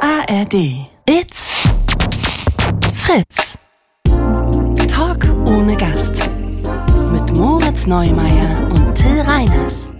ARD. 0.00 0.54
It's 1.06 1.68
Fritz. 2.94 3.58
Talk 4.86 5.24
ohne 5.48 5.76
Gast. 5.76 6.30
Mit 7.12 7.36
Moritz 7.36 7.86
Neumeier 7.86 8.68
und 8.70 8.94
Till 8.94 9.20
Reiners. 9.22 9.92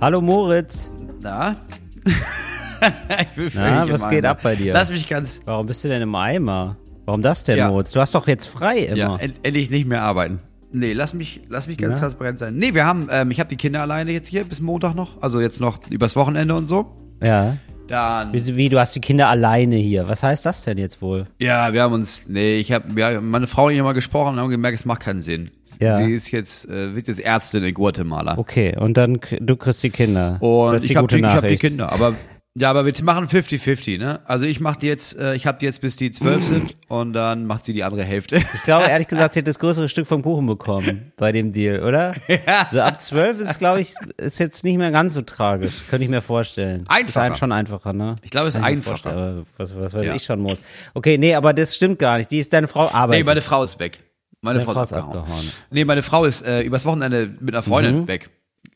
Hallo 0.00 0.20
Moritz. 0.20 0.90
Na? 1.20 1.56
ich 2.04 3.28
bin 3.30 3.50
Na, 3.54 3.88
was 3.90 4.08
geht 4.08 4.24
ab 4.24 4.38
bei 4.42 4.54
dir? 4.54 4.72
Lass 4.72 4.90
mich 4.90 5.08
ganz. 5.08 5.40
Warum 5.44 5.66
bist 5.66 5.82
du 5.84 5.88
denn 5.88 6.02
im 6.02 6.14
Eimer? 6.14 6.76
Warum 7.04 7.22
das 7.22 7.42
denn, 7.42 7.58
Ja. 7.58 7.68
Moritz? 7.68 7.90
Du 7.90 8.00
hast 8.00 8.14
doch 8.14 8.28
jetzt 8.28 8.46
frei 8.46 8.78
immer. 8.78 8.96
Ja, 8.96 9.16
end, 9.16 9.34
endlich 9.42 9.70
nicht 9.70 9.88
mehr 9.88 10.02
arbeiten. 10.02 10.40
Nee, 10.72 10.92
lass 10.92 11.12
mich, 11.14 11.42
lass 11.48 11.66
mich 11.66 11.76
ganz 11.78 11.94
Ja. 11.94 12.00
transparent 12.00 12.38
sein. 12.38 12.56
Nee, 12.56 12.74
wir 12.74 12.86
haben, 12.86 13.08
ähm, 13.10 13.30
ich 13.30 13.38
habe 13.40 13.48
die 13.48 13.56
Kinder 13.56 13.82
alleine 13.82 14.12
jetzt 14.12 14.28
hier 14.28 14.44
bis 14.44 14.60
Montag 14.60 14.94
noch. 14.94 15.20
Also 15.22 15.40
jetzt 15.40 15.60
noch 15.60 15.78
übers 15.90 16.16
Wochenende 16.16 16.54
und 16.54 16.66
so. 16.66 16.96
Ja. 17.22 17.56
Dann. 17.88 18.32
Wie, 18.32 18.56
wie, 18.56 18.68
du 18.68 18.78
hast 18.78 18.94
die 18.94 19.00
Kinder 19.00 19.28
alleine 19.28 19.76
hier. 19.76 20.08
Was 20.08 20.22
heißt 20.22 20.46
das 20.46 20.64
denn 20.64 20.78
jetzt 20.78 21.02
wohl? 21.02 21.26
Ja, 21.38 21.72
wir 21.72 21.82
haben 21.82 21.92
uns, 21.92 22.26
nee, 22.28 22.56
ich 22.58 22.72
habe, 22.72 22.88
ja, 22.98 23.20
meine 23.20 23.46
Frau 23.46 23.66
und 23.66 23.72
ich 23.72 23.78
haben 23.78 23.84
mal 23.84 23.92
gesprochen 23.92 24.34
und 24.34 24.40
haben 24.40 24.50
gemerkt, 24.50 24.78
es 24.78 24.84
macht 24.84 25.00
keinen 25.00 25.20
Sinn. 25.20 25.50
Ja. 25.80 25.96
Sie 25.96 26.12
ist 26.12 26.30
jetzt, 26.30 26.68
äh, 26.68 26.94
wird 26.94 27.08
jetzt 27.08 27.20
Ärztin 27.20 27.64
in 27.64 27.74
Guatemala. 27.74 28.38
Okay, 28.38 28.76
und 28.78 28.96
dann 28.96 29.18
du 29.40 29.56
kriegst 29.56 29.82
die 29.82 29.90
Kinder. 29.90 30.38
Und 30.40 30.72
das 30.72 30.82
ist 30.82 30.88
die 30.88 30.92
ich 30.92 30.96
habe 30.96 31.04
gute 31.06 31.16
die, 31.16 31.22
ich 31.22 31.32
hab 31.32 31.46
die. 31.46 31.56
Kinder, 31.56 31.92
aber 31.92 32.14
ja, 32.54 32.68
aber 32.68 32.84
wir 32.84 32.92
machen 33.02 33.26
50-50, 33.28 33.98
ne? 33.98 34.20
Also 34.26 34.44
ich 34.44 34.60
mache 34.60 34.78
die 34.80 34.86
jetzt, 34.86 35.16
äh, 35.18 35.34
ich 35.34 35.46
habe 35.46 35.58
die 35.58 35.64
jetzt 35.64 35.80
bis 35.80 35.96
die 35.96 36.10
zwölf 36.10 36.44
sind 36.44 36.76
und 36.88 37.12
dann 37.14 37.46
macht 37.46 37.64
sie 37.64 37.72
die 37.72 37.82
andere 37.82 38.04
Hälfte. 38.04 38.36
Ich 38.36 38.62
glaube, 38.64 38.86
ehrlich 38.88 39.08
gesagt, 39.08 39.34
sie 39.34 39.40
hat 39.40 39.48
das 39.48 39.58
größere 39.58 39.88
Stück 39.88 40.06
vom 40.06 40.22
Kuchen 40.22 40.44
bekommen 40.46 41.12
bei 41.16 41.32
dem 41.32 41.52
Deal, 41.52 41.82
oder? 41.82 42.14
Ja. 42.28 42.68
So 42.70 42.80
ab 42.82 43.00
zwölf 43.00 43.38
ist, 43.40 43.58
glaube 43.58 43.80
ich, 43.80 43.94
ist 44.18 44.38
jetzt 44.38 44.64
nicht 44.64 44.76
mehr 44.76 44.90
ganz 44.90 45.14
so 45.14 45.22
tragisch. 45.22 45.82
Könnte 45.88 46.04
ich 46.04 46.10
mir 46.10 46.20
vorstellen. 46.20 46.84
Einfacher. 46.88 47.08
Ist 47.08 47.16
halt 47.16 47.38
schon 47.38 47.52
einfacher, 47.52 47.92
ne? 47.94 48.16
Ich 48.22 48.30
glaube, 48.30 48.48
es 48.48 48.54
ist 48.54 48.62
einfacher. 48.62 49.10
aber 49.12 49.42
Was, 49.56 49.78
was 49.78 49.94
weiß 49.94 50.06
Ja. 50.06 50.14
ich 50.14 50.22
schon 50.24 50.40
muss. 50.40 50.60
Okay, 50.94 51.16
nee, 51.18 51.34
aber 51.34 51.54
das 51.54 51.74
stimmt 51.74 51.98
gar 51.98 52.18
nicht. 52.18 52.30
Die 52.30 52.38
ist 52.38 52.52
deine 52.52 52.68
Frau 52.68 52.84
Nee, 52.86 52.92
arbeitet. 52.92 53.26
meine 53.26 53.40
Frau 53.40 53.64
ist 53.64 53.78
weg. 53.80 53.98
Meine 54.42 54.58
Deine 54.58 54.66
Frau, 54.66 54.74
Frau 54.74 54.82
ist 54.82 54.92
abgehauen. 54.92 55.18
abgehauen. 55.20 55.52
Nee, 55.70 55.84
meine 55.84 56.02
Frau 56.02 56.24
ist 56.26 56.42
äh, 56.46 56.60
übers 56.62 56.84
Wochenende 56.84 57.30
mit 57.40 57.54
einer 57.54 57.62
Freundin 57.62 58.00
Mhm. 58.00 58.08
weg. 58.08 58.28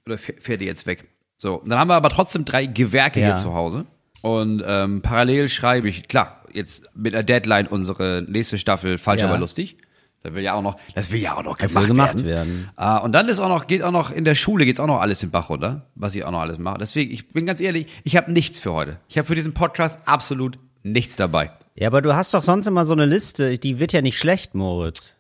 Oder 0.07 0.15
fäh- 0.15 0.41
fährt 0.41 0.61
die 0.61 0.65
jetzt 0.67 0.87
weg. 0.87 1.09
So, 1.39 1.63
dann 1.67 1.79
haben 1.79 1.89
wir 1.89 1.95
aber 1.95 2.09
trotzdem 2.11 2.45
drei 2.45 2.67
Gewerke 2.67 3.21
Ja. 3.21 3.27
hier 3.29 3.37
zu 3.37 3.55
Hause. 3.55 3.87
Und 4.23 4.63
ähm, 4.67 5.03
parallel 5.03 5.49
schreibe 5.49 5.89
ich, 5.89 6.09
klar, 6.09 6.43
jetzt 6.53 6.91
mit 6.95 7.13
der 7.15 7.23
Deadline 7.23 7.67
unsere 7.67 8.25
nächste 8.27 8.59
Staffel 8.59 8.99
Falsch, 8.99 9.21
Ja. 9.23 9.29
aber 9.29 9.39
lustig. 9.39 9.77
Das 10.23 10.35
will 10.35 10.43
ja 10.43 10.55
auch 10.55 10.63
noch, 10.63 10.77
das 10.97 11.13
will 11.13 11.21
ja 11.21 11.37
auch 11.37 11.45
noch 11.45 11.57
gemacht, 11.57 11.87
gemacht 11.87 12.25
werden. 12.25 12.69
Ah, 12.75 12.97
und 12.99 13.13
dann 13.13 13.29
ist 13.29 13.39
auch 13.39 13.49
noch, 13.49 13.69
geht 13.69 13.83
auch 13.83 13.93
noch 13.93 14.11
in 14.11 14.25
der 14.25 14.35
Schule 14.35 14.65
geht's 14.65 14.81
auch 14.81 14.89
noch 14.89 15.01
alles 15.01 15.21
den 15.21 15.31
Bach 15.31 15.51
runter, 15.51 15.87
was 15.95 16.17
ich 16.17 16.25
auch 16.25 16.33
noch 16.33 16.41
alles 16.41 16.59
mache. 16.59 16.79
Deswegen, 16.79 17.13
ich 17.13 17.29
bin 17.29 17.47
ganz 17.47 17.61
ehrlich, 17.61 17.87
ich 18.03 18.17
habe 18.17 18.33
nichts 18.33 18.59
für 18.59 18.73
heute. 18.73 18.99
Ich 19.09 19.19
habe 19.19 19.27
für 19.29 19.37
diesen 19.37 19.55
Podcast 19.55 20.01
absolut 20.07 20.59
nichts 20.83 21.15
dabei. 21.15 21.53
Ja, 21.77 21.87
aber 21.89 22.03
du 22.03 22.15
hast 22.17 22.35
doch 22.35 22.43
sonst 22.43 22.67
immer 22.67 22.85
so 22.85 22.95
eine 22.95 23.07
Liste, 23.07 23.57
die 23.59 23.79
wird 23.79 23.93
ja 23.93 24.03
nicht 24.03 24.19
schlecht, 24.19 24.55
Moritz. 24.57 25.17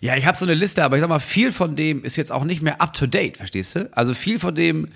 Ja, 0.00 0.14
ich 0.14 0.26
habe 0.26 0.36
so 0.36 0.44
eine 0.44 0.54
Liste, 0.54 0.84
aber 0.84 0.96
ich 0.96 1.00
sag 1.00 1.08
mal, 1.08 1.18
viel 1.18 1.50
von 1.50 1.74
dem 1.74 2.04
ist 2.04 2.14
jetzt 2.16 2.30
auch 2.30 2.44
nicht 2.44 2.62
mehr 2.62 2.80
up 2.80 2.92
to 2.94 3.06
date, 3.08 3.38
verstehst 3.38 3.74
du? 3.74 3.88
Also 3.96 4.14
viel 4.14 4.38
von 4.38 4.54
dem, 4.54 4.88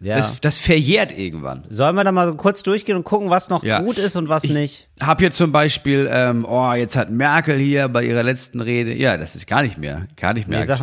Ja. 0.00 0.16
das, 0.16 0.40
das 0.40 0.58
verjährt 0.58 1.16
irgendwann. 1.16 1.64
Sollen 1.70 1.96
wir 1.96 2.04
da 2.04 2.12
mal 2.12 2.32
kurz 2.36 2.62
durchgehen 2.62 2.96
und 2.96 3.04
gucken, 3.04 3.30
was 3.30 3.48
noch 3.48 3.64
Ja. 3.64 3.80
gut 3.80 3.98
ist 3.98 4.14
und 4.14 4.28
was 4.28 4.44
Ich 4.44 4.50
nicht? 4.50 4.88
Hab 5.00 5.18
hier 5.20 5.32
zum 5.32 5.50
Beispiel, 5.50 6.08
ähm, 6.12 6.44
oh, 6.48 6.72
jetzt 6.74 6.94
hat 6.96 7.10
Merkel 7.10 7.56
hier 7.58 7.88
bei 7.88 8.04
ihrer 8.04 8.22
letzten 8.22 8.60
Rede, 8.60 8.94
ja, 8.94 9.16
das 9.16 9.34
ist 9.34 9.46
gar 9.48 9.62
nicht 9.62 9.76
mehr, 9.76 10.06
gar 10.16 10.34
nicht 10.34 10.46
mehr 10.46 10.60
Nee, 10.60 10.66
sag- 10.66 10.80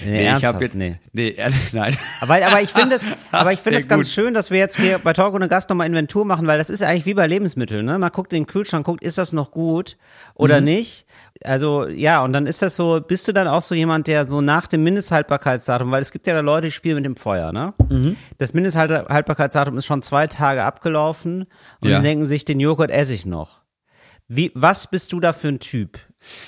aktuell. 0.00 0.12
Nee, 0.12 0.20
ich 0.22 0.26
ernsthaft? 0.28 0.54
hab 0.54 0.62
jetzt, 0.62 0.74
Nee. 0.74 0.96
nee, 1.12 1.30
ehrlich, 1.30 1.56
nein. 1.72 1.96
Aber, 2.20 2.34
aber 2.46 2.60
ich 2.62 2.70
finde 2.70 2.96
es, 2.96 3.04
aber 3.32 3.52
ich 3.52 3.58
finde 3.60 3.78
es 3.78 3.88
ganz 3.88 4.06
gut. 4.08 4.14
schön, 4.14 4.34
dass 4.34 4.50
wir 4.50 4.58
jetzt 4.58 4.78
hier 4.78 4.98
bei 4.98 5.12
Talk 5.12 5.34
ohne 5.34 5.48
Gast 5.48 5.68
nochmal 5.70 5.86
Inventur 5.86 6.24
machen, 6.24 6.46
weil 6.46 6.58
das 6.58 6.70
ist 6.70 6.82
eigentlich 6.82 7.06
wie 7.06 7.14
bei 7.14 7.26
Lebensmitteln, 7.26 7.84
ne? 7.86 7.98
Man 7.98 8.10
guckt 8.10 8.32
in 8.32 8.40
den 8.42 8.46
Kühlschrank, 8.46 8.84
guckt, 8.86 9.02
ist 9.04 9.18
das 9.18 9.32
noch 9.32 9.50
gut 9.50 9.96
oder 10.34 10.58
Mhm. 10.60 10.64
nicht? 10.66 11.06
Also, 11.42 11.86
ja, 11.88 12.22
und 12.22 12.32
dann 12.32 12.46
ist 12.46 12.62
das 12.62 12.76
so, 12.76 13.00
bist 13.06 13.26
du 13.28 13.32
dann 13.32 13.48
auch 13.48 13.62
so 13.62 13.74
jemand, 13.74 14.06
der 14.06 14.24
so 14.24 14.40
nach 14.40 14.66
dem 14.66 14.82
Mindesthaltbarkeitsdatum, 14.84 15.90
weil 15.90 16.00
es 16.02 16.12
gibt 16.12 16.26
ja 16.26 16.34
da 16.34 16.40
Leute, 16.40 16.68
die 16.68 16.72
spielen 16.72 16.96
mit 16.96 17.04
dem 17.04 17.16
Feuer, 17.16 17.52
ne? 17.52 17.74
Mhm. 17.90 18.16
Das 18.38 18.54
Mindesthaltbarkeitsdatum 18.54 19.76
ist 19.78 19.86
schon 19.86 20.02
zwei 20.02 20.26
Tage 20.26 20.64
abgelaufen 20.64 21.46
und 21.82 21.90
Ja. 21.90 22.00
denken 22.00 22.26
sich, 22.26 22.44
den 22.44 22.60
Joghurt 22.60 22.90
esse 22.90 23.14
ich 23.14 23.26
noch. 23.26 23.62
Wie, 24.28 24.52
was 24.54 24.86
bist 24.90 25.12
du 25.12 25.20
da 25.20 25.32
für 25.32 25.48
ein 25.48 25.58
Typ? 25.58 25.98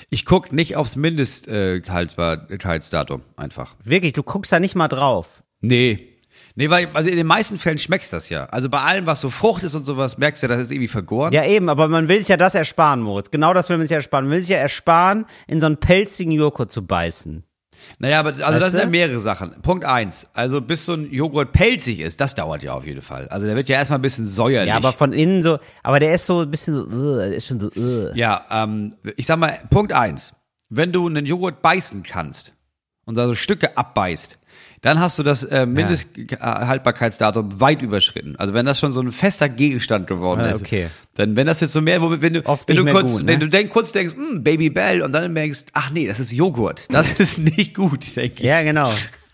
Ich 0.09 0.25
guck 0.25 0.51
nicht 0.51 0.75
aufs 0.75 0.95
Mindesthaltbarkeitsdatum 0.95 3.21
einfach. 3.35 3.75
Wirklich, 3.83 4.13
du 4.13 4.23
guckst 4.23 4.51
da 4.51 4.59
nicht 4.59 4.73
mal 4.75 4.87
drauf. 4.87 5.43
Nee. 5.61 6.13
Nee, 6.55 6.71
weil, 6.71 6.87
also 6.93 7.09
in 7.09 7.17
den 7.17 7.27
meisten 7.27 7.59
Fällen 7.59 7.77
schmeckst 7.77 8.11
das 8.13 8.29
ja. 8.29 8.45
Also 8.45 8.69
bei 8.69 8.81
allem, 8.81 9.05
was 9.05 9.21
so 9.21 9.29
Frucht 9.29 9.61
ist 9.61 9.75
und 9.75 9.83
sowas, 9.83 10.17
merkst 10.17 10.41
du, 10.41 10.47
das 10.47 10.59
ist 10.59 10.71
irgendwie 10.71 10.87
vergoren. 10.87 11.31
Ja, 11.31 11.45
eben, 11.45 11.69
aber 11.69 11.87
man 11.87 12.07
will 12.07 12.17
sich 12.17 12.29
ja 12.29 12.37
das 12.37 12.55
ersparen, 12.55 13.01
Moritz. 13.01 13.29
Genau 13.29 13.53
das 13.53 13.69
will 13.69 13.77
man 13.77 13.85
sich 13.85 13.95
ersparen. 13.95 14.25
Man 14.25 14.33
will 14.33 14.41
sich 14.41 14.49
ja 14.49 14.57
ersparen, 14.57 15.25
in 15.45 15.59
so 15.59 15.67
einen 15.67 15.77
pelzigen 15.77 16.31
Joghurt 16.31 16.71
zu 16.71 16.83
beißen. 16.85 17.43
Naja, 17.99 18.19
aber 18.19 18.29
also 18.29 18.41
Weißt 18.43 18.61
das 18.61 18.71
sind 18.71 18.81
ja 18.81 18.87
mehrere 18.87 19.19
Sachen. 19.19 19.61
Punkt 19.61 19.85
eins. 19.85 20.27
Also 20.33 20.61
bis 20.61 20.85
so 20.85 20.93
ein 20.93 21.11
Joghurt 21.11 21.51
pelzig 21.51 21.99
ist, 21.99 22.21
das 22.21 22.35
dauert 22.35 22.63
ja 22.63 22.73
auf 22.73 22.85
jeden 22.85 23.01
Fall. 23.01 23.27
Also 23.29 23.47
der 23.47 23.55
wird 23.55 23.69
ja 23.69 23.77
erstmal 23.77 23.99
ein 23.99 24.03
bisschen 24.03 24.27
säuerlich. 24.27 24.69
Ja, 24.69 24.77
aber 24.77 24.93
von 24.93 25.13
innen 25.13 25.43
so, 25.43 25.59
aber 25.83 25.99
der 25.99 26.13
ist 26.13 26.25
so 26.25 26.41
ein 26.41 26.51
bisschen 26.51 26.89
so, 26.89 27.17
der 27.17 27.33
ist 27.33 27.47
schon 27.47 27.59
so, 27.59 27.69
uh. 27.75 28.11
Ja, 28.13 28.45
ähm, 28.49 28.95
ich 29.15 29.25
sag 29.25 29.37
mal, 29.39 29.59
Punkt 29.69 29.93
eins. 29.93 30.33
Wenn 30.69 30.91
du 30.91 31.07
einen 31.07 31.25
Joghurt 31.25 31.61
beißen 31.61 32.03
kannst 32.03 32.53
und 33.05 33.17
da 33.17 33.27
so 33.27 33.35
Stücke 33.35 33.77
abbeißt, 33.77 34.37
dann 34.81 34.99
hast 34.99 35.17
du 35.19 35.23
das 35.23 35.43
äh, 35.43 35.65
Mindesthaltbarkeitsdatum 35.65 37.59
weit 37.59 37.81
überschritten. 37.81 38.35
Also 38.37 38.53
wenn 38.53 38.65
das 38.65 38.79
schon 38.79 38.91
so 38.91 39.01
ein 39.01 39.11
fester 39.11 39.49
Gegenstand 39.49 40.07
geworden 40.07 40.41
Ah, 40.41 40.49
ist, 40.49 40.61
okay. 40.61 40.87
dann 41.15 41.35
wenn 41.35 41.47
das 41.47 41.59
jetzt 41.61 41.73
so 41.73 41.81
mehr, 41.81 42.01
wo- 42.01 42.21
wenn 42.21 42.33
du, 42.33 42.45
Oft 42.45 42.69
wenn 42.69 42.77
du 42.77 42.85
kurz, 42.85 43.11
gut, 43.13 43.21
ne? 43.23 43.27
wenn 43.27 43.39
du 43.39 43.49
denk, 43.49 43.69
kurz 43.69 43.91
denkst, 43.91 44.15
hm, 44.15 44.43
Baby 44.43 44.69
Bell 44.69 45.01
und 45.01 45.11
dann 45.11 45.33
denkst, 45.33 45.65
ach 45.73 45.89
nee, 45.91 46.07
das 46.07 46.19
ist 46.19 46.31
Joghurt, 46.31 46.85
das 46.93 47.19
ist 47.19 47.37
nicht 47.39 47.73
gut, 47.75 48.15
denke 48.15 48.35
ich. 48.37 48.45
Ja, 48.47 48.61
genau. 48.63 48.91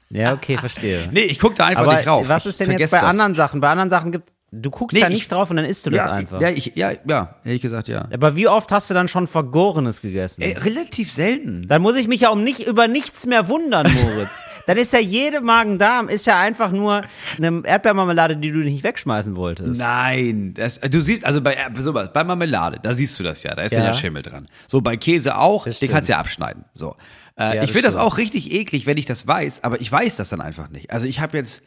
Ja, 0.10 0.34
okay, 0.34 0.58
verstehe. 0.58 1.08
Nee, 1.12 1.22
ich 1.22 1.40
guck 1.40 1.56
da 1.56 1.66
einfach 1.66 1.84
aber 1.84 1.96
nicht 1.96 2.08
rauf. 2.08 2.28
was 2.30 2.44
Ich 2.46 2.50
ist 2.50 2.60
denn 2.60 2.72
jetzt 2.78 2.92
bei 2.92 3.00
das. 3.00 3.10
anderen 3.10 3.36
Sachen? 3.36 3.62
Bei 3.62 3.70
anderen 3.70 3.90
Sachen 3.90 4.12
gibt, 4.12 4.30
du 4.52 4.70
guckst 4.70 4.94
Nee, 4.94 5.02
da 5.02 5.08
ich- 5.08 5.14
nicht 5.16 5.32
drauf 5.32 5.50
und 5.50 5.56
dann 5.58 5.66
isst 5.66 5.86
du 5.86 5.90
das 5.90 5.98
ja, 6.06 6.12
einfach. 6.12 6.40
Ja, 6.40 6.50
ich, 6.50 6.74
ja, 6.76 6.92
ja, 7.08 7.36
ehrlich 7.44 7.62
gesagt, 7.64 7.88
ja. 7.88 8.08
aber 8.14 8.36
wie 8.36 8.48
oft 8.48 8.72
hast 8.72 8.90
du 8.90 8.94
dann 8.94 9.08
schon 9.08 9.26
Vergorenes 9.28 10.02
gegessen? 10.02 10.42
Ey, 10.44 10.54
relativ 10.54 11.12
selten. 11.12 11.68
Dann 11.68 11.82
muss 11.82 11.98
ich 11.98 12.08
mich 12.08 12.22
ja 12.22 12.30
um 12.30 12.44
nicht 12.44 12.68
über 12.68 12.88
nichts 12.88 13.26
mehr 13.26 13.48
wundern, 13.48 13.92
Moritz. 13.92 14.30
Dann 14.66 14.78
ist 14.78 14.94
ja 14.94 15.00
jede 15.00 15.42
Magen-Darm 15.42 16.08
ist 16.10 16.26
ja 16.26 16.40
einfach 16.40 16.72
nur 16.72 17.04
eine 17.38 17.62
Erdbeermarmelade, 17.66 18.38
die 18.38 18.52
du 18.52 18.60
nicht 18.60 18.84
wegschmeißen 18.84 19.36
wolltest. 19.36 19.80
Nein, 19.80 20.54
das, 20.54 20.80
du 20.80 21.02
siehst, 21.02 21.26
also 21.26 21.42
bei, 21.42 21.58
sowas, 21.80 22.12
bei 22.14 22.24
Marmelade, 22.24 22.80
da 22.82 22.94
siehst 22.94 23.20
du 23.20 23.24
das 23.24 23.44
ja, 23.44 23.56
da 23.56 23.64
ist 23.64 23.74
ja, 23.74 23.80
Ja. 23.80 23.86
ja 23.88 23.94
Schimmel 23.94 24.22
dran. 24.24 24.48
So, 24.68 24.82
bei 24.82 24.96
Käse 24.98 25.38
auch, 25.38 25.66
Das 25.66 25.74
den 25.76 25.88
stimmt. 25.88 25.92
kannst 25.92 26.10
du 26.10 26.14
ja 26.14 26.20
abschneiden. 26.20 26.66
So. 26.74 26.96
Äh, 27.36 27.58
Ja, 27.58 27.64
ich 27.64 27.72
finde 27.72 27.88
das 27.88 27.96
auch 27.96 28.18
richtig 28.18 28.52
eklig, 28.54 28.86
wenn 28.86 28.98
ich 28.98 29.06
das 29.06 29.28
weiß, 29.28 29.64
aber 29.64 29.82
ich 29.82 29.92
weiß 29.92 30.16
das 30.16 30.30
dann 30.30 30.40
einfach 30.42 30.70
nicht. 30.70 30.92
Also 30.92 31.08
ich 31.08 31.20
habe 31.20 31.36
jetzt, 31.38 31.62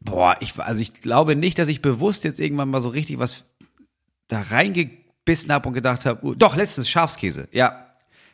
boah, 0.00 0.36
ich, 0.40 0.58
also 0.58 0.80
ich 0.82 0.94
glaube 0.94 1.36
nicht, 1.36 1.58
dass 1.58 1.68
ich 1.68 1.82
bewusst 1.82 2.24
jetzt 2.24 2.40
irgendwann 2.40 2.68
mal 2.70 2.80
so 2.80 2.88
richtig 2.88 3.18
was 3.18 3.44
da 4.28 4.40
reingebissen 4.50 5.52
habe 5.52 5.68
und 5.68 5.74
gedacht 5.74 6.04
habe, 6.06 6.24
uh, 6.26 6.34
doch, 6.34 6.56
letztens 6.56 6.88
Schafskäse, 6.88 7.48
ja. 7.52 7.83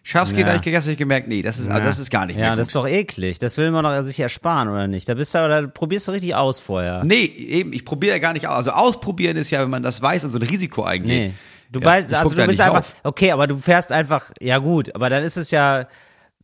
Schafskäse 0.03 0.43
Ja. 0.43 0.47
habe 0.49 0.57
ich 0.57 0.63
gegessen, 0.63 0.85
habe 0.87 0.93
ich 0.93 0.99
gemerkt, 0.99 1.29
nee, 1.29 1.43
das 1.43 1.59
ist, 1.59 1.69
also 1.69 1.85
das 1.85 1.99
ist 1.99 2.11
gar 2.11 2.25
nicht 2.27 2.37
Ja, 2.37 2.43
mehr 2.49 2.57
das 2.57 2.69
ist 2.69 2.77
doch 2.77 2.87
eklig. 2.89 3.39
Das 3.39 3.57
will 3.59 3.71
man 3.71 3.85
doch 3.85 4.03
sich 4.03 4.19
ersparen, 4.19 4.69
oder 4.69 4.87
nicht? 4.87 5.09
Da 5.09 5.15
bist 5.15 5.35
du, 5.35 5.39
da 5.47 5.67
probierst 5.67 6.09
du 6.09 6.13
richtig 6.13 6.35
aus 6.35 6.59
vorher. 6.59 7.03
Nee, 7.05 7.25
eben, 7.25 7.73
ich 7.75 7.85
probiere 7.85 8.15
ja 8.17 8.19
gar 8.19 8.33
nicht 8.33 8.49
aus. 8.49 8.57
Also 8.57 8.71
ausprobieren 8.71 9.37
ist 9.37 9.51
ja, 9.51 9.61
wenn 9.63 9.71
man 9.71 9.83
das 9.83 10.01
weiß 10.01 10.25
und 10.25 10.31
so 10.31 10.39
ein 10.39 10.43
Risiko 10.43 10.85
eingeht. 10.85 11.09
Nee. 11.09 11.35
Du 11.71 11.81
Ja, 11.81 11.87
weißt, 11.87 12.13
also 12.15 12.35
du 12.35 12.47
bist 12.47 12.61
einfach, 12.61 12.81
drauf. 12.81 12.97
okay, 13.05 13.31
aber 13.31 13.47
du 13.47 13.57
fährst 13.59 13.93
einfach, 13.93 14.31
ja 14.41 14.59
gut, 14.59 14.93
aber 14.95 15.09
dann 15.11 15.23
ist 15.23 15.37
es 15.37 15.51
ja, 15.53 15.87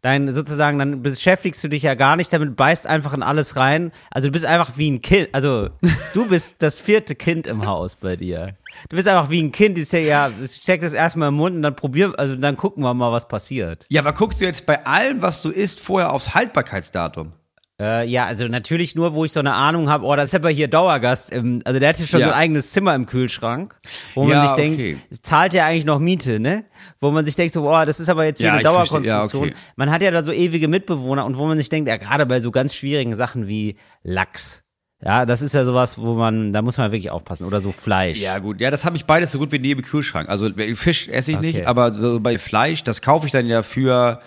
dein, 0.02 0.32
sozusagen, 0.32 0.78
dann 0.78 1.02
beschäftigst 1.02 1.62
du 1.64 1.68
dich 1.68 1.82
ja 1.82 1.94
gar 1.94 2.16
nicht 2.16 2.32
damit, 2.32 2.56
beißt 2.56 2.86
einfach 2.86 3.12
in 3.14 3.22
alles 3.22 3.56
rein. 3.56 3.92
Also 4.10 4.28
du 4.28 4.32
bist 4.32 4.44
einfach 4.44 4.76
wie 4.76 4.90
ein 4.90 5.00
Kind, 5.00 5.28
also 5.32 5.70
du 6.14 6.28
bist 6.28 6.56
das 6.62 6.80
vierte 6.80 7.14
Kind 7.14 7.46
im 7.46 7.66
Haus 7.66 7.96
bei 7.96 8.16
dir. 8.16 8.54
Du 8.88 8.96
bist 8.96 9.08
einfach 9.08 9.30
wie 9.30 9.42
ein 9.42 9.52
Kind, 9.52 9.76
die 9.78 9.82
ist 9.82 9.92
ja, 9.92 9.98
ja, 9.98 10.30
steck 10.48 10.82
das 10.82 10.92
erstmal 10.92 11.28
im 11.28 11.34
Mund 11.34 11.56
und 11.56 11.62
dann 11.62 11.76
probier, 11.76 12.12
also 12.18 12.36
dann 12.36 12.56
gucken 12.56 12.82
wir 12.82 12.92
mal, 12.94 13.10
was 13.10 13.26
passiert. 13.26 13.86
Ja, 13.88 14.02
aber 14.02 14.12
guckst 14.12 14.40
du 14.40 14.44
jetzt 14.44 14.66
bei 14.66 14.84
allem, 14.84 15.22
was 15.22 15.42
du 15.42 15.50
isst, 15.50 15.80
vorher 15.80 16.12
aufs 16.12 16.34
Haltbarkeitsdatum? 16.34 17.32
Äh, 17.78 18.08
ja, 18.08 18.24
also 18.24 18.48
natürlich 18.48 18.94
nur, 18.94 19.12
wo 19.12 19.26
ich 19.26 19.32
so 19.32 19.40
eine 19.40 19.52
Ahnung 19.52 19.90
habe, 19.90 20.06
oh, 20.06 20.16
das 20.16 20.26
ist 20.26 20.34
aber 20.34 20.48
hier 20.48 20.66
Dauergast. 20.66 21.30
Im, 21.30 21.60
also 21.66 21.78
der 21.78 21.90
hatte 21.90 22.06
schon 22.06 22.20
Ja. 22.20 22.28
so 22.28 22.32
ein 22.32 22.38
eigenes 22.38 22.70
Zimmer 22.72 22.94
im 22.94 23.04
Kühlschrank, 23.04 23.76
wo 24.14 24.22
man 24.22 24.30
Ja, 24.32 24.40
sich 24.42 24.52
denkt, 24.52 24.80
okay. 24.80 24.96
zahlt 25.20 25.52
er 25.54 25.66
eigentlich 25.66 25.84
noch 25.84 25.98
Miete, 25.98 26.40
ne? 26.40 26.64
Wo 27.00 27.10
man 27.10 27.26
sich 27.26 27.36
denkt, 27.36 27.52
so, 27.52 27.68
oh, 27.70 27.84
das 27.84 28.00
ist 28.00 28.08
aber 28.08 28.24
jetzt 28.24 28.38
hier 28.38 28.46
Ja, 28.46 28.54
eine. 28.54 28.62
Dauerkonstruktion. 28.62 29.42
Okay. 29.48 29.54
Man 29.76 29.90
hat 29.90 30.00
ja 30.00 30.10
da 30.10 30.22
so 30.22 30.32
ewige 30.32 30.68
Mitbewohner 30.68 31.26
und 31.26 31.36
wo 31.36 31.44
man 31.46 31.58
sich 31.58 31.68
denkt, 31.68 31.88
ja, 31.90 31.98
gerade 31.98 32.24
bei 32.24 32.40
so 32.40 32.50
ganz 32.50 32.74
schwierigen 32.74 33.14
Sachen 33.14 33.46
wie 33.46 33.76
Lachs. 34.02 34.62
Ja, 35.04 35.26
das 35.26 35.42
ist 35.42 35.52
ja 35.54 35.66
sowas, 35.66 35.98
wo 35.98 36.14
man, 36.14 36.54
da 36.54 36.62
muss 36.62 36.78
man 36.78 36.90
wirklich 36.92 37.10
aufpassen. 37.10 37.44
Oder 37.46 37.60
so 37.60 37.72
Fleisch. 37.72 38.18
Ja, 38.22 38.38
gut. 38.38 38.62
Ja, 38.62 38.70
das 38.70 38.86
habe 38.86 38.96
ich 38.96 39.04
beides 39.04 39.32
so 39.32 39.38
gut 39.38 39.52
wie 39.52 39.58
nie 39.58 39.72
im 39.72 39.82
Kühlschrank. 39.82 40.30
Also 40.30 40.48
Fisch 40.74 41.08
esse 41.08 41.32
ich 41.32 41.36
Okay. 41.36 41.46
nicht, 41.46 41.66
aber 41.66 41.92
so 41.92 42.18
bei 42.20 42.38
Fleisch, 42.38 42.82
das 42.84 43.02
kaufe 43.02 43.26
ich 43.26 43.32
dann 43.32 43.44
ja 43.46 43.62
für 43.62 44.22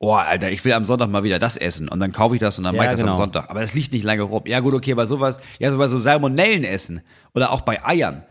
oh, 0.00 0.14
Alter, 0.14 0.50
ich 0.50 0.64
will 0.64 0.72
am 0.72 0.84
Sonntag 0.84 1.08
mal 1.10 1.22
wieder 1.22 1.38
das 1.38 1.56
essen. 1.56 1.88
Und 1.88 2.00
dann 2.00 2.10
kaufe 2.10 2.34
ich 2.34 2.40
das 2.40 2.58
und 2.58 2.64
dann 2.64 2.74
Ja, 2.74 2.82
mache 2.82 2.86
ich 2.86 2.92
das 2.92 3.00
genau. 3.00 3.12
am 3.12 3.18
Sonntag. 3.18 3.50
Aber 3.50 3.60
das 3.60 3.74
liegt 3.74 3.92
nicht 3.92 4.02
lange 4.02 4.22
rum. 4.22 4.42
Ja 4.46 4.60
gut, 4.60 4.74
okay, 4.74 4.94
bei 4.94 5.04
sowas, 5.04 5.40
ja, 5.58 5.70
so 5.70 5.78
bei 5.78 5.88
so 5.88 5.98
Salmonellen 5.98 6.64
essen. 6.64 7.02
Oder 7.34 7.52
auch 7.52 7.60
bei 7.60 7.84
Eiern. 7.84 8.24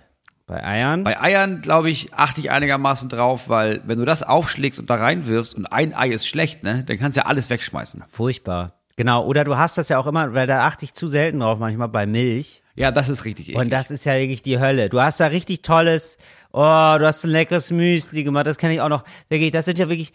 Bei 0.47 0.63
Eiern? 0.63 1.03
Bei 1.03 1.21
Eiern, 1.21 1.61
glaube 1.61 1.91
ich, 1.91 2.11
achte 2.15 2.41
ich 2.41 2.49
einigermaßen 2.49 3.07
drauf, 3.07 3.49
weil 3.49 3.81
wenn 3.85 3.99
du 3.99 4.05
das 4.05 4.23
aufschlägst 4.23 4.79
und 4.79 4.89
da 4.89 4.95
reinwirfst 4.95 5.53
und 5.53 5.67
ein 5.67 5.93
Ei 5.93 6.09
ist 6.09 6.27
schlecht, 6.27 6.63
ne, 6.63 6.83
dann 6.83 6.97
kannst 6.97 7.17
du 7.17 7.21
ja 7.21 7.27
alles 7.27 7.51
wegschmeißen. 7.51 8.03
Furchtbar. 8.07 8.73
Genau, 8.95 9.23
oder 9.23 9.43
du 9.43 9.55
hast 9.57 9.77
das 9.77 9.89
ja 9.89 9.99
auch 9.99 10.07
immer, 10.07 10.33
weil 10.33 10.47
da 10.47 10.65
achte 10.65 10.83
ich 10.85 10.93
zu 10.95 11.07
selten 11.07 11.39
drauf, 11.39 11.59
manchmal 11.59 11.87
bei 11.87 12.07
Milch. 12.07 12.63
Ja, 12.75 12.91
das 12.91 13.09
ist 13.09 13.25
richtig 13.25 13.49
eklig. 13.49 13.61
Und 13.63 13.69
das 13.69 13.91
ist 13.91 14.05
ja 14.05 14.13
wirklich 14.15 14.41
die 14.41 14.59
Hölle. 14.59 14.89
Du 14.89 14.99
hast 14.99 15.19
da 15.19 15.27
richtig 15.27 15.61
tolles, 15.61 16.17
oh, 16.51 16.57
du 16.97 17.05
hast 17.05 17.23
ein 17.23 17.29
leckeres 17.29 17.69
Müsli 17.69 18.23
gemacht, 18.23 18.47
das 18.47 18.57
kenne 18.57 18.73
ich 18.73 18.81
auch 18.81 18.89
noch. 18.89 19.03
Wirklich, 19.29 19.51
das 19.51 19.65
sind 19.65 19.77
ja 19.77 19.87
wirklich, 19.87 20.11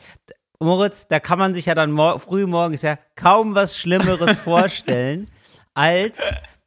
Moritz, 0.60 1.08
da 1.08 1.20
kann 1.20 1.38
man 1.38 1.54
sich 1.54 1.66
ja 1.66 1.74
dann 1.74 1.90
mor 1.90 2.18
früh 2.20 2.46
morgens 2.46 2.82
ja 2.82 2.98
kaum 3.16 3.54
was 3.54 3.78
Schlimmeres 3.78 4.38
vorstellen, 4.44 5.30
als 5.74 6.18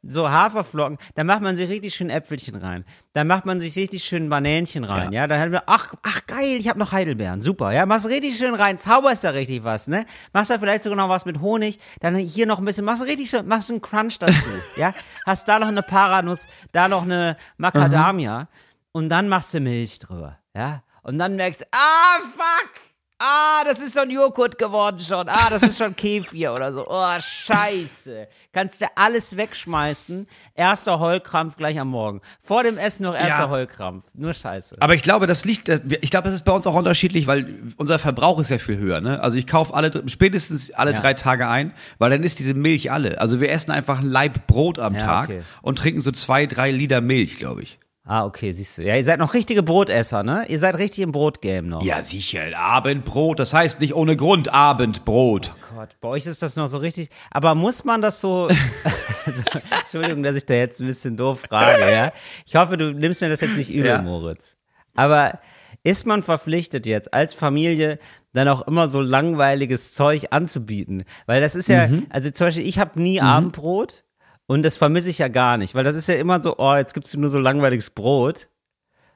so 0.02 0.30
Haferflocken. 0.30 0.98
Da 1.14 1.24
macht 1.24 1.42
man 1.42 1.56
sich 1.56 1.68
richtig 1.68 1.94
schön 1.94 2.10
Äpfelchen 2.10 2.56
rein. 2.56 2.84
Da 3.12 3.24
macht 3.24 3.46
man 3.46 3.60
sich 3.60 3.76
richtig 3.76 4.04
schön 4.04 4.28
Banänchen 4.28 4.84
rein, 4.84 5.12
ja. 5.12 5.26
Dann 5.26 5.40
hat 5.40 5.50
man, 5.50 5.60
ach, 5.66 5.94
ach 6.02 6.26
geil, 6.26 6.56
ich 6.58 6.68
habe 6.68 6.78
noch 6.78 6.92
Heidelbeeren, 6.92 7.42
super, 7.42 7.72
ja. 7.72 7.84
Machst 7.86 8.06
richtig 8.06 8.36
schön 8.36 8.54
rein, 8.54 8.78
zauberst 8.78 9.24
da 9.24 9.30
richtig 9.30 9.64
was, 9.64 9.88
ne? 9.88 10.06
Machst 10.32 10.50
da 10.50 10.58
vielleicht 10.58 10.82
sogar 10.82 10.96
noch 10.96 11.08
was 11.08 11.24
mit 11.24 11.40
Honig, 11.40 11.78
dann 12.00 12.14
hier 12.16 12.46
noch 12.46 12.58
ein 12.58 12.64
bisschen, 12.64 12.84
machst 12.84 13.02
richtig 13.04 13.28
schön, 13.30 13.46
machst 13.46 13.70
einen 13.70 13.80
Crunch 13.80 14.18
dazu, 14.18 14.48
ja. 14.76 14.94
Hast 15.26 15.48
da 15.48 15.58
noch 15.58 15.68
eine 15.68 15.82
Paranuss, 15.82 16.46
da 16.72 16.88
noch 16.88 17.02
eine 17.02 17.36
Macadamia 17.56 18.48
und 18.92 19.08
dann 19.08 19.28
machst 19.28 19.52
du 19.54 19.60
Milch 19.60 19.98
drüber, 19.98 20.38
ja. 20.54 20.82
Und 21.02 21.18
dann 21.18 21.36
merkst 21.36 21.62
du, 21.62 21.64
ah, 21.72 22.18
fuck! 22.36 22.87
Ah, 23.20 23.64
das 23.64 23.80
ist 23.80 23.94
so 23.94 24.00
ein 24.00 24.10
Joghurt 24.10 24.58
geworden 24.58 25.00
schon. 25.00 25.28
Ah, 25.28 25.50
das 25.50 25.62
ist 25.62 25.76
schon 25.78 25.96
Kefir 25.96 26.52
oder 26.54 26.72
so. 26.72 26.86
Oh, 26.88 27.14
scheiße. 27.18 28.28
Kannst 28.52 28.80
du 28.80 28.86
alles 28.94 29.36
wegschmeißen. 29.36 30.28
Erster 30.54 31.00
Heulkrampf 31.00 31.56
gleich 31.56 31.80
am 31.80 31.88
Morgen. 31.88 32.20
Vor 32.40 32.62
dem 32.62 32.78
Essen 32.78 33.02
noch 33.02 33.14
erster 33.16 33.44
Ja. 33.44 33.50
Heulkrampf. 33.50 34.04
Nur 34.14 34.32
scheiße. 34.32 34.76
Aber 34.78 34.94
ich 34.94 35.02
glaube, 35.02 35.26
das 35.26 35.44
liegt, 35.44 35.68
ich 35.68 36.10
glaube, 36.10 36.26
das 36.26 36.34
ist 36.34 36.44
bei 36.44 36.52
uns 36.52 36.64
auch 36.68 36.74
unterschiedlich, 36.74 37.26
weil 37.26 37.72
unser 37.76 37.98
Verbrauch 37.98 38.38
ist 38.38 38.50
ja 38.50 38.58
viel 38.58 38.76
höher. 38.78 39.00
Ne? 39.00 39.20
Also 39.20 39.36
ich 39.36 39.48
kaufe 39.48 39.74
alle 39.74 39.90
spätestens 40.08 40.70
alle 40.70 40.92
Ja. 40.92 41.00
drei 41.00 41.14
Tage 41.14 41.48
ein, 41.48 41.72
weil 41.98 42.10
dann 42.10 42.22
ist 42.22 42.38
diese 42.38 42.54
Milch 42.54 42.92
alle. 42.92 43.20
Also 43.20 43.40
wir 43.40 43.50
essen 43.50 43.72
einfach 43.72 43.98
ein 43.98 44.06
Laib 44.08 44.46
Brot 44.46 44.78
am 44.78 44.94
Ja, 44.94 45.00
Tag 45.00 45.28
okay. 45.30 45.42
und 45.62 45.76
trinken 45.76 46.00
so 46.00 46.12
zwei, 46.12 46.46
drei 46.46 46.70
Liter 46.70 47.00
Milch, 47.00 47.36
glaube 47.38 47.62
ich. 47.62 47.78
Ah, 48.10 48.24
okay, 48.24 48.52
siehst 48.52 48.78
du. 48.78 48.82
Ja, 48.84 48.96
ihr 48.96 49.04
seid 49.04 49.18
noch 49.18 49.34
richtige 49.34 49.62
Brotesser, 49.62 50.22
ne? 50.22 50.46
Ihr 50.48 50.58
seid 50.58 50.78
richtig 50.78 51.00
im 51.00 51.12
Brotgame 51.12 51.68
noch. 51.68 51.82
Ja, 51.82 52.00
sicher. 52.02 52.40
Abendbrot, 52.58 53.38
das 53.38 53.52
heißt 53.52 53.80
nicht 53.80 53.94
ohne 53.94 54.16
Grund 54.16 54.50
Abendbrot. 54.50 55.52
Gott, 55.74 55.90
bei 56.00 56.08
euch 56.08 56.24
ist 56.24 56.42
das 56.42 56.56
noch 56.56 56.68
so 56.68 56.78
richtig. 56.78 57.10
Aber 57.30 57.54
muss 57.54 57.84
man 57.84 58.00
das 58.00 58.22
so. 58.22 58.48
also, 59.26 59.42
Entschuldigung, 59.80 60.22
dass 60.22 60.36
ich 60.36 60.46
da 60.46 60.54
jetzt 60.54 60.80
ein 60.80 60.86
bisschen 60.86 61.18
doof 61.18 61.42
frage, 61.50 61.92
ja? 61.92 62.12
Ich 62.46 62.56
hoffe, 62.56 62.78
du 62.78 62.94
nimmst 62.94 63.20
mir 63.20 63.28
das 63.28 63.42
jetzt 63.42 63.58
nicht 63.58 63.70
übel, 63.70 63.88
Ja. 63.88 64.00
Moritz. 64.00 64.56
Aber 64.94 65.38
ist 65.84 66.06
man 66.06 66.22
verpflichtet 66.22 66.86
jetzt 66.86 67.12
als 67.12 67.34
Familie 67.34 67.98
dann 68.32 68.48
auch 68.48 68.66
immer 68.66 68.88
so 68.88 69.02
langweiliges 69.02 69.92
Zeug 69.92 70.28
anzubieten? 70.30 71.04
Weil 71.26 71.42
das 71.42 71.54
ist 71.54 71.68
ja, 71.68 71.86
also 72.08 72.30
zum 72.30 72.46
Beispiel, 72.46 72.66
ich 72.66 72.78
habe 72.78 73.00
nie 73.02 73.20
Abendbrot 73.20 74.04
und 74.48 74.64
das 74.64 74.76
vermisse 74.76 75.08
ich 75.10 75.18
ja 75.18 75.28
gar 75.28 75.56
nicht, 75.58 75.76
weil 75.76 75.84
das 75.84 75.94
ist 75.94 76.08
ja 76.08 76.16
immer 76.16 76.42
so, 76.42 76.56
oh, 76.58 76.74
jetzt 76.74 76.94
gibst 76.94 77.14
du 77.14 77.20
nur 77.20 77.30
so 77.30 77.38
langweiliges 77.38 77.90
Brot. 77.90 78.48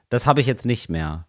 Das 0.09 0.25
habe 0.25 0.39
ich 0.41 0.47
jetzt 0.47 0.65
nicht 0.65 0.89
mehr. 0.89 1.25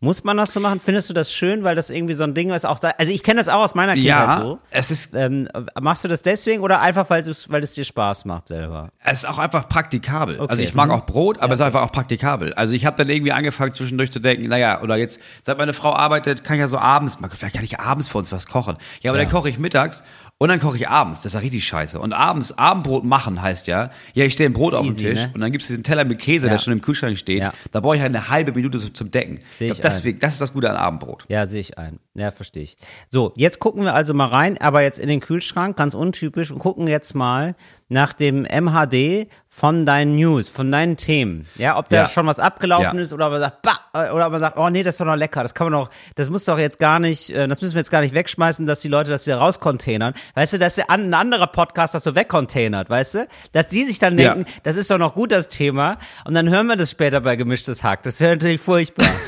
Muss 0.00 0.22
man 0.22 0.36
das 0.36 0.52
so 0.52 0.60
machen? 0.60 0.78
Findest 0.78 1.10
du 1.10 1.12
das 1.12 1.32
schön, 1.32 1.64
weil 1.64 1.74
das 1.74 1.90
irgendwie 1.90 2.14
so 2.14 2.22
ein 2.22 2.32
Ding 2.32 2.50
ist? 2.50 2.64
Auch 2.64 2.78
da, 2.78 2.90
also 2.98 3.12
ich 3.12 3.24
kenne 3.24 3.40
das 3.40 3.48
auch 3.48 3.64
aus 3.64 3.74
meiner 3.74 3.94
Kindheit 3.94 4.04
Ja, 4.28 4.40
so. 4.40 4.60
es 4.70 4.92
ist, 4.92 5.12
Ähm, 5.12 5.48
machst 5.80 6.04
du 6.04 6.08
das 6.08 6.22
deswegen 6.22 6.62
oder 6.62 6.80
einfach, 6.80 7.10
weil, 7.10 7.26
weil 7.26 7.62
es 7.64 7.72
dir 7.74 7.82
Spaß 7.82 8.24
macht 8.24 8.46
selber? 8.46 8.90
es 9.02 9.24
ist 9.24 9.24
auch 9.28 9.38
einfach 9.38 9.68
praktikabel. 9.68 10.36
Okay. 10.38 10.46
Also 10.50 10.62
ich 10.62 10.72
mag 10.72 10.86
Mhm. 10.86 10.94
auch 10.94 11.04
Brot, 11.04 11.40
aber 11.40 11.54
es 11.54 11.58
ist 11.58 11.66
einfach 11.66 11.82
auch 11.82 11.90
praktikabel. 11.90 12.54
Also 12.54 12.74
ich 12.74 12.86
habe 12.86 12.96
dann 12.96 13.08
irgendwie 13.08 13.32
angefangen 13.32 13.74
zwischendurch 13.74 14.12
zu 14.12 14.20
denken, 14.20 14.46
naja, 14.48 14.82
oder 14.82 14.94
jetzt, 14.96 15.20
seit 15.44 15.58
meine 15.58 15.72
Frau 15.72 15.92
arbeitet, 15.92 16.44
kann 16.44 16.54
ich 16.54 16.60
ja 16.60 16.68
so 16.68 16.78
abends, 16.78 17.18
mal- 17.18 17.28
vielleicht 17.30 17.56
kann 17.56 17.64
ich 17.64 17.80
abends 17.80 18.06
für 18.06 18.18
uns 18.18 18.30
was 18.30 18.46
kochen. 18.46 18.76
Ja, 19.00 19.10
aber 19.10 19.18
Ja. 19.18 19.24
dann 19.24 19.32
koche 19.32 19.48
ich 19.48 19.58
mittags 19.58 20.04
und 20.38 20.48
dann 20.48 20.60
koche 20.60 20.76
ich 20.76 20.88
abends. 20.88 21.20
Das 21.22 21.26
ist 21.30 21.34
ja 21.34 21.40
richtig 21.40 21.66
scheiße. 21.66 21.98
Und 21.98 22.12
abends, 22.12 22.56
Abendbrot 22.56 23.04
machen 23.04 23.42
heißt 23.42 23.66
ja, 23.66 23.90
ja, 24.14 24.24
ich 24.24 24.34
stelle 24.34 24.50
ein 24.50 24.52
Brot 24.52 24.72
auf 24.74 24.86
den 24.86 24.94
easy, 24.94 25.04
Tisch 25.06 25.18
ne? 25.18 25.30
und 25.34 25.40
dann 25.40 25.50
gibt's 25.50 25.66
diesen 25.66 25.82
Teller 25.82 26.04
mit 26.04 26.18
Käse, 26.20 26.46
Ja. 26.46 26.52
der 26.52 26.58
schon 26.58 26.72
im 26.72 26.80
Kühlschrank 26.80 27.18
steht. 27.18 27.42
Ja. 27.42 27.52
Da 27.72 27.80
brauche 27.80 27.96
ich 27.96 28.02
halt 28.02 28.14
eine 28.14 28.28
halbe 28.28 28.52
Minute 28.52 28.92
zum 28.92 29.10
Decken. 29.10 29.40
Seh 29.52 29.66
ich 29.66 29.72
Ich 29.72 29.80
glaub, 29.80 29.92
deswegen, 29.92 30.18
das 30.20 30.34
ist 30.34 30.40
das 30.40 30.52
Gute 30.52 30.70
an 30.70 30.76
Abendbrot. 30.76 31.24
Ja, 31.28 31.46
sehe 31.46 31.60
ich 31.60 31.76
ein. 31.78 31.98
Ja, 32.14 32.30
verstehe 32.30 32.62
ich. 32.62 32.76
So, 33.08 33.32
jetzt 33.36 33.58
gucken 33.58 33.84
wir 33.84 33.94
also 33.94 34.14
mal 34.14 34.26
rein, 34.26 34.56
aber 34.60 34.82
jetzt 34.82 34.98
in 34.98 35.08
den 35.08 35.20
Kühlschrank, 35.20 35.76
ganz 35.76 35.94
untypisch, 35.94 36.50
und 36.50 36.58
gucken 36.60 36.86
jetzt 36.86 37.14
mal 37.14 37.54
nach 37.88 38.12
dem 38.12 38.44
MHD 38.44 39.28
von 39.48 39.86
deinen 39.86 40.16
News, 40.16 40.48
von 40.48 40.70
deinen 40.70 40.96
Themen. 40.96 41.46
Ja, 41.56 41.78
ob 41.78 41.88
da 41.88 41.96
Ja. 42.02 42.06
schon 42.06 42.26
was 42.26 42.38
abgelaufen 42.38 42.98
ist 42.98 43.12
oder 43.12 43.26
ob 43.26 43.32
man 43.32 43.40
sagt, 43.40 43.62
bah, 43.62 43.80
oder 44.12 44.26
ob 44.26 44.32
man 44.32 44.40
sagt, 44.40 44.56
oh 44.58 44.68
nee, 44.70 44.82
das 44.82 44.94
ist 44.94 45.00
doch 45.00 45.06
noch 45.06 45.16
lecker, 45.16 45.42
das 45.42 45.54
kann 45.54 45.70
man 45.70 45.80
doch, 45.80 45.90
das 46.14 46.30
muss 46.30 46.44
doch 46.44 46.58
jetzt 46.58 46.78
gar 46.78 46.98
nicht, 46.98 47.30
äh, 47.30 47.46
das 47.48 47.60
müssen 47.60 47.74
wir 47.74 47.80
jetzt 47.80 47.90
gar 47.90 48.00
nicht 48.00 48.14
wegschmeißen, 48.14 48.66
dass 48.66 48.80
die 48.80 48.88
Leute 48.88 49.10
das 49.10 49.26
wieder 49.26 49.38
rauscontainern. 49.38 50.14
Weißt 50.34 50.52
du, 50.54 50.58
dass 50.58 50.78
ein 50.78 51.12
anderer 51.14 51.46
Podcast 51.48 51.94
das 51.94 52.04
so 52.04 52.14
wegcontainert, 52.14 52.88
weißt 52.90 53.14
du? 53.14 53.28
Dass 53.52 53.68
die 53.68 53.84
sich 53.84 53.98
dann 53.98 54.18
Ja. 54.18 54.34
denken, 54.34 54.50
das 54.62 54.76
ist 54.76 54.90
doch 54.90 54.98
noch 54.98 55.14
gut, 55.14 55.32
das 55.32 55.48
Thema, 55.48 55.98
und 56.24 56.34
dann 56.34 56.48
hören 56.48 56.66
wir 56.66 56.76
das 56.76 56.90
später 56.90 57.20
bei 57.20 57.36
Gemischtes 57.36 57.82
Hack. 57.82 58.02
Das 58.02 58.20
wäre 58.20 58.36
natürlich 58.36 58.60
furchtbar. 58.60 59.08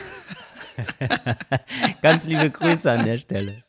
Ganz 2.03 2.25
liebe 2.27 2.49
Grüße 2.49 2.91
an 2.91 3.05
der 3.05 3.19
Stelle. 3.19 3.65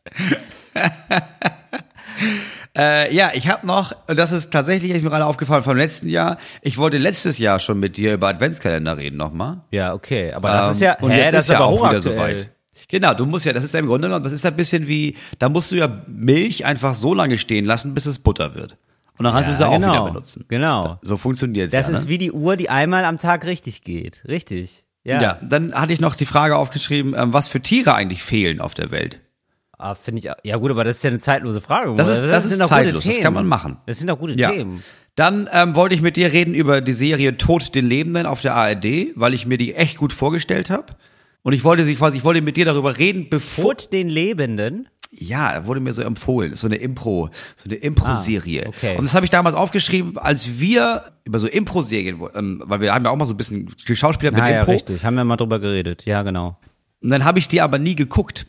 Äh, 2.77 3.13
ja, 3.13 3.31
ich 3.33 3.49
habe 3.49 3.67
noch, 3.67 3.93
das 4.07 4.31
ist 4.31 4.51
tatsächlich 4.51 4.91
ist 4.91 5.03
mir 5.03 5.09
gerade 5.09 5.25
aufgefallen 5.25 5.63
vom 5.63 5.75
letzten 5.75 6.07
Jahr. 6.07 6.37
Ich 6.61 6.77
wollte 6.77 6.97
letztes 6.97 7.37
Jahr 7.37 7.59
schon 7.59 7.79
mit 7.79 7.97
dir 7.97 8.13
über 8.13 8.29
Adventskalender 8.29 8.97
reden 8.97 9.17
nochmal. 9.17 9.61
Ja, 9.71 9.93
okay, 9.93 10.31
aber 10.31 10.51
das 10.51 10.67
Ähm, 10.67 10.71
ist 10.71 10.81
ja, 10.81 10.97
und 10.99 11.11
hä, 11.11 11.17
jetzt 11.17 11.33
das 11.33 11.43
ist 11.45 11.49
ja 11.49 11.57
aber 11.57 11.65
auch 11.65 11.89
wieder 11.89 12.01
soweit. 12.01 12.51
Genau, 12.87 13.13
du 13.13 13.25
musst 13.25 13.45
ja, 13.45 13.53
das 13.53 13.63
ist 13.63 13.73
ja 13.73 13.79
im 13.79 13.87
Grunde 13.87 14.07
genommen, 14.07 14.23
das 14.23 14.33
ist 14.33 14.43
ja 14.43 14.51
ein 14.51 14.55
bisschen 14.55 14.87
wie, 14.87 15.15
da 15.39 15.49
musst 15.49 15.71
du 15.71 15.75
ja 15.75 16.03
Milch 16.07 16.65
einfach 16.65 16.93
so 16.93 17.13
lange 17.13 17.37
stehen 17.37 17.65
lassen, 17.65 17.93
bis 17.93 18.05
es 18.05 18.19
Butter 18.19 18.55
wird. 18.55 18.77
Und 19.17 19.25
dann 19.25 19.33
kannst 19.33 19.49
du 19.49 19.53
es 19.53 19.59
ja 19.59 19.67
auch 19.67 19.73
genau, 19.73 19.91
wieder 19.93 20.05
benutzen. 20.05 20.45
Genau. 20.47 20.97
So 21.01 21.15
funktioniert's 21.17 21.73
Das 21.73 21.87
ja. 21.87 21.93
ist 21.93 22.03
ne? 22.05 22.09
wie 22.09 22.17
die 22.17 22.31
Uhr, 22.31 22.55
die 22.55 22.69
einmal 22.69 23.05
am 23.05 23.17
Tag 23.17 23.45
richtig 23.45 23.83
geht. 23.83 24.23
Richtig. 24.27 24.83
Ja. 25.03 25.21
ja. 25.21 25.39
dann 25.41 25.73
hatte 25.73 25.93
ich 25.93 25.99
noch 25.99 26.15
die 26.15 26.25
Frage 26.25 26.55
aufgeschrieben, 26.55 27.13
ähm, 27.15 27.33
was 27.33 27.47
für 27.47 27.61
Tiere 27.61 27.93
eigentlich 27.93 28.23
fehlen 28.23 28.59
auf 28.59 28.73
der 28.73 28.91
Welt. 28.91 29.19
Ah, 29.81 29.95
finde 29.95 30.19
ich, 30.19 30.29
ja 30.43 30.57
gut, 30.57 30.71
aber 30.71 30.83
das 30.83 30.97
ist 30.97 31.03
ja 31.03 31.09
eine 31.09 31.19
zeitlose 31.19 31.59
Frage. 31.61 31.93
Das 31.95 32.07
ist- 32.07 32.21
das 32.21 32.45
ist 32.45 32.59
doch 32.61 32.67
zeitlos, 32.67 33.03
das 33.03 33.19
kann 33.19 33.33
man 33.33 33.47
machen. 33.47 33.77
Das 33.87 33.97
sind 33.99 34.09
doch 34.09 34.19
gute 34.19 34.37
Ja. 34.39 34.51
Themen. 34.51 34.83
Dann 35.15 35.49
ähm, 35.51 35.75
wollte 35.75 35.93
ich 35.95 36.01
mit 36.01 36.15
dir 36.15 36.31
reden 36.31 36.53
über 36.53 36.79
die 36.81 36.93
Serie 36.93 37.35
Tod 37.37 37.75
den 37.75 37.85
Lebenden 37.85 38.25
auf 38.25 38.41
der 38.41 38.55
ARD, 38.55 39.11
weil 39.15 39.33
ich 39.33 39.45
mir 39.45 39.57
die 39.57 39.75
echt 39.75 39.97
gut 39.97 40.13
vorgestellt 40.13 40.69
habe. 40.69 40.95
Und 41.43 41.53
ich 41.53 41.63
wollte 41.63 41.83
sie 41.83 41.95
quasi, 41.95 42.17
ich 42.17 42.23
wollte 42.23 42.41
mit 42.41 42.55
dir 42.55 42.65
darüber 42.65 42.97
reden, 42.97 43.27
bevor. 43.29 43.63
Foot 43.65 43.91
den 43.91 44.07
Lebenden. 44.07 44.87
Ja, 45.13 45.65
wurde 45.65 45.81
mir 45.81 45.91
so 45.91 46.01
empfohlen. 46.01 46.53
Ist 46.53 46.61
so 46.61 46.67
eine 46.67 46.77
Impro, 46.77 47.29
so 47.57 47.65
eine 47.65 47.75
Impro-Serie. 47.75 48.63
Ah, 48.65 48.69
okay. 48.69 48.95
Und 48.97 49.03
das 49.03 49.13
habe 49.13 49.25
ich 49.25 49.29
damals 49.29 49.55
aufgeschrieben, 49.55 50.17
als 50.17 50.59
wir 50.59 51.11
über 51.25 51.39
so 51.39 51.47
Impro-Serien, 51.47 52.21
ähm, 52.35 52.63
weil 52.65 52.79
wir 52.79 52.93
haben 52.93 53.03
ja 53.03 53.11
auch 53.11 53.17
mal 53.17 53.25
so 53.25 53.33
ein 53.33 53.37
bisschen 53.37 53.69
Schauspieler 53.93 54.31
mit 54.31 54.41
Ah, 54.41 54.49
ja, 54.49 54.59
Impro. 54.59 54.71
richtig. 54.71 55.03
Haben 55.03 55.15
wir 55.15 55.25
mal 55.25 55.35
drüber 55.35 55.59
geredet. 55.59 56.05
Ja, 56.05 56.23
genau. 56.23 56.57
Und 57.01 57.09
dann 57.09 57.25
habe 57.25 57.39
ich 57.39 57.49
die 57.49 57.59
aber 57.59 57.77
nie 57.79 57.95
geguckt. 57.95 58.45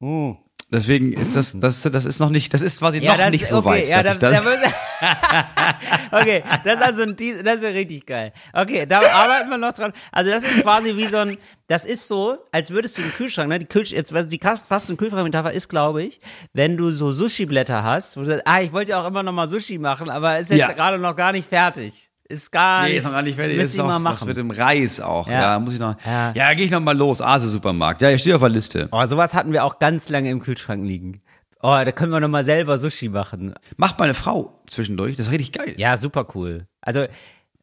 Hm. 0.00 0.36
Deswegen 0.72 1.12
ist 1.12 1.34
das, 1.34 1.58
das, 1.58 1.82
das 1.82 2.04
ist 2.04 2.20
noch 2.20 2.30
nicht, 2.30 2.54
das 2.54 2.62
ist 2.62 2.78
quasi 2.78 3.00
noch 3.00 3.30
nicht 3.30 3.48
so 3.48 3.64
weit, 3.64 3.88
ja, 3.88 4.04
dass 4.04 4.20
das, 4.20 4.38
ich 4.38 4.44
das. 4.44 4.72
da 5.00 6.20
okay, 6.20 6.44
das 6.62 6.74
ist 6.76 6.82
also 6.82 7.02
ein 7.02 7.16
das 7.44 7.60
wäre 7.60 7.74
richtig 7.74 8.06
geil. 8.06 8.32
Okay, 8.52 8.86
da 8.86 9.00
arbeiten 9.00 9.50
wir 9.50 9.58
noch 9.58 9.72
dran. 9.72 9.92
Also 10.12 10.30
das 10.30 10.44
ist 10.44 10.60
quasi 10.62 10.96
wie 10.96 11.08
so 11.08 11.16
ein, 11.16 11.38
das 11.66 11.84
ist 11.84 12.06
so, 12.06 12.38
als 12.52 12.70
würdest 12.70 12.98
du 12.98 13.02
im 13.02 13.10
Kühlschrank, 13.12 13.48
ne, 13.48 13.58
die 13.58 13.66
Kühlschrank, 13.66 13.96
jetzt, 13.96 14.14
also 14.14 14.30
die 14.30 14.38
passende 14.38 14.96
Kühlschrankmetapher 14.96 15.52
ist, 15.52 15.68
glaube 15.68 16.04
ich, 16.04 16.20
wenn 16.52 16.76
du 16.76 16.92
so 16.92 17.10
Sushi-Blätter 17.10 17.82
hast, 17.82 18.16
wo 18.16 18.20
du 18.20 18.26
sagst, 18.26 18.46
ah, 18.46 18.60
ich 18.60 18.70
wollte 18.70 18.92
ja 18.92 19.00
auch 19.02 19.08
immer 19.08 19.24
noch 19.24 19.32
mal 19.32 19.48
Sushi 19.48 19.78
machen, 19.78 20.08
aber 20.08 20.38
ist 20.38 20.50
jetzt 20.50 20.58
Ja. 20.58 20.72
gerade 20.72 20.98
noch 21.00 21.16
gar 21.16 21.32
nicht 21.32 21.48
fertig. 21.48 22.09
Ist 22.30 22.52
gar 22.52 22.82
Nee, 22.84 22.88
nicht. 22.90 22.98
ist 22.98 23.04
noch 23.04 23.12
gar 23.12 23.22
nicht 23.22 23.34
fertig. 23.34 23.56
Müsste 23.56 23.72
Ist 23.72 23.78
ich 23.78 23.84
mal 23.84 23.98
machen. 23.98 24.28
mit 24.28 24.36
dem 24.36 24.50
Reis 24.52 25.00
auch. 25.00 25.26
Ja. 25.28 25.40
Ja, 25.54 25.58
muss 25.58 25.74
ich 25.74 25.80
noch. 25.80 25.96
Ja. 26.06 26.32
Ja, 26.34 26.54
gehe 26.54 26.64
ich 26.64 26.70
noch 26.70 26.80
mal 26.80 26.96
los. 26.96 27.20
Ase 27.20 27.48
Supermarkt. 27.48 28.02
Ja, 28.02 28.08
hier 28.08 28.18
steht 28.18 28.34
auf 28.34 28.40
der 28.40 28.48
Liste. 28.50 28.88
Oh, 28.92 29.04
sowas 29.06 29.34
hatten 29.34 29.52
wir 29.52 29.64
auch 29.64 29.80
ganz 29.80 30.08
lange 30.08 30.30
im 30.30 30.40
Kühlschrank 30.40 30.84
liegen. 30.86 31.22
Oh, 31.62 31.76
da 31.84 31.90
können 31.92 32.12
wir 32.12 32.20
noch 32.20 32.28
mal 32.28 32.44
selber 32.44 32.78
Sushi 32.78 33.08
machen. 33.08 33.54
Macht 33.76 33.98
meine 33.98 34.14
Frau 34.14 34.62
zwischendurch. 34.68 35.16
Das 35.16 35.26
ist 35.26 35.32
richtig 35.32 35.52
geil. 35.52 35.74
Ja, 35.76 35.96
super 35.96 36.26
cool. 36.34 36.66
Also, 36.80 37.06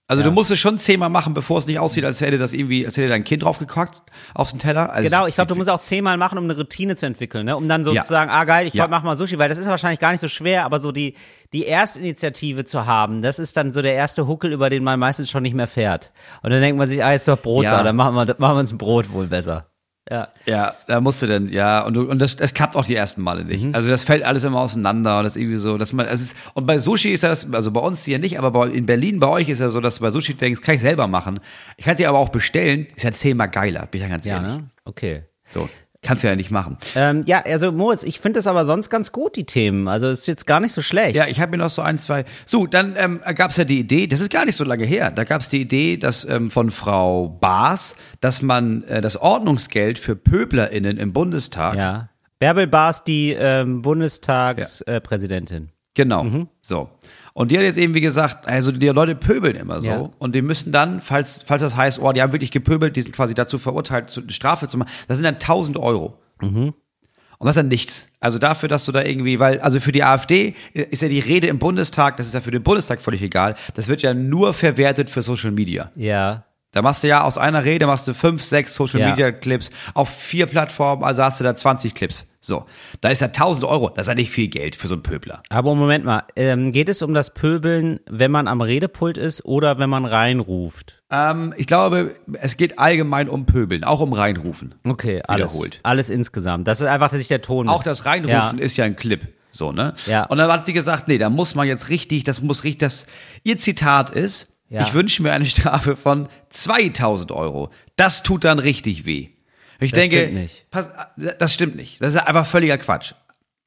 Also 0.09 0.23
du 0.23 0.31
musst 0.31 0.49
es 0.51 0.57
schon 0.59 0.77
zehnmal 0.77 1.09
machen, 1.09 1.33
bevor 1.33 1.57
es 1.59 1.67
nicht 1.67 1.79
aussieht, 1.79 2.05
als 2.05 2.21
hätte 2.21 2.37
das 2.37 2.53
irgendwie, 2.53 2.85
als 2.85 2.95
hätte 2.95 3.09
dein 3.09 3.25
Kind 3.25 3.43
draufgekackt 3.43 4.03
auf 4.33 4.51
den 4.51 4.59
Teller. 4.59 4.89
Also 4.93 5.09
Genau, 5.09 5.27
ich 5.27 5.35
glaube, 5.35 5.49
du 5.49 5.55
musst 5.55 5.69
auch 5.69 5.79
zehnmal 5.79 6.15
machen, 6.15 6.37
um 6.37 6.45
eine 6.45 6.55
Routine 6.55 6.95
zu 6.95 7.05
entwickeln, 7.05 7.45
ne? 7.45 7.57
um 7.57 7.67
dann 7.67 7.83
sozusagen, 7.83 8.31
ah 8.31 8.45
geil, 8.45 8.67
ich 8.67 8.73
Ja. 8.73 8.87
mach 8.87 9.03
mal 9.03 9.17
Sushi, 9.17 9.37
weil 9.37 9.49
das 9.49 9.57
ist 9.57 9.67
wahrscheinlich 9.67 9.99
gar 9.99 10.11
nicht 10.11 10.21
so 10.21 10.29
schwer, 10.29 10.63
aber 10.63 10.79
so 10.79 10.93
die, 10.93 11.15
die 11.51 11.65
Erstinitiative 11.67 12.63
zu 12.63 12.85
haben, 12.85 13.21
das 13.21 13.37
ist 13.37 13.57
dann 13.57 13.73
so 13.73 13.81
der 13.81 13.95
erste 13.95 14.27
Huckel, 14.27 14.53
über 14.53 14.69
den 14.69 14.83
man 14.83 14.97
meistens 14.97 15.29
schon 15.29 15.43
nicht 15.43 15.55
mehr 15.55 15.67
fährt. 15.67 16.11
Und 16.41 16.51
dann 16.51 16.61
denkt 16.61 16.77
man 16.77 16.87
sich, 16.87 17.03
ah, 17.03 17.13
ist 17.13 17.27
doch 17.27 17.41
Brot 17.41 17.65
Ja. 17.65 17.71
da, 17.71 17.83
dann 17.83 17.95
machen 17.97 18.15
wir, 18.15 18.25
machen 18.37 18.55
wir 18.55 18.59
uns 18.61 18.71
ein 18.71 18.77
Brot 18.77 19.11
wohl 19.11 19.27
besser. 19.27 19.67
Ja. 20.09 20.29
Ja, 20.45 20.73
da 20.87 21.01
musst 21.01 21.21
du 21.21 21.27
dann, 21.27 21.49
ja, 21.49 21.81
und, 21.81 21.93
du- 21.95 22.07
und 22.09 22.19
das, 22.19 22.35
das 22.37 22.53
klappt 22.53 22.75
auch 22.77 22.85
die 22.85 22.95
ersten 22.95 23.21
Male 23.21 23.43
nicht. 23.43 23.65
Mhm. 23.65 23.75
Also 23.75 23.89
das 23.89 24.03
fällt 24.05 24.23
alles 24.23 24.43
immer 24.45 24.59
auseinander 24.61 25.17
und 25.17 25.25
das 25.25 25.35
ist 25.35 25.41
irgendwie 25.41 25.57
so, 25.57 25.77
dass 25.77 25.91
man, 25.91 26.05
es 26.05 26.21
ist, 26.21 26.35
und 26.53 26.65
bei 26.65 26.79
Sushi 26.79 27.09
ist 27.09 27.23
das, 27.23 27.51
also 27.53 27.71
bei 27.71 27.81
uns 27.81 28.05
hier 28.05 28.17
nicht, 28.19 28.39
aber 28.39 28.51
bei, 28.51 28.67
in 28.69 28.85
Berlin 28.85 29.19
bei 29.19 29.27
euch 29.27 29.49
ist 29.49 29.59
ja 29.59 29.69
so, 29.69 29.81
dass 29.81 29.95
du 29.95 30.01
bei 30.01 30.09
Sushi 30.09 30.35
denkst, 30.35 30.61
kann 30.61 30.75
ich 30.75 30.81
selber 30.81 31.07
machen. 31.07 31.39
Ich 31.75 31.85
kann 31.85 31.97
sie 31.97 32.07
aber 32.07 32.19
auch 32.19 32.29
bestellen, 32.29 32.87
ist 32.95 33.03
ja 33.03 33.11
zehnmal 33.11 33.49
geiler, 33.49 33.85
bin 33.87 33.99
ich 33.99 34.03
ja 34.03 34.09
ganz 34.09 34.25
Ja, 34.25 34.35
ehrlich. 34.37 34.51
ne? 34.57 34.69
Okay. 34.85 35.23
So, 35.49 35.69
kannst 36.07 36.23
du 36.23 36.27
ja 36.29 36.35
nicht 36.35 36.51
machen. 36.51 36.77
Ähm, 36.95 37.23
ja, 37.25 37.43
also 37.45 37.71
Moritz, 37.73 38.03
ich 38.03 38.21
finde 38.21 38.39
das 38.39 38.47
aber 38.47 38.65
sonst 38.65 38.89
ganz 38.89 39.11
gut, 39.11 39.35
die 39.35 39.43
Themen. 39.43 39.89
Also 39.89 40.07
ist 40.07 40.25
jetzt 40.25 40.47
gar 40.47 40.61
nicht 40.61 40.71
so 40.71 40.81
schlecht. 40.81 41.15
Ja, 41.15 41.27
ich 41.27 41.41
habe 41.41 41.51
mir 41.51 41.57
noch 41.57 41.69
so 41.69 41.81
ein, 41.81 41.97
zwei. 41.97 42.23
So, 42.45 42.65
dann 42.65 42.95
ähm, 42.97 43.19
gab 43.35 43.51
es 43.51 43.57
ja 43.57 43.65
die 43.65 43.79
Idee, 43.79 44.07
das 44.07 44.21
ist 44.21 44.31
gar 44.31 44.45
nicht 44.45 44.55
so 44.55 44.63
lange 44.63 44.85
her, 44.85 45.11
da 45.11 45.25
gab 45.25 45.41
es 45.41 45.49
die 45.49 45.61
Idee, 45.61 45.97
dass 45.97 46.23
ähm, 46.23 46.49
von 46.49 46.71
Frau 46.71 47.27
Baas, 47.27 47.95
dass 48.21 48.41
man 48.41 48.83
äh, 48.83 49.01
das 49.01 49.17
Ordnungsgeld 49.17 49.99
für 49.99 50.15
PöblerInnen 50.15 50.97
im 50.97 51.11
Bundestag 51.11 51.75
ja. 51.75 52.09
Bärbel 52.39 52.67
Baas, 52.67 53.03
die 53.03 53.35
ähm, 53.37 53.81
Bundestagspräsidentin. 53.81 54.95
Äh, 54.95 55.01
Präsidentin. 55.01 55.71
Genau. 55.93 56.47
So. 56.61 56.89
Und 57.37 57.51
die 57.51 57.57
hat 57.59 57.65
jetzt 57.65 57.77
eben, 57.77 57.93
wie 57.93 58.01
gesagt, 58.01 58.47
also 58.47 58.71
die 58.71 58.87
Leute 58.87 59.13
pöbeln 59.13 59.55
immer 59.55 59.79
so. 59.79 59.87
Ja. 59.87 60.09
Und 60.17 60.33
die 60.33 60.41
müssen 60.41 60.71
dann, 60.71 61.01
falls, 61.01 61.43
falls 61.43 61.61
das 61.61 61.75
heißt, 61.75 61.99
oh, 62.01 62.11
die 62.11 62.23
haben 62.23 62.31
wirklich 62.31 62.49
gepöbelt, 62.49 62.95
die 62.95 63.03
sind 63.03 63.11
quasi 63.13 63.35
dazu 63.35 63.59
verurteilt, 63.59 64.09
zu, 64.09 64.21
eine 64.21 64.31
Strafe 64.31 64.67
zu 64.67 64.75
machen, 64.79 64.89
das 65.07 65.19
sind 65.19 65.23
dann 65.23 65.35
1000 65.35 65.77
Euro. 65.77 66.19
Und 67.37 67.45
das 67.45 67.55
ist 67.55 67.57
dann 67.57 67.67
nichts. 67.67 68.07
Also 68.19 68.39
dafür, 68.39 68.69
dass 68.69 68.85
du 68.85 68.91
da 68.91 69.03
irgendwie, 69.03 69.39
weil, 69.39 69.59
also 69.59 69.79
für 69.79 69.91
die 69.91 70.03
AfD 70.03 70.55
ist 70.73 71.03
ja 71.03 71.09
die 71.09 71.19
Rede 71.19 71.45
im 71.45 71.59
Bundestag, 71.59 72.17
das 72.17 72.25
ist 72.25 72.33
ja 72.33 72.41
für 72.41 72.49
den 72.49 72.63
Bundestag 72.63 73.01
völlig 73.01 73.21
egal, 73.21 73.53
das 73.75 73.87
wird 73.87 74.01
ja 74.01 74.15
nur 74.15 74.55
verwertet 74.55 75.07
für 75.11 75.21
Social 75.21 75.51
Media. 75.51 75.91
ja. 75.95 76.43
Da 76.71 76.81
machst 76.81 77.01
du 77.01 77.07
ja 77.07 77.23
aus 77.23 77.37
einer 77.37 77.63
Rede 77.63 77.87
machst 77.87 78.07
du 78.07 78.13
fünf, 78.13 78.43
sechs 78.43 78.75
Social. 78.75 79.09
Media 79.09 79.31
Clips 79.31 79.71
auf 79.93 80.09
vier 80.09 80.45
Plattformen, 80.47 81.03
also 81.03 81.23
hast 81.23 81.39
du 81.39 81.43
da 81.43 81.55
20 81.55 81.95
Clips. 81.95 82.27
So. 82.47 82.65
Da 83.01 83.09
ist 83.09 83.19
ja 83.19 83.27
1000 83.27 83.65
Euro, 83.65 83.89
das 83.89 84.05
ist 84.05 84.09
ja 84.09 84.15
nicht 84.15 84.31
viel 84.31 84.47
Geld 84.47 84.75
für 84.77 84.87
so 84.87 84.95
einen 84.95 85.03
Pöbler. 85.03 85.43
Aber 85.49 85.75
Moment 85.75 86.05
mal, 86.05 86.23
ähm, 86.37 86.71
geht 86.71 86.87
es 86.87 87.01
um 87.01 87.13
das 87.13 87.33
Pöbeln, 87.33 87.99
wenn 88.09 88.31
man 88.31 88.47
am 88.47 88.61
Redepult 88.61 89.17
ist 89.17 89.43
oder 89.43 89.79
wenn 89.79 89.89
man 89.89 90.05
reinruft? 90.05 91.03
Ähm, 91.11 91.53
ich 91.57 91.67
glaube, 91.67 92.15
es 92.41 92.55
geht 92.57 92.79
allgemein 92.79 93.27
um 93.27 93.45
Pöbeln, 93.45 93.83
auch 93.83 93.99
um 93.99 94.13
Reinrufen. 94.13 94.75
Okay, 94.85 95.21
alles. 95.27 95.51
Wiederholt. 95.53 95.79
Alles 95.83 96.09
insgesamt. 96.09 96.67
Das 96.69 96.79
ist 96.79 96.87
einfach, 96.87 97.09
dass 97.09 97.17
sich 97.19 97.27
der 97.27 97.41
Ton. 97.41 97.67
Auch 97.67 97.83
das 97.83 98.05
Reinrufen 98.05 98.57
Ja. 98.57 98.63
ist 98.63 98.77
ja 98.77 98.85
ein 98.85 98.95
Clip. 98.95 99.27
So, 99.51 99.71
ne? 99.73 99.93
Ja. 100.05 100.23
Und 100.27 100.37
dann 100.37 100.51
hat 100.51 100.65
sie 100.65 100.73
gesagt, 100.73 101.07
nee, 101.09 101.17
da 101.17 101.29
muss 101.29 101.53
man 101.55 101.67
jetzt 101.67 101.89
richtig, 101.89 102.23
das 102.23 102.41
muss 102.41 102.63
richtig, 102.63 102.79
das, 102.79 103.05
ihr 103.43 103.57
Zitat 103.57 104.09
ist, 104.11 104.47
Ja. 104.69 104.83
ich 104.83 104.93
wünsche 104.93 105.21
mir 105.23 105.33
eine 105.33 105.45
Strafe 105.45 105.95
von 105.95 106.27
2000 106.49 107.31
Euro. 107.31 107.71
Das 107.97 108.23
tut 108.23 108.43
dann 108.43 108.59
richtig 108.59 109.05
weh. 109.05 109.29
Ich 109.79 109.91
Das 109.91 110.01
denke, 110.01 110.19
stimmt 110.19 110.33
nicht. 110.35 110.69
Pass, 110.71 110.91
das 111.39 111.53
stimmt 111.53 111.75
nicht. 111.75 112.01
Das 112.01 112.13
ist 112.13 112.21
einfach 112.21 112.45
völliger 112.45 112.77
Quatsch. 112.77 113.13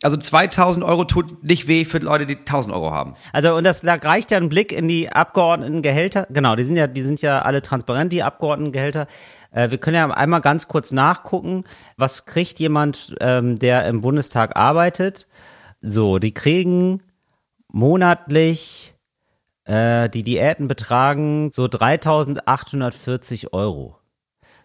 Also 0.03 0.17
2000 0.17 0.85
Euro 0.85 1.05
tut 1.05 1.45
nicht 1.45 1.69
weh 1.69 1.85
für 1.85 1.99
Leute, 1.99 2.25
die 2.25 2.37
1000 2.37 2.75
Euro 2.75 2.91
haben. 2.91 3.15
Also 3.35 3.55
und 3.55 3.65
das 3.65 3.83
da 3.83 3.95
reicht 3.95 4.31
ja 4.31 4.39
ein 4.39 4.49
Blick 4.49 4.73
in 4.73 4.89
die 4.89 5.11
Abgeordnetengehälter. 5.11 6.27
Genau, 6.31 6.57
die 6.57 6.63
sind 6.63 6.77
ja, 6.77 6.87
die 6.87 7.03
sind 7.03 7.21
ja 7.21 7.43
alle 7.43 7.61
transparent, 7.61 8.11
die 8.11 8.23
Abgeordnetengehälter. 8.23 9.07
Äh, 9.53 9.71
wir 9.71 9.79
können 9.79 9.97
ja 9.97 10.11
einmal 10.11 10.41
ganz 10.41 10.69
kurz 10.69 10.91
nachgucken, 10.91 11.65
was 11.99 12.25
kriegt 12.25 12.59
jemand, 12.61 13.15
ähm, 13.21 13.59
der 13.59 13.87
im 13.87 14.01
Bundestag 14.01 14.57
arbeitet. 14.57 15.27
So, 15.83 16.19
die 16.19 16.33
kriegen 16.33 17.03
monatlich 17.69 18.95
äh, 19.65 20.09
die 20.09 20.23
Diäten 20.23 20.67
betragen 20.67 21.51
so 21.53 21.65
3.840 21.65 23.53
Euro. 23.53 24.00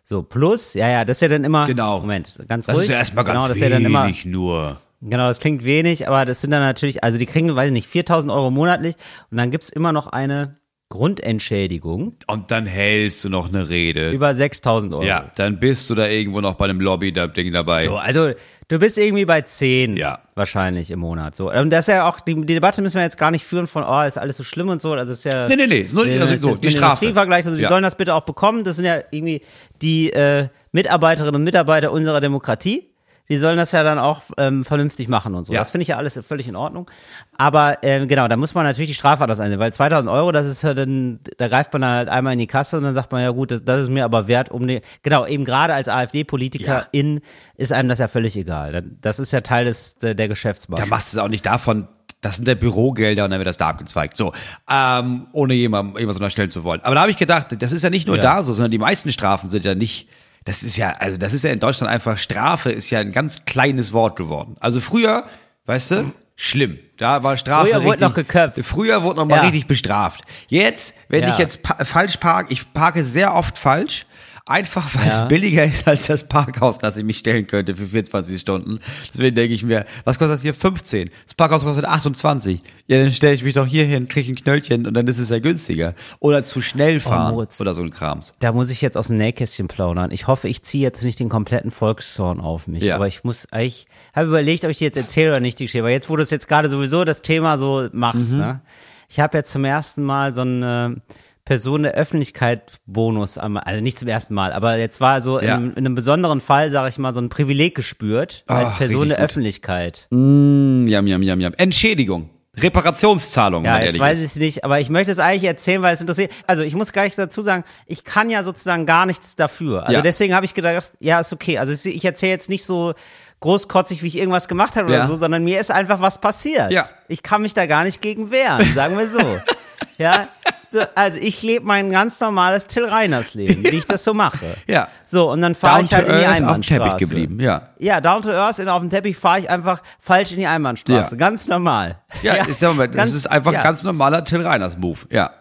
So, 0.08 0.22
plus, 0.22 0.76
ja, 0.76 0.88
ja, 0.88 1.04
das 1.06 1.18
ist 1.18 1.22
ja 1.22 1.28
dann 1.30 1.44
immer. 1.44 1.66
Genau. 1.66 2.00
Moment, 2.02 2.38
ganz 2.48 2.68
Das 2.68 2.76
ruhig. 2.76 2.86
ist 2.86 2.92
ja 2.92 3.00
erstmal 3.00 3.24
ganz 3.24 3.36
genau, 3.38 3.48
das 3.48 3.58
ist 3.58 3.64
ja 3.64 3.70
dann 3.70 3.84
immer, 3.86 4.12
nur. 4.26 4.78
Genau, 5.02 5.28
das 5.28 5.40
klingt 5.40 5.64
wenig, 5.64 6.08
aber 6.08 6.26
das 6.26 6.42
sind 6.42 6.52
dann 6.52 6.62
natürlich, 6.62 7.04
also 7.04 7.18
die 7.18 7.26
kriegen, 7.26 7.56
weiß 7.56 7.68
ich 7.68 7.74
nicht, 7.74 7.88
4000 7.88 8.32
Euro 8.32 8.50
monatlich 8.52 8.96
und 9.32 9.38
dann 9.38 9.52
gibt's 9.52 9.70
immer 9.70 9.92
noch 9.92 10.08
eine 10.08 10.56
Grundentschädigung 10.96 12.14
Und 12.28 12.52
dann 12.52 12.66
hältst 12.66 13.24
du 13.24 13.30
noch 13.30 13.50
eine 13.50 13.70
Rede. 13.70 14.12
über 14.12 14.34
6000 14.34 14.94
Euro. 14.94 15.04
ja, 15.04 15.32
dann 15.36 15.60
bist 15.60 15.90
du 15.90 15.96
da 15.96 16.08
irgendwo 16.08 16.42
noch 16.42 16.56
bei 16.56 16.66
einem 16.66 16.80
Lobby-Ding 16.82 17.52
dabei. 17.52 17.84
So, 17.86 17.96
also 17.98 18.32
du 18.68 18.80
bist 18.80 18.98
irgendwie 18.98 19.26
bei 19.26 19.42
10 19.42 19.98
Ja. 19.98 20.20
wahrscheinlich 20.36 20.92
im 20.92 21.00
Monat. 21.00 21.36
So. 21.36 21.52
Und 21.52 21.70
das 21.70 21.88
ist 21.88 21.94
ja 21.94 22.10
auch, 22.10 22.20
die, 22.22 22.36
die 22.36 22.54
Debatte 22.56 22.82
müssen 22.82 22.96
wir 22.98 23.04
jetzt 23.04 23.18
gar 23.18 23.32
nicht 23.32 23.46
führen 23.46 23.68
von, 23.68 23.84
oh, 23.84 24.02
ist 24.04 24.18
alles 24.18 24.38
so 24.38 24.44
schlimm 24.44 24.70
und 24.70 24.82
so. 24.82 24.94
Also 24.94 25.12
ist 25.14 25.24
ja. 25.26 25.48
Nee, 25.48 25.56
nee, 25.56 25.68
nee, 25.68 25.80
ist 25.82 25.94
nur- 25.94 26.06
also 26.06 26.18
man 26.34 26.40
so, 26.40 26.56
die 26.56 26.70
Strafe. 26.72 26.86
Industrievergleich, 27.06 27.46
also 27.46 27.58
die 27.58 27.64
Ja. 27.64 27.70
sollen 27.70 27.84
das 27.84 27.96
bitte 27.96 28.14
auch 28.16 28.22
bekommen. 28.26 28.64
Das 28.64 28.78
sind 28.78 28.86
ja 28.86 29.00
irgendwie 29.12 29.42
die 29.82 30.12
äh, 30.14 30.48
Mitarbeiterinnen 30.72 31.36
und 31.36 31.44
Mitarbeiter 31.44 31.92
unserer 31.92 32.22
Demokratie. 32.22 32.90
Die 33.30 33.38
sollen 33.38 33.58
das 33.58 33.72
ja 33.72 33.84
dann 33.84 33.98
auch 33.98 34.22
ähm, 34.38 34.64
vernünftig 34.66 35.08
machen 35.08 35.34
und 35.34 35.46
so. 35.46 35.54
Ja. 35.54 35.60
Das 35.60 35.72
finde 35.72 35.82
ich 35.84 35.88
ja 35.88 35.98
alles 35.98 36.20
völlig 36.28 36.48
in 36.48 36.56
Ordnung. 36.56 36.90
Aber 37.38 37.80
ähm, 37.82 38.08
genau, 38.08 38.28
da 38.28 38.38
muss 38.38 38.54
man 38.54 38.66
natürlich 38.66 38.90
die 38.90 38.96
Strafe 38.96 39.24
anders 39.24 39.40
einsehen, 39.40 39.60
weil 39.60 39.74
2000 39.74 40.10
Euro, 40.12 40.32
das 40.32 40.46
ist 40.46 40.62
ja 40.62 40.74
dann, 40.74 41.20
da 41.38 41.48
greift 41.48 41.74
man 41.74 41.82
dann 41.82 41.92
halt 41.92 42.10
einmal 42.10 42.34
in 42.34 42.40
die 42.40 42.48
Kasse 42.48 42.78
und 42.78 42.84
dann 42.84 42.94
sagt 42.94 43.12
man, 43.12 43.22
ja 43.24 43.32
gut, 43.32 43.52
das, 43.52 43.64
das 43.64 43.82
ist 43.82 43.90
mir 43.90 44.06
aber 44.06 44.28
wert, 44.28 44.52
um 44.52 44.68
die, 44.68 44.82
genau, 45.02 45.26
eben 45.26 45.44
gerade 45.46 45.74
als 45.74 45.88
AfD-Politikerin 45.88 47.22
ist 47.58 47.72
einem 47.72 47.90
das 47.90 48.00
ja 48.00 48.08
völlig 48.08 48.36
egal. 48.38 48.84
Das 49.02 49.20
ist 49.20 49.32
ja 49.32 49.42
Teil 49.42 49.66
des, 49.66 49.96
der 49.98 50.14
der 50.14 50.28
Geschäftsmarkt. 50.28 50.82
Da 50.84 50.88
machst 50.88 51.14
du 51.14 51.18
es 51.18 51.24
auch 51.24 51.28
nicht 51.30 51.46
davon, 51.46 51.88
das 52.22 52.38
sind 52.38 52.48
der 52.48 52.56
Bürogelder 52.56 53.26
und 53.26 53.32
dann 53.32 53.40
wird 53.40 53.48
das 53.48 53.58
da 53.58 53.70
abgezweigt. 53.70 54.18
So, 54.18 54.34
ähm, 54.70 55.28
ohne 55.32 55.54
jemandem 55.54 55.96
irgendwas 55.96 56.18
unterstellen 56.18 56.50
zu 56.50 56.64
wollen. 56.64 56.82
Aber 56.84 56.96
da 56.96 57.02
habe 57.02 57.12
ich 57.12 57.18
gedacht, 57.18 57.48
das 57.60 57.72
ist 57.72 57.84
ja 57.84 57.90
nicht 57.90 58.08
nur 58.08 58.18
Ja. 58.18 58.24
da 58.24 58.44
so, 58.44 58.54
sondern 58.54 58.72
die 58.72 58.78
meisten 58.80 59.12
Strafen 59.12 59.48
sind 59.48 59.66
ja 59.66 59.76
nicht, 59.76 60.10
das 60.46 60.64
ist 60.64 60.78
ja, 60.78 60.92
also 61.00 61.18
das 61.18 61.34
ist 61.34 61.44
ja 61.44 61.52
in 61.52 61.60
Deutschland 61.60 61.92
einfach, 61.92 62.18
Strafe 62.18 62.72
ist 62.72 62.90
ja 62.90 63.00
ein 63.00 63.12
ganz 63.12 63.44
kleines 63.46 63.92
Wort 63.94 64.16
geworden. 64.16 64.56
Also 64.60 64.80
früher, 64.80 65.26
weißt 65.66 65.92
du, 65.92 66.12
schlimm. 66.36 66.80
Da 66.98 67.24
war 67.24 67.36
Strafe 67.38 67.68
Früher 67.68 67.76
wurde 67.84 67.88
richtig, 67.88 68.02
noch 68.08 68.14
geköpft. 68.14 68.60
Früher 68.66 69.04
wurde 69.04 69.18
noch 69.20 69.26
mal 69.26 69.36
Ja. 69.38 69.42
richtig 69.42 69.68
bestraft. 69.68 70.22
Jetzt, 70.48 70.96
wenn 71.10 71.24
Ja. 71.24 71.30
ich 71.32 71.38
jetzt 71.38 71.62
pa 71.64 71.84
falsch 71.84 72.18
parke, 72.18 72.54
ich 72.54 72.72
parke 72.74 73.04
sehr 73.04 73.34
oft 73.36 73.58
falsch, 73.58 74.06
Einfach 74.48 74.94
weil 74.94 75.08
Ja. 75.08 75.24
es 75.24 75.28
billiger 75.28 75.66
ist 75.66 75.88
als 75.88 76.06
das 76.06 76.28
Parkhaus, 76.28 76.78
das 76.78 76.98
ich 76.98 77.04
mich 77.04 77.18
stellen 77.18 77.48
könnte 77.48 77.76
für 77.76 77.88
24 77.88 78.40
Stunden. 78.40 78.80
Deswegen 79.12 79.36
denke 79.36 79.56
ich 79.56 79.64
mir, 79.64 79.86
was 80.04 80.20
kostet 80.20 80.36
das 80.36 80.44
hier? 80.44 80.54
15. 80.54 81.10
Das 81.26 81.34
Parkhaus 81.34 81.64
kostet 81.64 81.86
28. 81.86 82.62
Ja, 82.86 83.00
dann 83.02 83.12
stelle 83.12 83.34
ich 83.34 83.44
mich 83.44 83.56
doch 83.56 83.66
hier 83.66 83.86
hin, 83.86 84.08
kriege 84.08 84.32
ein 84.32 84.36
Knöllchen 84.36 84.86
und 84.86 84.94
dann 84.94 85.08
ist 85.08 85.18
es 85.18 85.30
ja 85.32 85.40
günstiger. 85.40 85.96
Oder 86.20 86.44
zu 86.44 86.62
schnell 86.62 87.00
fahren 87.00 87.34
Moritz. 87.34 87.60
oder 87.60 87.74
so 87.74 87.82
ein 87.82 87.90
Krams. 87.90 88.36
Da 88.40 88.52
muss 88.52 88.70
ich 88.70 88.82
jetzt 88.82 88.98
aus 88.98 89.08
dem 89.08 89.18
Nähkästchen 89.18 89.68
plaudern. 89.68 90.12
Ich 90.12 90.28
hoffe, 90.28 90.48
ich 90.48 90.62
ziehe 90.62 90.84
jetzt 90.84 91.04
nicht 91.04 91.20
den 91.20 91.30
kompletten 91.30 91.72
Volkszorn 91.72 92.40
auf 92.40 92.68
mich. 92.68 92.84
Ja. 92.84 92.98
Aber 92.98 93.08
ich 93.08 93.24
muss, 93.24 93.48
ich 93.60 93.88
habe 94.16 94.28
überlegt, 94.28 94.64
ob 94.64 94.70
ich 94.70 94.78
die 94.78 94.84
jetzt 94.84 94.98
erzähle 94.98 95.32
oder 95.32 95.40
nicht, 95.40 95.58
die 95.58 95.64
Geschichte. 95.66 95.80
Aber 95.82 95.90
jetzt, 95.90 96.08
wo 96.08 96.16
du 96.18 96.22
es 96.22 96.30
jetzt 96.30 96.48
gerade 96.48 96.70
sowieso 96.70 97.04
das 97.04 97.24
Thema 97.24 97.58
so 97.58 97.90
machst, 97.94 98.34
Mhm. 98.34 98.38
ne? 98.38 98.62
Ich 99.10 99.20
habe 99.20 99.38
jetzt 99.38 99.52
zum 99.52 99.66
ersten 99.66 100.04
Mal 100.04 100.34
so 100.34 100.42
eine 100.42 100.98
Person 101.46 101.84
der 101.84 101.94
Öffentlichkeit 101.94 102.64
Bonus, 102.88 103.38
also 103.38 103.82
nicht 103.82 104.00
zum 104.00 104.08
ersten 104.08 104.34
Mal, 104.34 104.52
aber 104.52 104.78
jetzt 104.78 105.00
war 105.00 105.22
so 105.22 105.40
Ja. 105.40 105.56
in, 105.58 105.72
in 105.72 105.78
einem 105.78 105.96
besonderen 105.96 106.42
Fall, 106.42 106.72
sage 106.72 106.90
ich 106.90 106.98
mal, 106.98 107.14
so 107.14 107.22
ein 107.22 107.30
Privileg 107.30 107.76
gespürt 107.76 108.44
als 108.48 108.72
Ach, 108.74 108.78
Person 108.80 109.10
der 109.10 109.18
gut. 109.18 109.24
Öffentlichkeit. 109.26 110.08
Mm, 110.10 110.86
jam, 110.86 111.06
jam, 111.08 111.22
jam, 111.22 111.40
jam. 111.40 111.54
Entschädigung. 111.58 112.30
Reparationszahlung, 112.58 113.66
Ja, 113.66 113.82
jetzt 113.82 114.00
weiß 114.00 114.22
ich 114.22 114.36
nicht, 114.38 114.64
aber 114.64 114.80
ich 114.80 114.90
möchte 114.90 115.12
es 115.12 115.20
eigentlich 115.20 115.44
erzählen, 115.44 115.82
weil 115.82 115.94
es 115.94 116.02
interessiert. 116.02 116.32
Also 116.48 116.64
ich 116.64 116.74
muss 116.74 116.92
gleich 116.94 117.14
dazu 117.16 117.42
sagen, 117.42 117.64
ich 117.86 118.04
kann 118.06 118.30
ja 118.30 118.44
sozusagen 118.44 118.86
gar 118.86 119.06
nichts 119.06 119.36
dafür. 119.36 119.84
Also 119.84 119.94
Ja. 119.94 120.02
deswegen 120.02 120.34
habe 120.34 120.46
ich 120.46 120.54
gedacht, 120.54 120.92
ja, 121.00 121.20
ist 121.20 121.34
okay. 121.34 121.58
Also 121.58 121.74
ich 121.90 122.06
erzähle 122.06 122.32
jetzt 122.32 122.50
nicht 122.50 122.64
so 122.66 122.94
großkotzig, 123.42 124.02
wie 124.04 124.08
ich 124.08 124.18
irgendwas 124.18 124.48
gemacht 124.48 124.76
habe 124.78 124.88
oder 124.88 124.98
Ja. 125.00 125.08
so, 125.08 125.16
sondern 125.18 125.44
mir 125.44 125.60
ist 125.60 125.70
einfach 125.70 126.00
was 126.02 126.20
passiert. 126.22 126.72
Ja. 126.72 126.86
Ich 127.10 127.24
kann 127.24 127.42
mich 127.42 127.54
da 127.54 127.66
gar 127.66 127.84
nicht 127.84 128.02
gegen 128.02 128.32
wehren, 128.32 128.66
sagen 128.74 128.98
wir 128.98 129.08
so. 129.08 129.20
ja. 129.98 130.28
So, 130.72 130.82
also 130.94 131.18
ich 131.20 131.42
lebe 131.42 131.66
mein 131.66 131.90
ganz 131.90 132.20
normales 132.20 132.68
Till 132.68 132.86
Reiners 132.86 133.34
Leben, 133.34 133.64
wie 133.64 133.78
ich 133.78 133.86
das 133.86 134.04
so 134.04 134.14
mache. 134.14 134.46
Ja. 134.68 134.88
So, 135.06 135.32
und 135.32 135.42
dann 135.42 135.56
fahre 135.56 135.82
ich 135.82 135.94
halt 135.94 136.08
in 136.08 136.18
die 136.18 136.24
earth 136.24 136.32
auf 136.32 136.38
dem 136.38 136.44
Einbahnstraße. 136.44 136.84
Teppich 136.84 137.10
geblieben, 137.10 137.40
ja. 137.40 137.70
Ja, 137.78 138.02
down 138.02 138.22
to 138.24 138.32
earth, 138.32 138.60
in, 138.60 138.68
auf 138.68 138.80
dem 138.80 138.90
Teppich 138.90 139.16
fahre 139.16 139.40
ich 139.40 139.50
einfach 139.50 139.82
falsch 140.00 140.32
in 140.32 140.40
die 140.40 140.48
Einbahnstraße. 140.48 141.12
Ja. 141.12 141.18
Ganz 141.18 141.48
normal. 141.48 142.00
Ja, 142.24 142.34
ist 142.46 142.62
ja, 142.62 142.74
das 142.74 142.92
ganz- 142.92 143.14
ist 143.14 143.28
einfach 143.28 143.54
ja. 143.54 143.62
ganz 143.62 143.84
normaler 143.84 144.26
Till 144.26 144.42
Reiners 144.42 144.78
Move. 144.78 145.00
Ja. 145.10 145.32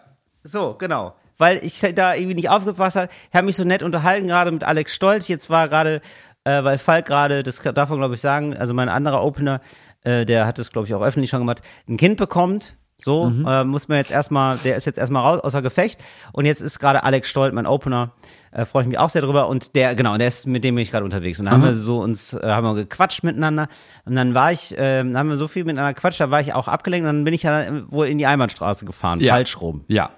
So, 0.43 0.75
genau. 0.75 1.15
Weil 1.37 1.59
ich 1.65 1.79
da 1.95 2.13
irgendwie 2.13 2.35
nicht 2.35 2.49
aufgepasst 2.49 2.95
habe. 2.95 3.09
Ich 3.29 3.35
habe 3.35 3.45
mich 3.45 3.57
so 3.57 3.63
nett 3.65 3.83
unterhalten 3.83 4.27
gerade 4.27 4.51
mit 4.51 4.63
Alex 4.63 4.95
Stolz. 4.95 5.27
Jetzt 5.27 5.49
war 5.49 5.67
gerade, 5.67 6.01
äh, 6.45 6.63
weil 6.63 6.77
Falk 6.77 7.05
gerade, 7.07 7.43
das 7.43 7.57
darf 7.57 7.89
man 7.89 7.97
glaube 7.97 8.15
ich 8.15 8.21
sagen, 8.21 8.55
also 8.55 8.73
mein 8.73 8.87
anderer 8.87 9.23
Opener, 9.23 9.59
äh, 10.03 10.23
der 10.23 10.45
hat 10.45 10.59
das 10.59 10.71
glaube 10.71 10.87
ich 10.87 10.93
auch 10.93 11.01
öffentlich 11.01 11.29
schon 11.29 11.39
gemacht, 11.39 11.61
ein 11.89 11.97
Kind 11.97 12.17
bekommt. 12.17 12.77
So, 12.97 13.29
Mhm. 13.29 13.45
äh, 13.45 13.63
muss 13.65 13.89
man 13.89 13.97
jetzt 13.97 14.09
erstmal, 14.11 14.57
der 14.59 14.77
ist 14.77 14.85
jetzt 14.85 14.97
erstmal 14.97 15.21
raus 15.21 15.41
außer 15.41 15.61
Gefecht. 15.61 16.01
Und 16.31 16.45
jetzt 16.45 16.61
ist 16.61 16.79
gerade 16.79 17.03
Alex 17.03 17.29
Stolt, 17.29 17.53
mein 17.53 17.67
Opener, 17.67 18.13
äh, 18.51 18.63
freue 18.65 18.83
ich 18.83 18.87
mich 18.87 18.97
auch 18.97 19.09
sehr 19.09 19.21
drüber. 19.21 19.47
Und 19.49 19.75
der, 19.75 19.95
genau, 19.95 20.17
der 20.17 20.29
ist, 20.29 20.47
mit 20.47 20.63
dem 20.63 20.75
bin 20.75 20.81
ich 20.81 20.91
gerade 20.91 21.03
unterwegs. 21.03 21.37
Und 21.39 21.45
dann 21.45 21.55
haben 21.55 21.63
wir 21.63 21.73
so 21.73 21.99
uns, 22.01 22.33
äh, 22.33 22.39
haben 22.47 22.65
wir 22.65 22.73
gequatscht 22.75 23.23
miteinander. 23.23 23.67
Und 24.05 24.15
dann 24.15 24.33
war 24.33 24.53
ich, 24.53 24.71
äh, 24.77 24.99
dann 25.03 25.17
haben 25.17 25.27
wir 25.29 25.35
so 25.35 25.49
viel 25.49 25.65
miteinander 25.65 25.93
gequatscht, 25.93 26.21
da 26.21 26.31
war 26.31 26.39
ich 26.39 26.53
auch 26.53 26.69
abgelenkt. 26.69 27.05
Und 27.07 27.15
dann 27.17 27.23
bin 27.25 27.33
ich 27.33 27.43
ja 27.43 27.65
wohl 27.91 28.07
in 28.07 28.17
die 28.17 28.25
Einbahnstraße 28.27 28.85
gefahren, 28.85 29.19
ja. 29.19 29.33
falsch 29.33 29.59
rum. 29.59 29.83
Ja. 29.89 30.11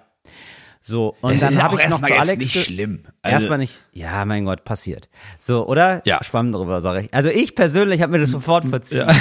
So, 0.80 1.16
und 1.20 1.34
Es 1.34 1.40
dann 1.42 1.56
ja 1.56 1.64
habe 1.64 1.82
ich 1.82 1.90
noch 1.90 2.00
zu 2.02 2.14
Alex. 2.14 2.38
nicht 2.38 2.64
schlimm. 2.66 3.04
Also- 3.24 3.34
erstmal 3.34 3.58
nicht. 3.58 3.86
Ja, 3.92 4.24
mein 4.24 4.46
Gott, 4.46 4.64
passiert. 4.64 5.10
So, 5.40 5.68
oder? 5.68 6.02
Ja. 6.06 6.24
Schwamm 6.24 6.52
drüber, 6.54 6.80
sag 6.82 7.04
ich. 7.04 7.14
Also 7.14 7.30
ich 7.30 7.56
persönlich 7.56 8.02
habe 8.04 8.12
mir 8.14 8.20
das 8.20 8.30
sofort 8.30 8.64
verziehen. 8.64 9.06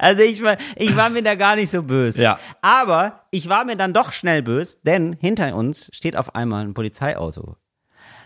also 0.00 0.22
ich 0.22 0.42
war, 0.42 0.56
ich 0.76 0.96
war 0.96 1.10
mir 1.10 1.22
da 1.22 1.34
gar 1.34 1.56
nicht 1.56 1.70
so 1.70 1.82
böse. 1.82 2.22
Ja. 2.22 2.38
Aber 2.62 3.20
ich 3.30 3.48
war 3.48 3.64
mir 3.64 3.76
dann 3.76 3.92
doch 3.92 4.12
schnell 4.12 4.42
böse, 4.42 4.78
denn 4.82 5.16
hinter 5.20 5.54
uns 5.54 5.88
steht 5.92 6.16
auf 6.16 6.34
einmal 6.34 6.64
ein 6.64 6.74
Polizeiauto. 6.74 7.56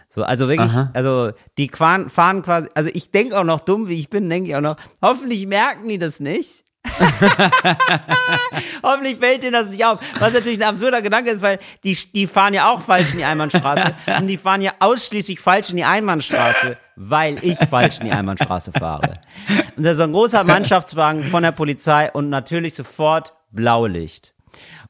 So, 0.09 0.23
also 0.23 0.49
wirklich, 0.49 0.71
also 0.93 1.33
die 1.59 1.69
fahren, 1.69 2.09
fahren 2.09 2.43
quasi, 2.43 2.69
also 2.75 2.89
ich 2.93 3.11
denke 3.11 3.37
auch 3.37 3.45
noch 3.45 3.61
dumm, 3.61 3.89
wie 3.89 3.99
ich 3.99 4.11
bin, 4.11 4.31
denke 4.31 4.51
ich 4.51 4.57
auch 4.57 4.61
noch, 4.61 4.77
hoffentlich 5.03 5.47
merken 5.49 5.89
die 5.89 5.99
das 5.99 6.21
nicht. 6.21 6.64
Hoffentlich 8.83 9.19
fällt 9.19 9.43
denen 9.43 9.53
das 9.53 9.69
nicht 9.69 9.85
auf. 9.85 10.01
Was 10.19 10.33
natürlich 10.33 10.59
ein 10.61 10.69
absurder 10.69 11.03
Gedanke 11.03 11.31
ist, 11.31 11.43
weil 11.43 11.59
die, 11.83 11.97
die 12.15 12.27
fahren 12.27 12.55
ja 12.55 12.71
auch 12.71 12.81
falsch 12.81 13.13
in 13.13 13.19
die 13.19 13.25
Einbahnstraße. 13.25 13.95
Und 14.19 14.27
die 14.27 14.37
fahren 14.37 14.61
ja 14.61 14.73
ausschließlich 14.79 15.41
falsch 15.41 15.71
in 15.71 15.77
die 15.77 15.85
Einbahnstraße, 15.85 16.77
weil 16.97 17.39
ich 17.43 17.59
falsch 17.59 17.99
in 18.01 18.07
die 18.07 18.13
Einbahnstraße 18.13 18.73
fahre. 18.73 19.19
Und 19.77 19.85
das 19.85 19.93
ist 19.93 19.99
so 19.99 20.05
ein 20.05 20.13
großer 20.13 20.45
Mannschaftswagen 20.45 21.25
von 21.25 21.43
der 21.43 21.53
Polizei 21.53 22.11
und 22.13 22.31
natürlich 22.31 22.75
sofort 22.75 23.35
Blaulicht. 23.51 24.34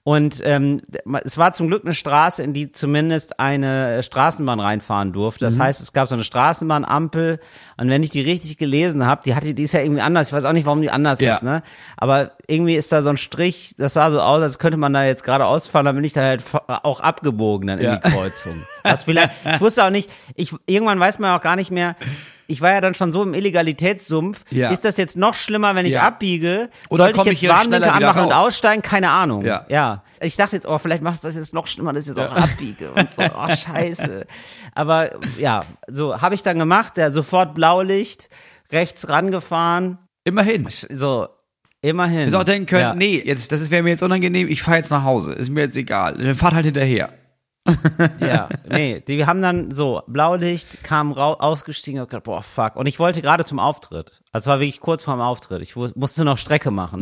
Und 0.07 0.43
ähm, 0.45 0.83
es 1.25 1.39
war 1.39 1.53
zum 1.55 1.69
Glück 1.69 1.83
eine 1.83 1.95
Straße, 1.95 2.43
in 2.43 2.53
die 2.53 2.71
zumindest 2.71 3.41
eine 3.41 4.03
Straßenbahn 4.03 4.61
reinfahren 4.61 5.15
durfte. 5.15 5.47
Das 5.47 5.59
heißt, 5.59 5.81
es 5.81 5.95
gab 5.95 6.09
so 6.09 6.15
eine 6.15 6.25
Straßenbahnampel. 6.25 7.41
Und 7.79 7.89
wenn 7.89 8.03
ich 8.03 8.11
die 8.11 8.21
richtig 8.21 8.59
gelesen 8.59 9.07
habe, 9.07 9.23
die 9.25 9.35
hatte, 9.35 9.55
die 9.55 9.63
ist 9.63 9.73
ja 9.73 9.81
irgendwie 9.81 10.03
anders. 10.03 10.29
Ich 10.29 10.35
weiß 10.35 10.45
auch 10.45 10.53
nicht, 10.53 10.67
warum 10.67 10.83
die 10.83 10.91
anders 10.91 11.21
Ja. 11.21 11.35
ist, 11.37 11.43
ne? 11.43 11.63
Aber 11.97 12.33
irgendwie 12.47 12.75
ist 12.75 12.93
da 12.93 13.01
so 13.01 13.09
ein 13.09 13.17
Strich, 13.17 13.75
das 13.79 13.95
sah 13.95 14.11
so 14.11 14.21
aus, 14.21 14.43
als 14.43 14.59
könnte 14.59 14.77
man 14.77 14.93
da 14.93 15.05
jetzt 15.05 15.25
gerade 15.25 15.47
ausfahren, 15.47 15.87
dann 15.87 15.95
bin 15.97 16.05
ich 16.05 16.13
dann 16.13 16.25
halt 16.25 16.43
auch 16.69 17.01
abgebogen 17.01 17.67
dann 17.69 17.79
in 17.79 17.87
Ja. 17.87 17.97
die 17.97 18.11
Kreuzung. 18.11 18.63
Was 18.83 19.05
vielleicht, 19.05 19.31
ich 19.55 19.61
wusste 19.63 19.85
auch 19.85 19.91
nicht, 19.91 20.11
ich, 20.35 20.55
irgendwann 20.67 21.01
weiß 21.01 21.19
man 21.19 21.35
auch 21.35 21.41
gar 21.43 21.57
nicht 21.57 21.71
mehr, 21.71 21.97
ich 22.47 22.61
war 22.61 22.73
ja 22.73 22.81
dann 22.81 22.95
schon 22.95 23.11
so 23.13 23.23
im 23.23 23.35
Illegalitätssumpf. 23.35 24.45
Ja. 24.51 24.71
Ist 24.71 24.85
das 24.85 24.97
jetzt 24.97 25.17
noch 25.17 25.35
schlimmer, 25.35 25.75
wenn 25.75 25.87
ich 25.87 25.95
Ja. 25.95 26.03
abbiege? 26.03 26.69
Oder 26.91 27.05
Sollte 27.05 27.17
ich 27.21 27.27
ich 27.27 27.33
jetzt 27.33 27.41
hier 27.41 27.51
Warnblinker 27.51 27.95
anmachen 27.95 28.25
und 28.25 28.33
raus? 28.33 28.47
aussteigen? 28.49 28.83
Keine 28.83 29.11
Ahnung. 29.11 29.45
Ja. 29.45 29.65
ja. 29.69 30.03
Ich 30.21 30.37
dachte 30.37 30.57
jetzt, 30.57 30.67
oh, 30.67 30.79
vielleicht 30.79 31.03
machst 31.03 31.25
du 31.25 31.29
das 31.29 31.37
jetzt 31.37 31.55
noch 31.55 31.67
schlimmer, 31.67 31.93
dass 31.93 32.03
ich 32.09 32.15
jetzt 32.15 32.19
auch 32.19 32.35
abbiege 32.37 32.91
und 32.93 33.15
so. 33.15 33.23
Oh, 33.23 33.49
scheiße. 33.55 34.27
Aber 34.75 35.11
ja, 35.39 35.63
so 35.89 36.21
habe 36.21 36.35
ich 36.35 36.43
dann 36.43 36.59
gemacht. 36.59 36.97
Der 36.97 37.11
sofort 37.13 37.55
Blaulicht, 37.55 38.29
rechts 38.73 39.09
rangefahren. 39.09 39.99
Immerhin. 40.25 40.67
So, 40.91 41.29
immerhin. 41.83 42.19
Hättest 42.21 42.37
auch 42.37 42.45
denken 42.45 42.67
können, 42.67 42.81
ja. 42.83 42.95
nee, 42.95 43.23
jetzt, 43.25 43.53
das 43.53 43.71
wäre 43.71 43.83
mir 43.83 43.91
jetzt 43.91 44.03
unangenehm, 44.03 44.49
ich 44.49 44.63
fahre 44.63 44.79
jetzt 44.79 44.91
nach 44.91 45.05
Hause. 45.05 45.33
Ist 45.33 45.51
mir 45.51 45.63
jetzt 45.63 45.77
egal. 45.77 46.17
Dann 46.19 46.35
fahrt 46.35 46.55
halt 46.55 46.65
hinterher. 46.65 47.11
Ja, 48.21 48.49
nee, 48.69 49.01
die 49.01 49.25
haben 49.25 49.41
dann 49.41 49.71
so, 49.71 50.03
Blaulicht, 50.07 50.85
kam 50.85 51.13
rau 51.13 51.35
ausgestiegen 51.35 52.01
und 52.01 52.11
gedacht, 52.11 52.25
boah, 52.25 52.43
fuck. 52.43 52.77
Und 52.77 52.87
ich 52.87 52.99
wollte 52.99 53.23
gerade 53.23 53.45
zum 53.45 53.59
Auftritt. 53.59 54.23
Also 54.33 54.45
es 54.45 54.47
war 54.49 54.61
wirklich 54.61 54.81
kurz 54.81 55.05
vorm 55.05 55.21
Auftritt. 55.21 55.63
Ich 55.63 55.75
musste 55.75 56.25
noch 56.25 56.37
Strecke 56.37 56.71
machen. 56.71 57.01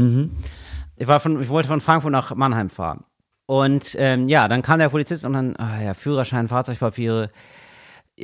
Ich, 0.96 1.08
war 1.08 1.18
von, 1.18 1.40
ich 1.42 1.48
wollte 1.48 1.68
von 1.68 1.80
Frankfurt 1.80 2.12
nach 2.12 2.34
Mannheim 2.34 2.70
fahren. 2.70 3.04
Und 3.46 3.96
ähm, 3.98 4.28
ja, 4.28 4.46
dann 4.46 4.62
kam 4.62 4.78
der 4.78 4.88
Polizist 4.88 5.24
und 5.24 5.32
dann, 5.32 5.56
ah 5.56 5.82
ja, 5.82 5.94
Führerschein, 5.94 6.48
Fahrzeugpapiere. 6.48 7.30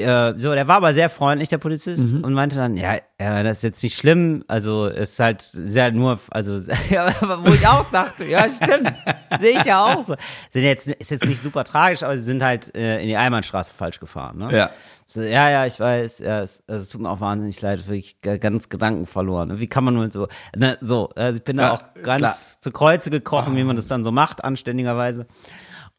Äh, 0.00 0.35
so, 0.38 0.55
der 0.55 0.69
war 0.69 0.76
aber 0.76 0.95
sehr 0.95 1.09
freundlich, 1.11 1.49
der 1.49 1.59
Polizist, 1.59 2.14
und 2.14 2.33
meinte 2.33 2.57
dann, 2.57 2.76
ja, 2.76 2.95
ja, 3.21 3.43
das 3.43 3.59
ist 3.59 3.62
jetzt 3.64 3.83
nicht 3.83 3.97
schlimm, 3.99 4.45
also 4.49 4.87
es 4.87 5.11
ist 5.12 5.21
halt 5.21 5.43
sehr 5.43 5.90
nur, 5.93 6.19
also 6.31 6.55
wo 6.61 7.52
ich 7.52 7.67
auch 7.67 7.90
dachte, 7.90 8.25
ja, 8.25 8.47
stimmt, 8.49 8.93
sehe 9.40 9.59
ich 9.59 9.64
ja 9.64 9.85
auch 9.85 10.07
so. 10.07 10.14
Sind 10.52 10.62
jetzt, 10.64 10.87
ist 10.88 11.11
jetzt 11.11 11.26
nicht 11.26 11.40
super 11.43 11.64
tragisch, 11.64 12.02
aber 12.02 12.17
sie 12.17 12.25
sind 12.25 12.43
halt 12.43 12.75
äh, 12.76 13.00
in 13.00 13.09
die 13.09 13.17
Einbahnstraße 13.17 13.73
falsch 13.75 13.99
gefahren, 14.00 14.38
ne? 14.38 14.57
Ja. 14.57 14.71
So, 15.11 15.23
ja, 15.23 15.49
ja, 15.49 15.64
ich 15.64 15.81
weiß, 15.81 16.19
ja, 16.19 16.43
es, 16.43 16.62
also, 16.69 16.83
es 16.83 16.88
tut 16.90 17.00
mir 17.00 17.09
auch 17.11 17.21
wahnsinnig 17.21 17.59
leid, 17.62 17.88
wirklich 17.88 18.21
ganz 18.21 18.69
Gedanken 18.69 19.07
verloren. 19.07 19.59
Wie 19.59 19.67
kann 19.67 19.83
man 19.83 19.95
nur 19.95 20.11
so, 20.12 20.28
ne, 20.55 20.76
so, 20.83 21.09
also 21.17 21.38
ich 21.38 21.45
bin 21.45 21.57
da 21.57 21.62
Ja, 21.62 21.73
auch 21.73 21.83
ganz 22.02 22.19
klar. 22.19 22.37
zu 22.61 22.71
Kreuze 22.73 23.09
gekrochen, 23.09 23.57
wie 23.57 23.64
man 23.64 23.75
das 23.76 23.87
dann 23.87 24.05
so 24.05 24.12
macht, 24.12 24.45
anständigerweise. 24.45 25.26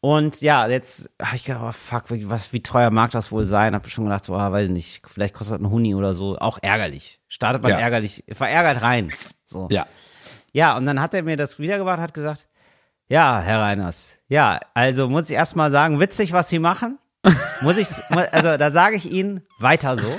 Und 0.02 0.40
ja, 0.40 0.66
jetzt 0.66 1.10
habe 1.20 1.36
ich 1.36 1.44
gedacht, 1.44 1.62
oh 1.62 1.72
fuck, 1.72 2.10
wie, 2.10 2.28
was, 2.30 2.52
wie 2.54 2.62
teuer 2.62 2.90
mag 2.90 3.10
das 3.10 3.30
wohl 3.32 3.44
sein? 3.44 3.74
Hab 3.74 3.86
schon 3.88 4.04
gedacht, 4.04 4.24
so, 4.24 4.34
ah, 4.34 4.50
weiß 4.50 4.66
ich 4.66 4.72
nicht, 4.72 5.02
vielleicht 5.06 5.34
kostet 5.34 5.60
ein 5.60 5.70
Huni 5.70 5.94
oder 5.94 6.14
so. 6.14 6.38
Auch 6.38 6.58
ärgerlich. 6.62 7.20
Startet 7.28 7.62
man 7.62 7.72
Ja. 7.72 7.78
ärgerlich, 7.78 8.24
verärgert 8.32 8.80
rein. 8.82 9.12
So. 9.44 9.68
Ja. 9.70 9.86
Ja, 10.52 10.76
und 10.76 10.86
dann 10.86 11.00
hat 11.00 11.12
er 11.14 11.22
mir 11.22 11.36
das 11.36 11.58
wiedergebracht, 11.58 11.98
hat 12.00 12.14
gesagt, 12.14 12.48
ja, 13.08 13.40
Herr 13.40 13.60
Reiners, 13.60 14.16
ja, 14.28 14.58
also 14.72 15.08
muss 15.08 15.28
ich 15.28 15.36
erst 15.36 15.54
mal 15.56 15.70
sagen, 15.70 16.00
witzig, 16.00 16.32
was 16.32 16.48
Sie 16.48 16.58
machen. 16.60 16.98
Muss 17.60 17.76
ich, 17.76 17.88
also 18.32 18.56
da 18.56 18.70
sage 18.70 18.96
ich 18.96 19.10
Ihnen, 19.10 19.42
weiter 19.58 19.98
so. 19.98 20.18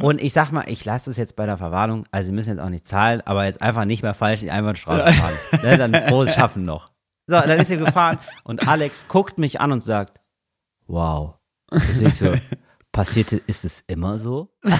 Und 0.00 0.20
ich 0.22 0.32
sag 0.32 0.52
mal, 0.52 0.64
ich 0.68 0.84
lasse 0.84 1.10
es 1.10 1.16
jetzt 1.16 1.34
bei 1.36 1.44
der 1.46 1.56
Verwarnung, 1.56 2.04
also 2.12 2.26
Sie 2.26 2.32
müssen 2.32 2.50
jetzt 2.50 2.60
auch 2.60 2.68
nicht 2.68 2.86
zahlen, 2.86 3.20
aber 3.24 3.46
jetzt 3.46 3.60
einfach 3.62 3.84
nicht 3.84 4.02
mehr 4.02 4.14
falsch 4.14 4.42
in 4.42 4.46
die 4.48 4.52
Einbahnstraße 4.52 5.12
fahren. 5.12 5.34
ne, 5.62 5.76
dann 5.76 5.94
frohes 6.08 6.34
Schaffen 6.34 6.64
noch. 6.64 6.90
So, 7.30 7.38
dann 7.38 7.60
ist 7.60 7.70
er 7.70 7.76
gefahren 7.76 8.18
und 8.44 8.66
Alex 8.66 9.06
guckt 9.06 9.38
mich 9.38 9.60
an 9.60 9.70
und 9.70 9.80
sagt, 9.80 10.18
wow. 10.86 11.34
Das 11.70 11.98
ist 12.00 12.18
so. 12.20 12.32
Passierte, 12.90 13.36
ist 13.46 13.66
es 13.66 13.84
immer 13.86 14.18
so? 14.18 14.56
Und 14.62 14.72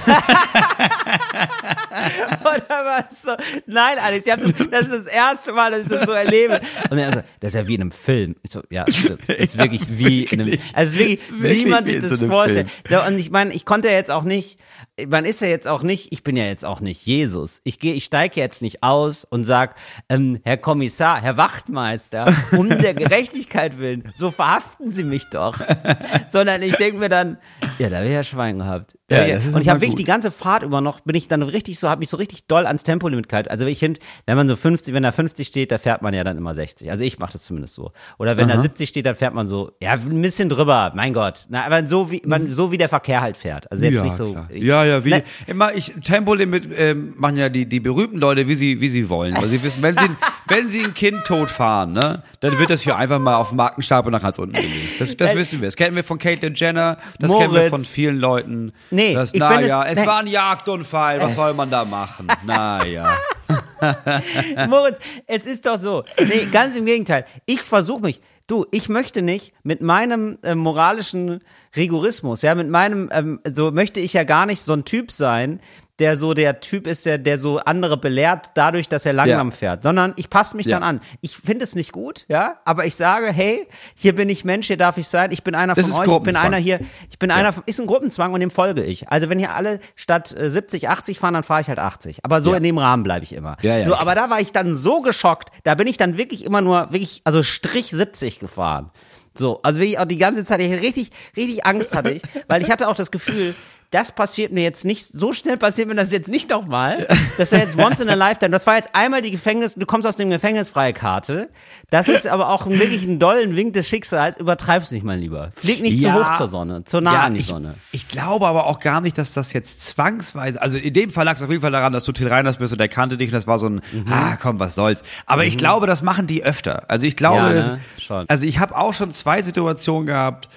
war 2.89 3.05
es 3.09 3.21
so, 3.21 3.31
nein, 3.65 3.97
Alex, 4.01 4.25
das, 4.25 4.37
das 4.71 4.81
ist 4.87 5.05
das 5.05 5.05
erste 5.07 5.53
Mal, 5.53 5.71
dass 5.71 5.81
ich 5.81 5.87
das 5.87 6.05
so 6.05 6.11
erlebe. 6.11 6.59
Und 6.89 6.97
er 6.97 7.13
so, 7.13 7.21
das 7.39 7.53
ist 7.53 7.61
ja 7.61 7.67
wie 7.67 7.75
in 7.75 7.81
einem 7.81 7.91
Film. 7.91 8.35
Ich 8.43 8.51
so, 8.51 8.61
ja, 8.69 8.85
stimmt. 8.89 9.21
Das 9.27 9.37
ist 9.37 9.57
wirklich 9.57 9.83
wie 9.89 10.23
in 10.23 10.41
einem, 10.41 10.51
wirklich. 10.51 10.75
also 10.75 10.97
wirklich, 10.97 11.13
ist 11.21 11.31
wirklich 11.31 11.65
wie 11.65 11.69
man 11.69 11.85
sich 11.85 11.99
das 12.01 12.11
so 12.11 12.27
vorstellt. 12.27 12.69
So, 12.89 13.01
und 13.03 13.17
ich 13.17 13.31
meine, 13.31 13.53
ich 13.53 13.65
konnte 13.65 13.87
ja 13.87 13.93
jetzt 13.93 14.11
auch 14.11 14.23
nicht, 14.23 14.59
man 15.07 15.25
ist 15.25 15.41
ja 15.41 15.47
jetzt 15.47 15.67
auch 15.67 15.83
nicht, 15.83 16.11
ich 16.11 16.23
bin 16.23 16.35
ja 16.35 16.45
jetzt 16.45 16.65
auch 16.65 16.81
nicht 16.81 17.05
Jesus. 17.05 17.61
Ich 17.63 17.79
gehe, 17.79 17.93
ich 17.93 18.05
steige 18.05 18.39
jetzt 18.39 18.61
nicht 18.61 18.83
aus 18.83 19.23
und 19.25 19.43
sag, 19.45 19.75
ähm, 20.09 20.39
Herr 20.43 20.57
Kommissar, 20.57 21.21
Herr 21.21 21.37
Wachtmeister, 21.37 22.33
um 22.51 22.69
der 22.69 22.93
Gerechtigkeit 22.93 23.77
willen, 23.77 24.11
so 24.15 24.31
verhaften 24.31 24.91
Sie 24.91 25.03
mich 25.03 25.23
doch. 25.31 25.59
Sondern 26.31 26.61
ich 26.61 26.75
denke 26.75 26.97
mir 26.99 27.09
dann, 27.09 27.37
ja, 27.77 27.89
da 27.89 27.97
habe 27.97 28.07
ich 28.07 28.13
ja 28.13 28.23
Schwein 28.23 28.59
gehabt. 28.59 28.97
Ja, 29.09 29.19
hab 29.19 29.27
ich- 29.27 29.53
und 29.53 29.68
ich 29.69 29.73
habe 29.73 29.81
wirklich 29.81 29.95
die 29.95 30.03
ganze 30.03 30.31
Fahrt 30.31 30.63
über 30.63 30.81
noch, 30.81 31.01
bin 31.01 31.15
ich 31.15 31.27
dann 31.27 31.41
richtig 31.43 31.79
so, 31.79 31.89
habe 31.89 31.99
mich 31.99 32.09
so 32.09 32.17
richtig 32.17 32.45
doll 32.47 32.65
ans 32.65 32.83
Tempolimit 32.83 33.29
gehalten. 33.29 33.49
Also 33.49 33.65
ich 33.65 33.79
finde, 33.79 33.99
wenn 34.25 34.35
man 34.35 34.47
so 34.47 34.55
50, 34.55 34.93
wenn 34.93 35.03
da 35.03 35.11
50 35.11 35.47
steht, 35.47 35.71
da 35.71 35.77
fährt 35.77 36.01
man 36.01 36.13
ja 36.13 36.23
dann 36.23 36.37
immer 36.37 36.55
60. 36.55 36.89
Also 36.89 37.03
ich 37.03 37.19
mache 37.19 37.33
das 37.33 37.43
zumindest 37.43 37.75
so. 37.75 37.91
Oder 38.17 38.37
wenn 38.37 38.47
da 38.47 38.59
70 38.61 38.89
steht, 38.89 39.05
dann 39.05 39.15
fährt 39.15 39.33
man 39.33 39.47
so, 39.47 39.71
ja, 39.81 39.91
ein 39.93 40.21
bisschen 40.21 40.49
drüber, 40.49 40.91
mein 40.95 41.13
Gott. 41.13 41.45
Na, 41.49 41.65
aber 41.65 41.87
so 41.87 42.11
wie, 42.11 42.21
man, 42.25 42.51
so 42.51 42.71
wie 42.71 42.77
der 42.77 42.89
Verkehr 42.89 43.21
halt 43.21 43.37
fährt. 43.37 43.71
Also 43.71 43.85
jetzt 43.85 43.95
ja, 43.95 44.03
nicht 44.03 44.15
so. 44.15 44.31
klar. 44.31 44.49
ja, 44.51 44.83
ja, 44.85 45.05
wie, 45.05 45.09
Ne- 45.11 45.23
immer, 45.47 45.73
ich, 45.73 45.93
Tempolimit, 46.03 46.69
ähm, 46.75 47.13
machen 47.17 47.37
ja 47.37 47.49
die, 47.49 47.65
die 47.65 47.79
berühmten 47.79 48.17
Leute, 48.17 48.47
wie 48.47 48.55
sie, 48.55 48.81
wie 48.81 48.89
sie 48.89 49.09
wollen. 49.09 49.35
Weil 49.37 49.49
sie 49.49 49.61
wissen, 49.61 49.81
wenn 49.83 49.95
sie, 49.97 50.09
wenn 50.49 50.67
sie 50.67 50.83
ein 50.83 50.93
Kind 50.93 51.25
tot 51.25 51.49
fahren, 51.49 51.93
ne, 51.93 52.23
dann 52.39 52.57
wird 52.59 52.69
das 52.69 52.81
hier 52.81 52.95
einfach 52.95 53.19
mal 53.19 53.35
auf 53.35 53.49
den 53.49 53.57
Markenstab 53.57 54.05
und 54.05 54.11
nach 54.11 54.21
ganz 54.21 54.37
unten 54.39 54.53
gelegt. 54.53 54.99
Das, 54.99 55.15
das 55.15 55.35
wissen 55.35 55.61
wir. 55.61 55.67
Das 55.67 55.75
kennen 55.75 55.95
wir 55.95 56.03
von 56.03 56.17
Caitlyn 56.19 56.53
Jenner, 56.55 56.97
das 57.19 57.31
kennen 57.31 57.53
wir 57.53 57.59
Moritz. 57.59 57.69
von 57.69 57.81
vielen 57.81 58.17
Leuten. 58.17 58.73
Nee, 58.91 59.13
das, 59.13 59.33
ich 59.33 59.39
naja, 59.39 59.83
es- 59.85 59.99
es, 59.99 60.05
war 60.05 60.19
ein 60.19 60.27
Jagdunfall, 60.27 61.21
was 61.21 61.35
soll 61.35 61.53
man 61.53 61.69
da 61.69 61.85
machen? 61.85 62.27
Naja. 62.45 63.15
Moritz, 64.67 64.97
es 65.27 65.45
ist 65.45 65.65
doch 65.65 65.79
so. 65.79 66.03
Nee, 66.19 66.47
ganz 66.51 66.75
im 66.75 66.85
Gegenteil. 66.85 67.25
Ich 67.45 67.61
versuche 67.61 68.01
mich. 68.01 68.21
Du, 68.47 68.65
ich 68.71 68.89
möchte 68.89 69.21
nicht 69.21 69.53
mit 69.61 69.81
meinem 69.81 70.39
äh, 70.41 70.55
moralischen 70.55 71.43
Rigorismus, 71.75 72.41
ja, 72.41 72.55
mit 72.55 72.67
meinem, 72.67 73.07
ähm, 73.11 73.39
so 73.53 73.69
möchte 73.69 73.99
ich 73.99 74.13
ja 74.13 74.23
gar 74.23 74.47
nicht 74.47 74.61
so 74.61 74.73
ein 74.73 74.85
Typ 74.85 75.11
sein, 75.11 75.59
der 75.99 76.17
so 76.17 76.33
der 76.33 76.59
Typ 76.61 76.87
ist, 76.87 77.05
der, 77.05 77.17
der 77.17 77.37
so 77.37 77.59
andere 77.59 77.97
belehrt, 77.97 78.51
dadurch, 78.55 78.87
dass 78.87 79.05
er 79.05 79.13
langsam 79.13 79.49
Ja. 79.49 79.55
fährt, 79.55 79.83
sondern 79.83 80.13
ich 80.15 80.29
passe 80.29 80.55
mich 80.57 80.65
Ja. 80.65 80.75
dann 80.79 80.83
an. 80.83 81.01
Ich 81.21 81.35
finde 81.37 81.63
es 81.63 81.75
nicht 81.75 81.91
gut, 81.91 82.25
ja, 82.29 82.59
aber 82.65 82.85
ich 82.85 82.95
sage, 82.95 83.31
hey, 83.31 83.67
hier 83.95 84.15
bin 84.15 84.29
ich 84.29 84.45
Mensch, 84.45 84.67
hier 84.67 84.77
darf 84.77 84.97
ich 84.97 85.07
sein, 85.07 85.31
ich 85.31 85.43
bin 85.43 85.55
einer 85.55 85.75
Das 85.75 85.87
von 85.89 85.99
euch, 86.01 86.17
ich 86.17 86.23
bin 86.23 86.35
einer 86.35 86.57
hier, 86.57 86.79
ich 87.09 87.19
bin 87.19 87.31
einer, 87.31 87.53
von- 87.53 87.63
ist 87.65 87.79
ein 87.79 87.85
Gruppenzwang 87.87 88.33
und 88.33 88.39
dem 88.39 88.51
folge 88.51 88.83
ich. 88.83 89.09
Also 89.09 89.29
wenn 89.29 89.39
hier 89.39 89.53
alle 89.53 89.79
statt 89.95 90.35
äh, 90.37 90.49
70, 90.49 90.89
80 90.89 91.19
fahren, 91.19 91.33
dann 91.33 91.43
fahre 91.43 91.61
ich 91.61 91.67
halt 91.67 91.79
80. 91.79 92.23
Aber 92.25 92.41
so 92.41 92.51
Ja. 92.51 92.57
in 92.57 92.63
dem 92.63 92.77
Rahmen 92.77 93.03
bleibe 93.03 93.23
ich 93.25 93.33
immer. 93.33 93.57
Ja, 93.61 93.77
ja, 93.77 93.85
so, 93.85 93.95
aber 93.95 94.15
da 94.15 94.29
war 94.29 94.39
ich 94.39 94.51
dann 94.51 94.77
so 94.77 95.01
geschockt, 95.01 95.49
da 95.63 95.75
bin 95.75 95.87
ich 95.87 95.97
dann 95.97 96.17
wirklich 96.17 96.45
immer 96.45 96.61
nur, 96.61 96.91
wirklich, 96.91 97.21
also 97.25 97.43
Strich 97.43 97.89
70 97.91 98.39
gefahren. 98.39 98.91
So, 99.37 99.59
also 99.61 99.79
wirklich 99.79 99.99
auch 99.99 100.05
die 100.05 100.17
ganze 100.17 100.43
Zeit, 100.43 100.59
ich 100.59 100.71
richtig, 100.71 101.11
richtig 101.37 101.65
Angst 101.65 101.95
hatte 101.95 102.09
ich, 102.11 102.21
weil 102.47 102.61
ich 102.61 102.71
hatte 102.71 102.87
auch 102.87 102.95
das 102.95 103.11
Gefühl, 103.11 103.53
das 103.91 104.11
passiert 104.11 104.51
mir 104.51 104.61
jetzt 104.61 104.85
nicht, 104.85 105.03
so 105.07 105.33
schnell 105.33 105.57
passiert 105.57 105.87
mir 105.87 105.95
das 105.95 106.11
jetzt 106.11 106.29
nicht 106.29 106.49
nochmal. 106.51 107.07
Das 107.37 107.51
ist 107.51 107.57
ja 107.57 107.63
jetzt 107.65 107.75
once 107.77 107.99
in 107.99 108.07
a 108.09 108.13
lifetime. 108.13 108.51
Das 108.51 108.67
war 108.67 108.75
jetzt 108.75 108.89
einmal 108.93 109.21
die 109.21 109.31
Gefängnis, 109.31 109.73
du 109.73 109.85
kommst 109.87 110.07
aus 110.07 110.17
dem 110.17 110.29
Gefängnis 110.29 110.69
freie 110.69 110.93
Karte. 110.93 111.49
Das 111.89 112.07
ist 112.07 112.27
aber 112.27 112.49
auch 112.49 112.67
wirklich 112.67 113.03
ein 113.05 113.17
dollen 113.17 113.55
Wink 113.55 113.73
des 113.73 113.87
Schicksals. 113.87 114.37
Übertreib's 114.39 114.91
nicht, 114.91 115.03
mein 115.03 115.19
Lieber. 115.19 115.49
Flieg 115.55 115.81
nicht 115.81 115.99
Ja. 116.01 116.13
zu 116.13 116.19
hoch 116.23 116.37
zur 116.37 116.47
Sonne, 116.47 116.83
zu 116.83 117.01
nah 117.01 117.13
Ja, 117.13 117.19
an 117.23 117.33
die 117.33 117.39
ich, 117.39 117.47
Sonne. 117.47 117.75
ich 117.91 118.07
glaube 118.07 118.45
aber 118.47 118.67
auch 118.67 118.79
gar 118.79 119.01
nicht, 119.01 119.17
dass 119.17 119.33
das 119.33 119.53
jetzt 119.53 119.81
zwangsweise, 119.87 120.61
also 120.61 120.77
in 120.77 120.93
dem 120.93 121.09
Fall 121.09 121.25
lag 121.25 121.37
es 121.37 121.41
auf 121.41 121.49
jeden 121.49 121.61
Fall 121.61 121.71
daran, 121.71 121.91
dass 121.91 122.03
du 122.03 122.11
Till 122.11 122.27
Reiners 122.27 122.57
bist 122.57 122.71
und 122.73 122.79
der 122.79 122.89
kannte 122.89 123.17
dich 123.17 123.29
und 123.29 123.33
das 123.33 123.47
war 123.47 123.57
so 123.57 123.67
ein, 123.69 123.81
Mhm. 123.91 124.05
ah 124.11 124.37
komm, 124.39 124.59
was 124.59 124.75
soll's. 124.75 125.01
Aber 125.25 125.45
ich 125.45 125.57
glaube, 125.57 125.87
das 125.87 126.03
machen 126.03 126.27
die 126.27 126.43
öfter. 126.43 126.83
Also 126.89 127.07
ich 127.07 127.15
glaube, 127.15 127.37
Ja, 127.37 127.53
das, 127.53 127.65
ne? 127.65 127.79
Schon. 127.97 128.25
also 128.27 128.45
ich 128.45 128.59
habe 128.59 128.77
auch 128.77 128.93
schon 128.93 129.11
zwei 129.13 129.41
Situationen 129.41 130.05
gehabt, 130.05 130.47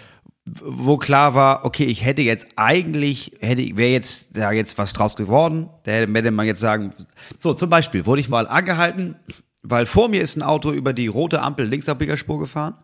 wo 0.44 0.96
klar 0.96 1.34
war, 1.34 1.64
okay, 1.64 1.84
ich 1.84 2.04
hätte 2.04 2.22
jetzt 2.22 2.46
eigentlich, 2.56 3.32
hätte, 3.40 3.76
wäre 3.76 3.90
jetzt 3.92 4.36
da 4.36 4.50
jetzt 4.50 4.76
was 4.76 4.92
draus 4.92 5.14
geworden, 5.14 5.68
da 5.84 5.92
hätte 5.92 6.30
man 6.32 6.46
jetzt 6.46 6.58
sagen, 6.60 6.90
so 7.38 7.54
zum 7.54 7.70
Beispiel 7.70 8.06
wurde 8.06 8.20
ich 8.20 8.28
mal 8.28 8.48
angehalten, 8.48 9.14
weil 9.62 9.86
vor 9.86 10.08
mir 10.08 10.20
ist 10.20 10.36
ein 10.36 10.42
Auto 10.42 10.72
über 10.72 10.92
die 10.92 11.06
rote 11.06 11.40
Ampel 11.40 11.66
Linksabbiegerspur 11.66 12.40
gefahren, 12.40 12.74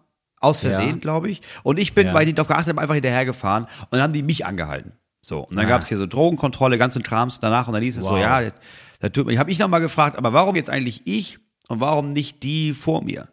aus 0.40 0.60
Versehen, 0.60 0.88
Ja. 0.90 0.96
glaube 0.98 1.30
ich, 1.30 1.40
und 1.64 1.80
ich 1.80 1.94
bin, 1.94 2.06
Ja. 2.06 2.14
weil 2.14 2.22
ich 2.22 2.26
nicht 2.28 2.38
darauf 2.38 2.46
geachtet 2.48 2.68
habe, 2.68 2.80
einfach 2.80 2.94
hinterhergefahren 2.94 3.64
und 3.64 3.88
dann 3.90 4.02
haben 4.02 4.12
die 4.12 4.22
mich 4.22 4.46
angehalten. 4.46 4.92
So, 5.20 5.40
und 5.40 5.56
dann 5.56 5.66
Ah. 5.66 5.70
gab's 5.70 5.88
hier 5.88 5.96
so 5.98 6.06
Drogenkontrolle, 6.06 6.78
ganzen 6.78 7.02
Krams 7.02 7.40
danach 7.40 7.66
und 7.66 7.74
dann 7.74 7.82
hieß 7.82 7.96
es 7.96 8.04
so, 8.04 8.12
Wow. 8.14 8.20
ja, 8.20 8.52
da 9.00 9.08
tut 9.08 9.26
mir, 9.26 9.32
ich 9.32 9.38
habe 9.40 9.50
ich 9.50 9.58
nochmal 9.58 9.80
gefragt, 9.80 10.16
aber 10.16 10.32
warum 10.32 10.54
jetzt 10.54 10.70
eigentlich 10.70 11.02
ich 11.06 11.40
und 11.68 11.80
warum 11.80 12.12
nicht 12.12 12.44
die 12.44 12.72
vor 12.72 13.02
mir? 13.02 13.26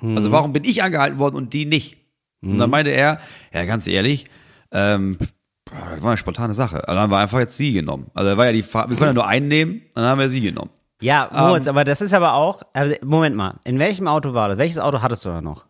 Also 0.00 0.28
Mhm. 0.28 0.32
warum 0.32 0.52
bin 0.52 0.62
ich 0.62 0.84
angehalten 0.84 1.18
worden 1.18 1.34
und 1.34 1.52
die 1.52 1.66
nicht? 1.66 1.96
Und 2.42 2.58
dann 2.58 2.70
meinte 2.70 2.90
er, 2.90 3.20
ja, 3.52 3.64
ganz 3.64 3.86
ehrlich, 3.86 4.26
ähm, 4.72 5.16
das 5.64 6.02
war 6.02 6.10
eine 6.10 6.16
spontane 6.16 6.54
Sache. 6.54 6.76
Also 6.76 6.86
dann 6.88 6.98
haben 6.98 7.10
wir 7.10 7.18
einfach 7.18 7.38
jetzt 7.38 7.56
sie 7.56 7.72
genommen. 7.72 8.10
Also 8.14 8.36
war 8.36 8.46
ja 8.46 8.52
die 8.52 8.62
Frage, 8.62 8.90
wir 8.90 8.96
können 8.96 9.10
ja 9.10 9.14
nur 9.14 9.26
einen 9.26 9.48
nehmen, 9.48 9.82
dann 9.94 10.04
haben 10.04 10.18
wir 10.18 10.28
sie 10.28 10.40
genommen. 10.40 10.70
Ja, 11.00 11.28
Moritz, 11.32 11.66
aber 11.66 11.84
das 11.84 12.00
ist 12.00 12.14
aber 12.14 12.34
auch, 12.34 12.62
also, 12.74 12.94
Moment 13.02 13.34
mal, 13.36 13.58
in 13.64 13.78
welchem 13.78 14.06
Auto 14.06 14.34
war 14.34 14.48
das? 14.48 14.58
Welches 14.58 14.78
Auto 14.78 15.02
hattest 15.02 15.24
du 15.24 15.30
da 15.30 15.40
noch? 15.40 15.66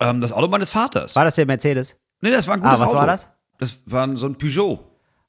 Ähm, 0.00 0.20
das 0.20 0.32
Auto 0.32 0.48
meines 0.48 0.70
Vaters. 0.70 1.16
War 1.16 1.24
das 1.24 1.34
der 1.34 1.46
Mercedes? 1.46 1.96
nee, 2.22 2.30
das 2.30 2.46
war 2.46 2.54
ein 2.54 2.60
gutes 2.60 2.76
Ah, 2.78 2.80
was 2.82 2.88
Auto. 2.90 2.98
war 2.98 3.06
das? 3.06 3.30
Das 3.58 3.78
war 3.86 4.16
so 4.16 4.26
ein 4.26 4.36
Peugeot. 4.36 4.78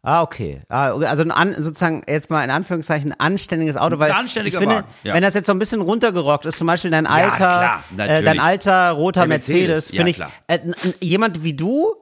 Ah, 0.04 0.24
okay. 0.24 0.62
Ah, 0.68 0.94
also 0.94 1.24
ein 1.30 1.56
sozusagen 1.58 2.02
jetzt 2.08 2.32
mal 2.32 2.44
in 2.44 2.50
Anführungszeichen 2.50 3.12
ein 3.12 3.20
anständiges 3.20 3.78
Auto, 3.78 4.00
weil 4.00 4.12
ich 4.26 4.32
finde, 4.34 4.76
Wagen, 4.78 4.88
ja. 5.04 5.14
wenn 5.14 5.22
das 5.22 5.36
jetzt 5.36 5.46
so 5.46 5.52
ein 5.52 5.60
bisschen 5.60 5.82
runtergerockt 5.82 6.48
ist, 6.48 6.58
zum 6.58 6.66
Beispiel 6.66 6.90
dein 6.90 7.06
alter, 7.06 7.38
klar, 7.38 7.84
äh, 7.98 8.24
dein 8.24 8.40
alter 8.40 8.92
roter 8.92 9.22
Der 9.22 9.28
Mercedes, 9.28 9.92
Mercedes, 9.94 10.20
ja, 10.20 10.28
finde 10.50 10.72
ich, 10.72 10.96
äh, 11.00 11.06
jemand 11.06 11.44
wie 11.44 11.54
du, 11.54 11.94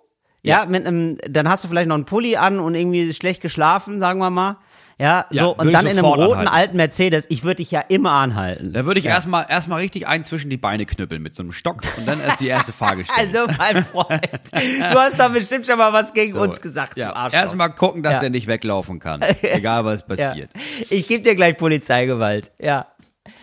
ja, 0.41 0.65
mit 0.65 0.87
einem, 0.87 1.17
dann 1.27 1.49
hast 1.49 1.65
du 1.65 1.67
vielleicht 1.67 1.89
noch 1.89 1.95
einen 1.95 2.05
Pulli 2.05 2.37
an 2.37 2.61
und 2.61 2.73
irgendwie 2.73 3.13
schlecht 3.13 3.41
geschlafen, 3.41 3.99
sagen 3.99 4.19
wir 4.19 4.29
mal, 4.29 4.57
ja, 4.99 5.25
Ja, 5.31 5.43
so 5.43 5.55
und 5.55 5.71
dann 5.73 5.85
in 5.85 5.91
einem 5.97 6.05
roten 6.05 6.21
anhalten. 6.33 6.47
alten 6.47 6.77
Mercedes, 6.77 7.25
ich 7.29 7.43
würde 7.43 7.55
dich 7.57 7.71
ja 7.71 7.81
immer 7.87 8.11
anhalten. 8.11 8.73
Da 8.73 8.85
würde 8.85 8.99
ich 8.99 9.05
erstmal 9.05 9.45
erstmal 9.49 9.79
richtig 9.79 10.07
einen 10.07 10.23
zwischen 10.23 10.49
die 10.49 10.57
Beine 10.57 10.85
knüppeln 10.85 11.21
mit 11.21 11.33
so 11.33 11.41
einem 11.41 11.51
Stock 11.51 11.81
und 11.97 12.05
dann 12.07 12.19
erst 12.21 12.39
die 12.41 12.47
erste 12.47 12.73
Frage 12.73 13.05
stellen. 13.05 13.33
Also, 13.35 13.47
mein 13.57 13.83
Freund, 13.85 14.29
du 14.51 14.99
hast 14.99 15.19
da 15.19 15.29
bestimmt 15.29 15.65
schon 15.65 15.77
mal 15.77 15.93
was 15.93 16.13
gegen 16.13 16.37
uns 16.37 16.61
gesagt, 16.61 16.97
ja, 16.97 17.09
du 17.09 17.15
Arschloch. 17.15 17.39
erstmal 17.39 17.73
gucken, 17.73 18.03
dass 18.03 18.17
Ja. 18.17 18.23
er 18.23 18.29
nicht 18.29 18.47
weglaufen 18.47 18.99
kann. 18.99 19.21
Egal 19.41 19.85
was 19.85 20.05
ja. 20.07 20.15
passiert. 20.29 20.51
Ich 20.89 21.07
gebe 21.07 21.23
dir 21.23 21.35
gleich 21.35 21.57
Polizeigewalt, 21.57 22.51
ja. 22.59 22.87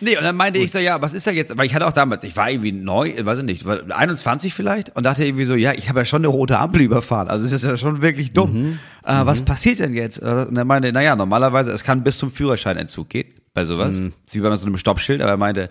Nee, 0.01 0.17
und 0.17 0.23
dann 0.23 0.35
meinte 0.35 0.59
ich 0.59 0.71
so, 0.71 0.79
ja, 0.79 1.01
was 1.01 1.13
ist 1.13 1.27
da 1.27 1.31
jetzt? 1.31 1.57
Weil 1.57 1.65
ich 1.65 1.75
hatte 1.75 1.87
auch 1.87 1.93
damals, 1.93 2.23
ich 2.23 2.35
war 2.35 2.49
irgendwie 2.49 2.71
neu, 2.71 3.13
weiß 3.19 3.39
ich 3.39 3.43
nicht, 3.45 3.65
war 3.65 3.79
21 3.89 4.53
vielleicht 4.53 4.95
und 4.95 5.03
dachte 5.03 5.25
irgendwie 5.25 5.45
so, 5.45 5.55
ja, 5.55 5.73
ich 5.73 5.89
habe 5.89 5.99
ja 5.99 6.05
schon 6.05 6.21
eine 6.21 6.27
rote 6.27 6.59
Ampel 6.59 6.81
überfahren. 6.81 7.27
Also 7.27 7.45
es 7.45 7.51
ist 7.51 7.63
ja 7.63 7.77
schon 7.77 8.01
wirklich 8.01 8.33
dumm. 8.33 8.53
Mhm. 8.53 8.79
Äh, 9.03 9.25
was 9.25 9.41
passiert 9.41 9.79
denn 9.79 9.93
jetzt? 9.93 10.21
Äh, 10.21 10.45
Und 10.49 10.57
er 10.57 10.65
meinte, 10.65 10.91
naja, 10.91 11.15
normalerweise, 11.15 11.71
es 11.71 11.83
kann 11.83 12.03
bis 12.03 12.17
zum 12.17 12.31
Führerscheinentzug 12.31 13.09
gehen 13.09 13.33
bei 13.53 13.65
sowas. 13.65 13.99
Mhm. 13.99 14.13
War 14.43 14.51
mit 14.51 14.59
so 14.59 14.65
einem 14.67 14.77
Stoppschild, 14.77 15.21
aber 15.21 15.31
er 15.31 15.37
meinte, 15.37 15.69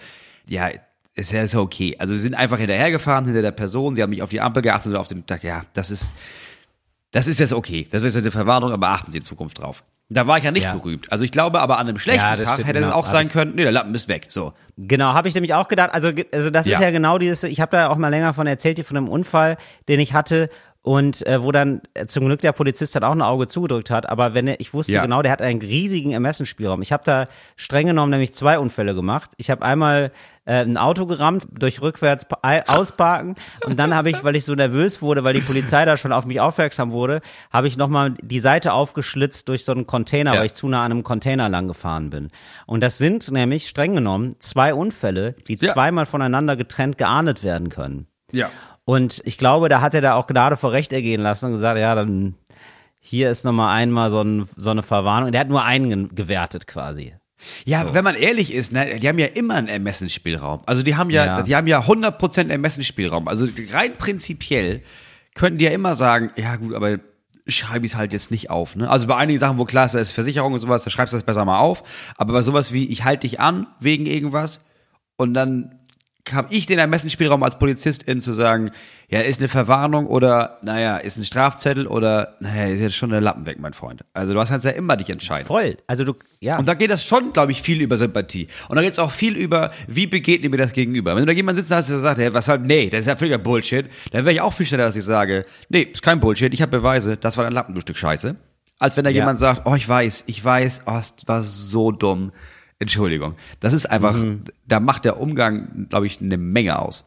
ja, 0.48 0.68
ist 1.14 1.32
ja 1.32 1.42
ist 1.42 1.54
ja 1.54 1.60
okay. 1.60 1.96
Also 1.98 2.14
sie 2.14 2.20
sind 2.20 2.34
einfach 2.34 2.58
hinterhergefahren, 2.58 3.24
hinter 3.24 3.42
der 3.42 3.52
Person, 3.52 3.94
sie 3.94 4.02
haben 4.02 4.10
mich 4.10 4.22
auf 4.22 4.30
die 4.30 4.40
Ampel 4.40 4.62
geachtet 4.62 4.92
und 4.92 4.98
auf 4.98 5.08
den 5.08 5.24
Tag, 5.26 5.42
ja, 5.44 5.62
das 5.72 5.90
ist, 5.90 6.14
das 7.16 7.26
ist 7.28 7.40
jetzt 7.40 7.54
okay. 7.54 7.88
Das 7.90 8.02
ist 8.02 8.14
jetzt 8.14 8.24
eine 8.24 8.30
Verwarnung, 8.30 8.72
aber 8.72 8.88
achten 8.90 9.10
Sie 9.10 9.16
in 9.18 9.24
Zukunft 9.24 9.58
drauf. 9.60 9.82
Da 10.10 10.26
war 10.26 10.36
ich 10.38 10.44
ja 10.44 10.50
nicht 10.52 10.64
Ja. 10.64 10.74
berühmt. 10.74 11.10
Also 11.10 11.24
ich 11.24 11.30
glaube, 11.30 11.60
aber 11.62 11.78
an 11.78 11.88
einem 11.88 11.98
schlechten 11.98 12.22
Ja, 12.22 12.36
das 12.36 12.46
Tag 12.46 12.58
hätte 12.58 12.78
es 12.78 12.84
genau. 12.84 12.94
auch 12.94 13.06
Hab 13.06 13.12
sein 13.12 13.28
können, 13.30 13.54
nee, 13.56 13.62
der 13.62 13.72
Lappen 13.72 13.94
ist 13.94 14.06
weg. 14.08 14.26
So. 14.28 14.52
Genau, 14.76 15.14
habe 15.14 15.26
ich 15.28 15.34
nämlich 15.34 15.54
auch 15.54 15.66
gedacht. 15.66 15.90
Also, 15.92 16.12
also 16.32 16.50
das 16.50 16.66
ist 16.66 16.72
Ja. 16.74 16.82
ja 16.82 16.90
genau 16.90 17.16
dieses, 17.18 17.42
ich 17.44 17.60
habe 17.60 17.74
da 17.74 17.88
auch 17.88 17.96
mal 17.96 18.08
länger 18.08 18.34
von 18.34 18.46
erzählt, 18.46 18.76
hier 18.76 18.84
von 18.84 18.98
einem 18.98 19.08
Unfall, 19.08 19.56
den 19.88 19.98
ich 19.98 20.12
hatte 20.12 20.48
und 20.86 21.26
äh, 21.26 21.42
wo 21.42 21.50
dann 21.50 21.80
äh, 21.94 22.06
zum 22.06 22.26
Glück 22.26 22.40
der 22.42 22.52
Polizist 22.52 22.94
dann 22.94 23.02
auch 23.02 23.10
ein 23.10 23.20
Auge 23.20 23.48
zugedrückt 23.48 23.90
hat. 23.90 24.08
Aber 24.08 24.34
wenn 24.34 24.46
er, 24.46 24.60
ich 24.60 24.72
wusste 24.72 24.92
Ja. 24.92 25.02
genau, 25.02 25.20
der 25.20 25.32
hat 25.32 25.42
einen 25.42 25.60
riesigen 25.60 26.12
Ermessensspielraum. 26.12 26.80
Ich 26.80 26.92
habe 26.92 27.02
da 27.04 27.26
streng 27.56 27.88
genommen 27.88 28.10
nämlich 28.10 28.32
zwei 28.32 28.60
Unfälle 28.60 28.94
gemacht. 28.94 29.32
Ich 29.36 29.50
habe 29.50 29.62
einmal 29.64 30.12
äh, 30.44 30.62
ein 30.62 30.76
Auto 30.76 31.06
gerammt 31.06 31.48
durch 31.50 31.82
rückwärts 31.82 32.24
ausparken 32.68 33.34
und 33.64 33.80
dann 33.80 33.96
habe 33.96 34.10
ich, 34.10 34.22
weil 34.22 34.36
ich 34.36 34.44
so 34.44 34.54
nervös 34.54 35.02
wurde, 35.02 35.24
weil 35.24 35.34
die 35.34 35.40
Polizei 35.40 35.84
da 35.84 35.96
schon 35.96 36.12
auf 36.12 36.24
mich 36.24 36.38
aufmerksam 36.40 36.92
wurde, 36.92 37.20
habe 37.52 37.66
ich 37.66 37.76
nochmal 37.76 38.12
die 38.22 38.38
Seite 38.38 38.72
aufgeschlitzt 38.72 39.48
durch 39.48 39.64
so 39.64 39.72
einen 39.72 39.88
Container, 39.88 40.34
Ja. 40.34 40.38
weil 40.38 40.46
ich 40.46 40.54
zu 40.54 40.68
nah 40.68 40.84
an 40.84 40.92
einem 40.92 41.02
Container 41.02 41.48
lang 41.48 41.66
gefahren 41.66 42.10
bin. 42.10 42.28
Und 42.66 42.80
das 42.80 42.96
sind 42.96 43.28
nämlich 43.32 43.68
streng 43.68 43.96
genommen 43.96 44.36
zwei 44.38 44.72
Unfälle, 44.72 45.34
die 45.48 45.58
Ja. 45.60 45.72
zweimal 45.72 46.06
voneinander 46.06 46.54
getrennt 46.56 46.96
geahndet 46.96 47.42
werden 47.42 47.70
können. 47.70 48.06
Ja. 48.30 48.50
Und 48.86 49.20
ich 49.24 49.36
glaube, 49.36 49.68
da 49.68 49.80
hat 49.82 49.94
er 49.94 50.00
da 50.00 50.14
auch 50.14 50.26
Gnade 50.28 50.56
vor 50.56 50.70
Recht 50.72 50.92
ergehen 50.92 51.20
lassen 51.20 51.46
und 51.46 51.52
gesagt, 51.52 51.78
ja, 51.78 51.94
dann 51.94 52.34
hier 53.00 53.30
ist 53.30 53.44
nochmal 53.44 53.76
einmal 53.76 54.10
so, 54.10 54.22
ein, 54.22 54.48
so 54.56 54.70
eine 54.70 54.82
Verwarnung. 54.84 55.32
Der 55.32 55.40
hat 55.40 55.48
nur 55.48 55.64
einen 55.64 55.88
ge- 55.90 56.08
gewertet 56.14 56.66
quasi. 56.68 57.12
Ja, 57.64 57.92
wenn 57.94 58.04
man 58.04 58.14
ehrlich 58.14 58.54
ist, 58.54 58.72
ne, 58.72 58.98
die 58.98 59.08
haben 59.08 59.18
ja 59.18 59.26
immer 59.26 59.54
einen 59.56 59.66
Ermessensspielraum. 59.68 60.60
Also 60.66 60.82
die 60.82 60.94
haben 60.96 61.10
ja, 61.10 61.24
Ja. 61.26 61.42
die 61.42 61.54
haben 61.56 61.66
ja 61.66 61.80
100% 61.80 62.48
Ermessensspielraum. 62.48 63.28
Also 63.28 63.46
rein 63.72 63.96
prinzipiell 63.98 64.82
könnten 65.34 65.58
die 65.58 65.64
ja 65.66 65.72
immer 65.72 65.96
sagen, 65.96 66.30
ja 66.36 66.56
gut, 66.56 66.72
aber 66.72 66.98
schreibe 67.48 67.86
ich 67.86 67.92
es 67.92 67.98
halt 67.98 68.12
jetzt 68.12 68.30
nicht 68.30 68.50
auf. 68.50 68.74
Ne? 68.76 68.88
Also 68.88 69.06
bei 69.08 69.16
einigen 69.16 69.38
Sachen, 69.38 69.58
wo 69.58 69.64
klar 69.64 69.86
ist, 69.86 69.94
da 69.94 69.98
ist 69.98 70.12
Versicherung 70.12 70.52
und 70.54 70.60
sowas, 70.60 70.84
da 70.84 70.90
schreibst 70.90 71.12
du 71.12 71.16
das 71.16 71.24
besser 71.24 71.44
mal 71.44 71.58
auf. 71.58 71.82
Aber 72.16 72.32
bei 72.32 72.42
sowas 72.42 72.72
wie, 72.72 72.86
ich 72.86 73.04
halte 73.04 73.26
dich 73.28 73.38
an 73.40 73.66
wegen 73.80 74.06
irgendwas 74.06 74.60
und 75.16 75.34
dann 75.34 75.78
habe 76.32 76.52
ich 76.54 76.66
den 76.66 76.78
Ermessensspielraum 76.78 77.42
als 77.42 77.58
Polizistin 77.58 78.20
zu 78.20 78.32
sagen, 78.32 78.70
ja, 79.08 79.20
ist 79.20 79.40
eine 79.40 79.48
Verwarnung 79.48 80.06
oder, 80.06 80.58
naja, 80.62 80.96
ist 80.96 81.16
ein 81.16 81.24
Strafzettel 81.24 81.86
oder, 81.86 82.34
naja, 82.40 82.66
ist 82.72 82.80
jetzt 82.80 82.96
schon 82.96 83.10
der 83.10 83.20
Lappen 83.20 83.46
weg, 83.46 83.58
mein 83.60 83.72
Freund. 83.72 84.04
Also 84.14 84.34
du 84.34 84.44
kannst 84.44 84.64
ja 84.64 84.72
immer 84.72 84.96
dich 84.96 85.10
entscheiden. 85.10 85.46
Voll. 85.46 85.76
Also 85.86 86.04
du, 86.04 86.14
ja. 86.40 86.58
Und 86.58 86.66
da 86.66 86.74
geht 86.74 86.90
das 86.90 87.04
schon, 87.04 87.32
glaube 87.32 87.52
ich, 87.52 87.62
viel 87.62 87.80
über 87.80 87.96
Sympathie. 87.98 88.48
Und 88.68 88.76
da 88.76 88.82
geht 88.82 88.92
es 88.94 88.98
auch 88.98 89.12
viel 89.12 89.36
über, 89.36 89.70
wie 89.86 90.06
begegnet 90.06 90.50
mir 90.50 90.56
das 90.56 90.72
gegenüber. 90.72 91.14
Wenn 91.14 91.22
du 91.22 91.26
da 91.26 91.32
jemanden 91.32 91.60
sitzen 91.62 91.76
hast, 91.76 91.88
der 91.88 91.98
sagt, 91.98 92.18
hey, 92.18 92.34
was 92.34 92.48
halt, 92.48 92.62
nee, 92.62 92.90
das 92.90 93.00
ist 93.00 93.06
ja 93.06 93.16
völliger 93.16 93.38
Bullshit, 93.38 93.86
dann 94.10 94.24
wäre 94.24 94.34
ich 94.34 94.40
auch 94.40 94.52
viel 94.52 94.66
schneller, 94.66 94.84
dass 94.86 94.96
ich 94.96 95.04
sage, 95.04 95.44
nee, 95.68 95.82
ist 95.82 96.02
kein 96.02 96.18
Bullshit, 96.18 96.52
ich 96.52 96.62
habe 96.62 96.70
Beweise, 96.76 97.16
das 97.16 97.36
war 97.36 97.46
ein 97.46 97.52
Lappen, 97.52 97.74
du 97.74 97.80
Stück 97.80 97.96
Scheiße. 97.98 98.34
Als 98.78 98.96
wenn 98.96 99.04
da 99.04 99.10
Ja. 99.10 99.20
jemand 99.20 99.38
sagt, 99.38 99.62
oh, 99.66 99.74
ich 99.74 99.88
weiß, 99.88 100.24
ich 100.26 100.44
weiß, 100.44 100.82
oh, 100.86 100.98
es 100.98 101.14
war 101.26 101.42
so 101.42 101.92
dumm. 101.92 102.32
Entschuldigung. 102.78 103.34
Das 103.60 103.72
ist 103.72 103.86
einfach, 103.86 104.14
Mhm. 104.14 104.44
da 104.66 104.80
macht 104.80 105.04
der 105.04 105.18
Umgang, 105.20 105.86
glaube 105.88 106.06
ich, 106.06 106.20
eine 106.20 106.36
Menge 106.36 106.78
aus. 106.78 107.04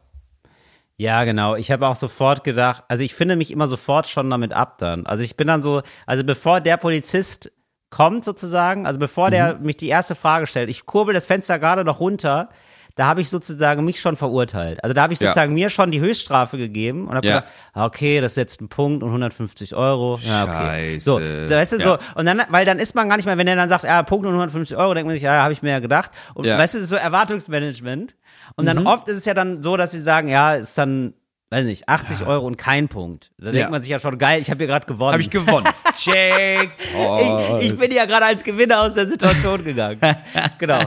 Ja, 0.98 1.24
genau. 1.24 1.56
Ich 1.56 1.72
habe 1.72 1.88
auch 1.88 1.96
sofort 1.96 2.44
gedacht, 2.44 2.84
also 2.90 3.04
ich 3.04 3.14
finde 3.16 3.36
mich 3.36 3.52
immer 3.52 3.68
sofort 3.68 4.08
schon 4.08 4.30
damit 4.30 4.52
ab 4.52 4.80
dann. 4.80 5.06
Also 5.06 5.24
ich 5.24 5.38
bin 5.38 5.48
dann 5.48 5.62
so, 5.62 5.82
also 6.06 6.24
bevor 6.26 6.60
der 6.60 6.76
Polizist 6.78 7.52
kommt 7.90 8.26
sozusagen, 8.26 8.86
also 8.86 9.00
bevor 9.00 9.32
der 9.32 9.56
Mhm. 9.56 9.66
mich 9.66 9.78
die 9.78 9.88
erste 9.88 10.16
Frage 10.16 10.46
stellt, 10.48 10.70
ich 10.70 10.86
kurbel 10.86 11.14
das 11.14 11.26
Fenster 11.26 11.58
gerade 11.58 11.86
noch 11.86 12.00
runter, 12.00 12.50
da 12.96 13.06
habe 13.08 13.22
ich 13.22 13.30
sozusagen 13.30 13.86
mich 13.86 14.02
schon 14.02 14.16
verurteilt. 14.16 14.84
Also 14.84 14.94
da 14.94 15.04
habe 15.04 15.14
ich 15.14 15.20
Ja. 15.20 15.28
sozusagen 15.28 15.54
mir 15.54 15.70
schon 15.70 15.90
die 15.92 16.00
Höchststrafe 16.02 16.58
gegeben 16.58 17.08
und 17.08 17.16
habe 17.16 17.26
Ja. 17.28 17.40
gedacht, 17.40 17.54
okay, 17.74 18.20
das 18.22 18.34
ist 18.34 18.38
jetzt 18.38 18.62
ein 18.62 18.68
Punkt 18.70 19.04
und 19.04 19.12
150 19.12 19.76
Euro. 19.76 20.20
Ja, 20.24 20.44
okay. 20.44 21.00
Scheiße. 21.00 21.06
So, 21.06 21.20
weißt 21.20 21.72
du, 21.74 21.78
Ja. 21.78 21.84
so, 21.84 21.98
und 22.16 22.26
dann, 22.26 22.42
weil 22.50 22.66
dann 22.66 22.80
ist 22.80 22.96
man 22.96 23.08
gar 23.08 23.16
nicht 23.18 23.26
mehr, 23.26 23.38
wenn 23.38 23.46
der 23.46 23.56
dann 23.56 23.70
sagt, 23.70 23.84
ja, 23.86 24.04
Punkt 24.04 24.26
und 24.26 24.34
150 24.34 24.76
Euro, 24.78 24.94
denkt 24.94 25.08
man 25.08 25.14
sich, 25.14 25.24
ja, 25.24 25.44
habe 25.44 25.54
ich 25.54 25.62
mir 25.62 25.72
ja 25.72 25.80
gedacht. 25.80 26.12
Und 26.34 26.46
Ja. 26.46 26.58
weißt 26.58 26.76
du, 26.76 26.86
so 26.86 26.96
Erwartungsmanagement. 26.96 28.16
Und 28.56 28.66
Mhm. 28.66 28.68
dann 28.68 28.88
oft 28.88 29.08
ist 29.08 29.16
es 29.18 29.26
ja 29.26 29.34
dann 29.34 29.62
so, 29.62 29.78
dass 29.78 29.92
sie 29.92 30.02
sagen, 30.02 30.28
ja, 30.28 30.56
ist 30.56 30.78
dann, 30.78 31.14
weiß 31.52 31.66
nicht, 31.66 31.88
80 31.88 32.26
Euro 32.26 32.46
und 32.46 32.58
kein 32.58 32.88
Punkt. 32.90 33.32
Da 33.38 33.46
denkt 33.46 33.60
Ja. 33.60 33.70
man 33.70 33.82
sich 33.82 33.90
ja 33.92 34.00
schon, 34.00 34.18
geil, 34.18 34.42
ich 34.42 34.50
habe 34.50 34.58
hier 34.60 34.68
gerade 34.68 34.86
gewonnen. 34.86 35.14
Habe 35.14 35.22
ich 35.22 35.30
gewonnen. 35.30 35.66
Check. 35.98 36.72
Oh. 36.98 37.58
ich, 37.62 37.70
ich 37.72 37.78
bin 37.78 37.92
ja 37.92 38.06
gerade 38.06 38.26
als 38.26 38.44
Gewinner 38.44 38.82
aus 38.82 38.94
der 38.96 39.08
Situation 39.08 39.64
gegangen. 39.64 40.00
genau. 40.60 40.82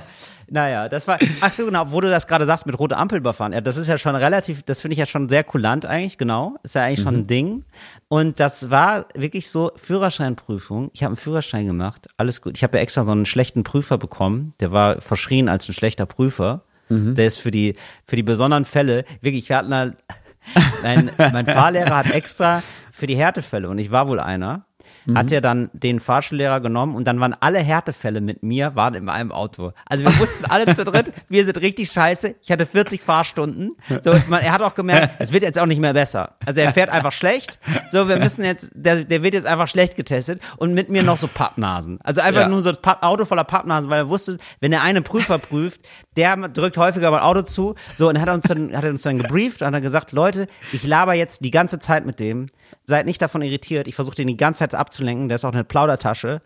Naja, 0.54 0.90
das 0.90 1.08
war, 1.08 1.18
ach 1.40 1.54
so, 1.54 1.64
genau, 1.64 1.90
wo 1.92 2.00
du 2.02 2.10
das 2.10 2.26
gerade 2.26 2.44
sagst, 2.44 2.66
mit 2.66 2.78
rote 2.78 2.96
Ampel 2.98 3.16
überfahren. 3.18 3.54
Ja, 3.54 3.62
das 3.62 3.78
ist 3.78 3.86
ja 3.86 3.96
schon 3.96 4.14
relativ, 4.14 4.62
das 4.64 4.82
finde 4.82 4.92
ich 4.92 4.98
ja 4.98 5.06
schon 5.06 5.30
sehr 5.30 5.44
kulant 5.44 5.86
eigentlich, 5.86 6.18
genau. 6.18 6.56
Ist 6.62 6.74
ja 6.74 6.82
eigentlich 6.84 7.00
schon 7.00 7.14
Mhm. 7.14 7.20
ein 7.20 7.26
Ding. 7.26 7.64
Und 8.08 8.38
das 8.38 8.70
war 8.70 9.06
wirklich 9.14 9.48
so, 9.48 9.72
Führerscheinprüfung. 9.76 10.90
Ich 10.92 11.02
habe 11.02 11.12
einen 11.12 11.16
Führerschein 11.16 11.66
gemacht, 11.66 12.06
alles 12.18 12.42
gut. 12.42 12.56
Ich 12.56 12.62
habe 12.62 12.76
ja 12.76 12.82
extra 12.82 13.02
so 13.04 13.12
einen 13.12 13.24
schlechten 13.24 13.64
Prüfer 13.64 13.96
bekommen. 13.96 14.52
Der 14.60 14.72
war 14.72 15.00
verschrien 15.00 15.48
als 15.48 15.68
ein 15.68 15.72
schlechter 15.72 16.04
Prüfer. 16.04 16.62
Mhm. 16.90 17.14
Der 17.14 17.26
ist 17.28 17.38
für 17.38 17.50
die, 17.50 17.74
für 18.06 18.16
die 18.16 18.22
besonderen 18.22 18.66
Fälle, 18.66 19.04
wirklich, 19.22 19.48
wir 19.48 19.56
hatten 19.56 19.70
da, 19.70 19.90
mein, 20.82 21.10
mein 21.16 21.46
Fahrlehrer 21.46 21.96
hat 21.96 22.10
extra 22.10 22.62
für 22.90 23.06
die 23.06 23.16
Härtefälle, 23.16 23.68
und 23.70 23.78
ich 23.78 23.90
war 23.90 24.06
wohl 24.08 24.20
einer, 24.20 24.66
hat 25.14 25.32
er 25.32 25.40
dann 25.40 25.70
den 25.72 26.00
Fahrschullehrer 26.00 26.60
genommen 26.60 26.94
und 26.94 27.04
dann 27.06 27.18
waren 27.20 27.34
alle 27.40 27.58
Härtefälle 27.58 28.20
mit 28.20 28.42
mir, 28.42 28.74
waren 28.76 28.94
in 28.94 29.08
einem 29.08 29.32
Auto. 29.32 29.72
Also 29.86 30.04
wir 30.04 30.18
wussten 30.18 30.44
alle 30.46 30.74
zu 30.74 30.84
dritt, 30.84 31.12
wir 31.28 31.44
sind 31.44 31.60
richtig 31.60 31.90
scheiße. 31.90 32.34
Ich 32.42 32.50
hatte 32.52 32.66
40 32.66 33.02
Fahrstunden. 33.02 33.72
So, 34.02 34.14
man, 34.28 34.40
er 34.42 34.52
hat 34.52 34.62
auch 34.62 34.74
gemerkt, 34.74 35.14
es 35.18 35.32
wird 35.32 35.42
jetzt 35.42 35.58
auch 35.58 35.66
nicht 35.66 35.80
mehr 35.80 35.92
besser. 35.94 36.36
Also 36.46 36.60
er 36.60 36.72
fährt 36.72 36.90
einfach 36.90 37.12
schlecht. 37.12 37.58
So, 37.90 38.08
wir 38.08 38.18
müssen 38.18 38.44
jetzt, 38.44 38.70
der, 38.74 39.04
der 39.04 39.22
wird 39.22 39.34
jetzt 39.34 39.46
einfach 39.46 39.68
schlecht 39.68 39.96
getestet 39.96 40.40
und 40.56 40.74
mit 40.74 40.88
mir 40.88 41.02
noch 41.02 41.16
so 41.16 41.28
Pappnasen. 41.28 41.98
Also 42.02 42.20
einfach 42.20 42.42
Ja. 42.42 42.48
nur 42.48 42.62
so 42.62 42.70
ein 42.70 42.76
Auto 43.02 43.24
voller 43.24 43.44
Pappnasen, 43.44 43.90
weil 43.90 43.98
er 44.00 44.08
wusste, 44.08 44.38
wenn 44.60 44.70
der 44.70 44.82
eine 44.82 45.02
Prüfer 45.02 45.38
prüft, 45.38 45.80
der 46.16 46.36
drückt 46.48 46.76
häufiger 46.76 47.10
mal 47.10 47.20
Auto 47.20 47.42
zu. 47.42 47.74
So, 47.94 48.08
und 48.08 48.20
hat 48.20 48.28
uns 48.28 48.44
dann, 48.44 48.76
hat 48.76 48.84
uns 48.84 49.02
dann 49.02 49.18
gebrieft 49.18 49.62
und 49.62 49.68
hat 49.68 49.74
dann 49.74 49.82
gesagt, 49.82 50.12
Leute, 50.12 50.46
ich 50.72 50.86
laber 50.86 51.14
jetzt 51.14 51.44
die 51.44 51.50
ganze 51.50 51.78
Zeit 51.78 52.06
mit 52.06 52.20
dem. 52.20 52.48
Seid 52.84 53.06
nicht 53.06 53.22
davon 53.22 53.42
irritiert. 53.42 53.88
Ich 53.88 53.94
versuche 53.94 54.16
den 54.16 54.28
die 54.28 54.36
ganze 54.36 54.60
Zeit 54.60 54.74
abzulenken. 54.74 55.28
Der 55.28 55.36
ist 55.36 55.44
auch 55.44 55.52
eine 55.52 55.64
Plaudertasche. 55.64 56.42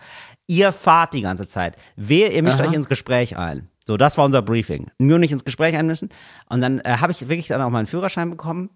Ihr 0.47 0.73
fahrt 0.73 1.15
die 1.15 1.23
ganze 1.23 1.47
Zeit. 1.47 1.77
Wehe, 1.97 2.31
ihr 2.31 2.43
mischt 2.43 2.61
euch 2.61 2.73
ins 2.73 2.89
Gespräch 2.89 3.37
ein. 3.37 3.69
So, 3.87 3.97
das 3.97 4.19
war 4.19 4.25
unser 4.25 4.43
Briefing. 4.43 4.91
Nur 4.99 5.19
nicht 5.19 5.33
ins 5.33 5.45
Gespräch 5.45 5.77
einmischen. 5.77 6.11
Und 6.49 6.61
dann 6.61 6.81
äh, 6.81 6.97
habe 7.01 7.13
ich 7.13 7.29
wirklich 7.29 7.49
dann 7.49 7.63
auch 7.63 7.71
meinen 7.71 7.87
Führerschein 7.87 8.31
bekommen. 8.31 8.71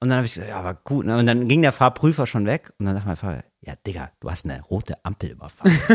Und 0.00 0.08
dann 0.08 0.16
habe 0.16 0.26
ich 0.26 0.34
gesagt, 0.34 0.50
ja, 0.50 0.58
aber 0.58 0.74
gut. 0.74 1.06
Ne? 1.06 1.18
Und 1.18 1.26
dann 1.26 1.48
ging 1.48 1.62
der 1.62 1.72
Fahrprüfer 1.72 2.26
schon 2.26 2.46
weg. 2.46 2.72
Und 2.78 2.86
dann 2.86 2.94
sagt 2.94 3.06
mein 3.06 3.16
Fahrer, 3.16 3.42
ja, 3.60 3.74
Digga, 3.86 4.10
du 4.20 4.30
hast 4.30 4.44
eine 4.44 4.62
rote 4.62 4.94
Ampel 5.04 5.30
überfahren. 5.30 5.72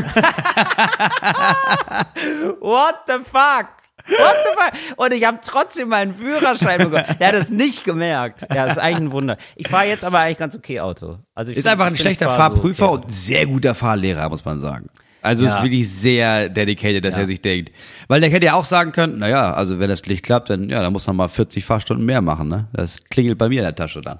What 2.59 2.95
the 3.07 3.23
fuck? 3.23 3.78
What 4.09 4.35
the 4.43 4.49
fuck? 4.89 4.97
Und 4.97 5.13
ich 5.13 5.25
habe 5.25 5.39
trotzdem 5.45 5.89
meinen 5.89 6.13
Führerschein 6.13 6.77
bekommen. 6.79 7.03
Er 7.19 7.27
hat 7.27 7.35
es 7.35 7.49
nicht 7.49 7.83
gemerkt. 7.85 8.41
Ja, 8.53 8.65
das 8.65 8.73
ist 8.73 8.77
eigentlich 8.79 8.97
ein 9.01 9.11
Wunder. 9.11 9.37
Ich 9.55 9.67
fahre 9.67 9.85
jetzt 9.85 10.03
aber 10.03 10.19
eigentlich 10.19 10.37
ganz 10.37 10.55
okay 10.55 10.79
Auto. 10.79 11.19
Also 11.35 11.51
ich 11.51 11.57
Ist 11.57 11.63
find- 11.63 11.73
einfach 11.73 11.85
ein 11.87 11.95
schlechter 11.97 12.25
fahr 12.25 12.35
so 12.49 12.55
Fahrprüfer 12.55 12.91
okay. 12.91 13.03
und 13.03 13.11
sehr 13.11 13.45
guter 13.45 13.75
Fahrlehrer, 13.75 14.27
muss 14.29 14.43
man 14.45 14.59
sagen. 14.59 14.87
Also 15.21 15.45
ist 15.45 15.57
Ja. 15.57 15.63
wirklich 15.63 15.89
sehr 15.89 16.47
dedicated, 16.49 17.03
dass 17.03 17.15
Ja. 17.15 17.21
er 17.21 17.25
sich 17.25 17.41
denkt. 17.41 17.71
Weil 18.07 18.21
der 18.21 18.29
hätte 18.29 18.45
ja 18.45 18.53
auch 18.53 18.63
sagen 18.63 18.91
können, 18.93 19.19
naja, 19.19 19.53
also 19.53 19.77
wenn 19.79 19.89
das 19.89 20.01
nicht 20.05 20.23
klappt, 20.23 20.49
dann 20.49 20.69
ja, 20.69 20.81
dann 20.81 20.93
muss 20.93 21.05
man 21.07 21.15
mal 21.17 21.27
40 21.27 21.65
Fahrstunden 21.65 22.05
mehr 22.05 22.21
machen, 22.21 22.47
ne? 22.47 22.67
Das 22.73 23.03
klingelt 23.03 23.37
bei 23.37 23.49
mir 23.49 23.59
in 23.59 23.65
der 23.65 23.75
Tasche 23.75 23.99
dann. 24.01 24.19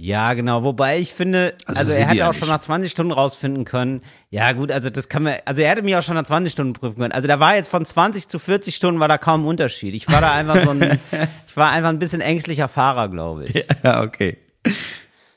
Ja, 0.00 0.34
genau. 0.34 0.62
Wobei 0.62 1.00
ich 1.00 1.12
finde, 1.12 1.54
Also 1.66 1.80
also, 1.80 1.92
er 1.92 2.06
hätte 2.06 2.18
ja 2.18 2.28
auch 2.28 2.32
schon 2.32 2.42
nicht. 2.46 2.54
nach 2.56 2.60
20 2.60 2.88
Stunden 2.88 3.10
rausfinden 3.10 3.64
können. 3.64 4.02
Ja, 4.30 4.52
gut, 4.52 4.70
also 4.70 4.90
das 4.90 5.08
kann 5.08 5.24
man, 5.24 5.34
also 5.44 5.60
er 5.60 5.70
hätte 5.70 5.82
mich 5.82 5.96
auch 5.96 6.02
schon 6.02 6.14
nach 6.14 6.24
20 6.24 6.52
Stunden 6.52 6.72
prüfen 6.72 7.00
können. 7.00 7.10
Also 7.10 7.26
da 7.26 7.40
war 7.40 7.56
jetzt 7.56 7.68
von 7.68 7.84
20 7.84 8.28
zu 8.28 8.38
40 8.38 8.76
Stunden 8.76 9.00
war 9.00 9.08
da 9.08 9.18
kaum 9.18 9.42
ein 9.42 9.46
Unterschied. 9.46 9.94
Ich 9.94 10.06
war 10.06 10.20
da 10.20 10.32
einfach 10.32 10.62
so 10.62 10.70
ein, 10.70 11.00
ich 11.48 11.56
war 11.56 11.72
einfach 11.72 11.88
ein 11.88 11.98
bisschen 11.98 12.20
ängstlicher 12.20 12.68
Fahrer, 12.68 13.08
glaube 13.08 13.46
ich. 13.46 13.66
Ja, 13.82 14.02
okay. 14.02 14.38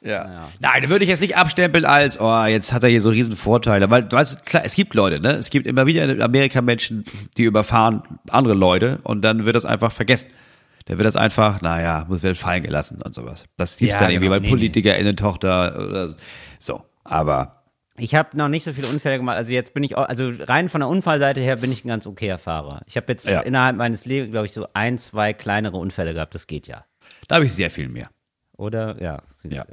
Ja. 0.03 0.49
Nein, 0.59 0.83
da 0.83 0.89
würde 0.89 1.05
ich 1.05 1.09
jetzt 1.09 1.21
nicht 1.21 1.37
abstempeln 1.37 1.85
als, 1.85 2.19
oh, 2.19 2.45
jetzt 2.45 2.71
hat 2.71 2.83
er 2.83 2.89
hier 2.89 3.01
so 3.01 3.09
riesen 3.09 3.35
Vorteile. 3.35 3.89
Weil, 3.89 4.03
du 4.03 4.15
weißt, 4.15 4.45
klar, 4.45 4.63
es 4.63 4.75
gibt 4.75 4.93
Leute, 4.93 5.19
ne? 5.19 5.33
Es 5.33 5.49
gibt 5.49 5.65
immer 5.65 5.87
wieder 5.87 6.05
in 6.05 6.21
Amerika 6.21 6.61
Menschen, 6.61 7.05
die 7.37 7.43
überfahren 7.43 8.03
andere 8.29 8.53
Leute 8.53 8.99
und 9.03 9.23
dann 9.23 9.45
wird 9.45 9.55
das 9.55 9.65
einfach 9.65 9.91
vergessen. 9.91 10.29
Dann 10.85 10.97
wird 10.97 11.05
das 11.05 11.15
einfach, 11.15 11.61
naja, 11.61 12.05
muss 12.09 12.23
wird 12.23 12.37
fallen 12.37 12.63
gelassen 12.63 13.01
und 13.01 13.13
sowas. 13.13 13.45
Das 13.57 13.77
gibt's 13.77 13.95
Ja, 13.95 13.99
dann 14.01 14.11
irgendwie 14.11 14.27
genau. 14.27 14.35
bei 14.37 14.39
Nee, 14.39 14.47
nee. 14.47 14.51
PolitikerInnen-Tochter 14.53 15.75
oder 15.89 16.15
so. 16.59 16.83
Aber 17.03 17.63
Ich 17.97 18.15
habe 18.15 18.35
noch 18.37 18.47
nicht 18.47 18.63
so 18.63 18.73
viele 18.73 18.87
Unfälle 18.87 19.17
gemacht. 19.17 19.37
Also 19.37 19.51
jetzt 19.51 19.73
bin 19.73 19.83
ich, 19.83 19.95
auch, 19.97 20.07
also 20.07 20.31
rein 20.39 20.69
von 20.69 20.81
der 20.81 20.87
Unfallseite 20.87 21.41
her 21.41 21.57
bin 21.57 21.71
ich 21.71 21.83
ein 21.85 21.87
ganz 21.89 22.07
okayer 22.07 22.37
Fahrer. 22.39 22.81
Ich 22.87 22.95
habe 22.97 23.05
jetzt 23.11 23.29
Ja. 23.29 23.41
innerhalb 23.41 23.75
meines 23.75 24.05
Lebens, 24.05 24.31
glaube 24.31 24.45
ich, 24.47 24.53
so 24.53 24.67
ein, 24.73 24.97
zwei 24.97 25.33
kleinere 25.33 25.77
Unfälle 25.77 26.13
gehabt. 26.13 26.33
Das 26.33 26.47
geht 26.47 26.67
ja. 26.67 26.85
da 27.27 27.35
habe 27.35 27.45
ich 27.45 27.53
sehr 27.53 27.69
viel 27.69 27.89
mehr. 27.89 28.09
Oder? 28.57 29.01
Ja. 29.01 29.21
Ja. 29.43 29.65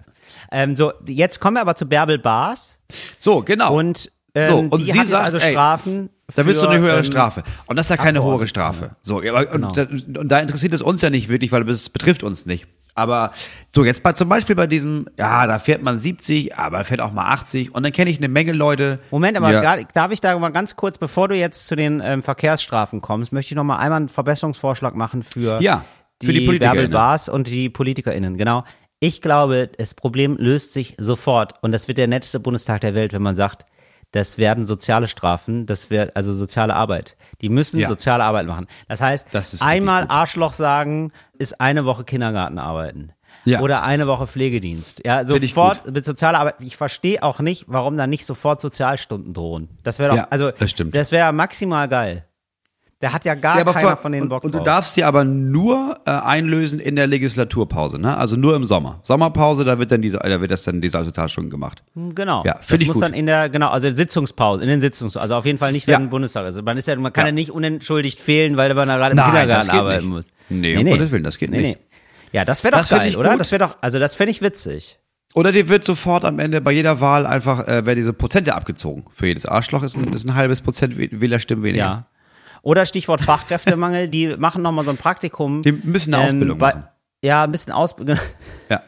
Ähm, 0.51 0.75
so, 0.77 0.93
jetzt 1.07 1.41
kommen 1.41 1.57
wir 1.57 1.61
aber 1.61 1.75
zu 1.77 1.87
Bärbel 1.87 2.19
Bars. 2.19 2.81
So, 3.19 3.43
genau. 3.43 3.75
Und, 3.77 4.11
So, 4.47 4.59
und 4.59 4.87
sie 4.87 5.05
sagt, 5.05 5.25
also 5.25 5.39
ey, 5.39 5.53
Strafen. 5.53 6.11
Da 6.37 6.45
willst 6.45 6.63
du 6.63 6.69
eine 6.69 6.79
höhere 6.79 6.99
ähm, 6.99 7.05
Strafe. 7.05 7.43
Und 7.67 7.77
das 7.77 7.87
ist 7.87 7.91
ja 7.91 7.97
keine 7.97 8.23
hohe. 8.23 8.47
Strafe. 8.47 8.91
So, 9.01 9.23
aber, 9.23 9.47
Genau. 9.47 9.69
und, 9.69 9.77
da, 9.77 10.21
und 10.21 10.29
da 10.29 10.39
interessiert 10.41 10.75
es 10.75 10.83
uns 10.83 11.01
ja 11.01 11.09
nicht 11.11 11.29
wirklich, 11.31 11.53
weil 11.53 11.67
es 11.71 11.89
betrifft 11.89 12.23
uns 12.23 12.45
nicht. 12.45 12.67
Aber 12.95 13.31
so, 13.75 13.85
jetzt 13.85 14.03
bei, 14.03 14.13
zum 14.13 14.29
Beispiel 14.29 14.57
bei 14.57 14.67
diesem, 14.67 15.07
ja, 15.17 15.47
da 15.47 15.59
fährt 15.59 15.83
man 15.83 15.99
70, 15.99 16.57
aber 16.57 16.83
fährt 16.85 17.01
auch 17.01 17.13
mal 17.13 17.29
80. 17.33 17.75
Und 17.75 17.83
dann 17.85 17.93
kenne 17.93 18.11
ich 18.11 18.19
eine 18.19 18.29
Menge 18.29 18.53
Leute. 18.53 18.99
Moment, 19.11 19.37
aber 19.37 19.53
ja, 19.53 19.77
darf 19.95 20.11
ich 20.11 20.21
da 20.21 20.37
mal 20.39 20.51
ganz 20.51 20.75
kurz, 20.77 20.99
bevor 20.99 21.29
du 21.29 21.37
jetzt 21.37 21.67
zu 21.69 21.77
den 21.77 22.03
ähm, 22.05 22.23
Verkehrsstrafen 22.25 23.01
kommst, 23.01 23.33
möchte 23.33 23.53
ich 23.53 23.57
noch 23.57 23.65
mal 23.65 23.77
einmal 23.77 23.99
einen 23.99 24.09
Verbesserungsvorschlag 24.09 24.95
machen 24.97 25.23
für, 25.23 25.63
Ja, 25.63 25.85
die, 26.21 26.27
für 26.27 26.33
die 26.33 26.41
PolitikerInnen. 26.45 26.91
Bärbel 26.91 26.93
Bars 26.93 27.29
und 27.29 27.47
die 27.47 27.71
PolitikerInnen. 27.71 28.37
Genau. 28.37 28.65
Ich 29.01 29.23
glaube, 29.23 29.71
das 29.79 29.95
Problem 29.95 30.37
löst 30.37 30.73
sich 30.73 30.95
sofort 30.99 31.53
und 31.63 31.71
das 31.71 31.87
wird 31.87 31.99
der 31.99 32.09
netteste 32.09 32.41
Bundestag 32.41 32.81
der 32.81 32.95
Welt, 32.97 33.13
wenn 33.13 33.23
man 33.23 33.37
sagt, 33.37 33.65
das 34.13 34.39
werden 34.39 34.67
soziale 34.67 35.09
Strafen, 35.09 35.67
das 35.67 35.91
wird 35.91 36.17
also 36.17 36.33
soziale 36.33 36.75
Arbeit. 36.75 37.17
Die 37.41 37.49
müssen 37.49 37.79
Ja. 37.81 37.89
soziale 37.89 38.25
Arbeit 38.25 38.47
machen. 38.47 38.67
Das 38.89 39.01
heißt, 39.01 39.29
Das 39.33 39.61
einmal. 39.61 40.07
Arschloch 40.09 40.53
sagen, 40.53 41.13
ist 41.39 41.61
eine 41.61 41.85
Woche 41.85 42.05
Kindergarten 42.05 42.59
arbeiten. 42.59 43.13
Ja. 43.45 43.61
Oder 43.61 43.83
eine 43.83 44.07
Woche 44.07 44.27
Pflegedienst. 44.27 45.03
Ja, 45.05 45.27
sofort 45.27 45.87
mit 45.91 46.05
sozialer 46.05 46.41
Arbeit. 46.41 46.57
Ich 46.61 46.77
verstehe 46.77 47.23
auch 47.23 47.41
nicht, 47.41 47.65
warum 47.69 47.97
da 47.97 48.07
nicht 48.07 48.25
sofort 48.25 48.61
Sozialstunden 48.61 49.35
drohen. 49.35 49.69
Das 49.83 49.99
wäre 49.99 50.11
doch, 50.11 50.17
Ja, 50.17 50.27
also, 50.31 50.51
das 50.51 50.71
stimmt. 50.71 50.95
Das 50.95 51.13
wäre 51.13 51.33
maximal 51.33 51.89
geil. 51.89 52.25
Da 53.01 53.13
hat 53.13 53.25
ja 53.25 53.37
gar 53.37 53.55
Ja, 53.55 53.61
aber 53.61 53.75
keiner 53.75 53.97
von 53.97 54.11
denen 54.11 54.25
und, 54.25 54.29
Bock 54.29 54.43
und 54.43 54.53
du 54.53 54.59
drauf. 54.59 54.65
darfst 54.67 54.97
die 54.97 55.05
aber 55.05 55.23
nur 55.23 55.95
äh, 56.05 56.11
einlösen 56.11 56.81
in 56.81 56.97
der 56.97 57.07
Legislaturpause, 57.07 57.97
ne? 57.97 58.17
Also 58.17 58.35
nur 58.35 58.57
im 58.57 58.65
Sommer. 58.65 58.99
Sommerpause, 59.05 59.65
da 59.65 59.79
wird 59.79 59.93
dann 59.93 60.03
diese, 60.03 60.19
da 60.19 60.41
wird 60.41 60.51
das 60.51 60.65
dann 60.65 60.81
diese 60.81 61.05
Sozialstunden 61.05 61.49
gemacht. 61.49 61.85
Genau. 61.95 62.43
Ja, 62.45 62.55
das 62.55 62.67
find 62.67 62.81
ich 62.83 62.89
muss 62.89 62.95
gut. 62.97 63.05
dann 63.05 63.15
in 63.15 63.27
der, 63.27 63.51
genau, 63.51 63.69
also 63.69 63.89
Sitzungspause, 63.89 64.65
in 64.65 64.69
den 64.69 64.81
Sitzungs, 64.81 65.17
also 65.17 65.37
auf 65.37 65.47
jeden 65.47 65.59
Fall 65.59 65.71
nicht, 65.71 65.87
wenn 65.87 66.01
Ja. 66.03 66.07
Bundestag 66.09 66.49
ist. 66.49 66.61
Man 66.61 66.77
ist 66.77 66.89
ja, 66.89 66.97
man 66.97 67.13
kann 67.13 67.23
ja, 67.25 67.29
Ja. 67.29 67.33
nicht 67.33 67.53
unentschuldigt 67.53 68.19
fehlen, 68.21 68.57
weil 68.57 68.75
man 68.75 68.89
da 68.89 68.97
gerade 68.97 69.13
im 69.13 69.17
Nein, 69.17 69.27
Kindergarten 69.27 69.67
das 69.67 69.67
geht 69.73 69.81
arbeiten 69.81 70.05
nicht. 70.07 70.15
muss. 70.15 70.29
Nee, 70.49 70.77
um 70.77 70.85
Gottes 70.87 71.13
Willen, 71.13 71.23
das 71.25 71.39
geht 71.39 71.51
nicht. 71.53 71.79
Ja, 72.33 72.45
das 72.45 72.65
wäre 72.65 72.73
doch 72.73 72.79
Das 72.81 72.89
geil, 72.89 73.15
oder? 73.17 73.31
gut. 73.31 73.41
Das 73.41 73.53
wäre 73.53 73.65
doch, 73.65 73.77
also 73.81 74.01
das 74.01 74.17
fände 74.17 74.33
ich 74.33 74.43
witzig. 74.43 74.99
Oder 75.35 75.53
dir 75.53 75.69
wird 75.69 75.85
sofort 75.85 76.25
am 76.25 76.41
Ende 76.41 76.61
bei 76.61 76.73
jeder 76.73 77.01
Wahl 77.01 77.27
einfach, 77.27 77.69
äh, 77.69 77.87
werden 77.87 77.95
diese 77.97 78.13
Prozente 78.13 78.57
abgezogen. 78.57 79.05
Für 79.15 79.29
jedes 79.29 79.47
Arschloch 79.47 79.85
ist 79.85 79.97
ein, 79.97 80.13
ist 80.13 80.25
ein 80.27 80.35
halbes 80.35 80.63
Prozent 80.63 80.97
Wäh- 80.99 81.11
Wählerstimmen 81.21 81.63
weniger. 81.63 81.85
Ja. 81.85 82.07
Oder 82.63 82.87
Stichwort 82.87 83.21
Fachkräftemangel, 83.21 84.09
die 84.09 84.37
machen 84.37 84.63
nochmal 84.63 84.85
so 84.85 84.91
ein 84.91 84.97
Praktikum. 84.97 85.63
Die 85.63 85.73
müssen 85.73 86.15
eine 86.15 86.25
Ausbildung 86.27 86.59
bei- 86.59 86.71
machen. 86.75 86.89
Ja, 87.25 87.45
ein 87.45 87.51
bisschen 87.53 87.73
Ausbildung. 87.73 88.19
Ja. 88.71 88.83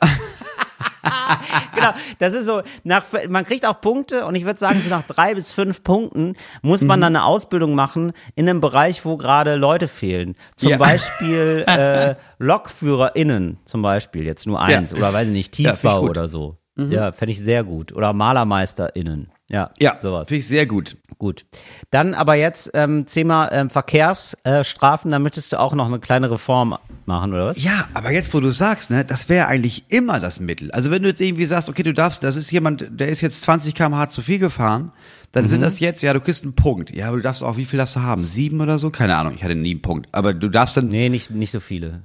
genau, 1.74 1.90
das 2.18 2.34
ist 2.34 2.44
so, 2.44 2.60
nach, 2.84 3.04
man 3.28 3.44
kriegt 3.44 3.64
auch 3.66 3.80
Punkte 3.80 4.26
und 4.26 4.34
ich 4.34 4.44
würde 4.44 4.58
sagen, 4.58 4.80
so 4.84 4.90
nach 4.90 5.02
drei 5.04 5.34
bis 5.34 5.50
fünf 5.52 5.82
Punkten 5.82 6.34
muss 6.62 6.82
Mhm. 6.82 6.88
man 6.88 7.00
dann 7.00 7.16
eine 7.16 7.24
Ausbildung 7.24 7.74
machen 7.74 8.12
in 8.34 8.48
einem 8.48 8.60
Bereich, 8.60 9.04
wo 9.04 9.16
gerade 9.16 9.54
Leute 9.56 9.88
fehlen. 9.88 10.36
Zum 10.56 10.70
Ja. 10.70 10.76
Beispiel 10.78 11.64
äh, 11.66 12.14
LokführerInnen 12.38 13.58
zum 13.64 13.82
Beispiel, 13.82 14.24
jetzt 14.24 14.46
nur 14.46 14.60
eins, 14.60 14.90
Ja. 14.92 14.98
oder 14.98 15.12
weiß 15.12 15.28
ich 15.28 15.32
nicht, 15.32 15.58
Ja, 15.58 15.70
ich 15.72 15.76
Tiefbau. 15.80 16.02
Mhm. 16.02 16.08
oder 16.10 16.28
so. 16.28 16.56
Ja, 16.76 17.12
fände 17.12 17.32
ich 17.32 17.40
sehr 17.40 17.64
gut. 17.64 17.92
Oder 17.92 18.12
MalermeisterInnen. 18.14 19.30
Ja, 19.52 19.70
Ja, 19.80 19.98
sowas. 20.00 20.28
finde 20.28 20.38
ich 20.38 20.46
sehr 20.48 20.64
gut. 20.66 20.96
Gut. 21.18 21.44
Dann 21.90 22.14
aber 22.14 22.36
jetzt 22.36 22.70
ähm, 22.74 23.04
Thema 23.06 23.50
ähm, 23.52 23.68
Verkehrsstrafen, 23.68 25.10
da 25.10 25.18
möchtest 25.18 25.52
du 25.52 25.58
auch 25.58 25.74
noch 25.74 25.86
eine 25.86 25.98
kleine 25.98 26.30
Reform 26.30 26.76
machen, 27.06 27.32
oder 27.32 27.46
was? 27.46 27.62
Ja, 27.62 27.88
aber 27.94 28.12
jetzt, 28.12 28.32
wo 28.32 28.40
du 28.40 28.48
sagst, 28.50 28.90
ne, 28.90 29.04
das 29.04 29.28
wäre 29.28 29.46
eigentlich 29.48 29.84
immer 29.88 30.20
das 30.20 30.40
Mittel. 30.40 30.70
Also 30.70 30.90
wenn 30.90 31.02
du 31.02 31.08
jetzt 31.08 31.20
irgendwie 31.20 31.44
sagst, 31.46 31.68
okay, 31.68 31.82
du 31.82 31.92
darfst, 31.92 32.22
das 32.22 32.36
ist 32.36 32.50
jemand, 32.52 32.86
der 32.90 33.08
ist 33.08 33.20
jetzt 33.20 33.42
20 33.42 33.74
km/h 33.74 34.08
zu 34.08 34.22
viel 34.22 34.38
gefahren, 34.38 34.92
dann 35.32 35.44
Mhm. 35.44 35.48
sind 35.48 35.60
das 35.62 35.80
jetzt, 35.80 36.02
ja, 36.02 36.12
du 36.12 36.20
kriegst 36.20 36.42
einen 36.44 36.54
Punkt. 36.54 36.90
Ja, 36.90 37.08
aber 37.08 37.16
du 37.16 37.22
darfst 37.22 37.42
auch, 37.42 37.56
wie 37.56 37.64
viel 37.64 37.78
darfst 37.78 37.96
du 37.96 38.00
haben? 38.02 38.24
Sieben 38.24 38.60
oder 38.60 38.78
so? 38.78 38.90
Keine 38.90 39.16
Ahnung, 39.16 39.34
ich 39.34 39.42
hatte 39.44 39.54
nie 39.56 39.72
einen 39.72 39.82
Punkt. 39.82 40.08
Aber 40.12 40.32
du 40.34 40.48
darfst 40.48 40.76
dann, 40.76 40.88
Nee, 40.88 41.08
nicht, 41.08 41.30
nicht 41.30 41.50
so 41.50 41.60
viele. 41.60 42.02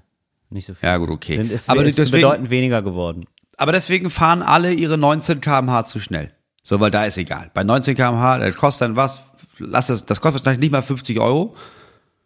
Nicht 0.50 0.66
so 0.68 0.74
viele. 0.74 0.92
Ja, 0.92 0.98
gut, 0.98 1.10
okay. 1.10 1.38
Sind, 1.38 1.52
es 1.52 1.70
Aber 1.70 1.84
ist 1.84 1.98
deswegen- 1.98 2.22
bedeutend 2.22 2.50
weniger 2.50 2.82
geworden. 2.82 3.26
aber 3.58 3.72
deswegen 3.72 4.10
fahren 4.10 4.42
alle 4.44 4.74
ihre 4.74 4.98
19 4.98 5.42
km/h 5.42 5.84
zu 5.86 6.00
schnell. 6.00 6.32
So, 6.67 6.80
weil 6.80 6.89
da 6.89 7.06
ist 7.06 7.17
egal. 7.19 7.51
Bei 7.54 7.63
19 7.63 7.95
km/h, 7.95 8.39
das 8.39 8.56
kostet 8.56 8.82
dann 8.89 8.95
was, 8.95 9.21
lass 9.60 9.86
das, 9.88 10.06
das 10.08 10.19
kostet 10.19 10.43
wahrscheinlich 10.43 10.62
nicht 10.62 10.71
mal 10.71 10.82
50 10.82 11.19
Euro. 11.19 11.56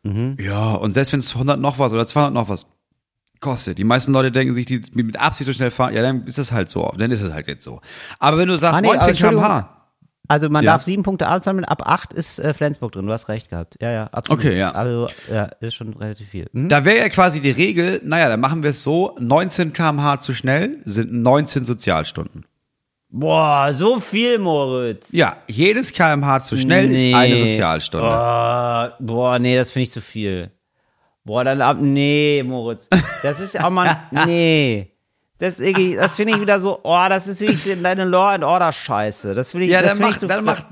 Mhm. 0.04 0.38
Ja, 0.40 0.72
und 0.76 0.94
selbst 0.94 1.12
wenn 1.12 1.20
es 1.20 1.34
100 1.34 1.60
noch 1.60 1.78
was 1.78 1.92
oder 1.92 2.08
200 2.08 2.34
noch 2.34 2.48
was 2.48 2.66
kostet, 3.42 3.78
die 3.78 3.84
meisten 3.84 4.14
Leute 4.14 4.32
denken 4.32 4.54
sich, 4.54 4.66
die 4.66 4.82
mit 4.94 5.20
Absicht 5.20 5.46
so 5.46 5.52
schnell 5.54 5.72
fahren, 5.72 5.94
ja, 5.94 6.02
dann 6.02 6.24
ist 6.26 6.38
das 6.38 6.54
halt 6.54 6.70
so, 6.70 6.90
dann 6.98 7.12
ist 7.12 7.22
es 7.22 7.34
halt 7.34 7.48
jetzt 7.48 7.66
so. 7.66 7.82
Aber 8.18 8.38
wenn 8.38 8.48
du 8.48 8.58
sagst, 8.58 8.78
Ah, 8.78 8.82
nee, 8.82 8.88
aber 8.88 8.96
19 8.98 9.10
Entschuldigung. 9.10 9.44
km/h, 9.44 9.76
Also 10.30 10.50
man 10.50 10.64
Ja. 10.64 10.72
darf 10.74 10.84
sieben 10.84 11.04
Punkte 11.04 11.28
ansammeln, 11.28 11.66
ab 11.66 11.82
acht 11.86 12.14
ist 12.14 12.40
äh, 12.40 12.54
Flensburg 12.54 12.94
drin. 12.94 13.08
Du 13.08 13.12
hast 13.12 13.28
recht 13.28 13.50
gehabt. 13.50 13.76
Ja, 13.82 13.92
ja, 13.92 14.04
absolut. 14.14 14.40
Okay, 14.46 14.58
ja. 14.58 14.72
Also, 14.72 15.10
ja, 15.30 15.46
ist 15.60 15.74
schon 15.76 15.92
relativ 15.94 16.30
viel. 16.30 16.48
Mhm. 16.54 16.70
da 16.70 16.86
wäre 16.86 16.98
ja 17.00 17.10
quasi 17.10 17.42
die 17.42 17.52
Regel, 17.52 18.00
naja, 18.06 18.30
dann 18.30 18.40
machen 18.40 18.64
wir 18.64 18.70
es 18.70 18.84
so, 18.84 19.18
19 19.20 19.74
km/h 19.74 20.20
zu 20.20 20.34
schnell 20.34 20.78
sind 20.86 21.12
19 21.12 21.66
Sozialstunden. 21.66 22.46
Boah, 23.12 23.74
so 23.74 24.00
viel, 24.00 24.38
Moritz. 24.38 25.08
Ja, 25.12 25.38
jedes 25.48 25.92
km/h 25.92 26.42
zu 26.42 26.58
schnell 26.58 26.92
ist 26.92 27.16
eine 27.16 27.38
Sozialstunde. 27.38 28.06
Boah, 28.08 28.96
boah, 29.00 29.40
nee, 29.40 29.56
das 29.56 29.72
finde 29.72 29.84
ich 29.84 29.92
zu 29.92 30.02
viel. 30.02 30.52
Boah, 31.24 31.44
dann 31.44 31.62
ab, 31.62 31.78
nee, 31.82 32.44
Moritz. 32.46 32.88
Das 33.24 33.40
ist 33.40 33.60
auch 33.60 33.72
mal, 33.72 33.98
nee. 34.26 34.92
Das, 35.40 35.58
das 35.58 36.16
finde 36.18 36.34
ich 36.34 36.42
wieder 36.42 36.60
so, 36.60 36.82
oh, 36.84 37.06
das 37.08 37.28
ist 37.28 37.40
wirklich 37.42 37.82
deine 37.82 38.04
Law 38.04 38.28
and 38.28 38.44
Order 38.44 38.72
Scheiße. 38.72 39.34
Das 39.34 39.52
finde 39.52 39.66
ich, 39.66 39.72
Ja, 39.72 39.82
das 39.82 39.94
dann 39.94 40.02
mach, 40.02 40.12
ich 40.12 40.18
so 40.18 40.28
dann 40.28 40.44
mach, 40.44 40.64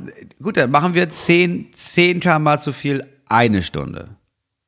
gut, 0.41 0.57
dann 0.57 0.69
machen 0.69 0.93
wir 0.93 1.09
10, 1.09 1.69
10 1.71 2.21
mal 2.41 2.59
zu 2.59 2.73
viel 2.73 3.07
eine 3.29 3.63
Stunde. 3.63 4.16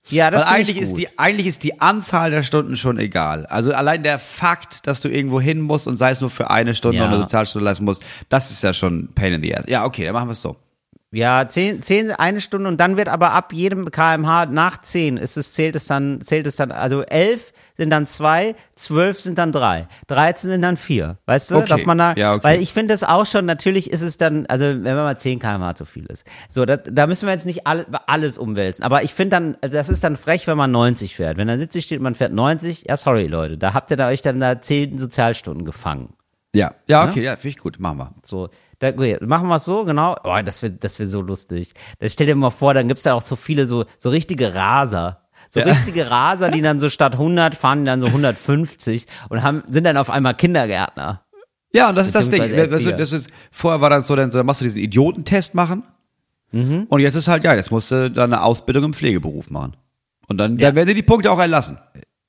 Ja, 0.10 0.32
das 0.32 0.46
Weil 0.46 0.56
eigentlich 0.56 0.80
ist, 0.82 0.96
die, 0.98 1.08
eigentlich 1.18 1.48
ist 1.48 1.64
die 1.64 1.82
Anzahl 1.82 2.32
der 2.32 2.44
Stunden 2.44 2.76
schon 2.76 2.98
egal. 2.98 3.46
Also 3.46 3.74
allein 3.74 4.04
der 4.04 4.20
Fakt, 4.20 4.88
dass 4.88 5.02
du 5.02 5.10
irgendwo 5.10 5.40
hin 5.40 5.62
musst 5.62 5.88
und 5.88 5.98
sei 5.98 6.12
es 6.12 6.22
nur 6.22 6.30
für 6.30 6.50
eine 6.50 6.74
Stunde 6.76 6.98
Ja. 6.98 7.08
eine 7.08 7.18
Sozialstunde 7.18 7.66
leisten 7.66 7.86
musst, 7.86 8.04
das 8.30 8.52
ist 8.52 8.64
ja 8.64 8.74
schon 8.74 9.10
Pain 9.14 9.34
in 9.34 9.42
the 9.42 9.56
ass. 9.56 9.66
Ja, 9.68 9.86
okay, 9.86 10.06
dann 10.06 10.14
machen 10.14 10.28
wir 10.28 10.34
es 10.34 10.42
so. 10.42 10.56
Ja, 11.12 11.50
zehn, 11.50 11.82
zehn 11.82 12.12
eine 12.12 12.40
Stunde 12.40 12.68
und 12.70 12.78
dann 12.80 12.96
wird 12.96 13.10
aber 13.10 13.32
ab 13.34 13.52
jedem 13.52 13.90
kmh 13.90 14.46
nach 14.46 14.80
zehn 14.80 15.18
ist 15.18 15.38
es, 15.38 15.54
zählt 15.54 15.76
es 15.76 15.88
dann, 15.88 16.22
zählt 16.22 16.46
es 16.46 16.56
dann, 16.56 16.72
also 16.72 17.02
elf 17.02 17.52
sind 17.76 17.90
dann 17.90 18.06
zwei, 18.06 18.56
zwölf 18.76 19.20
sind 19.20 19.40
dann 19.40 19.52
drei, 19.52 19.88
13 20.06 20.52
sind 20.52 20.62
dann 20.62 20.78
vier. 20.78 21.18
Weißt 21.26 21.50
du, 21.50 21.56
Okay. 21.56 21.68
dass 21.68 21.86
man 21.88 21.98
da, 21.98 22.14
Ja, 22.16 22.36
okay. 22.36 22.44
weil 22.44 22.62
ich 22.62 22.74
finde 22.74 22.94
das 22.94 23.04
auch 23.04 23.26
schon, 23.26 23.46
natürlich 23.48 23.90
ist 23.90 24.04
es 24.04 24.18
dann, 24.18 24.46
also 24.46 24.66
wenn 24.66 24.84
man 24.84 24.98
mal 24.98 25.18
10 25.18 25.40
kmh 25.40 25.74
zu 25.74 25.86
viel 25.86 26.06
ist. 26.06 26.26
So, 26.52 26.66
das, 26.66 26.82
da 26.86 27.08
müssen 27.08 27.26
wir 27.26 27.34
jetzt 27.34 27.48
nicht 27.48 27.66
alle, 27.66 27.88
alles 28.06 28.38
umwälzen. 28.38 28.86
Aber 28.86 29.02
ich 29.02 29.16
finde 29.16 29.36
dann, 29.36 29.58
das 29.62 29.90
ist 29.90 30.04
dann 30.04 30.16
frech, 30.16 30.46
wenn 30.46 30.58
man 30.58 30.70
90 30.72 31.16
fährt. 31.16 31.38
Wenn 31.38 31.48
dann 31.48 31.58
70 31.58 31.86
steht, 31.86 32.02
man 32.02 32.14
fährt 32.14 32.34
90, 32.34 32.84
ja 32.88 32.98
sorry 32.98 33.26
Leute, 33.26 33.58
da 33.58 33.74
habt 33.74 33.90
ihr 33.90 33.98
da 33.98 34.10
euch 34.10 34.22
dann 34.22 34.40
da 34.40 34.62
10 34.62 35.00
Sozialstunden 35.00 35.66
gefangen. 35.66 36.14
Ja, 36.54 36.76
ja, 36.88 37.08
okay, 37.08 37.24
ja, 37.24 37.36
finde 37.36 37.50
ich 37.50 37.58
gut, 37.58 37.80
machen 37.80 37.98
wir. 37.98 38.14
So, 38.24 38.50
da, 38.80 38.92
gut, 38.92 39.22
machen 39.22 39.48
wir 39.50 39.56
es 39.56 39.66
so, 39.66 39.84
genau. 39.86 40.16
Oh, 40.24 40.38
das 40.44 40.62
wird 40.62 40.84
das 40.84 41.00
wär 41.00 41.08
so 41.08 41.22
lustig. 41.22 41.74
Da 42.00 42.08
stell 42.10 42.28
dir 42.28 42.36
mal 42.36 42.50
vor, 42.50 42.74
dann 42.74 42.88
gibt's 42.88 43.04
da 43.04 43.14
auch 43.14 43.22
so 43.22 43.36
viele 43.36 43.66
so, 43.66 43.86
so 43.98 44.10
richtige 44.10 44.54
Raser. 44.56 45.22
So 45.52 45.62
richtige 45.62 46.12
Raser, 46.12 46.52
die 46.52 46.62
dann 46.62 46.80
so 46.80 46.90
statt 46.90 47.14
100 47.14 47.56
fahren 47.56 47.80
die 47.80 47.86
dann 47.86 48.02
so 48.02 48.08
150 48.08 49.06
und 49.30 49.42
haben, 49.42 49.64
sind 49.70 49.84
dann 49.84 49.98
auf 49.98 50.10
einmal 50.12 50.36
Kindergärtner. 50.36 51.24
Ja, 51.74 51.90
und 51.90 51.96
das 51.96 52.08
ist 52.08 52.16
das 52.16 52.30
Ding. 52.30 52.42
Das, 52.56 52.86
ist- 52.86 53.00
das 53.00 53.14
ist, 53.14 53.30
vorher 53.52 53.82
war 53.82 53.90
das 53.90 54.06
so, 54.08 54.16
dann, 54.16 54.30
so, 54.32 54.38
dann 54.38 54.46
machst 54.46 54.62
du 54.62 54.66
diesen 54.66 54.80
Idiotentest 54.82 55.56
machen. 55.56 55.84
Mhm. 56.52 56.86
Und 56.90 57.00
jetzt 57.00 57.16
ist 57.16 57.28
halt, 57.28 57.44
ja, 57.44 57.54
jetzt 57.56 57.72
musst 57.72 57.92
du 57.92 58.10
dann 58.12 58.34
eine 58.34 58.44
Ausbildung 58.44 58.84
im 58.86 58.94
Pflegeberuf 58.94 59.50
machen. 59.50 59.76
Und 60.28 60.38
dann, 60.38 60.58
Ja. 60.58 60.68
dann 60.68 60.76
werden 60.76 60.88
dir 60.90 60.94
die 60.96 61.04
Punkte 61.04 61.32
auch 61.32 61.40
erlassen, 61.40 61.78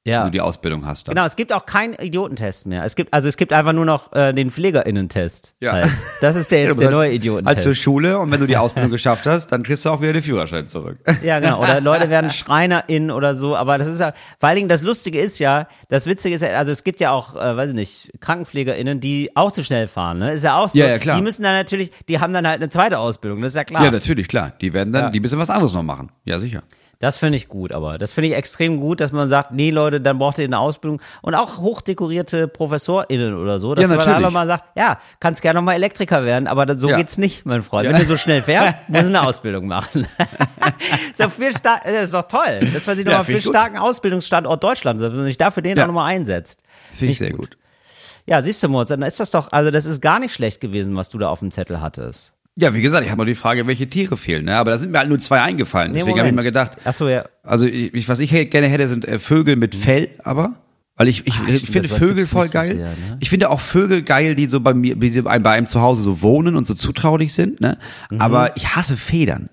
Ja. 0.07 0.25
du 0.25 0.31
die 0.31 0.41
Ausbildung 0.41 0.87
hast. 0.87 1.07
Dann. 1.09 1.15
Genau, 1.15 1.27
es 1.27 1.37
gibt 1.37 1.53
auch 1.53 1.67
keinen 1.67 1.93
Idiotentest 1.95 2.67
mehr. 2.67 2.85
Es 2.85 2.97
gibt, 2.97 3.13
also 3.13 3.29
es 3.29 3.37
gibt 3.37 3.53
einfach 3.53 3.75
nur 3.75 3.85
noch 3.85 4.13
äh, 4.15 4.33
den 4.33 4.51
PflegerInnen-Test. 4.51 5.55
Ja. 5.61 5.73
Halt. 5.73 5.91
Das 6.23 6.37
ist 6.37 6.51
der 6.51 6.61
Ja, 6.63 6.67
jetzt 6.69 6.77
du 6.77 6.81
der 6.81 6.91
neue 6.91 7.09
Halt 7.09 7.15
Idiotentest. 7.17 7.63
zur 7.63 7.75
Schule 7.75 8.19
und 8.19 8.31
wenn 8.31 8.41
du 8.41 8.47
die 8.47 8.57
Ausbildung 8.57 8.91
geschafft 8.91 9.27
hast, 9.27 9.49
dann 9.49 9.63
kriegst 9.63 9.85
du 9.85 9.91
auch 9.91 10.01
wieder 10.01 10.15
den 10.15 10.23
Führerschein 10.23 10.69
zurück. 10.69 10.99
Ja, 11.23 11.39
genau. 11.41 11.63
Oder 11.63 11.81
Leute 11.83 12.09
werden 12.09 12.31
SchreinerInnen 12.31 13.11
oder 13.11 13.35
so. 13.35 13.57
Aber 13.57 13.77
das 13.77 13.89
ist 13.89 14.01
ja, 14.01 14.15
vor 14.39 14.49
allen 14.49 14.57
Dingen 14.57 14.69
das 14.71 14.83
Lustige 14.83 15.21
ist 15.21 15.39
ja, 15.39 15.67
das 15.89 16.07
Witzige 16.07 16.35
ist 16.35 16.41
ja, 16.43 16.49
also 16.51 16.73
es 16.73 16.83
gibt 16.83 17.01
ja 17.01 17.11
auch, 17.11 17.37
äh, 17.37 17.57
weiß 17.57 17.69
ich 17.71 17.75
nicht, 17.77 18.11
KrankenpflegerInnen, 18.21 19.01
die 19.01 19.31
auch 19.37 19.53
zu 19.53 19.63
schnell 19.63 19.87
fahren, 19.87 20.19
ne? 20.19 20.33
Ist 20.33 20.45
ja 20.45 20.57
auch 20.57 20.71
so. 20.71 20.79
Ja, 20.79 20.89
ja, 20.89 20.99
klar. 20.99 21.17
Die 21.17 21.23
müssen 21.23 21.43
dann 21.43 21.55
natürlich, 21.55 21.91
die 22.09 22.21
haben 22.21 22.33
dann 22.33 22.47
halt 22.47 22.61
eine 22.63 22.71
zweite 22.71 22.99
Ausbildung, 22.99 23.43
das 23.43 23.53
ist 23.53 23.57
ja 23.57 23.65
klar. 23.65 23.85
Ja, 23.85 23.91
natürlich, 23.91 24.29
klar. 24.29 24.53
Die 24.61 24.73
werden 24.73 24.93
dann, 24.95 25.05
Ja. 25.05 25.11
die 25.11 25.21
müssen 25.21 25.39
was 25.39 25.51
anderes 25.51 25.75
noch 25.75 25.83
machen. 25.83 26.11
Ja, 26.25 26.39
sicher. 26.39 26.63
Das 27.01 27.17
finde 27.17 27.39
ich 27.39 27.49
gut, 27.49 27.73
aber 27.73 27.97
das 27.97 28.13
finde 28.13 28.29
ich 28.29 28.35
extrem 28.35 28.79
gut, 28.79 29.01
dass 29.01 29.11
man 29.11 29.31
sagt, 29.31 29.53
nee, 29.53 29.71
Leute, 29.71 30.03
dann 30.03 30.19
braucht 30.19 30.37
ihr 30.39 30.45
eine 30.45 30.59
Ausbildung 30.59 31.01
und 31.23 31.35
auch 31.35 31.57
hochdekorierte 31.59 32.47
ProfessorInnen 32.47 33.35
oder 33.35 33.59
so, 33.59 33.75
dass 33.75 33.91
Ja, 33.91 33.97
man 33.97 34.07
einfach 34.07 34.31
mal 34.31 34.47
sagt, 34.47 34.77
ja, 34.77 34.99
kannst 35.19 35.41
gerne 35.41 35.59
noch 35.61 35.65
mal 35.65 35.73
Elektriker 35.73 36.27
werden, 36.27 36.47
aber 36.47 36.67
das, 36.67 36.79
so 36.79 36.91
Ja. 36.91 36.99
geht's 36.99 37.17
nicht, 37.17 37.47
mein 37.47 37.63
Freund. 37.63 37.87
Ja. 37.87 37.93
Wenn 37.93 38.01
du 38.03 38.05
so 38.07 38.19
schnell 38.19 38.43
fährst, 38.43 38.77
musst 38.89 39.05
du 39.05 39.09
eine 39.09 39.23
Ausbildung 39.23 39.67
machen. 39.67 40.07
so 41.17 41.31
viel 41.31 41.49
das 41.63 42.05
ist 42.05 42.13
doch 42.13 42.25
toll, 42.29 42.61
dass 42.75 42.87
man 42.87 42.97
sich 42.97 43.07
Ja, 43.07 43.13
nochmal 43.13 43.25
für 43.25 43.33
gut. 43.33 43.43
starken 43.45 43.79
Ausbildungsstandort 43.79 44.63
Deutschland, 44.63 45.01
dass 45.01 45.13
man 45.15 45.25
sich 45.25 45.39
dafür 45.39 45.63
den 45.63 45.81
auch 45.81 45.87
nochmal 45.87 46.13
einsetzt. 46.13 46.61
Finde 46.93 47.13
ich 47.13 47.19
sehr 47.19 47.33
gut. 47.33 47.57
Ja, 48.27 48.43
siehst 48.43 48.63
du, 48.63 48.69
Moritz, 48.69 48.91
dann 48.91 49.01
ist 49.01 49.19
das 49.19 49.31
doch, 49.31 49.51
also 49.53 49.71
das 49.71 49.87
ist 49.87 50.03
gar 50.03 50.19
nicht 50.19 50.35
schlecht 50.35 50.61
gewesen, 50.61 50.95
was 50.97 51.09
du 51.09 51.17
da 51.17 51.31
auf 51.31 51.39
dem 51.39 51.51
Zettel 51.51 51.81
hattest. 51.81 52.35
Ja, 52.59 52.75
wie 52.75 52.83
gesagt, 52.83 53.05
ich 53.05 53.11
habe 53.11 53.21
noch 53.23 53.27
die 53.27 53.35
Frage, 53.35 53.67
welche 53.67 53.89
Tiere 53.89 54.17
fehlen. 54.17 54.45
Ne? 54.47 54.57
Aber 54.57 54.71
da 54.73 54.79
sind 54.79 54.91
mir 54.93 54.99
halt 54.99 55.09
nur 55.09 55.19
zwei 55.19 55.41
eingefallen. 55.41 55.95
Deswegen 55.95 56.19
habe 56.19 56.29
ich 56.29 56.35
mir 56.35 56.43
gedacht, 56.43 56.73
Ach 56.85 56.93
so, 56.93 57.09
ja. 57.09 57.25
also 57.43 57.67
ich, 57.67 58.09
was 58.09 58.21
ich 58.21 58.31
gerne 58.51 58.69
hätte, 58.69 58.89
sind 58.89 59.07
äh, 59.07 59.19
Vögel 59.19 59.57
mit 59.57 59.75
Fell, 59.75 60.09
aber. 60.25 60.57
Weil 60.97 61.09
ich, 61.09 61.27
ich, 61.27 61.35
Ah, 61.35 61.45
ich 61.49 61.71
finde 61.71 61.89
Vögel 61.89 62.27
voll 62.27 62.49
geil. 62.51 62.77
sehr, 62.77 62.89
ne? 62.89 63.17
Ich 63.21 63.31
finde 63.31 63.49
auch 63.49 63.61
Vögel 63.61 64.03
geil, 64.03 64.35
die 64.35 64.47
so 64.49 64.61
bei 64.61 64.75
mir, 64.75 65.01
wie 65.01 65.09
sie 65.09 65.23
bei 65.23 65.31
einem 65.31 65.67
zu 65.67 65.81
Hause 65.81 66.03
so 66.03 66.21
wohnen 66.21 66.57
und 66.57 66.67
so 66.67 66.75
zutraulich 66.75 67.33
sind. 67.33 67.61
Ne? 67.61 67.79
Mhm. 68.11 68.21
Aber 68.21 68.55
ich 68.57 68.75
hasse 68.77 68.99
Federn. 68.99 69.49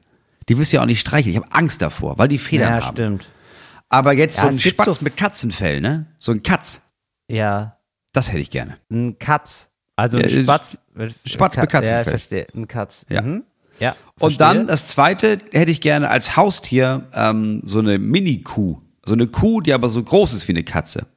Die 0.50 0.58
wirst 0.58 0.74
du 0.74 0.78
ja 0.78 0.82
auch 0.82 0.88
nicht 0.88 1.00
streicheln. 1.00 1.32
Ich 1.32 1.38
habe 1.42 1.52
Angst 1.54 1.82
davor, 1.82 2.18
weil 2.18 2.28
die 2.28 2.38
Federn 2.38 2.80
Ja, 2.80 2.86
haben. 2.86 2.96
stimmt. 2.96 3.32
Aber 3.88 4.12
jetzt 4.12 4.38
Ja, 4.38 4.52
so 4.52 4.58
ein 4.58 4.60
Spatz 4.60 4.98
so- 5.00 5.04
mit 5.06 5.16
Katzenfell, 5.16 5.80
ne? 5.80 6.08
So 6.18 6.34
ein 6.34 6.44
Katz. 6.44 6.82
Ja, 7.30 7.78
Das 8.12 8.30
hätte 8.30 8.40
ich 8.40 8.50
gerne. 8.50 8.78
ein 8.92 9.18
Katz. 9.20 9.70
Also 9.98 10.18
ein 10.18 10.24
äh, 10.24 10.30
Spatz. 10.30 10.80
Spatz 11.26 11.58
mit 11.58 11.70
Katzenfell. 11.70 11.98
Ja, 11.98 12.04
verstehe. 12.04 12.48
Ein 12.56 12.68
Katz. 12.70 13.06
Ja. 13.10 13.22
Mhm. 13.22 13.44
Ja. 13.80 13.96
Und 14.20 14.40
dann 14.40 14.68
das 14.68 14.86
zweite 14.86 15.40
hätte 15.52 15.70
ich 15.72 15.82
gerne 15.82 16.10
als 16.10 16.36
Haustier 16.38 17.04
ähm, 17.14 17.62
so 17.64 17.80
eine 17.80 18.00
Mini-Kuh. 18.00 18.80
So 19.06 19.14
eine 19.14 19.28
Kuh, 19.28 19.62
die 19.62 19.74
aber 19.74 19.90
so 19.90 20.02
groß 20.04 20.34
ist 20.34 20.48
wie 20.48 20.54
eine 20.54 20.64
Katze. 20.64 21.08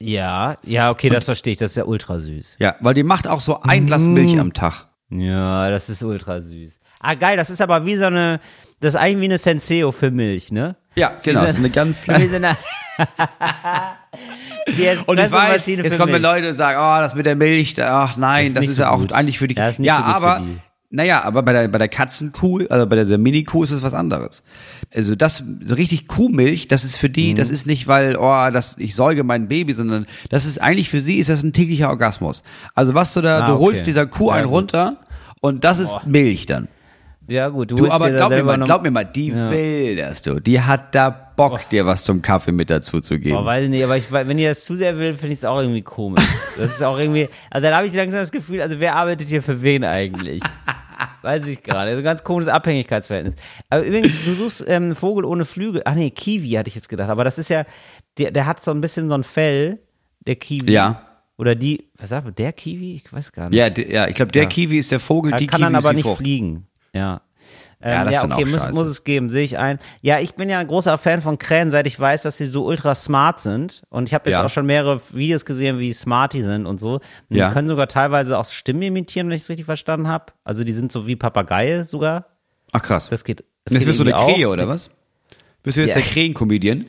Ja, 0.00 0.56
ja, 0.64 0.90
okay, 0.90 1.08
das 1.10 1.24
verstehe 1.26 1.52
ich. 1.52 1.58
Das 1.58 1.72
ist 1.72 1.76
ja 1.76 1.84
ultra 1.84 2.18
süß. 2.18 2.56
Ja, 2.58 2.76
weil 2.80 2.94
die 2.94 3.02
macht 3.04 3.28
auch 3.28 3.40
so 3.40 3.60
ein 3.62 3.86
Glas 3.86 4.04
Mhm. 4.04 4.14
Milch 4.14 4.38
am 4.38 4.52
Tag. 4.52 4.86
Ja, 5.10 5.70
das 5.70 5.88
ist 5.90 6.02
ultra 6.02 6.40
süß. 6.40 6.78
Ah, 7.00 7.14
geil, 7.14 7.36
das 7.36 7.50
ist 7.50 7.60
aber 7.60 7.84
wie 7.86 7.96
so 7.96 8.04
eine, 8.04 8.40
das 8.80 8.94
ist 8.94 9.00
eigentlich 9.00 9.20
wie 9.20 9.24
eine 9.26 9.38
Senseo 9.38 9.90
für 9.92 10.10
Milch, 10.10 10.50
ne? 10.52 10.76
Ja, 10.94 11.10
Das 11.10 11.18
ist 11.20 11.26
wie 11.26 11.30
genau. 11.30 11.40
so- 11.40 11.46
Das 11.46 11.54
ist 11.54 11.58
eine 11.60 11.70
ganz 11.70 12.00
kleine. 12.02 12.56
Und 15.06 15.18
ich 15.18 15.32
weiß, 15.32 15.66
jetzt 15.66 15.98
kommen 15.98 16.12
Milch. 16.12 16.22
Leute 16.22 16.48
und 16.50 16.54
sagen, 16.54 16.78
oh, 16.80 17.02
das 17.02 17.14
mit 17.14 17.26
der 17.26 17.36
Milch, 17.36 17.74
ach 17.82 18.16
nein, 18.16 18.46
ist 18.46 18.56
das 18.56 18.66
ist 18.68 18.76
so 18.76 18.82
ja 18.82 18.90
auch 18.90 18.98
gut. 19.00 19.12
eigentlich 19.12 19.38
für 19.38 19.48
die 19.48 19.54
Ja, 19.56 19.68
ist 19.68 19.78
nicht 19.78 19.88
Ja, 19.88 19.96
so 19.98 20.02
aber, 20.04 20.42
naja, 20.90 21.22
aber 21.24 21.42
bei 21.42 21.52
der, 21.52 21.68
bei 21.68 21.78
der 21.78 21.88
Katzenkuh, 21.88 22.66
also 22.68 22.86
bei 22.86 22.96
der 22.96 23.18
Mini-Kuh 23.18 23.64
ist 23.64 23.70
es 23.70 23.82
was 23.82 23.94
anderes. 23.94 24.42
Also 24.94 25.14
das, 25.14 25.42
so 25.64 25.74
richtig 25.74 26.06
Kuhmilch, 26.06 26.68
das 26.68 26.84
ist 26.84 26.98
für 26.98 27.08
Mhm. 27.08 27.12
die, 27.14 27.34
das 27.34 27.50
ist 27.50 27.66
nicht, 27.66 27.86
weil, 27.88 28.16
oh, 28.16 28.50
das, 28.52 28.76
ich 28.78 28.94
säuge 28.94 29.24
mein 29.24 29.48
Baby, 29.48 29.72
sondern 29.72 30.06
das 30.28 30.44
ist 30.44 30.60
eigentlich 30.60 30.90
für 30.90 31.00
sie 31.00 31.16
ist 31.16 31.30
das 31.30 31.42
ein 31.42 31.52
täglicher 31.54 31.88
Orgasmus. 31.88 32.42
Also 32.74 32.94
was 32.94 33.14
du 33.14 33.20
da, 33.22 33.40
Ah, 33.40 33.46
du 33.48 33.54
okay. 33.54 33.62
holst 33.64 33.86
dieser 33.86 34.06
Kuh 34.06 34.28
Ja, 34.28 34.34
einen 34.36 34.46
gut. 34.48 34.54
runter 34.56 34.98
und 35.40 35.64
das 35.64 35.78
ist 35.78 36.06
Milch 36.06 36.46
dann. 36.46 36.68
Ja, 37.28 37.48
gut, 37.48 37.70
du, 37.70 37.76
Du, 37.76 37.90
aber 37.90 38.10
glaub 38.10 38.30
mir 38.30 38.42
mal, 38.42 38.58
glaub 38.58 38.82
mir 38.82 38.90
mal, 38.90 39.04
die 39.04 39.32
will 39.34 39.96
das, 39.96 40.22
du. 40.22 40.40
Die 40.40 40.60
hat 40.60 40.94
da 40.94 41.08
Bock, 41.10 41.60
dir 41.70 41.86
was 41.86 42.04
zum 42.04 42.20
Kaffee 42.20 42.52
mit 42.52 42.68
dazu 42.68 43.00
zu 43.00 43.18
geben. 43.18 43.36
Boah, 43.36 43.44
weiß 43.46 43.64
ich 43.64 43.70
nicht, 43.70 43.84
aber 43.84 43.96
ich, 43.96 44.10
wenn 44.10 44.38
ihr 44.38 44.48
das 44.50 44.64
zu 44.64 44.76
sehr 44.76 44.98
will, 44.98 45.14
finde 45.14 45.32
ich 45.32 45.38
es 45.38 45.44
auch 45.44 45.60
irgendwie 45.60 45.82
komisch. 45.82 46.24
Das 46.58 46.72
ist 46.72 46.82
auch 46.82 46.98
irgendwie, 46.98 47.28
also 47.50 47.66
dann 47.66 47.76
habe 47.76 47.86
ich 47.86 47.94
langsam 47.94 48.20
das 48.20 48.32
Gefühl, 48.32 48.60
also 48.60 48.78
wer 48.80 48.96
arbeitet 48.96 49.28
hier 49.28 49.42
für 49.42 49.62
wen 49.62 49.84
eigentlich? 49.84 50.42
Weiß 51.22 51.46
ich 51.46 51.62
gerade. 51.62 51.90
Also 51.90 51.98
ein 51.98 52.04
ganz 52.04 52.24
komisches 52.24 52.52
Abhängigkeitsverhältnis. 52.52 53.36
Aber 53.70 53.82
übrigens, 53.84 54.24
du 54.24 54.34
suchst 54.34 54.64
ähm, 54.66 54.94
Vogel 54.94 55.24
ohne 55.24 55.44
Flügel. 55.44 55.82
Ach 55.84 55.94
nee, 55.94 56.10
Kiwi 56.10 56.50
hatte 56.50 56.68
ich 56.68 56.74
jetzt 56.74 56.88
gedacht. 56.88 57.08
Aber 57.10 57.22
das 57.22 57.38
ist 57.38 57.48
ja, 57.48 57.64
der, 58.18 58.32
der 58.32 58.46
hat 58.46 58.62
so 58.62 58.72
ein 58.72 58.80
bisschen 58.80 59.08
so 59.08 59.14
ein 59.14 59.22
Fell, 59.22 59.78
der 60.26 60.34
Kiwi. 60.36 60.72
Ja. 60.72 61.06
Oder 61.38 61.54
die, 61.54 61.88
was 61.96 62.10
sagt 62.10 62.24
man, 62.24 62.34
der 62.34 62.52
Kiwi? 62.52 62.96
Ich 63.04 63.12
weiß 63.12 63.30
gar 63.32 63.48
nicht. 63.48 63.56
Ja, 63.58 63.70
d- 63.70 63.90
ja, 63.92 64.08
ich 64.08 64.16
glaube, 64.16 64.32
der 64.32 64.42
Ja. 64.42 64.48
Kiwi 64.48 64.78
ist 64.78 64.90
der 64.90 65.00
Vogel, 65.00 65.32
Er 65.32 65.38
die 65.38 65.46
kann 65.46 65.60
Kiwi 65.60 65.72
dann 65.72 65.76
aber 65.76 65.92
nicht 65.92 66.02
Frucht. 66.04 66.18
fliegen. 66.18 66.66
Ja. 66.94 67.22
Ähm, 67.84 67.92
Ja, 67.92 68.04
das 68.04 68.20
dann 68.20 68.32
okay, 68.32 68.44
muss, 68.44 68.70
muss 68.72 68.86
es 68.86 69.02
geben, 69.04 69.28
sehe 69.28 69.42
ich 69.42 69.58
ein. 69.58 69.78
Ja, 70.02 70.20
ich 70.20 70.34
bin 70.34 70.48
ja 70.48 70.58
ein 70.60 70.68
großer 70.68 70.96
Fan 70.98 71.20
von 71.20 71.36
Krähen, 71.38 71.70
seit 71.72 71.86
ich 71.88 71.98
weiß, 71.98 72.22
dass 72.22 72.36
sie 72.36 72.46
so 72.46 72.64
ultra 72.64 72.94
smart 72.94 73.40
sind. 73.40 73.82
Und 73.90 74.08
ich 74.08 74.14
habe 74.14 74.30
jetzt 74.30 74.38
Ja. 74.38 74.44
auch 74.44 74.50
schon 74.50 74.66
mehrere 74.66 75.00
Videos 75.12 75.44
gesehen, 75.44 75.78
wie 75.80 75.92
smart 75.92 76.32
die 76.32 76.42
sind 76.42 76.66
und 76.66 76.78
so. 76.78 77.00
Und 77.28 77.36
Ja. 77.36 77.48
Die 77.48 77.54
können 77.54 77.66
sogar 77.68 77.88
teilweise 77.88 78.38
auch 78.38 78.44
Stimmen 78.44 78.82
imitieren, 78.82 79.28
wenn 79.28 79.36
ich 79.36 79.42
es 79.42 79.48
richtig 79.48 79.66
verstanden 79.66 80.06
habe. 80.06 80.26
Also 80.44 80.62
die 80.64 80.72
sind 80.72 80.92
so 80.92 81.06
wie 81.08 81.16
Papageie 81.16 81.82
sogar. 81.84 82.26
Ach 82.72 82.82
krass. 82.82 83.08
Das 83.08 83.24
geht. 83.24 83.44
Das 83.64 83.74
Jetzt 83.74 83.86
bist 83.86 83.98
du 83.98 84.04
eine 84.04 84.12
Krähe, 84.12 84.48
oder 84.48 84.68
was? 84.68 84.90
Bist 85.62 85.76
du 85.76 85.80
jetzt 85.80 85.90
Ja. 85.90 85.96
der 85.96 86.04
Krähen-Comedian? 86.04 86.86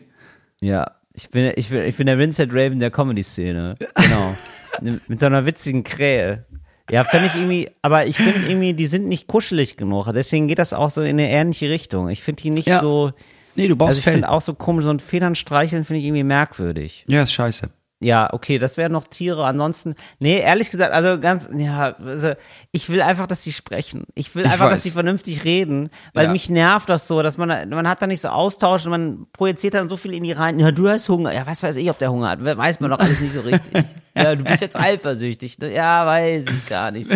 Ja, 0.59 0.91
ich 1.13 1.29
bin, 1.29 1.51
ich 1.55 1.69
bin, 1.69 1.83
ich 1.83 1.97
bin 1.97 2.05
der 2.07 2.17
Vincent 2.17 2.51
Raven 2.53 2.79
der 2.79 2.89
Comedy-Szene. 2.91 3.75
Genau. 3.95 4.35
Mit 5.07 5.19
so 5.19 5.25
einer 5.27 5.45
witzigen 5.45 5.83
Krähe. 5.83 6.45
Ja, 6.93 7.03
finde 7.03 7.25
ich 7.25 7.33
irgendwie, 7.33 7.69
aber 7.81 8.05
ich 8.05 8.17
finde 8.17 8.47
irgendwie, 8.47 8.73
die 8.75 8.85
sind 8.85 9.07
nicht 9.07 9.27
kuschelig 9.27 9.77
genug. 9.77 10.13
Deswegen 10.13 10.47
geht 10.47 10.59
das 10.59 10.73
auch 10.73 10.91
so 10.91 11.01
in 11.01 11.19
eine 11.19 11.27
ähnliche 11.27 11.71
Richtung. 11.71 12.07
Ich 12.09 12.21
finde 12.21 12.43
die 12.43 12.51
nicht 12.51 12.67
Ja. 12.67 12.81
so, 12.81 13.11
Nee, 13.55 13.67
du 13.67 13.75
brauchst 13.75 13.97
also 13.97 13.99
ich 13.99 14.05
finde 14.05 14.29
auch 14.29 14.41
so 14.41 14.53
komisch, 14.53 14.83
so 14.85 14.91
ein 14.91 14.99
Federn 14.99 15.33
streicheln 15.33 15.85
finde 15.85 16.01
ich 16.01 16.05
irgendwie 16.05 16.23
merkwürdig. 16.23 17.03
Ja, 17.07 17.23
ist 17.23 17.33
scheiße. 17.33 17.69
Ja, 18.03 18.29
okay, 18.33 18.59
das 18.59 18.77
wären 18.77 18.91
noch 18.91 19.05
Tiere. 19.07 19.45
Ansonsten, 19.45 19.95
nee, 20.19 20.37
ehrlich 20.39 20.69
gesagt, 20.69 20.93
also 20.93 21.19
ganz, 21.19 21.49
ja, 21.55 21.95
also 22.05 22.33
ich 22.71 22.89
will 22.89 23.01
einfach, 23.01 23.27
dass 23.27 23.43
sie 23.43 23.51
sprechen. 23.51 24.03
Ich 24.15 24.35
will 24.35 24.45
Ich 24.45 24.51
einfach, 24.51 24.65
weiß. 24.65 24.73
dass 24.73 24.83
sie 24.83 24.91
vernünftig 24.91 25.43
reden, 25.45 25.89
weil 26.13 26.25
Ja. 26.25 26.31
mich 26.31 26.49
nervt 26.49 26.89
das 26.89 27.07
so, 27.07 27.21
dass 27.23 27.37
man, 27.37 27.69
man 27.69 27.87
hat 27.87 28.01
da 28.01 28.07
nicht 28.07 28.21
so 28.21 28.27
Austausch 28.27 28.85
und 28.85 28.91
man 28.91 29.25
projiziert 29.33 29.73
dann 29.73 29.89
so 29.89 29.97
viel 29.97 30.13
in 30.13 30.23
die 30.23 30.31
rein. 30.33 30.59
Ja, 30.59 30.71
du 30.71 30.89
hast 30.89 31.07
Hunger. 31.09 31.33
Ja, 31.33 31.47
was 31.47 31.63
weiß 31.63 31.75
ich, 31.77 31.89
ob 31.89 31.97
der 31.97 32.11
Hunger 32.11 32.29
hat. 32.29 32.43
Weiß 32.43 32.79
man 32.79 32.91
doch 32.91 32.99
alles 32.99 33.19
nicht 33.21 33.33
so 33.33 33.41
richtig. 33.41 33.71
ja, 34.15 34.35
du 34.35 34.43
bist 34.43 34.61
jetzt 34.61 34.75
eifersüchtig. 34.79 35.57
ne? 35.59 35.73
Ja, 35.73 36.05
weiß 36.05 36.43
ich 36.47 36.65
gar 36.67 36.91
nicht 36.91 37.07
so. 37.09 37.15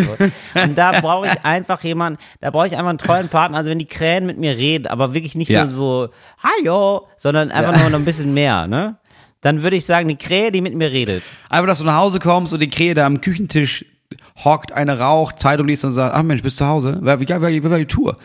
Und 0.62 0.76
da 0.78 1.00
brauche 1.00 1.26
ich 1.26 1.44
einfach 1.44 1.82
jemanden, 1.84 2.18
da 2.40 2.50
brauche 2.50 2.66
ich 2.66 2.72
einfach 2.76 2.88
einen 2.90 2.98
treuen 2.98 3.28
Partner. 3.28 3.58
Also 3.58 3.70
wenn 3.70 3.78
die 3.78 3.86
Krähen 3.86 4.26
mit 4.26 4.38
mir 4.38 4.56
reden, 4.56 4.86
aber 4.86 5.14
wirklich 5.14 5.34
nicht 5.34 5.50
Ja. 5.50 5.64
nur 5.64 5.70
so, 5.72 6.08
hallo, 6.42 7.06
sondern 7.16 7.50
einfach 7.50 7.78
nur 7.78 7.90
noch 7.90 7.98
ein 7.98 8.04
bisschen 8.04 8.32
mehr, 8.34 8.66
ne? 8.66 8.96
Dann 9.40 9.62
würde 9.62 9.76
ich 9.76 9.84
sagen, 9.86 10.08
die 10.08 10.16
Krähe, 10.16 10.50
die 10.52 10.60
mit 10.60 10.74
mir 10.74 10.90
redet. 10.90 11.22
Einfach, 11.48 11.68
dass 11.68 11.78
du 11.78 11.84
nach 11.84 11.96
Hause 11.98 12.18
kommst 12.18 12.52
und 12.52 12.60
die 12.60 12.68
Krähe 12.68 12.94
da 12.94 13.06
am 13.06 13.20
Küchentisch 13.20 13.84
hockt, 14.44 14.72
eine 14.72 14.98
raucht, 14.98 15.38
Zeitung 15.38 15.66
liest 15.66 15.84
und 15.84 15.92
sagt, 15.92 16.14
ach 16.14 16.22
Mensch, 16.22 16.42
bist 16.42 16.58
du 16.60 16.64
zu 16.64 16.68
Hause? 16.70 16.98
Wie, 17.02 17.20
wie, 17.20 17.28
wie, 17.28 17.64
wie 17.64 17.70
war 17.70 17.78
die 17.78 17.86
Tour? 17.86 18.16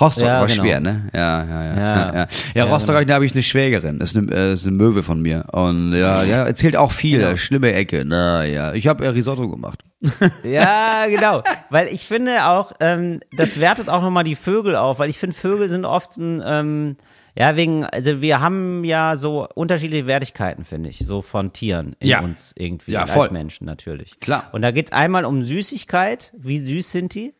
Rostock 0.00 0.24
Ja, 0.26 0.40
war 0.40 0.46
genau. 0.46 0.62
schwer, 0.62 0.80
ne? 0.80 1.08
Ja, 1.12 1.44
ja, 1.44 1.64
ja. 1.64 1.76
Ja, 1.76 2.14
Ja. 2.14 2.28
ja. 2.54 2.64
Rostock, 2.64 3.06
da 3.06 3.14
habe 3.14 3.26
ich 3.26 3.32
eine 3.34 3.42
Schwägerin. 3.42 3.98
Das 3.98 4.12
ist 4.12 4.16
eine, 4.16 4.32
äh, 4.34 4.52
ist 4.54 4.66
eine 4.66 4.74
Möwe 4.76 5.02
von 5.02 5.20
mir. 5.20 5.44
Und 5.52 5.92
ja, 5.92 6.24
ja, 6.24 6.44
erzählt 6.46 6.76
auch 6.76 6.92
viel. 6.92 7.20
Genau. 7.20 7.36
Schlimme 7.36 7.72
Ecke. 7.72 8.04
Na 8.06 8.44
ja. 8.44 8.72
Ich 8.72 8.86
habe 8.88 9.04
äh, 9.04 9.08
Risotto 9.08 9.48
gemacht. 9.48 9.80
Ja, 10.42 11.04
genau. 11.08 11.42
Weil 11.70 11.86
ich 11.88 12.06
finde 12.06 12.46
auch, 12.48 12.72
ähm, 12.80 13.20
das 13.36 13.60
wertet 13.60 13.88
auch 13.88 14.02
nochmal 14.02 14.24
die 14.24 14.34
Vögel 14.34 14.74
auf, 14.76 14.98
weil 14.98 15.10
ich 15.10 15.18
finde, 15.18 15.36
Vögel 15.36 15.68
sind 15.68 15.84
oft 15.84 16.16
ein, 16.16 16.42
ähm, 16.44 16.96
ja, 17.36 17.56
wegen, 17.56 17.84
also 17.86 18.20
wir 18.20 18.40
haben 18.40 18.84
ja 18.84 19.16
so 19.16 19.48
unterschiedliche 19.54 20.06
Wertigkeiten, 20.06 20.64
finde 20.64 20.90
ich, 20.90 20.98
so 20.98 21.22
von 21.22 21.52
Tieren 21.52 21.96
in 21.98 22.08
Ja. 22.08 22.20
uns 22.20 22.52
irgendwie, 22.56 22.92
Ja, 22.92 23.04
und 23.04 23.10
als 23.10 23.30
Menschen 23.30 23.64
natürlich. 23.64 24.20
Klar. 24.20 24.48
Und 24.52 24.62
da 24.62 24.70
geht's 24.70 24.92
einmal 24.92 25.24
um 25.24 25.42
Süßigkeit, 25.42 26.32
wie 26.36 26.58
süß 26.58 26.90
sind 26.92 27.14
die? 27.14 27.34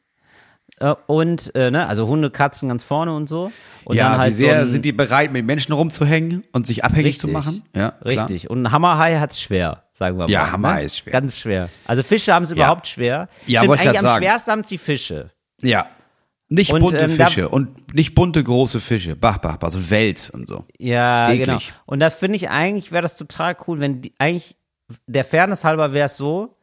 Äh, 0.81 0.95
Und, 1.07 1.55
äh, 1.55 1.71
ne, 1.71 1.87
also 1.87 2.07
Hunde, 2.09 2.31
Katzen 2.31 2.69
ganz 2.71 2.83
vorne 2.85 3.15
und 3.15 3.29
so. 3.29 3.53
Und 3.85 3.97
ja, 3.97 4.09
dann 4.11 4.19
halt 4.19 4.33
wie 4.33 4.37
sehr 4.37 4.55
so 4.57 4.61
ein, 4.63 4.67
sind 4.69 4.85
die 4.85 4.93
bereit, 4.93 5.31
mit 5.33 5.45
Menschen 5.45 5.73
rumzuhängen 5.73 6.45
und 6.53 6.67
sich 6.67 6.85
abhängig 6.85 7.07
Richtig. 7.09 7.21
zu 7.21 7.29
machen? 7.29 7.63
Ja, 7.75 7.91
klar. 7.91 8.05
Richtig. 8.05 8.49
Und 8.49 8.63
ein 8.63 8.73
Hammerhai 8.73 9.19
hat's 9.19 9.41
schwer, 9.41 9.85
sagen 9.93 10.17
wir 10.17 10.25
mal. 10.25 10.31
Ja, 10.31 10.51
Hammerhai 10.51 10.81
ne? 10.81 10.87
ist 10.87 10.97
schwer. 10.97 11.13
Ganz 11.13 11.39
schwer. 11.39 11.69
Also 11.87 12.03
Fische 12.03 12.33
haben 12.33 12.45
es 12.45 12.51
überhaupt 12.51 12.87
schwer. 12.87 13.29
Ja, 13.47 13.61
Stimmt, 13.61 13.79
eigentlich 13.81 13.99
am 13.99 14.07
sagen. 14.07 14.23
schwersten 14.25 14.51
haben 14.53 14.61
es 14.61 14.69
die 14.69 14.79
Fische. 14.79 15.31
Ja. 15.61 15.87
Nicht 16.53 16.71
Und, 16.73 16.81
bunte 16.81 16.99
ähm, 16.99 17.11
Fische 17.13 17.49
und 17.49 17.95
nicht 17.95 18.15
bunte 18.15 18.45
große 18.45 18.81
Fische. 18.81 19.17
Bach, 19.17 19.39
bach, 19.39 19.57
bach, 19.57 19.71
so 19.71 19.91
Wels 19.91 20.29
und 20.31 20.47
so. 20.49 20.65
Ja, 20.79 21.31
Eklig. 21.31 21.47
genau. 21.47 21.59
Und 21.87 22.01
da 22.01 22.11
finde 22.11 22.37
ich 22.37 22.51
eigentlich, 22.51 22.93
wäre 22.93 23.03
das 23.03 23.17
total 23.17 23.57
cool, 23.67 23.81
wenn 23.81 24.03
die, 24.03 24.13
eigentlich, 24.19 24.57
der 25.07 25.25
Fairness 25.25 25.65
halber 25.65 25.93
wäre 25.95 26.07
es 26.07 26.17
so, 26.19 26.57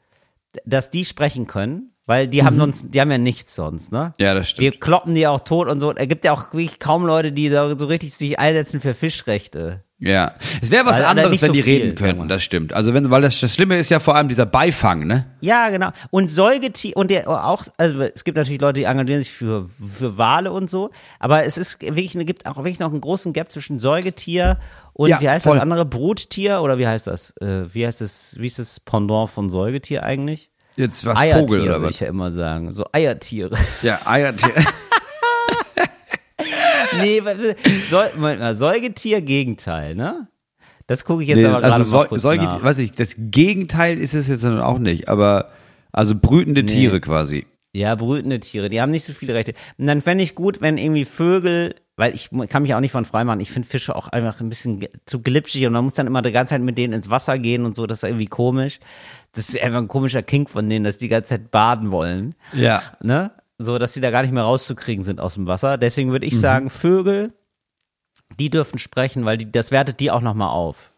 dass 0.66 0.92
die 0.92 1.06
sprechen 1.06 1.48
können, 1.48 1.92
weil 2.06 2.28
die 2.28 2.44
haben 2.44 2.58
sonst, 2.58 2.94
die 2.94 3.02
haben 3.02 3.10
ja 3.12 3.18
nichts 3.18 3.56
sonst, 3.56 3.92
ne? 3.92 4.14
Ja, 4.20 4.34
das 4.34 4.58
Wir 4.60 4.70
stimmt. 4.70 4.82
kloppen 4.82 5.16
die 5.16 5.26
auch 5.28 5.40
tot 5.40 5.68
und 5.68 5.80
so. 5.80 5.94
Es 5.96 6.08
gibt 6.08 6.24
ja 6.26 6.34
auch 6.34 6.54
wirklich 6.54 6.78
kaum 6.80 7.06
Leute, 7.06 7.32
die 7.32 7.50
da 7.50 7.76
so 7.78 7.86
richtig 7.88 8.14
sich 8.14 8.38
einsetzen 8.38 8.82
für 8.82 8.94
Fischrechte. 8.94 9.84
Ja. 10.02 10.34
Es 10.62 10.72
wäre 10.72 10.86
was 10.86 10.97
Weil- 10.97 11.06
anderes, 11.06 11.41
wenn 11.41 11.47
so 11.47 11.54
die 11.54 11.62
viel, 11.62 11.82
reden 11.82 11.95
könnten, 11.95 12.28
das 12.30 12.41
stimmt. 12.41 12.72
Also 12.72 12.93
wenn, 12.93 13.12
weil 13.12 13.22
das, 13.22 13.38
das 13.39 13.54
Schlimme 13.54 13.78
ist 13.78 13.89
ja 13.89 14.00
vor 14.00 14.16
allem 14.16 14.30
dieser 14.30 14.45
Beifang, 14.45 15.06
ne? 15.06 15.26
Ja, 15.41 15.70
genau. 15.70 15.89
Und 16.10 16.32
Säugetier, 16.32 16.95
und 16.95 17.12
der 17.12 17.28
auch, 17.28 17.64
also 17.78 18.02
es 18.04 18.24
gibt 18.24 18.38
natürlich 18.38 18.62
Leute, 18.62 18.80
die 18.80 18.86
engagieren 18.86 19.20
sich 19.20 19.32
für, 19.32 19.68
für 19.68 20.18
Wale 20.18 20.54
und 20.54 20.70
so, 20.70 20.91
aber 21.20 21.43
es 21.43 21.58
ist 21.58 21.82
wirklich, 21.82 22.16
es 22.16 22.26
gibt 22.26 22.45
auch 22.45 22.56
wirklich 22.58 22.80
noch 22.80 22.91
einen 22.91 23.02
großen 23.02 23.34
Gap 23.34 23.52
zwischen 23.52 23.78
Säugetier 23.78 24.58
und 24.93 25.10
Ja, 25.10 25.20
wie 25.20 25.28
heißt 25.30 25.43
voll. 25.43 25.56
das 25.56 25.62
andere? 25.64 25.86
Bruttier 25.86 26.62
oder 26.62 26.78
wie 26.78 26.88
heißt 26.88 27.08
das? 27.08 27.32
Äh, 27.41 27.66
wie 27.74 27.86
heißt 27.86 28.00
das, 28.00 28.36
wie 28.39 28.47
ist 28.47 28.58
das 28.60 28.80
Pendant 28.80 29.30
von 29.30 29.50
Säugetier 29.50 30.04
eigentlich? 30.04 30.50
Jetzt 30.78 31.06
was 31.06 31.18
Eiertiere, 31.18 31.39
Vogel 31.47 31.62
oder 31.64 31.72
würde 31.72 31.86
was? 31.88 31.95
ich 31.95 32.00
ja 32.00 32.08
immer 32.08 32.32
sagen. 32.32 32.74
So 32.74 32.86
Eiertiere. 32.93 33.58
Ja, 33.82 34.00
Eiertier. 34.06 34.54
nee, 36.98 37.22
Moment 37.22 38.40
mal, 38.40 38.56
Säugetier, 38.56 39.22
Gegenteil, 39.22 39.96
ne? 39.96 40.28
Das 40.88 41.06
gucke 41.06 41.22
ich 41.22 41.30
jetzt 41.30 41.38
nee, 41.38 41.46
aber 41.46 41.60
gerade 41.60 41.74
also 41.76 41.98
mal 41.98 42.08
kurz 42.08 42.24
Säugetier, 42.24 42.48
nach. 42.48 42.64
weiß 42.64 42.78
nicht, 42.80 43.00
das 43.00 43.16
Gegenteil 43.18 44.00
ist 44.00 44.16
es 44.16 44.28
jetzt 44.28 44.44
dann 44.44 44.60
auch 44.60 44.80
nicht, 44.80 45.08
aber 45.08 45.52
also 45.92 46.16
brütende 46.16 46.66
Tiere 46.66 47.00
quasi. 47.00 47.46
Ja, 47.74 47.94
brütende 47.94 48.40
Tiere, 48.40 48.70
die 48.70 48.82
haben 48.82 48.90
nicht 48.90 49.04
so 49.04 49.14
viele 49.14 49.36
Rechte. 49.36 49.54
Und 49.78 49.86
dann 49.86 50.02
fände 50.02 50.24
ich 50.24 50.34
gut, 50.34 50.62
wenn 50.62 50.80
irgendwie 50.80 51.06
Vögel, 51.06 51.76
weil 51.96 52.16
ich 52.16 52.32
kann 52.50 52.64
mich 52.64 52.74
auch 52.74 52.80
nicht 52.80 52.92
von 52.92 53.06
frei 53.06 53.24
machen, 53.24 53.40
ich 53.40 53.52
finde 53.52 53.68
Fische 53.68 53.96
auch 53.96 54.08
einfach 54.08 54.42
ein 54.42 54.50
bisschen 54.50 54.88
zu 55.06 55.22
glitschig 55.22 55.68
und 55.68 55.74
man 55.74 55.84
muss 55.84 55.94
dann 55.94 56.08
immer 56.08 56.24
die 56.24 56.32
ganze 56.32 56.56
Zeit 56.56 56.62
mit 56.62 56.80
denen 56.80 56.94
ins 56.94 57.12
Wasser 57.12 57.38
gehen 57.38 57.66
und 57.66 57.76
so, 57.76 57.86
das 57.86 58.02
ist 58.02 58.10
irgendwie 58.10 58.26
komisch. 58.26 58.80
Das 59.34 59.50
ist 59.50 59.62
einfach 59.62 59.78
ein 59.78 59.88
komischer 59.88 60.24
Kink 60.24 60.50
von 60.50 60.68
denen, 60.68 60.86
dass 60.86 60.98
die 60.98 61.10
ganze 61.10 61.30
Zeit 61.30 61.52
baden 61.52 61.92
wollen. 61.92 62.34
Ja. 62.54 62.82
Ne? 63.04 63.32
So, 63.60 63.78
dass 63.78 63.93
die 63.93 64.01
da 64.01 64.10
gar 64.10 64.22
nicht 64.22 64.32
mehr 64.34 64.43
rauszukriegen 64.43 65.03
sind 65.03 65.20
aus 65.20 65.34
dem 65.36 65.45
Wasser. 65.45 65.78
Deswegen 65.78 66.12
würde 66.12 66.26
ich 66.26 66.34
Mhm. 66.36 66.39
sagen, 66.39 66.70
Vögel, 66.70 67.34
die 68.39 68.49
dürfen 68.49 68.80
sprechen, 68.80 69.26
weil 69.26 69.38
die, 69.38 69.51
das 69.51 69.70
wertet 69.72 69.99
die 69.99 70.12
auch 70.12 70.22
nochmal 70.22 70.49
auf. 70.49 70.91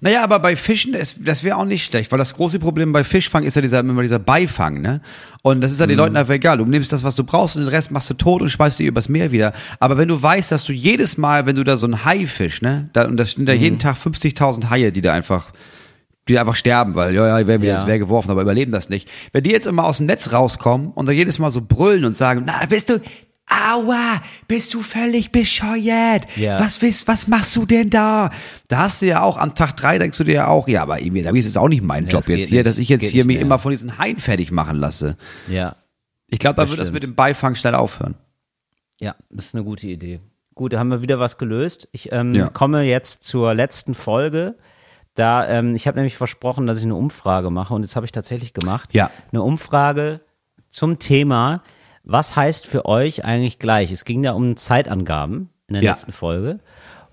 Naja, 0.00 0.22
aber 0.22 0.38
bei 0.38 0.54
Fischen, 0.54 0.92
das, 0.92 1.16
das 1.24 1.42
wäre 1.42 1.56
auch 1.56 1.64
nicht 1.64 1.84
schlecht, 1.84 2.12
weil 2.12 2.20
das 2.20 2.34
große 2.34 2.60
Problem 2.60 2.92
bei 2.92 3.02
Fischfang 3.02 3.42
ist 3.42 3.56
ja 3.56 3.62
dieser, 3.62 3.80
immer 3.80 4.02
dieser 4.02 4.20
Beifang, 4.20 4.80
ne? 4.80 5.00
Und 5.42 5.60
das 5.60 5.72
ist 5.72 5.80
ja 5.80 5.88
den 5.88 5.96
Leuten 5.96 6.16
einfach 6.16 6.34
egal. 6.34 6.58
Du 6.58 6.64
nimmst 6.64 6.92
das, 6.92 7.02
was 7.02 7.16
du 7.16 7.24
brauchst 7.24 7.56
und 7.56 7.62
den 7.62 7.68
Rest 7.68 7.90
machst 7.90 8.08
du 8.08 8.14
tot 8.14 8.42
und 8.42 8.48
schmeißt 8.48 8.78
die 8.78 8.86
übers 8.86 9.08
Meer 9.08 9.32
wieder. 9.32 9.52
Aber 9.80 9.98
wenn 9.98 10.06
du 10.06 10.22
weißt, 10.22 10.52
dass 10.52 10.64
du 10.64 10.72
jedes 10.72 11.18
Mal, 11.18 11.46
wenn 11.46 11.56
du 11.56 11.64
da 11.64 11.76
so 11.76 11.88
ein 11.88 12.04
Hai 12.04 12.26
fisch, 12.26 12.62
ne? 12.62 12.88
Da, 12.92 13.06
und 13.06 13.16
das 13.16 13.32
sind 13.32 13.46
da 13.46 13.52
jeden 13.52 13.80
Tag 13.80 13.96
50.000 13.96 14.70
Haie, 14.70 14.92
die 14.92 15.00
da 15.00 15.12
einfach 15.12 15.48
die 16.28 16.38
einfach 16.38 16.56
sterben, 16.56 16.94
weil 16.94 17.14
ja, 17.14 17.26
ja, 17.26 17.38
die 17.38 17.46
werden 17.46 17.62
wieder 17.62 17.72
Ja. 17.74 17.78
ins 17.78 17.86
Meer 17.86 17.98
geworfen, 17.98 18.30
aber 18.30 18.42
überleben 18.42 18.72
das 18.72 18.88
nicht. 18.88 19.08
Wenn 19.32 19.44
die 19.44 19.50
jetzt 19.50 19.66
immer 19.66 19.84
aus 19.84 19.98
dem 19.98 20.06
Netz 20.06 20.32
rauskommen 20.32 20.90
und 20.90 21.06
dann 21.06 21.14
jedes 21.14 21.38
Mal 21.38 21.50
so 21.50 21.60
brüllen 21.62 22.04
und 22.04 22.16
sagen, 22.16 22.42
na, 22.46 22.66
bist 22.66 22.88
du, 22.90 23.00
aua, 23.48 24.20
bist 24.48 24.74
du 24.74 24.82
völlig 24.82 25.30
bescheuert? 25.30 26.24
Ja. 26.36 26.58
Was 26.58 26.82
wisst, 26.82 27.06
was 27.06 27.28
machst 27.28 27.54
du 27.54 27.64
denn 27.64 27.90
da? 27.90 28.30
Da 28.68 28.78
hast 28.78 29.02
du 29.02 29.06
ja 29.06 29.22
auch, 29.22 29.36
am 29.38 29.54
Tag 29.54 29.76
drei 29.76 29.98
denkst 29.98 30.18
du 30.18 30.24
dir 30.24 30.34
ja 30.34 30.46
auch, 30.48 30.66
ja, 30.68 30.82
aber 30.82 31.00
irgendwie, 31.00 31.22
da 31.22 31.30
ist 31.30 31.46
es 31.46 31.56
auch 31.56 31.68
nicht 31.68 31.82
mein 31.82 32.04
Ja, 32.04 32.10
Job 32.10 32.28
jetzt 32.28 32.48
hier, 32.48 32.58
nicht. 32.58 32.66
dass 32.66 32.78
ich 32.78 32.88
jetzt 32.88 33.04
hier 33.04 33.24
mehr. 33.24 33.40
immer 33.40 33.58
von 33.58 33.70
diesen 33.70 33.98
Haien 33.98 34.18
fertig 34.18 34.50
machen 34.50 34.76
lasse. 34.78 35.16
Ja. 35.48 35.76
Ich 36.28 36.40
glaube, 36.40 36.60
da 36.60 36.68
wird 36.68 36.80
das 36.80 36.90
mit 36.90 37.04
dem 37.04 37.14
Beifang 37.14 37.54
schnell 37.54 37.76
aufhören. 37.76 38.16
Ja, 39.00 39.14
das 39.30 39.46
ist 39.46 39.54
eine 39.54 39.62
gute 39.62 39.86
Idee. 39.86 40.18
Gut, 40.56 40.72
da 40.72 40.78
haben 40.80 40.88
wir 40.88 41.02
wieder 41.02 41.20
was 41.20 41.38
gelöst. 41.38 41.88
Ich 41.92 42.10
ähm, 42.12 42.48
komme 42.52 42.82
jetzt 42.82 43.22
zur 43.24 43.54
letzten 43.54 43.94
Folge. 43.94 44.56
Da, 45.16 45.48
ähm, 45.48 45.74
ich 45.74 45.88
habe 45.88 45.96
nämlich 45.96 46.16
versprochen, 46.16 46.66
dass 46.68 46.78
ich 46.78 46.84
eine 46.84 46.94
Umfrage 46.94 47.50
mache 47.50 47.74
und 47.74 47.82
das 47.82 47.96
habe 47.96 48.06
ich 48.06 48.12
tatsächlich 48.12 48.52
gemacht. 48.54 48.94
Ja. 48.94 49.10
Eine 49.32 49.42
Umfrage 49.42 50.20
zum 50.70 50.98
Thema, 51.00 51.62
was 52.04 52.36
heißt 52.36 52.66
für 52.66 52.86
euch 52.86 53.24
eigentlich 53.24 53.58
gleich? 53.58 53.90
Es 53.90 54.04
ging 54.04 54.22
da 54.22 54.32
um 54.32 54.56
Zeitangaben 54.56 55.50
in 55.68 55.74
der 55.74 55.82
Ja. 55.82 55.90
letzten 55.92 56.12
Folge. 56.12 56.60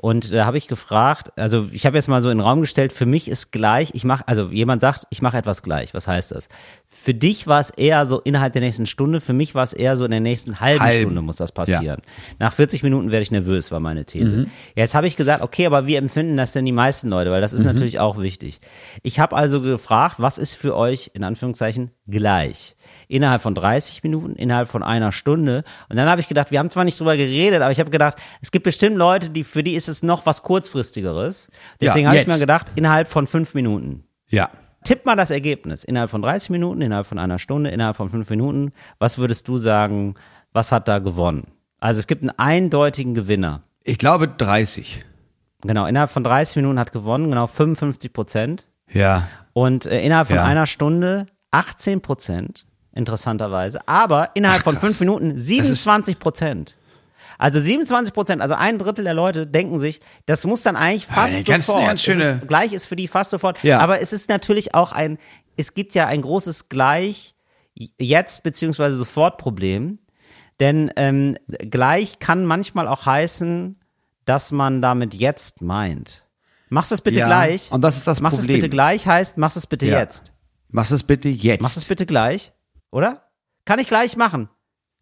Und 0.03 0.33
da 0.33 0.45
habe 0.45 0.57
ich 0.57 0.67
gefragt, 0.67 1.31
also 1.37 1.65
ich 1.71 1.85
habe 1.85 1.95
jetzt 1.95 2.09
mal 2.09 2.21
so 2.21 2.29
in 2.29 2.37
den 2.39 2.43
Raum 2.45 2.59
gestellt, 2.59 2.91
für 2.91 3.05
mich 3.05 3.29
ist 3.29 3.53
gleich, 3.53 3.91
ich 3.93 4.03
mache, 4.03 4.27
also 4.27 4.49
jemand 4.49 4.81
sagt, 4.81 5.07
ich 5.11 5.21
mache 5.21 5.37
etwas 5.37 5.63
gleich. 5.63 5.93
Was 5.93 6.09
heißt 6.09 6.33
das? 6.33 6.49
Für 6.89 7.13
dich 7.13 7.47
war 7.47 7.61
es 7.61 7.69
eher 7.69 8.05
so 8.05 8.19
innerhalb 8.19 8.51
der 8.51 8.63
nächsten 8.63 8.85
Stunde, 8.85 9.21
für 9.21 9.31
mich 9.31 9.55
war 9.55 9.63
es 9.63 9.71
eher 9.71 9.95
so 9.95 10.03
in 10.03 10.11
der 10.11 10.19
nächsten 10.19 10.59
halben 10.59 10.81
Halben. 10.81 11.03
Stunde 11.03 11.21
muss 11.21 11.37
das 11.37 11.53
passieren. 11.53 12.01
Nach 12.37 12.51
40 12.51 12.83
Minuten 12.83 13.11
werde 13.11 13.23
ich 13.23 13.31
nervös, 13.31 13.71
war 13.71 13.79
meine 13.79 14.03
These. 14.03 14.41
Mhm. 14.41 14.47
Jetzt 14.75 14.93
habe 14.93 15.07
ich 15.07 15.15
gesagt, 15.15 15.41
okay, 15.41 15.65
aber 15.67 15.87
wie 15.87 15.95
empfinden 15.95 16.35
das 16.35 16.51
denn 16.51 16.65
die 16.65 16.73
meisten 16.73 17.07
Leute? 17.07 17.31
Weil 17.31 17.39
das 17.39 17.53
ist 17.53 17.61
Mhm. 17.61 17.67
natürlich 17.67 17.99
auch 18.01 18.19
wichtig. 18.19 18.59
Ich 19.03 19.21
habe 19.21 19.37
also 19.37 19.61
gefragt, 19.61 20.15
was 20.17 20.37
ist 20.37 20.55
für 20.55 20.75
euch 20.75 21.11
in 21.13 21.23
Anführungszeichen 21.23 21.91
gleich? 22.09 22.75
Innerhalb 23.07 23.41
von 23.41 23.55
30 23.55 24.03
Minuten, 24.03 24.35
innerhalb 24.35 24.67
von 24.69 24.83
einer 24.83 25.11
Stunde. 25.11 25.63
Und 25.89 25.95
dann 25.97 26.09
habe 26.09 26.21
ich 26.21 26.27
gedacht, 26.27 26.51
wir 26.51 26.59
haben 26.59 26.69
zwar 26.69 26.83
nicht 26.83 26.99
drüber 26.99 27.15
geredet, 27.17 27.61
aber 27.61 27.71
ich 27.71 27.79
habe 27.79 27.89
gedacht, 27.91 28.17
es 28.41 28.51
gibt 28.51 28.63
bestimmt 28.63 28.95
Leute, 28.97 29.29
die 29.29 29.43
für 29.43 29.63
die 29.63 29.75
ist 29.75 29.87
es 29.89 30.03
noch 30.03 30.25
was 30.25 30.43
kurzfristigeres. 30.43 31.49
Deswegen 31.81 32.05
Ja, 32.05 32.09
habe 32.11 32.19
ich 32.19 32.27
mir 32.27 32.39
gedacht, 32.39 32.67
innerhalb 32.75 33.07
von 33.07 33.27
fünf 33.27 33.53
Minuten. 33.53 34.03
Ja. 34.29 34.49
Tipp 34.83 35.05
mal 35.05 35.15
das 35.15 35.31
Ergebnis. 35.31 35.83
Innerhalb 35.83 36.09
von 36.11 36.21
30 36.21 36.49
Minuten, 36.49 36.81
innerhalb 36.81 37.07
von 37.07 37.17
einer 37.19 37.39
Stunde, 37.39 37.69
innerhalb 37.69 37.95
von 37.95 38.09
fünf 38.09 38.29
Minuten. 38.29 38.73
Was 38.99 39.17
würdest 39.17 39.47
du 39.47 39.57
sagen, 39.57 40.15
was 40.51 40.71
hat 40.71 40.87
da 40.87 40.99
gewonnen? 40.99 41.47
Also 41.79 41.99
es 41.99 42.07
gibt 42.07 42.21
einen 42.21 42.31
eindeutigen 42.37 43.13
Gewinner. 43.13 43.63
Ich 43.83 43.97
glaube 43.97 44.27
30. 44.27 45.01
Genau, 45.61 45.85
innerhalb 45.85 46.09
von 46.09 46.23
30 46.23 46.57
Minuten 46.57 46.79
hat 46.79 46.91
gewonnen, 46.91 47.29
genau 47.29 47.47
55 47.47 48.11
Prozent. 48.11 48.65
Ja. 48.91 49.27
Und 49.53 49.85
äh, 49.85 50.01
innerhalb 50.01 50.27
von 50.27 50.35
Ja. 50.37 50.43
einer 50.43 50.65
Stunde 50.65 51.27
18 51.51 52.01
Prozent, 52.01 52.65
interessanterweise. 52.93 53.87
Aber 53.87 54.31
innerhalb 54.35 54.61
Ach, 54.61 54.65
von 54.65 54.77
fünf 54.77 54.99
Minuten 54.99 55.37
27 55.37 56.19
Prozent. 56.19 56.77
Also 57.39 57.59
27 57.59 58.13
Prozent, 58.13 58.41
also 58.41 58.53
ein 58.53 58.77
Drittel 58.77 59.03
der 59.03 59.13
Leute 59.15 59.47
denken 59.47 59.79
sich, 59.79 59.99
das 60.27 60.45
muss 60.45 60.61
dann 60.61 60.75
eigentlich 60.75 61.07
fast 61.07 61.45
ganz- 61.45 61.65
sofort. 61.65 61.85
ganz 61.87 62.01
schöne- 62.01 62.23
ist, 62.41 62.47
gleich 62.47 62.73
ist 62.73 62.85
für 62.85 62.95
die 62.95 63.07
fast 63.07 63.31
sofort. 63.31 63.61
Ja. 63.63 63.79
Aber 63.79 64.01
es 64.01 64.13
ist 64.13 64.29
natürlich 64.29 64.75
auch 64.75 64.91
ein, 64.91 65.17
es 65.57 65.73
gibt 65.73 65.93
ja 65.95 66.05
ein 66.07 66.21
großes 66.21 66.69
Gleich 66.69 67.35
jetzt 67.99 68.43
beziehungsweise 68.43 68.95
sofort 68.95 69.37
Problem. 69.39 69.99
Denn 70.59 70.91
ähm, 70.95 71.35
gleich 71.47 72.19
kann 72.19 72.45
manchmal 72.45 72.87
auch 72.87 73.05
heißen, 73.07 73.79
dass 74.25 74.51
man 74.51 74.81
damit 74.81 75.15
jetzt 75.15 75.61
meint. 75.63 76.23
Machst 76.69 76.91
du 76.91 76.95
es 76.95 77.01
bitte 77.01 77.21
Ja, 77.21 77.25
gleich? 77.27 77.71
und 77.71 77.81
das 77.81 77.97
ist 77.97 78.07
das 78.07 78.21
Machst 78.21 78.37
es 78.37 78.45
Problem. 78.45 78.57
bitte 78.59 78.69
gleich 78.69 79.07
heißt, 79.07 79.37
machst 79.39 79.57
es 79.57 79.65
bitte 79.67 79.87
Ja. 79.87 79.99
jetzt. 79.99 80.31
Mach 80.69 80.89
es 80.89 81.03
bitte 81.03 81.29
jetzt. 81.29 81.61
Machst 81.61 81.77
es 81.77 81.85
bitte 81.85 82.05
gleich, 82.05 82.51
oder? 82.93 83.23
Kann 83.65 83.79
ich 83.79 83.87
gleich 83.87 84.15
machen. 84.17 84.49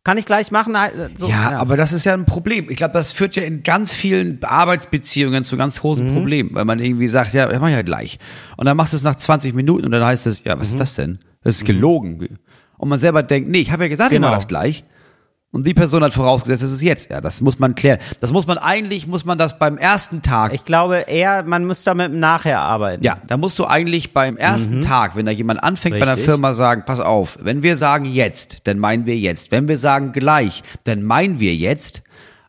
Kann 0.03 0.17
ich 0.17 0.25
gleich 0.25 0.49
machen? 0.51 0.73
äh, 0.73 1.09
So, 1.13 1.27
ja, 1.27 1.51
aber 1.59 1.77
das 1.77 1.93
ist 1.93 2.05
ja 2.05 2.13
ein 2.15 2.25
Problem. 2.25 2.69
Ich 2.71 2.77
glaube, 2.77 2.93
das 2.93 3.11
führt 3.11 3.35
ja 3.35 3.43
in 3.43 3.61
ganz 3.61 3.93
vielen 3.93 4.43
Arbeitsbeziehungen 4.43 5.43
zu 5.43 5.57
ganz 5.57 5.81
großen 5.81 6.07
Mhm. 6.07 6.13
Problemen, 6.13 6.49
weil 6.55 6.65
man 6.65 6.79
irgendwie 6.79 7.07
sagt, 7.07 7.33
ja, 7.33 7.47
mach 7.59 7.67
ich 7.67 7.73
ja 7.73 7.81
gleich. 7.83 8.17
Und 8.57 8.65
dann 8.65 8.77
machst 8.77 8.93
du 8.93 8.97
es 8.97 9.03
nach 9.03 9.15
20 9.15 9.53
Minuten 9.53 9.85
und 9.85 9.91
dann 9.91 10.03
heißt 10.03 10.25
es, 10.25 10.43
ja, 10.43 10.59
was 10.59 10.69
Mhm. 10.69 10.73
ist 10.75 10.79
das 10.79 10.93
denn? 10.95 11.19
Das 11.43 11.55
ist 11.57 11.65
gelogen. 11.65 12.39
Und 12.77 12.89
man 12.89 12.97
selber 12.97 13.21
denkt, 13.21 13.47
nee, 13.49 13.59
ich 13.59 13.71
habe 13.71 13.83
ja 13.83 13.89
gesagt, 13.89 14.11
ich 14.11 14.17
Genau. 14.17 14.29
mach 14.29 14.37
das 14.37 14.47
gleich. 14.47 14.83
Und 15.53 15.67
die 15.67 15.73
Person 15.73 16.01
hat 16.01 16.13
vorausgesetzt, 16.13 16.63
es 16.63 16.71
ist 16.71 16.81
jetzt. 16.81 17.09
Ja, 17.09 17.19
das 17.19 17.41
muss 17.41 17.59
man 17.59 17.75
klären. 17.75 17.99
Das 18.21 18.31
muss 18.31 18.47
man 18.47 18.57
eigentlich, 18.57 19.05
muss 19.05 19.25
man 19.25 19.37
das 19.37 19.59
beim 19.59 19.77
ersten 19.77 20.21
Tag. 20.21 20.53
Ich 20.53 20.63
glaube 20.63 20.99
eher, 21.07 21.43
man 21.43 21.65
muss 21.65 21.83
damit 21.83 22.13
nachher 22.13 22.61
arbeiten. 22.61 23.03
ja, 23.03 23.17
da 23.27 23.35
musst 23.35 23.59
du 23.59 23.65
eigentlich 23.65 24.13
beim 24.13 24.37
ersten 24.37 24.79
Tag, 24.79 25.17
wenn 25.17 25.25
da 25.25 25.31
jemand 25.33 25.61
anfängt 25.61 25.95
bei 25.95 26.03
einer 26.03 26.11
Mhm. 26.11 26.15
Richtig. 26.15 26.25
Firma, 26.25 26.53
sagen, 26.53 26.83
pass 26.85 27.01
auf, 27.01 27.37
wenn 27.41 27.63
wir 27.63 27.75
sagen 27.75 28.05
jetzt, 28.05 28.59
dann 28.65 28.79
meinen 28.79 29.05
wir 29.05 29.17
jetzt. 29.17 29.51
Wenn 29.51 29.67
wir 29.67 29.77
sagen 29.77 30.13
gleich, 30.13 30.63
dann 30.85 31.03
meinen 31.03 31.41
wir 31.41 31.53
jetzt 31.53 32.01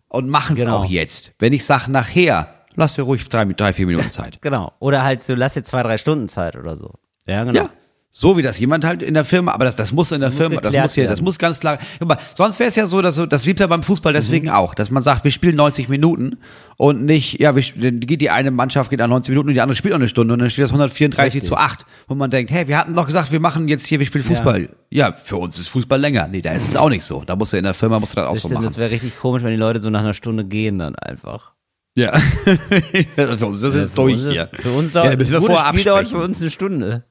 und 0.08 0.28
machen 0.28 0.56
es 0.56 0.62
Genau. 0.62 0.78
auch 0.78 0.84
jetzt. 0.84 1.32
Wenn 1.40 1.52
ich 1.52 1.64
sage 1.64 1.90
nachher, 1.90 2.48
lass 2.76 2.94
dir 2.94 3.02
ruhig 3.02 3.28
drei, 3.28 3.44
drei, 3.46 3.72
vier 3.72 3.86
Minuten 3.86 4.12
Zeit. 4.12 4.40
Genau. 4.42 4.72
Oder 4.78 5.02
halt 5.02 5.24
so, 5.24 5.34
lass 5.34 5.54
dir 5.54 5.64
zwei, 5.64 5.82
drei 5.82 5.96
Stunden 5.98 6.28
Zeit 6.28 6.54
oder 6.54 6.76
so. 6.76 6.92
Ja, 7.26 7.42
genau. 7.42 7.62
Ja. 7.64 7.70
So 8.14 8.36
wie 8.36 8.42
das 8.42 8.58
jemand 8.58 8.84
halt 8.84 9.02
in 9.02 9.14
der 9.14 9.24
Firma, 9.24 9.52
aber 9.52 9.64
das, 9.64 9.74
das 9.74 9.90
muss 9.90 10.12
in 10.12 10.20
der 10.20 10.28
Muss 10.28 10.36
Firma, 10.38 10.60
das 10.60 10.74
muss 10.74 10.92
hier, 10.94 11.04
das 11.04 11.12
werden. 11.12 11.24
muss 11.24 11.38
ganz 11.38 11.60
klar. 11.60 11.78
Guck 11.98 12.08
mal, 12.08 12.18
sonst 12.34 12.58
wäre 12.60 12.68
es 12.68 12.76
ja 12.76 12.86
so, 12.86 13.00
dass 13.00 13.14
so, 13.14 13.24
das 13.24 13.44
gibt's 13.44 13.60
ja 13.60 13.66
beim 13.66 13.82
Fußball 13.82 14.12
deswegen 14.12 14.48
Mhm. 14.48 14.52
auch, 14.52 14.74
dass 14.74 14.90
man 14.90 15.02
sagt, 15.02 15.24
wir 15.24 15.30
spielen 15.30 15.56
90 15.56 15.88
Minuten 15.88 16.36
und 16.76 17.06
nicht, 17.06 17.40
ja, 17.40 17.56
wir, 17.56 17.62
dann 17.74 18.00
geht 18.00 18.20
die 18.20 18.28
eine 18.28 18.50
Mannschaft 18.50 18.90
geht 18.90 19.00
an 19.00 19.08
90 19.08 19.30
Minuten 19.30 19.48
und 19.48 19.54
die 19.54 19.62
andere 19.62 19.76
spielt 19.76 19.92
noch 19.92 19.98
eine 20.00 20.10
Stunde 20.10 20.34
und 20.34 20.40
dann 20.40 20.50
steht 20.50 20.62
das 20.64 20.72
134 20.72 21.36
Richtig. 21.36 21.48
zu 21.48 21.56
8, 21.56 21.86
wo 22.06 22.14
man 22.14 22.30
denkt, 22.30 22.50
hey, 22.52 22.68
wir 22.68 22.76
hatten 22.76 22.94
doch 22.94 23.06
gesagt, 23.06 23.32
wir 23.32 23.40
machen 23.40 23.66
jetzt 23.68 23.86
hier, 23.86 23.98
wir 23.98 24.04
spielen 24.06 24.24
Fußball. 24.24 24.68
Ja. 24.90 25.12
für 25.24 25.36
uns 25.36 25.58
ist 25.58 25.68
Fußball 25.68 25.98
länger. 25.98 26.28
Nee, 26.30 26.42
da 26.42 26.52
ist 26.52 26.68
es 26.68 26.76
auch 26.76 26.90
nicht 26.90 27.04
so. 27.06 27.22
Da 27.24 27.34
musst 27.34 27.54
du 27.54 27.56
in 27.56 27.64
der 27.64 27.72
Firma 27.72 27.98
musst 27.98 28.12
du 28.12 28.16
das 28.16 28.26
auch 28.28 28.34
Das 28.34 28.42
so 28.42 28.48
stimmt, 28.48 28.60
machen. 28.60 28.66
das 28.68 28.76
wäre 28.76 28.90
richtig 28.90 29.18
komisch, 29.18 29.42
wenn 29.42 29.52
die 29.52 29.56
Leute 29.56 29.80
so 29.80 29.88
nach 29.88 30.00
einer 30.00 30.12
Stunde 30.12 30.44
gehen 30.44 30.78
dann 30.80 30.96
einfach. 30.96 31.52
ja. 31.96 32.12
für 33.16 33.46
uns 33.46 33.56
ist 33.56 33.62
das 33.64 33.74
jetzt 33.74 33.90
für 33.94 34.02
durch 34.02 34.14
ist, 34.16 34.30
hier. 34.32 34.48
Für 34.52 34.72
uns 34.72 34.92
Ja, 34.92 35.04
dauert, 35.04 35.18
wir 35.18 35.36
ein 35.36 35.42
gutes 35.42 35.58
Spiel 35.60 35.84
dauert 35.84 36.08
für 36.08 36.18
uns 36.18 36.40
eine 36.42 36.50
Stunde. 36.50 37.04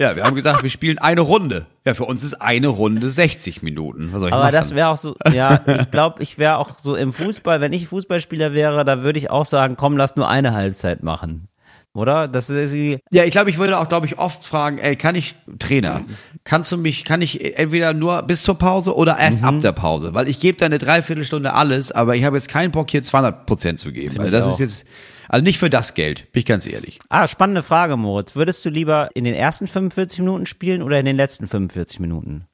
Ja, 0.00 0.16
wir 0.16 0.24
haben 0.24 0.34
gesagt, 0.34 0.62
wir 0.62 0.70
spielen 0.70 0.98
eine 0.98 1.20
Runde. 1.20 1.66
Ja, 1.86 1.92
für 1.94 2.04
uns 2.04 2.24
ist 2.24 2.34
eine 2.40 2.68
Runde 2.68 3.10
60 3.10 3.62
Minuten. 3.62 4.12
Aber 4.14 4.28
machen? 4.30 4.52
das 4.52 4.74
wäre 4.74 4.88
auch 4.88 4.96
so, 4.96 5.14
ja, 5.32 5.60
ich 5.66 5.90
glaube, 5.90 6.22
ich 6.22 6.38
wäre 6.38 6.56
auch 6.58 6.70
so 6.82 6.96
im 6.96 7.12
Fußball, 7.12 7.60
wenn 7.60 7.72
ich 7.74 7.86
Fußballspieler 7.88 8.54
wäre, 8.54 8.84
da 8.86 9.02
würde 9.02 9.18
ich 9.18 9.30
auch 9.30 9.44
sagen, 9.44 9.76
komm, 9.76 9.96
lass 9.98 10.16
nur 10.16 10.28
eine 10.28 10.54
Halbzeit 10.54 11.02
machen. 11.02 11.48
Oder? 11.92 12.28
Das 12.28 12.48
ist 12.48 12.72
irgendwie, 12.72 12.98
Ja, 13.10 13.24
ich 13.24 13.32
glaube, 13.32 13.50
ich 13.50 13.58
würde 13.58 13.78
auch, 13.78 13.88
glaube 13.88 14.06
ich, 14.06 14.16
oft 14.18 14.44
fragen, 14.44 14.78
ey, 14.78 14.94
kann 14.96 15.16
ich, 15.16 15.34
Trainer, 15.58 16.02
kannst 16.44 16.70
du 16.70 16.76
mich, 16.78 17.04
kann 17.04 17.20
ich 17.20 17.58
entweder 17.58 17.92
nur 17.92 18.22
bis 18.22 18.42
zur 18.42 18.56
Pause 18.56 18.94
oder 18.96 19.18
erst 19.18 19.42
Mhm. 19.42 19.48
ab 19.48 19.58
der 19.58 19.72
Pause? 19.72 20.14
Weil 20.14 20.28
ich 20.28 20.38
gebe 20.38 20.56
da 20.56 20.66
eine 20.66 20.78
Dreiviertelstunde 20.78 21.52
alles, 21.52 21.90
aber 21.90 22.14
ich 22.14 22.24
habe 22.24 22.36
jetzt 22.36 22.48
keinen 22.48 22.70
Bock, 22.70 22.90
hier 22.90 23.02
200 23.02 23.44
Prozent 23.44 23.80
zu 23.80 23.90
geben. 23.92 24.24
Ich 24.24 24.30
das 24.30 24.46
auch. 24.46 24.50
ist 24.52 24.60
jetzt, 24.60 24.86
also 25.30 25.42
nicht 25.44 25.58
für 25.58 25.70
das 25.70 25.94
Geld, 25.94 26.30
bin 26.32 26.40
ich 26.40 26.46
ganz 26.46 26.66
ehrlich. 26.66 26.98
ah, 27.08 27.26
spannende 27.26 27.62
Frage, 27.62 27.96
Moritz. 27.96 28.34
Würdest 28.36 28.64
du 28.64 28.68
lieber 28.70 29.08
in 29.14 29.24
den 29.24 29.34
ersten 29.34 29.66
45 29.66 30.18
Minuten 30.18 30.44
spielen 30.46 30.82
oder 30.82 30.98
in 30.98 31.06
den 31.06 31.16
letzten 31.16 31.46
45 31.48 32.00
Minuten? 32.00 32.44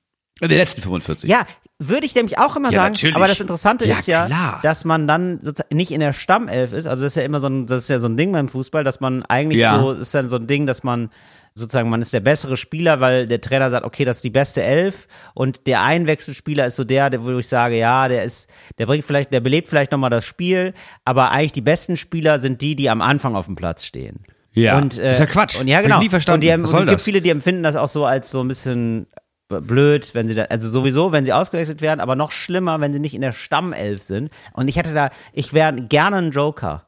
In 0.41 0.49
den 0.51 0.59
letzten 0.59 0.83
45. 0.83 1.29
Ja, 1.31 1.47
würde 1.79 2.05
ich 2.05 2.15
nämlich 2.15 2.39
auch 2.39 2.57
immer 2.57 2.71
Ja, 2.71 2.81
sagen. 2.83 2.93
natürlich. 2.93 3.17
Aber 3.17 3.27
das 3.27 3.41
Interessante 3.41 3.87
Ja, 3.87 3.99
ist 3.99 4.07
ja, 4.07 4.27
klar. 4.27 4.61
dass 4.63 4.85
man 4.85 5.07
dann 5.09 5.41
nicht 5.73 5.91
in 5.93 6.01
der 6.01 6.13
Stammelf 6.13 6.73
ist. 6.73 6.87
Also 6.87 7.05
das 7.05 7.13
ist 7.13 7.17
ja 7.17 7.23
immer 7.23 7.41
so 7.41 7.47
ein, 7.47 7.67
das 7.67 7.85
ist 7.85 7.89
ja 7.89 8.01
so 8.01 8.07
ein 8.07 8.19
Ding 8.19 8.33
beim 8.33 8.49
Fußball, 8.51 8.85
dass 8.85 9.01
man 9.01 9.23
eigentlich 9.25 9.61
Ja. 9.61 9.79
so, 9.81 9.93
ist 9.93 10.15
dann 10.15 10.29
so 10.29 10.37
ein 10.37 10.47
Ding, 10.47 10.67
dass 10.67 10.83
man 10.85 11.09
sozusagen, 11.57 11.89
man 11.89 12.03
ist 12.03 12.13
der 12.13 12.21
bessere 12.21 12.57
Spieler, 12.57 13.01
weil 13.01 13.27
der 13.27 13.41
Trainer 13.41 13.71
sagt, 13.71 13.85
okay, 13.85 14.05
das 14.05 14.19
ist 14.19 14.25
die 14.25 14.31
beste 14.31 14.63
Elf 14.63 15.09
und 15.35 15.67
der 15.67 15.83
Einwechselspieler 15.83 16.67
ist 16.67 16.77
so 16.77 16.85
der, 16.85 17.11
der, 17.11 17.25
wo 17.25 17.37
ich 17.39 17.49
sage, 17.49 17.79
ja, 17.79 18.07
der 18.09 18.25
ist, 18.25 18.49
der 18.79 18.87
bringt 18.87 19.05
vielleicht, 19.05 19.33
der 19.33 19.41
belebt 19.41 19.67
vielleicht 19.67 19.91
nochmal 19.91 20.11
das 20.11 20.25
Spiel, 20.25 20.75
aber 21.05 21.33
eigentlich 21.33 21.53
die 21.53 21.63
besten 21.63 21.97
Spieler 21.97 22.39
sind 22.39 22.61
die, 22.61 22.77
die 22.77 22.91
am 22.91 23.01
Anfang 23.01 23.35
auf 23.35 23.47
dem 23.47 23.57
Platz 23.57 23.85
stehen. 23.85 24.21
Ja. 24.53 24.77
Und, 24.79 24.99
äh, 24.99 25.13
Ist 25.13 25.21
ja 25.21 25.27
Quatsch. 25.27 25.59
Und 25.59 25.67
ja, 25.69 25.77
Hab 25.77 25.83
ich 25.83 25.89
genau. 25.89 26.01
nie 26.01 26.09
verstanden. 26.09 26.47
Und, 26.47 26.69
die, 26.69 26.77
und 26.77 26.83
es 26.85 26.91
gibt 26.91 27.01
viele, 27.01 27.23
die 27.23 27.31
empfinden 27.31 27.63
das 27.63 27.77
auch 27.77 27.89
so 27.89 28.05
als 28.05 28.31
so 28.31 28.43
ein 28.43 28.49
bisschen 28.49 29.07
blöd, 29.49 30.11
wenn 30.15 30.29
sie 30.29 30.35
da, 30.35 30.45
also 30.45 30.69
sowieso, 30.69 31.13
wenn 31.13 31.25
sie 31.25 31.33
ausgewechselt 31.33 31.81
werden, 31.81 32.01
aber 32.01 32.17
noch 32.17 32.33
schlimmer, 32.33 32.81
wenn 32.81 32.93
sie 32.93 33.01
nicht 33.01 33.15
in 33.15 33.21
der 33.21 33.33
Stammelf 33.33 34.03
sind. 34.03 34.31
Und 34.53 34.69
ich 34.69 34.77
hätte 34.77 34.93
da, 34.93 35.11
ich 35.33 35.53
wäre 35.53 35.75
gerne 35.75 36.17
ein 36.17 36.31
Joker. 36.33 36.87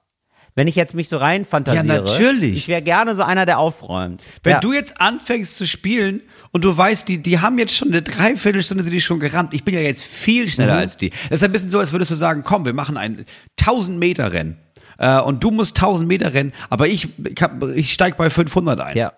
Wenn 0.59 0.66
ich 0.66 0.74
jetzt 0.74 0.92
mich 0.92 1.09
so 1.09 1.18
rein 1.18 1.44
fantasiere. 1.44 1.86
Ja, 1.86 2.00
natürlich. 2.02 2.56
Ich 2.56 2.66
wäre 2.68 2.82
gerne 2.82 3.14
so 3.14 3.22
einer, 3.22 3.46
der 3.46 3.61
aufräumt. 3.61 4.24
Wenn 4.42 4.54
ja. 4.54 4.61
du 4.61 4.72
jetzt 4.72 5.00
anfängst 5.00 5.56
zu 5.56 5.68
spielen 5.68 6.20
und 6.50 6.64
du 6.64 6.76
weißt, 6.76 7.09
die, 7.09 7.18
die 7.22 7.38
haben 7.38 7.59
jetzt 7.59 7.74
schon 7.76 7.88
eine 7.88 8.02
Dreiviertelstunde 8.02 8.82
sind 8.82 8.92
die 8.92 9.00
schon 9.00 9.20
gerannt. 9.20 9.54
Ich 9.54 9.62
bin 9.64 9.74
ja 9.74 9.80
jetzt 9.80 10.02
viel 10.04 10.48
schneller 10.48 10.74
Mhm. 10.74 10.80
als 10.80 10.96
die. 10.96 11.11
Das 11.30 11.40
ist 11.40 11.44
ein 11.44 11.52
bisschen 11.52 11.70
so, 11.70 11.78
als 11.78 11.92
würdest 11.92 12.11
du 12.11 12.16
sagen, 12.16 12.42
komm, 12.44 12.64
wir 12.64 12.72
machen 12.72 12.96
ein 12.96 13.24
1000 13.61 13.98
Meter 14.00 14.32
Rennen. 14.32 14.59
Äh, 14.98 15.20
und 15.20 15.44
du 15.44 15.52
musst 15.52 15.76
1000 15.76 16.09
Meter 16.09 16.34
rennen, 16.34 16.52
aber 16.70 16.88
ich, 16.88 17.06
ich, 17.24 17.40
hab- 17.40 17.62
ich 17.76 17.92
steig 17.92 18.16
bei 18.16 18.28
500 18.28 18.80
ein. 18.80 18.96
ja. 18.96 19.12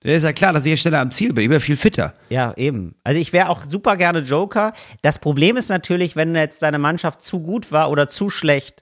Dann 0.00 0.12
ist 0.12 0.24
ja 0.24 0.32
klar, 0.32 0.52
dass 0.52 0.66
ich 0.66 0.70
jetzt 0.70 0.80
schneller 0.80 0.98
am 0.98 1.12
Ziel 1.12 1.32
bin. 1.32 1.44
Ich 1.44 1.48
bin 1.48 1.54
ja 1.54 1.60
viel 1.60 1.76
fitter. 1.76 2.12
Ja, 2.28 2.52
eben. 2.56 2.96
Also 3.04 3.20
ich 3.20 3.32
wäre 3.32 3.48
auch 3.48 3.62
super 3.62 3.96
gerne 3.96 4.18
Joker. 4.18 4.72
Das 5.00 5.20
Problem 5.20 5.56
ist 5.56 5.68
natürlich, 5.68 6.16
wenn 6.16 6.34
jetzt 6.34 6.60
deine 6.60 6.78
Mannschaft 6.80 7.22
zu 7.22 7.38
gut 7.40 7.70
war 7.70 7.88
oder 7.88 8.08
zu 8.08 8.28
schlecht, 8.28 8.81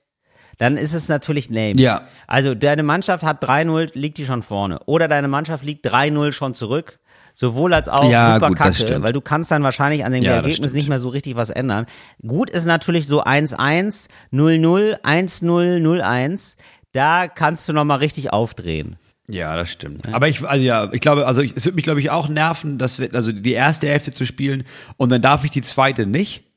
dann 0.61 0.77
ist 0.77 0.93
es 0.93 1.09
natürlich 1.09 1.49
lame. 1.49 1.81
Ja. 1.81 2.03
Also 2.27 2.55
deine 2.55 2.83
Mannschaft 2.83 3.25
hat 3.25 3.43
3-0, 3.43 3.93
liegt 3.95 4.19
die 4.19 4.27
schon 4.27 4.43
vorne. 4.43 4.79
Oder 4.85 5.09
deine 5.09 5.27
Mannschaft 5.27 5.65
liegt 5.65 5.87
3-0 5.87 6.33
schon 6.33 6.53
zurück. 6.53 6.99
Sowohl 7.33 7.73
als 7.73 7.89
auch 7.89 8.11
Ja, 8.11 8.35
super 8.35 8.49
gut, 8.49 8.59
kacke, 8.59 9.03
weil 9.03 9.15
du 9.15 9.23
kannst 9.23 9.51
dann 9.51 9.63
wahrscheinlich 9.63 10.05
an 10.05 10.13
dem 10.13 10.23
Ja, 10.23 10.33
Ergebnis 10.33 10.75
nicht 10.75 10.87
mehr 10.87 10.99
so 10.99 11.09
richtig 11.09 11.35
was 11.35 11.49
ändern. 11.49 11.87
Gut 12.27 12.51
ist 12.51 12.67
natürlich 12.67 13.07
so 13.07 13.25
1-1, 13.25 14.09
0-0, 14.33 15.01
1-0, 15.01 15.79
0-1. 15.81 16.57
Da 16.93 17.27
kannst 17.29 17.67
du 17.67 17.73
nochmal 17.73 17.99
richtig 17.99 18.31
aufdrehen. 18.31 18.97
Ja, 19.29 19.57
das 19.57 19.71
stimmt. 19.71 20.13
Aber 20.13 20.29
ich, 20.29 20.47
also 20.47 20.63
ja, 20.63 20.93
ich 20.93 21.01
glaube, 21.01 21.27
also 21.27 21.41
ich, 21.41 21.57
es 21.57 21.65
wird 21.65 21.75
mich, 21.75 21.85
glaube 21.85 22.01
ich, 22.01 22.11
auch 22.11 22.29
nerven, 22.29 22.77
dass 22.77 22.99
wir, 22.99 23.15
also 23.15 23.33
die 23.33 23.53
erste 23.53 23.89
Hälfte 23.89 24.13
zu 24.13 24.27
spielen 24.27 24.65
und 24.99 25.11
dann 25.11 25.23
darf 25.23 25.43
ich 25.45 25.53
die 25.53 25.63
zweite 25.63 26.05
nicht. 26.05 26.50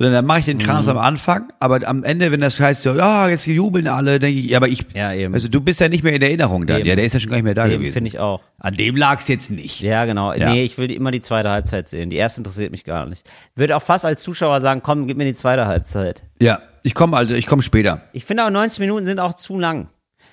Sondern 0.00 0.14
dann 0.14 0.24
mache 0.24 0.38
ich 0.38 0.44
den 0.46 0.58
Krams 0.58 0.86
Mhm. 0.86 0.92
am 0.92 0.98
Anfang, 0.98 1.52
aber 1.60 1.86
am 1.86 2.04
Ende, 2.04 2.32
wenn 2.32 2.40
das 2.40 2.58
heißt 2.58 2.84
so, 2.84 2.94
ja, 2.94 3.28
jetzt 3.28 3.44
jubeln 3.46 3.86
alle, 3.86 4.18
denke 4.18 4.40
ich, 4.40 4.46
ja, 4.46 4.56
aber 4.56 4.68
ich, 4.68 4.86
Ja, 4.94 5.12
eben. 5.12 5.34
also 5.34 5.48
du 5.48 5.60
bist 5.60 5.78
ja 5.78 5.90
nicht 5.90 6.02
mehr 6.02 6.14
in 6.14 6.20
der 6.20 6.30
Erinnerung 6.30 6.66
dann, 6.66 6.78
Eben. 6.80 6.88
ja, 6.88 6.96
der 6.96 7.04
ist 7.04 7.12
ja 7.12 7.20
schon 7.20 7.28
gar 7.28 7.36
nicht 7.36 7.44
mehr 7.44 7.52
da 7.54 7.66
Eben, 7.66 7.74
gewesen. 7.80 7.92
finde 7.92 8.08
ich 8.08 8.18
auch. 8.18 8.40
An 8.58 8.72
dem 8.76 8.96
lag's 8.96 9.28
jetzt 9.28 9.50
nicht. 9.50 9.82
Ja, 9.82 10.06
genau. 10.06 10.32
Ja. 10.32 10.50
Nee, 10.50 10.64
ich 10.64 10.78
will 10.78 10.90
immer 10.90 11.10
die 11.10 11.20
zweite 11.20 11.50
Halbzeit 11.50 11.90
sehen. 11.90 12.08
Die 12.08 12.16
erste 12.16 12.40
interessiert 12.40 12.70
mich 12.70 12.84
gar 12.84 13.04
nicht. 13.04 13.28
Würde 13.56 13.76
auch 13.76 13.82
fast 13.82 14.06
als 14.06 14.22
Zuschauer 14.22 14.62
sagen, 14.62 14.80
komm, 14.82 15.06
gib 15.06 15.18
mir 15.18 15.26
die 15.26 15.34
zweite 15.34 15.66
Halbzeit. 15.66 16.22
Ja, 16.40 16.60
ich 16.82 16.94
komme 16.94 17.18
also, 17.18 17.34
ich 17.34 17.44
komme 17.46 17.60
später. 17.62 18.00
Ich 18.14 18.24
finde 18.24 18.46
auch 18.46 18.50
90 18.50 18.80
Minuten 18.80 19.04
sind 19.04 19.20
auch 19.20 19.34
zu 19.34 19.58
lang. 19.58 19.90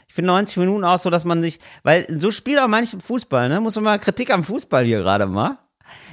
Ich 0.08 0.14
finde 0.14 0.28
90 0.28 0.56
Minuten 0.60 0.86
auch 0.86 0.98
so, 0.98 1.10
dass 1.10 1.26
man 1.26 1.44
sich, 1.44 1.60
weil 1.84 2.08
so 2.20 2.32
spielt 2.32 2.60
auch 2.60 2.70
manche 2.70 3.02
Fußball, 3.02 3.50
ne? 3.50 3.60
Muss 3.60 3.76
man 3.76 3.84
mal 3.84 4.00
Kritik 4.00 4.34
am 4.34 4.46
Fußball 4.46 4.86
hier 4.86 5.00
gerade 5.00 5.26
mal. 5.26 5.58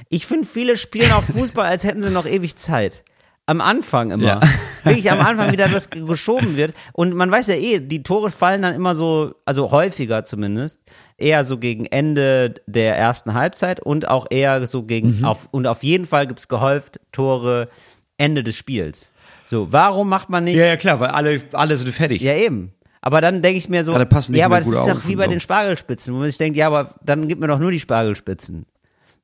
Ich 0.09 0.25
finde, 0.25 0.45
viele 0.45 0.75
spielen 0.75 1.13
auch 1.13 1.23
Fußball, 1.33 1.65
als 1.65 1.85
hätten 1.85 2.01
sie 2.01 2.11
noch 2.11 2.25
ewig 2.25 2.57
Zeit. 2.57 3.05
Am 3.47 3.61
Anfang 3.61 4.11
immer. 4.11 4.23
Ja. 4.25 4.39
Wirklich 4.83 5.11
am 5.11 5.19
Anfang 5.21 5.51
wieder 5.51 5.67
das 5.67 5.89
geschoben 5.89 6.55
wird. 6.57 6.73
Und 6.93 7.13
man 7.13 7.31
weiß 7.31 7.47
ja 7.47 7.55
eh, 7.55 7.79
die 7.79 8.01
Tore 8.03 8.29
fallen 8.31 8.61
dann 8.63 8.73
immer 8.75 8.95
so, 8.95 9.33
also 9.45 9.71
häufiger 9.71 10.25
zumindest, 10.25 10.79
eher 11.17 11.43
so 11.45 11.57
gegen 11.57 11.85
Ende 11.85 12.55
der 12.67 12.97
ersten 12.97 13.33
Halbzeit 13.33 13.79
und 13.79 14.07
auch 14.07 14.27
eher 14.29 14.65
so 14.67 14.83
gegen, 14.83 15.19
Mhm. 15.19 15.25
auf, 15.25 15.47
und 15.51 15.67
auf 15.67 15.83
jeden 15.83 16.05
Fall 16.05 16.27
gibt's 16.27 16.47
gehäuft 16.47 16.99
Tore 17.11 17.69
Ende 18.17 18.43
des 18.43 18.55
Spiels. 18.55 19.11
So, 19.47 19.71
warum 19.71 20.09
macht 20.09 20.29
man 20.29 20.43
nicht 20.45 20.57
Ja, 20.57 20.65
ja, 20.65 20.77
klar, 20.77 20.99
weil 20.99 21.09
alle, 21.09 21.41
alle 21.53 21.77
sind 21.77 21.91
fertig. 21.93 22.21
ja, 22.21 22.33
eben. 22.35 22.71
Aber 23.01 23.21
dann 23.21 23.43
denke 23.43 23.59
ich 23.59 23.69
mir 23.69 23.83
so, 23.83 23.91
ja, 23.91 23.97
aber 24.45 24.57
das 24.57 24.67
ist 24.67 24.87
doch 24.87 25.07
wie 25.07 25.15
bei 25.15 25.25
so. 25.25 25.29
den 25.29 25.39
Spargelspitzen, 25.39 26.11
wo 26.15 26.17
man 26.17 26.25
sich 26.27 26.37
denkt, 26.37 26.57
ja, 26.57 26.65
aber 26.65 26.95
dann 27.03 27.27
gib 27.27 27.39
mir 27.39 27.47
doch 27.47 27.59
nur 27.59 27.69
die 27.69 27.79
Spargelspitzen. 27.79 28.65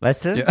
Weißt 0.01 0.25
du? 0.25 0.45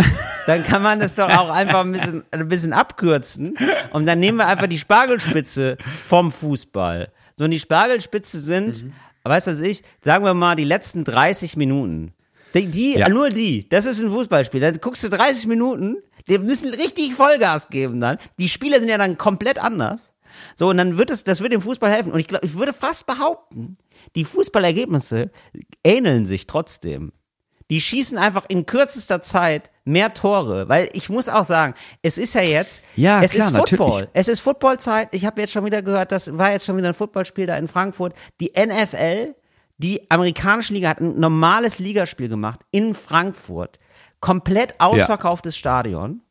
Dann 0.47 0.63
kann 0.63 0.81
man 0.81 0.99
das 0.99 1.13
doch 1.15 1.29
auch 1.29 1.49
einfach 1.49 1.81
ein 1.81 1.91
bisschen, 1.91 2.23
ein 2.31 2.47
bisschen 2.47 2.73
abkürzen 2.73 3.55
und 3.91 4.05
dann 4.07 4.19
nehmen 4.19 4.37
wir 4.39 4.47
einfach 4.47 4.67
die 4.67 4.77
Spargelspitze 4.79 5.77
vom 6.07 6.31
Fußball. 6.31 7.09
So, 7.37 7.43
und 7.45 7.51
die 7.51 7.59
Spargelspitze 7.59 8.39
sind, 8.39 8.83
Mhm. 8.83 8.93
weißt 9.23 9.47
du 9.47 9.51
was 9.51 9.59
ich, 9.59 9.83
sagen 10.03 10.25
wir 10.25 10.33
mal 10.33 10.55
die 10.55 10.63
letzten 10.63 11.03
30 11.03 11.57
Minuten. 11.57 12.13
Die, 12.53 12.67
die 12.67 12.97
Ja. 12.97 13.07
nur 13.09 13.29
die, 13.29 13.67
das 13.69 13.85
ist 13.85 14.01
ein 14.01 14.09
Fußballspiel. 14.09 14.59
Dann 14.61 14.79
guckst 14.81 15.03
du 15.03 15.09
30 15.09 15.47
Minuten, 15.47 15.97
die 16.27 16.37
müssen 16.39 16.73
richtig 16.73 17.13
Vollgas 17.13 17.69
geben 17.69 17.99
dann. 17.99 18.17
Die 18.39 18.49
Spieler 18.49 18.79
sind 18.79 18.89
ja 18.89 18.97
dann 18.97 19.17
komplett 19.17 19.59
anders. 19.61 20.13
So, 20.55 20.69
und 20.69 20.77
dann 20.77 20.97
wird 20.97 21.11
es, 21.11 21.23
das 21.23 21.41
wird 21.41 21.53
dem 21.53 21.61
Fußball 21.61 21.91
helfen. 21.91 22.11
Und 22.13 22.19
ich 22.19 22.27
glaube, 22.27 22.45
ich 22.45 22.55
würde 22.55 22.73
fast 22.73 23.05
behaupten, 23.05 23.77
die 24.15 24.23
Fußballergebnisse 24.25 25.29
ähneln 25.83 26.25
sich 26.25 26.47
trotzdem. 26.47 27.11
Die 27.71 27.81
schießen 27.81 28.17
einfach 28.19 28.45
in 28.49 28.65
kürzester 28.67 29.21
Zeit 29.21 29.71
mehr 29.85 30.13
Tore, 30.13 30.67
weil 30.69 30.89
ich 30.93 31.09
muss 31.09 31.29
auch 31.29 31.45
sagen, 31.45 31.73
es 32.03 32.17
ist 32.19 32.35
ja 32.35 32.41
jetzt, 32.41 32.81
Ja, 32.95 33.23
es 33.23 33.31
klar, 33.31 33.47
ist 33.47 33.55
Football. 33.57 33.89
natürlich. 33.89 34.09
Es 34.13 34.27
ist 34.27 34.39
Footballzeit. 34.41 35.07
Ich 35.15 35.25
habe 35.25 35.39
jetzt 35.41 35.53
schon 35.53 35.65
wieder 35.65 35.81
gehört, 35.81 36.11
das 36.11 36.37
war 36.37 36.51
jetzt 36.51 36.65
schon 36.65 36.77
wieder 36.77 36.89
ein 36.89 36.93
Footballspiel 36.93 37.45
da 37.47 37.57
in 37.57 37.67
Frankfurt. 37.69 38.13
Die 38.41 38.51
NFL, 38.55 39.33
die 39.77 40.11
amerikanische 40.11 40.73
Liga 40.73 40.89
hat 40.89 40.99
ein 40.99 41.19
normales 41.19 41.79
Ligaspiel 41.79 42.27
gemacht 42.29 42.59
in 42.71 42.93
Frankfurt. 42.93 43.79
Komplett 44.19 44.79
ausverkauftes 44.79 45.55
Stadion. 45.57 46.21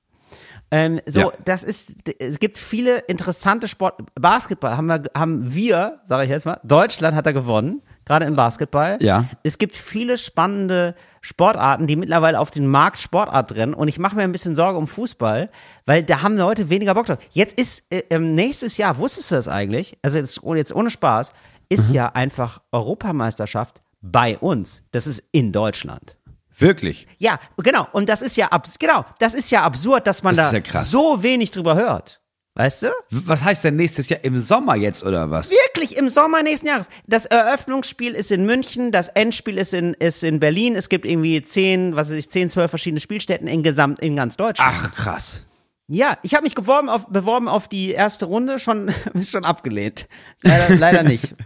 Ähm, 0.70 1.00
so, 1.06 1.20
Ja. 1.20 1.32
das 1.44 1.64
ist, 1.64 1.96
es 2.20 2.38
gibt 2.38 2.56
viele 2.58 2.98
interessante 3.08 3.66
Sport. 3.66 4.02
Basketball 4.14 4.76
haben 4.76 4.86
wir, 4.86 5.02
haben 5.16 5.52
wir, 5.54 6.00
sage 6.04 6.24
ich 6.24 6.30
jetzt 6.30 6.46
mal, 6.46 6.60
Deutschland 6.62 7.16
hat 7.16 7.26
da 7.26 7.32
gewonnen. 7.32 7.80
Gerade 8.10 8.26
im 8.26 8.34
Basketball. 8.34 8.98
Ja. 9.00 9.24
Es 9.44 9.56
gibt 9.56 9.76
viele 9.76 10.18
spannende 10.18 10.96
Sportarten, 11.20 11.86
die 11.86 11.94
mittlerweile 11.94 12.40
auf 12.40 12.50
den 12.50 12.66
Markt 12.66 12.98
Sportart 12.98 13.54
rennen. 13.54 13.72
Und 13.72 13.86
ich 13.86 13.98
mache 14.00 14.16
mir 14.16 14.22
ein 14.22 14.32
bisschen 14.32 14.56
Sorge 14.56 14.78
um 14.78 14.88
Fußball, 14.88 15.48
weil 15.86 16.02
da 16.02 16.22
haben 16.22 16.36
Leute 16.36 16.68
weniger 16.70 16.94
Bock 16.94 17.06
drauf. 17.06 17.18
Jetzt 17.30 17.58
ist 17.58 17.84
äh, 17.92 18.02
ähm, 18.10 18.34
nächstes 18.34 18.76
Jahr, 18.78 18.98
wusstest 18.98 19.30
du 19.30 19.36
das 19.36 19.46
eigentlich? 19.46 19.96
Also 20.02 20.18
jetzt, 20.18 20.42
oh, 20.42 20.54
jetzt 20.56 20.74
ohne 20.74 20.90
Spaß, 20.90 21.32
ist 21.68 21.90
Mhm. 21.90 21.94
ja 21.94 22.06
einfach 22.08 22.60
Europameisterschaft 22.72 23.80
bei 24.02 24.36
uns. 24.38 24.82
Das 24.90 25.06
ist 25.06 25.22
in 25.30 25.52
Deutschland. 25.52 26.16
Wirklich. 26.58 27.06
Ja, 27.18 27.38
genau. 27.56 27.86
Und 27.92 28.08
das 28.08 28.22
ist 28.22 28.36
ja 28.36 28.48
genau, 28.78 29.04
das 29.18 29.34
ist 29.34 29.50
ja 29.50 29.62
absurd, 29.62 30.06
dass 30.06 30.22
man 30.22 30.34
Das 30.34 30.50
da 30.50 30.58
ja 30.58 30.82
so 30.82 31.22
wenig 31.22 31.52
drüber 31.52 31.74
hört. 31.74 32.19
Weißt 32.54 32.82
du? 32.82 32.88
Was 33.10 33.44
heißt 33.44 33.62
denn 33.64 33.76
nächstes 33.76 34.08
Jahr? 34.08 34.24
Im 34.24 34.36
Sommer 34.38 34.74
jetzt 34.74 35.04
oder 35.04 35.30
was? 35.30 35.50
Wirklich 35.50 35.96
im 35.96 36.08
Sommer 36.08 36.42
nächsten 36.42 36.66
Jahres. 36.66 36.88
Das 37.06 37.26
Eröffnungsspiel 37.26 38.12
ist 38.12 38.32
in 38.32 38.44
München, 38.44 38.90
das 38.90 39.08
Endspiel 39.08 39.56
ist 39.56 39.72
in, 39.72 39.94
ist 39.94 40.24
in 40.24 40.40
Berlin. 40.40 40.74
Es 40.74 40.88
gibt 40.88 41.06
irgendwie 41.06 41.40
zehn, 41.42 41.94
was 41.94 42.10
weiß 42.10 42.16
ich, 42.16 42.30
zehn, 42.30 42.48
zwölf 42.48 42.70
verschiedene 42.70 43.00
Spielstätten 43.00 43.46
in 43.46 43.62
gesamt 43.62 44.00
in 44.00 44.16
ganz 44.16 44.36
Deutschland. 44.36 44.74
Ach, 44.74 44.94
krass. 44.94 45.42
Ja, 45.86 46.18
ich 46.22 46.34
habe 46.34 46.44
mich 46.44 46.54
geworben 46.54 46.88
auf, 46.88 47.06
beworben 47.08 47.48
auf 47.48 47.66
die 47.66 47.90
erste 47.90 48.26
Runde, 48.26 48.58
schon 48.58 48.92
ist 49.14 49.30
schon 49.30 49.44
abgelehnt. 49.44 50.06
Leider, 50.42 50.74
leider 50.76 51.02
nicht. 51.02 51.34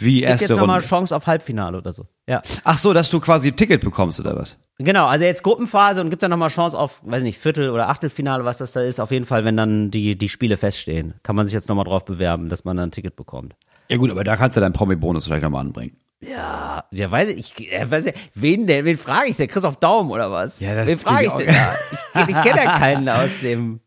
Wie 0.00 0.16
Gibt 0.20 0.30
erste 0.30 0.46
jetzt 0.48 0.58
nochmal. 0.58 0.80
Chance 0.80 1.14
auf 1.14 1.26
Halbfinale 1.26 1.78
oder 1.78 1.92
so. 1.92 2.06
Ja. 2.28 2.42
Ach 2.64 2.78
so, 2.78 2.92
dass 2.92 3.10
du 3.10 3.20
quasi 3.20 3.48
ein 3.48 3.56
Ticket 3.56 3.82
bekommst 3.82 4.18
oder 4.20 4.36
was? 4.36 4.56
Genau, 4.78 5.06
also 5.06 5.24
jetzt 5.24 5.42
Gruppenphase 5.42 6.00
und 6.00 6.10
gibt 6.10 6.22
dann 6.22 6.30
nochmal 6.30 6.48
Chance 6.48 6.78
auf, 6.78 7.00
weiß 7.04 7.22
nicht, 7.22 7.38
Viertel- 7.38 7.70
oder 7.70 7.88
Achtelfinale, 7.90 8.44
was 8.44 8.58
das 8.58 8.72
da 8.72 8.80
ist. 8.80 8.98
Auf 8.98 9.10
jeden 9.10 9.26
Fall, 9.26 9.44
wenn 9.44 9.56
dann 9.56 9.90
die, 9.90 10.16
die 10.16 10.28
Spiele 10.30 10.56
feststehen, 10.56 11.14
kann 11.22 11.36
man 11.36 11.46
sich 11.46 11.52
jetzt 11.54 11.68
nochmal 11.68 11.84
drauf 11.84 12.04
bewerben, 12.04 12.48
dass 12.48 12.64
man 12.64 12.76
dann 12.78 12.88
ein 12.88 12.92
Ticket 12.92 13.14
bekommt. 13.16 13.54
Ja 13.88 13.96
gut, 13.98 14.10
aber 14.10 14.24
da 14.24 14.36
kannst 14.36 14.56
du 14.56 14.60
deinen 14.60 14.72
Promi-Bonus 14.72 15.26
vielleicht 15.26 15.42
nochmal 15.42 15.60
anbringen. 15.60 15.96
Ja, 16.22 16.84
ja, 16.90 17.10
weiß 17.10 17.28
ich, 17.30 17.54
ich 17.58 17.90
weiß, 17.90 18.06
ich- 18.06 18.14
wen 18.34 18.66
denn, 18.66 18.84
wen 18.84 18.96
frage 18.98 19.28
ich 19.30 19.36
denn? 19.36 19.48
Christoph 19.48 19.76
Daum 19.78 20.10
oder 20.10 20.30
was? 20.30 20.60
Ja, 20.60 20.74
das 20.74 20.86
wen 20.86 20.98
frage 20.98 21.26
ich 21.26 21.32
krieg 21.34 21.46
denn 21.46 21.54
ich 21.54 21.60
da? 22.14 22.22
Ich, 22.22 22.28
ich 22.36 22.42
kenne 22.42 22.64
ja 22.64 22.78
keinen 22.78 23.08
aus 23.08 23.30
dem, 23.42 23.80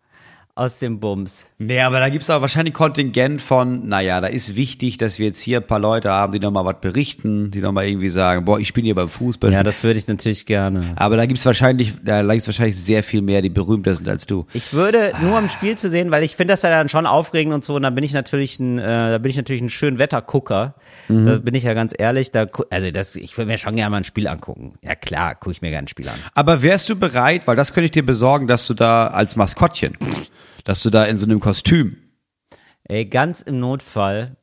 aus 0.56 0.78
dem 0.78 0.99
Bums. 0.99 1.49
Nee, 1.58 1.82
aber 1.82 1.99
da 1.99 2.10
gibt's 2.10 2.30
auch 2.30 2.41
wahrscheinlich 2.41 2.76
Kontingent 2.76 3.41
von, 3.41 3.88
naja, 3.88 4.22
da 4.22 4.28
ist 4.28 4.56
wichtig, 4.56 4.97
dass 4.97 5.18
wir 5.18 5.26
jetzt 5.26 5.41
hier 5.41 5.58
ein 5.58 5.66
paar 5.66 5.80
Leute 5.80 6.12
haben, 6.12 6.32
die 6.32 6.39
nochmal 6.39 6.64
was 6.64 6.80
berichten, 6.80 7.49
die 7.49 7.60
nochmal 7.60 7.88
irgendwie 7.88 8.10
sagen, 8.10 8.45
boah, 8.45 8.60
ich 8.60 8.72
bin 8.72 8.86
hier 8.86 8.93
beim 8.93 9.10
Fußball. 9.10 9.51
Ja, 9.51 9.64
das 9.64 9.84
würde 9.84 9.97
ich 9.97 10.08
natürlich 10.08 10.45
gerne. 10.45 10.93
aber 10.95 11.18
da 11.18 11.26
gibt's 11.26 11.45
wahrscheinlich, 11.45 11.93
da 12.04 12.22
gibt's 12.22 12.45
wahrscheinlich 12.45 12.80
sehr 12.80 13.01
viel 13.01 13.24
mehr, 13.24 13.41
die 13.41 13.49
berühmter 13.49 13.95
sind 13.95 14.08
als 14.08 14.28
du. 14.28 14.45
Ich 14.54 14.74
würde 14.74 15.14
nur 15.22 15.39
im 15.39 15.49
Spiel 15.49 15.76
zu 15.76 15.89
sehen, 15.89 16.12
weil 16.12 16.24
ich 16.24 16.36
finde 16.36 16.54
das 16.54 16.62
ja 16.62 16.70
dann 16.70 16.88
schon 16.88 17.08
aufregend 17.08 17.56
und 17.56 17.64
so, 17.64 17.76
und 17.76 17.82
dann 17.82 17.95
bin 17.95 18.04
ich 18.04 18.14
natürlich 18.14 18.60
ein, 18.60 18.78
äh, 18.78 18.84
da 18.84 19.18
bin 19.18 19.32
ich 19.32 19.38
natürlich 19.38 19.62
ein 19.64 19.70
schön 19.70 19.97
Wettergucker. 19.97 20.76
Mhm. 21.10 21.26
Da 21.26 21.38
bin 21.38 21.54
ich 21.56 21.64
ja 21.64 21.74
ganz 21.74 21.93
ehrlich, 21.97 22.32
da, 22.32 22.45
also 22.70 22.91
das, 22.91 23.16
ich 23.16 23.38
würde 23.38 23.51
mir 23.51 23.58
schon 23.58 23.76
gerne 23.76 23.89
mal 23.89 23.97
ein 23.97 24.04
Spiel 24.04 24.28
angucken. 24.28 24.76
Ja 24.82 24.95
klar, 24.95 25.36
gucke 25.36 25.51
ich 25.51 25.62
mir 25.62 25.70
gerne 25.70 25.86
ein 25.86 25.88
Spiel 25.89 26.08
an. 26.10 26.16
Aber 26.34 26.62
wärst 26.62 26.89
du 26.89 26.95
bereit, 26.95 27.45
weil 27.47 27.56
das 27.56 27.74
könnte 27.74 27.86
ich 27.86 27.91
dir 27.91 28.06
besorgen, 28.06 28.47
dass 28.47 28.68
du 28.68 28.74
da 28.74 29.08
als 29.08 29.36
Maskottchen, 29.36 29.97
dass 30.64 30.82
du 30.84 30.89
da 30.89 31.04
in 31.06 31.18
so 31.18 31.26
einem 31.26 31.39
Kostüm, 31.39 31.97
Ey, 32.86 33.06
ganz 33.06 33.39
im 33.41 33.60
Notfall. 33.62 34.36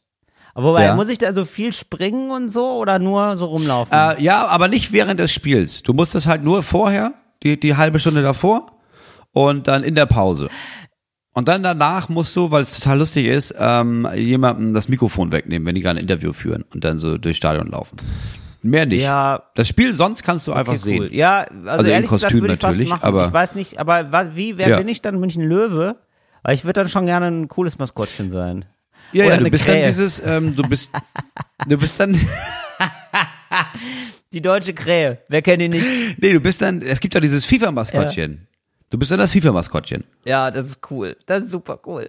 Aber 0.54 0.68
wobei, 0.70 0.84
Ja. 0.86 0.94
muss 0.94 1.10
ich 1.10 1.18
da 1.18 1.32
so 1.34 1.44
viel 1.44 1.72
springen 1.74 2.30
und 2.30 2.48
so 2.48 2.72
oder 2.78 2.98
nur 2.98 3.36
so 3.36 3.44
rumlaufen? 3.46 3.92
Äh, 3.96 4.22
ja, 4.22 4.46
aber 4.46 4.66
nicht 4.68 4.92
während 4.92 5.20
des 5.20 5.30
Spiels. 5.30 5.82
Du 5.82 5.92
musst 5.92 6.14
das 6.14 6.26
halt 6.26 6.42
nur 6.42 6.62
vorher, 6.62 7.12
die, 7.42 7.60
die 7.60 7.76
halbe 7.76 7.98
Stunde 8.00 8.22
davor 8.22 8.66
und 9.32 9.68
dann 9.68 9.82
in 9.84 9.94
der 9.94 10.06
Pause. 10.06 10.48
Und 11.32 11.46
dann 11.48 11.62
danach 11.62 12.08
musst 12.08 12.34
du, 12.34 12.50
weil 12.50 12.62
es 12.62 12.72
total 12.76 12.98
lustig 12.98 13.26
ist, 13.26 13.54
ähm, 13.58 14.08
jemandem 14.16 14.74
das 14.74 14.88
Mikrofon 14.88 15.30
wegnehmen, 15.32 15.64
wenn 15.66 15.74
die 15.76 15.80
gerade 15.80 15.98
ein 15.98 16.02
Interview 16.02 16.32
führen 16.32 16.64
und 16.74 16.82
dann 16.84 16.98
so 16.98 17.18
durchs 17.18 17.36
Stadion 17.38 17.68
laufen. 17.70 17.96
Mehr 18.62 18.84
nicht. 18.84 19.02
Ja. 19.02 19.44
Das 19.54 19.68
Spiel 19.68 19.94
sonst 19.94 20.22
kannst 20.22 20.46
du 20.46 20.52
einfach 20.52 20.72
Okay, 20.72 20.82
sehen. 20.82 21.02
cool. 21.02 21.14
Ja, 21.14 21.44
also, 21.44 21.68
Also 21.68 21.90
ehrlich 21.90 22.10
gesagt 22.10 22.34
würde 22.34 22.54
ich 22.54 22.58
fast 22.60 22.80
machen. 22.82 23.02
aber- 23.02 23.26
ich 23.28 23.32
weiß 23.32 23.54
nicht, 23.54 23.78
aber 23.78 24.10
was, 24.12 24.34
wie, 24.36 24.58
wer 24.58 24.68
Ja. 24.70 24.76
bin 24.76 24.88
ich 24.88 25.00
dann? 25.02 25.20
Bin 25.20 25.30
ich 25.30 25.36
ein 25.36 25.48
Löwe? 25.48 25.96
Weil 26.42 26.54
ich 26.54 26.64
würde 26.64 26.80
dann 26.80 26.88
schon 26.88 27.06
gerne 27.06 27.26
ein 27.28 27.48
cooles 27.48 27.78
Maskottchen 27.78 28.30
sein. 28.30 28.64
Ja, 29.12 29.26
Oder 29.26 29.36
ja, 29.36 29.40
du 29.42 29.50
bist 29.50 29.64
Krähe. 29.64 29.80
dann 29.82 29.86
dieses, 29.90 30.22
ähm, 30.24 30.56
du 30.56 30.62
bist, 30.64 30.90
du 31.68 31.78
bist 31.78 31.98
dann, 32.00 32.18
Die 34.32 34.40
deutsche 34.40 34.72
Krähe. 34.74 35.18
Wer 35.28 35.42
kennt 35.42 35.60
die 35.62 35.68
nicht? 35.68 35.86
nee, 36.20 36.32
du 36.32 36.40
bist 36.40 36.62
dann, 36.62 36.82
es 36.82 37.00
gibt 37.00 37.14
ja 37.14 37.20
dieses 37.20 37.44
FIFA-Maskottchen. 37.44 38.46
Du 38.90 38.98
bist 38.98 39.12
dann 39.12 39.20
das 39.20 39.32
FIFA-Maskottchen. 39.32 40.04
Ja, 40.24 40.50
das 40.50 40.66
ist 40.66 40.90
cool. 40.90 41.16
Das 41.26 41.44
ist 41.44 41.50
super 41.50 41.78
cool. 41.86 42.08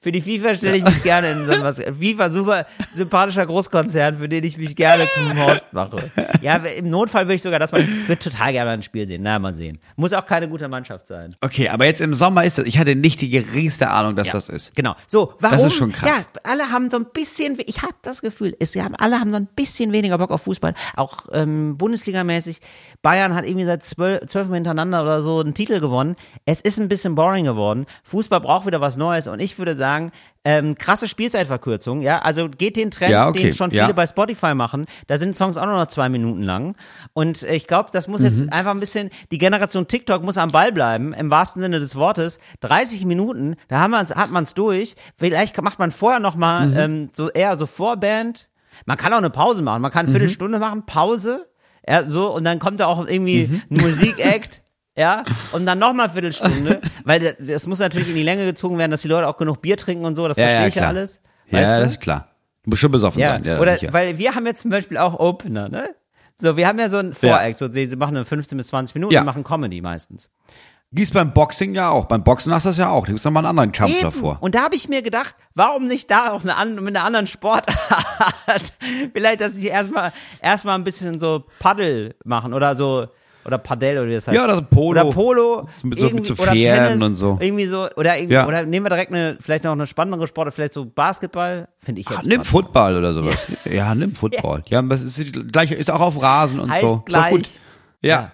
Für 0.00 0.12
die 0.12 0.20
FIFA 0.20 0.54
stelle 0.54 0.76
ich 0.76 0.84
mich 0.84 1.02
gerne 1.02 1.32
in 1.32 1.46
so 1.46 1.60
was. 1.60 1.80
FIFA, 1.80 2.30
super 2.30 2.66
sympathischer 2.94 3.44
Großkonzern, 3.44 4.16
für 4.16 4.28
den 4.28 4.44
ich 4.44 4.56
mich 4.56 4.76
gerne 4.76 5.08
zum 5.10 5.38
Host 5.44 5.66
mache. 5.72 6.10
Ja, 6.40 6.56
im 6.56 6.88
Notfall 6.88 7.24
würde 7.24 7.34
ich 7.34 7.42
sogar 7.42 7.58
das 7.58 7.72
mal, 7.72 7.80
ich 7.80 8.08
würde 8.08 8.22
total 8.22 8.52
gerne 8.52 8.70
ein 8.70 8.82
Spiel 8.82 9.06
sehen. 9.06 9.22
Na, 9.22 9.38
mal 9.38 9.52
sehen. 9.52 9.78
Muss 9.96 10.12
auch 10.12 10.24
keine 10.24 10.48
gute 10.48 10.68
Mannschaft 10.68 11.06
sein. 11.06 11.34
Okay, 11.40 11.68
aber 11.68 11.84
jetzt 11.84 12.00
im 12.00 12.14
Sommer 12.14 12.44
ist 12.44 12.58
das, 12.58 12.66
ich 12.66 12.78
hatte 12.78 12.94
nicht 12.94 13.20
die 13.20 13.28
geringste 13.28 13.90
Ahnung, 13.90 14.14
dass 14.16 14.28
Ja, 14.28 14.32
das 14.34 14.48
ist. 14.48 14.74
Genau. 14.76 14.94
So, 15.08 15.34
warum? 15.40 15.58
Das 15.58 15.66
ist 15.66 15.74
schon 15.74 15.92
krass. 15.92 16.10
Ja, 16.10 16.40
alle 16.44 16.70
haben 16.70 16.90
so 16.90 16.98
ein 16.98 17.06
bisschen, 17.12 17.58
ich 17.66 17.82
habe 17.82 17.94
das 18.02 18.22
Gefühl, 18.22 18.56
es 18.60 18.76
haben, 18.76 18.94
alle 18.96 19.18
haben 19.18 19.30
so 19.30 19.36
ein 19.36 19.48
bisschen 19.56 19.92
weniger 19.92 20.16
Bock 20.18 20.30
auf 20.30 20.42
Fußball. 20.42 20.74
Auch 20.94 21.26
ähm, 21.32 21.76
Bundesligamäßig. 21.76 22.60
Bayern 23.02 23.34
hat 23.34 23.44
irgendwie 23.44 23.66
seit 23.66 23.82
zwölf, 23.82 24.26
zwölf 24.26 24.48
Mal 24.48 24.56
hintereinander 24.56 25.02
oder 25.02 25.22
so 25.22 25.40
einen 25.40 25.54
Titel 25.54 25.80
gewonnen. 25.80 26.14
Es 26.44 26.60
ist 26.60 26.78
ein 26.78 26.88
bisschen 26.88 27.14
boring 27.14 27.44
geworden. 27.44 27.86
Fußball 28.04 28.40
braucht 28.40 28.66
wieder 28.66 28.80
was 28.80 28.96
Neues 28.96 29.26
und 29.26 29.40
ich 29.40 29.55
würde 29.58 29.74
sagen, 29.76 30.12
ähm, 30.44 30.76
krasse 30.76 31.08
Spielzeitverkürzung, 31.08 32.00
ja, 32.02 32.20
also 32.20 32.48
geht 32.48 32.76
den 32.76 32.90
Trend, 32.92 33.10
Ja, 33.10 33.28
okay, 33.28 33.42
den 33.44 33.52
schon 33.52 33.70
viele 33.72 33.82
ja. 33.82 33.92
bei 33.92 34.06
Spotify 34.06 34.54
machen, 34.54 34.86
da 35.08 35.18
sind 35.18 35.34
Songs 35.34 35.56
auch 35.56 35.66
nur 35.66 35.74
noch 35.74 35.88
zwei 35.88 36.08
Minuten 36.08 36.42
lang 36.42 36.76
und 37.14 37.42
ich 37.42 37.66
glaube, 37.66 37.90
das 37.92 38.06
muss 38.06 38.20
Mhm. 38.20 38.26
jetzt 38.26 38.52
einfach 38.52 38.70
ein 38.70 38.78
bisschen, 38.80 39.10
die 39.32 39.38
Generation 39.38 39.88
TikTok 39.88 40.22
muss 40.22 40.38
am 40.38 40.50
Ball 40.50 40.70
bleiben, 40.70 41.12
im 41.14 41.30
wahrsten 41.30 41.60
Sinne 41.62 41.80
des 41.80 41.96
Wortes, 41.96 42.38
30 42.60 43.04
Minuten, 43.06 43.56
da 43.68 43.80
haben 43.80 43.90
wir's, 43.90 44.14
hat 44.14 44.30
man 44.30 44.44
es 44.44 44.54
durch, 44.54 44.94
vielleicht 45.18 45.60
macht 45.62 45.78
man 45.80 45.90
vorher 45.90 46.20
noch 46.20 46.36
mal 46.36 46.68
Mhm. 46.68 46.76
ähm, 46.76 47.10
so 47.12 47.28
eher 47.30 47.56
so 47.56 47.66
Vorband, 47.66 48.48
man 48.84 48.96
kann 48.96 49.12
auch 49.12 49.18
eine 49.18 49.30
Pause 49.30 49.62
machen, 49.62 49.82
man 49.82 49.90
kann 49.90 50.00
eine 50.06 50.10
Mhm. 50.10 50.12
Viertelstunde 50.12 50.58
machen, 50.60 50.86
Pause, 50.86 51.48
ja, 51.88 52.04
so, 52.08 52.32
und 52.32 52.44
dann 52.44 52.58
kommt 52.60 52.78
da 52.80 52.86
auch 52.86 53.04
irgendwie 53.06 53.48
Mhm. 53.48 53.62
ein 53.70 53.80
Musikact, 53.80 54.62
ja, 54.96 55.24
und 55.52 55.66
dann 55.66 55.78
nochmal 55.78 56.08
Viertelstunde, 56.10 56.80
weil 57.04 57.36
das- 57.38 57.66
muss 57.66 57.78
natürlich 57.78 58.08
in 58.08 58.14
die 58.14 58.22
Länge 58.22 58.44
gezogen 58.44 58.78
werden, 58.78 58.90
dass 58.90 59.02
die 59.02 59.08
Leute 59.08 59.28
auch 59.28 59.36
genug 59.36 59.60
Bier 59.62 59.76
trinken 59.76 60.04
und 60.04 60.14
so, 60.14 60.26
das 60.28 60.36
Ja, 60.36 60.44
ja, 60.44 60.50
verstehe 60.50 60.68
ich 60.68 60.74
ja 60.76 60.88
alles. 60.88 61.20
Ja, 61.50 61.58
weißt 61.60 61.70
du? 61.78 61.82
das 61.84 61.92
ist 61.92 62.00
klar. 62.00 62.28
Du 62.64 62.70
musst 62.70 62.80
schon 62.80 62.90
besoffen 62.90 63.20
Ja, 63.20 63.28
sein. 63.34 63.44
Ja, 63.44 63.60
oder 63.60 63.74
sicher. 63.78 63.92
weil 63.92 64.18
wir 64.18 64.34
haben 64.34 64.46
jetzt 64.46 64.62
zum 64.62 64.70
Beispiel 64.70 64.98
auch 64.98 65.18
Opener, 65.20 65.68
ne? 65.68 65.90
So, 66.38 66.56
wir 66.56 66.66
haben 66.68 66.78
ja 66.78 66.88
so 66.88 66.98
ein 66.98 67.14
Voract, 67.14 67.56
so, 67.58 67.72
sie 67.72 67.86
machen 67.96 68.16
eine 68.16 68.24
15 68.26 68.58
bis 68.58 68.66
20 68.68 68.94
Minuten, 68.94 69.14
Ja. 69.14 69.24
machen 69.24 69.42
Comedy 69.44 69.80
meistens. 69.80 70.28
Gießt 70.92 71.12
beim 71.14 71.32
Boxing 71.32 71.74
ja 71.74 71.88
auch. 71.90 72.04
Beim 72.04 72.22
Boxen 72.22 72.52
hast 72.54 72.64
du 72.64 72.70
das 72.70 72.76
ja 72.78 72.90
auch. 72.90 73.02
Da 73.02 73.06
gibt's 73.08 73.24
nochmal 73.24 73.40
einen 73.44 73.50
anderen 73.58 73.72
Kampf 73.72 74.00
davor. 74.00 74.36
Und 74.40 74.54
da 74.54 74.62
habe 74.62 74.76
ich 74.76 74.88
mir 74.88 75.02
gedacht, 75.02 75.34
warum 75.54 75.86
nicht 75.86 76.10
da 76.10 76.30
auch 76.32 76.42
eine, 76.42 76.56
an- 76.56 76.76
mit 76.76 76.94
einer 76.96 77.04
anderen 77.04 77.26
Sportart? 77.26 77.74
Vielleicht, 79.12 79.40
dass 79.40 79.56
ich 79.56 79.66
erstmal 79.66 80.12
erstmal 80.40 80.76
ein 80.76 80.84
bisschen 80.84 81.18
so 81.18 81.44
Paddel 81.58 82.14
machen 82.24 82.52
oder 82.54 82.76
so 82.76 83.06
oder 83.46 83.58
Padel 83.58 83.98
oder 83.98 84.08
wie 84.08 84.14
das 84.14 84.26
heißt. 84.28 84.34
Ja, 84.36 84.44
oder 84.44 84.56
so 84.56 84.62
Polo. 84.62 85.00
Oder 85.02 85.10
Polo. 85.10 85.68
Mit 85.82 85.98
so- 85.98 86.04
mit 86.06 86.14
irgendwie- 86.14 86.34
so 86.36 86.42
oder 86.42 86.52
Tennis, 86.52 87.02
und 87.02 87.16
so. 87.16 87.38
Irgendwie 87.40 87.66
so. 87.66 87.88
Oder, 87.96 88.16
irgendwie, 88.18 88.34
Ja. 88.34 88.46
oder 88.46 88.64
nehmen 88.64 88.84
wir 88.86 88.90
direkt 88.90 89.12
eine, 89.12 89.36
vielleicht 89.40 89.64
noch 89.64 89.72
eine 89.72 89.86
spannendere 89.86 90.26
Sportart, 90.26 90.54
vielleicht 90.54 90.72
so 90.72 90.84
Basketball, 90.84 91.68
finde 91.78 92.00
ich 92.00 92.06
Ach, 92.08 92.16
jetzt. 92.16 92.26
nimm 92.26 92.38
grad. 92.38 92.46
Football 92.46 92.96
oder 92.96 93.14
sowas. 93.14 93.36
Ja, 93.70 93.94
nimm 93.94 94.14
Football. 94.16 94.62
Ja, 94.68 94.82
das 94.82 95.02
ist 95.02 95.18
die 95.18 95.32
gleiche, 95.32 95.74
ist 95.74 95.90
auch 95.90 96.00
auf 96.00 96.20
Rasen 96.20 96.60
und 96.60 96.70
Heißt 96.70 96.82
so. 96.82 96.96
Ist 96.96 97.06
gleich. 97.06 97.30
gut. 97.30 97.48
Ja. 98.02 98.08
Ja. 98.10 98.32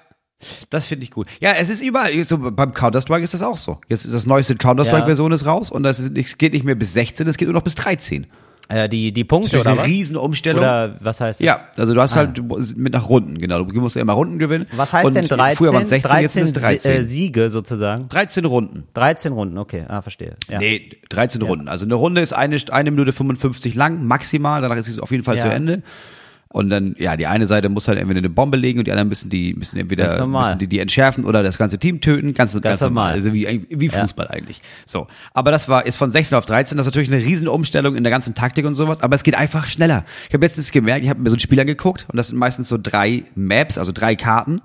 Das 0.71 0.87
finde 0.87 1.05
ich 1.05 1.13
gut. 1.13 1.29
Ja, 1.41 1.53
es 1.53 1.71
ist 1.71 1.81
überall. 1.83 2.11
So, 2.25 2.37
beim 2.37 2.75
Counter-Strike 2.75 3.23
ist 3.23 3.33
das 3.33 3.43
auch 3.43 3.57
so. 3.57 3.79
Jetzt 3.89 4.05
ist 4.05 4.13
das 4.13 4.27
neueste 4.27 4.57
Counter-Strike-Version 4.57 5.31
ist 5.31 5.47
raus 5.47 5.71
und 5.71 5.85
das 5.85 6.01
ist, 6.01 6.19
es 6.19 6.37
geht 6.37 6.53
nicht 6.53 6.65
mehr 6.65 6.75
bis 6.75 6.95
16, 6.95 7.29
es 7.29 7.37
geht 7.37 7.47
nur 7.47 7.55
noch 7.55 7.63
bis 7.63 7.77
13. 7.77 8.27
Äh, 8.69 8.89
die, 8.89 9.13
die 9.13 9.25
Punkte 9.25 9.61
oder 9.61 9.77
was? 9.77 9.87
Riesenumstellung. 9.87 10.61
Oder 10.61 10.97
was 11.01 11.21
heißt 11.21 11.41
das? 11.41 11.45
ja, 11.45 11.61
also 11.77 11.95
du 11.95 12.01
hast 12.01 12.17
halt 12.17 12.39
du 12.39 12.43
musst 12.43 12.77
mit 12.77 12.93
nach 12.93 13.09
Runden, 13.09 13.39
genau. 13.39 13.63
Du 13.65 13.81
musst 13.81 13.97
ja 13.97 14.03
immer 14.03 14.15
Runden 14.15 14.39
gewinnen. 14.39 14.67
Was 14.75 14.93
heißt 14.93 15.07
und 15.07 15.15
denn 15.15 15.29
13? 15.29 15.57
Früher 15.57 15.73
waren 15.75 15.83
es 15.83 15.91
16, 15.91 16.11
13 16.11 16.23
jetzt 16.23 16.33
sind 16.33 16.45
es 16.45 16.53
13. 16.53 16.93
äh, 16.93 17.03
Siege 17.03 17.51
sozusagen. 17.51 18.09
13 18.09 18.45
Runden. 18.45 18.85
13 18.95 19.33
Runden, 19.33 19.59
okay, 19.59 19.85
ah, 19.89 20.01
verstehe. 20.01 20.37
Ja. 20.49 20.59
Nee, 20.59 20.91
13 21.11 21.43
Runden. 21.43 21.69
Also 21.69 21.85
eine 21.85 21.95
Runde 21.95 22.21
ist 22.21 22.33
eine, 22.33 22.57
eine 22.71 22.91
Minute 22.91 23.13
55 23.13 23.75
lang, 23.75 24.07
maximal. 24.07 24.63
Danach 24.63 24.77
ist 24.77 24.89
es 24.89 24.99
auf 24.99 25.11
jeden 25.11 25.25
Fall 25.25 25.37
Ja. 25.37 25.43
zu 25.43 25.49
Ende. 25.51 25.83
Und 26.53 26.69
dann, 26.69 26.95
ja, 26.99 27.17
die 27.17 27.27
eine 27.27 27.47
Seite 27.47 27.71
muss 27.71 27.89
halt 27.89 27.99
entweder 27.99 28.19
eine 28.19 28.29
Bombe 28.29 28.59
legen 28.59 28.79
und 28.79 28.87
die 28.87 28.93
anderen 28.93 29.09
müssen 29.09 29.31
die, 29.31 29.55
müssen 29.55 29.79
entweder 29.79 30.09
Ganz 30.09 30.21
müssen 30.21 30.59
die, 30.59 30.67
die 30.67 30.81
entschärfen 30.81 31.25
oder 31.25 31.43
das 31.43 31.57
ganze 31.57 31.79
Team 31.79 32.01
töten. 32.01 32.35
Ganz, 32.35 32.53
ganz, 32.61 32.81
normal. 32.83 32.91
normal. 32.91 33.13
Also 33.15 33.33
wie, 33.33 33.67
wie 33.71 33.89
Fußball 33.89 34.29
eigentlich. 34.29 34.61
So. 34.85 35.07
Aber 35.33 35.51
das 35.51 35.69
war, 35.69 35.87
ist 35.87 35.97
von 35.97 36.11
16 36.11 36.37
auf 36.37 36.45
13. 36.45 36.77
Das 36.77 36.87
ist 36.87 36.93
natürlich 36.93 37.11
eine 37.11 37.25
Riesenumstellung 37.25 37.97
in 37.97 38.05
der 38.05 38.11
ganzen 38.11 38.35
Taktik 38.35 38.67
und 38.67 38.75
sowas. 38.75 39.03
Aber 39.03 39.15
es 39.15 39.23
geht 39.23 39.35
einfach 39.35 39.67
schneller. 39.67 40.05
Ich 40.29 40.35
habe 40.35 40.45
letztens 40.45 40.73
gemerkt, 40.73 41.05
ich 41.05 41.11
habe 41.11 41.21
mir 41.21 41.31
so 41.31 41.37
ein 41.37 41.41
Spiel 41.41 41.59
angeguckt 41.59 42.07
und 42.09 42.17
das 42.17 42.29
sind 42.29 42.39
meistens 42.39 42.69
so 42.69 42.79
drei 42.81 43.25
Maps, 43.35 43.79
also 43.79 43.93
drei 43.93 44.15
Karten 44.15 44.61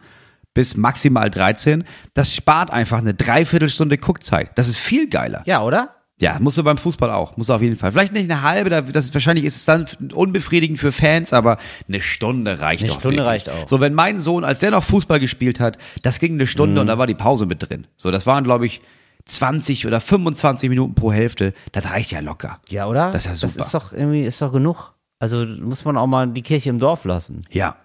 bis 0.54 0.76
maximal 0.76 1.30
13. 1.30 1.84
Das 2.16 2.34
spart 2.34 2.72
einfach 2.72 2.98
eine 2.98 3.14
Dreiviertelstunde 3.14 3.98
Guckzeit. 3.98 4.50
Das 4.56 4.68
ist 4.68 4.78
viel 4.78 5.08
geiler. 5.08 5.44
Ja, 5.46 5.62
oder? 5.62 5.97
Ja, 6.20 6.38
musst 6.40 6.58
du 6.58 6.64
beim 6.64 6.80
Fußball 6.80 7.12
auch, 7.12 7.38
muss 7.38 7.50
auf 7.52 7.62
jeden 7.62 7.76
Fall. 7.76 7.92
Vielleicht 7.92 8.12
nicht 8.14 8.30
eine 8.32 8.42
halbe, 8.42 8.72
da- 8.72 8.82
das 8.82 9.06
ist, 9.06 9.14
wahrscheinlich 9.14 9.46
ist 9.46 9.56
es 9.58 9.66
dann 9.66 9.86
unbefriedigend 10.14 10.80
für 10.80 10.92
Fans, 10.92 11.32
aber 11.32 11.58
eine 11.88 12.02
Stunde 12.02 12.60
reicht 12.60 12.82
Eine 12.82 12.90
doch 12.92 13.00
Stunde 13.00 13.18
wirklich. 13.18 13.48
reicht 13.48 13.50
auch. 13.52 13.68
So, 13.68 13.80
wenn 13.80 13.94
mein 13.94 14.20
Sohn, 14.20 14.44
als 14.44 14.60
der 14.60 14.72
noch 14.72 14.84
Fußball 14.84 15.20
gespielt 15.20 15.60
hat, 15.60 15.78
das 16.02 16.20
ging 16.20 16.34
eine 16.34 16.48
Stunde 16.48 16.74
Mhm. 16.76 16.82
und 16.82 16.88
da 16.88 16.98
war 16.98 17.06
die 17.06 17.14
Pause 17.14 17.46
mit 17.46 17.70
drin. 17.70 17.86
So, 17.98 18.10
das 18.10 18.26
waren, 18.26 18.44
glaube 18.44 18.66
ich, 18.66 18.82
20 19.26 19.86
oder 19.86 20.00
25 20.00 20.70
Minuten 20.70 20.96
pro 20.96 21.12
Hälfte. 21.12 21.54
Das 21.72 21.92
reicht 21.92 22.12
ja 22.12 22.20
locker. 22.22 22.60
Ja, 22.70 22.88
oder? 22.88 23.12
Das 23.12 23.26
ist 23.26 23.30
ja 23.30 23.36
super. 23.36 23.54
Das 23.58 23.66
ist 23.68 23.74
doch 23.76 23.94
irgendwie, 23.94 24.24
ist 24.24 24.42
doch 24.42 24.52
genug. 24.54 24.94
Also 25.20 25.46
muss 25.46 25.86
man 25.86 25.98
auch 25.98 26.08
mal 26.08 26.28
die 26.28 26.42
Kirche 26.42 26.70
im 26.70 26.80
Dorf 26.80 27.06
lassen. 27.06 27.42
Ja. 27.52 27.76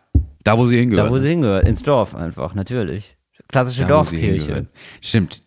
Da, 0.44 0.56
wo 0.56 0.66
sie 0.66 0.78
hingehört. 0.78 1.06
Da, 1.08 1.10
wo 1.12 1.18
sie 1.18 1.28
hingehört. 1.28 1.66
Ins 1.68 1.82
Dorf 1.82 2.14
einfach, 2.14 2.54
natürlich. 2.54 3.16
Klassische 3.48 3.82
Da, 3.82 3.88
Dorfkirche. 3.88 4.66
Stimmt. 5.00 5.42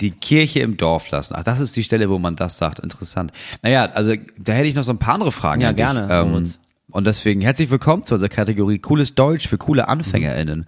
Die 0.00 0.12
Kirche 0.12 0.60
im 0.60 0.76
Dorf 0.76 1.10
lassen. 1.10 1.34
Ach, 1.36 1.42
das 1.42 1.58
ist 1.58 1.74
die 1.74 1.82
Stelle, 1.82 2.08
wo 2.08 2.18
man 2.20 2.36
das 2.36 2.56
sagt. 2.56 2.78
Interessant. 2.78 3.32
Naja, 3.62 3.86
also 3.86 4.14
da 4.38 4.52
hätte 4.52 4.68
ich 4.68 4.76
noch 4.76 4.84
so 4.84 4.92
ein 4.92 4.98
paar 4.98 5.14
andere 5.14 5.32
Fragen. 5.32 5.60
Ja, 5.60 5.72
gerne, 5.72 6.06
Ähm, 6.08 6.30
Moritz. 6.30 6.58
und 6.90 7.04
deswegen 7.04 7.40
herzlich 7.40 7.68
willkommen 7.70 8.04
zu 8.04 8.14
unserer 8.14 8.28
Kategorie 8.28 8.78
Cooles 8.78 9.16
Deutsch 9.16 9.48
für 9.48 9.58
coole 9.58 9.88
AnfängerInnen. 9.88 10.66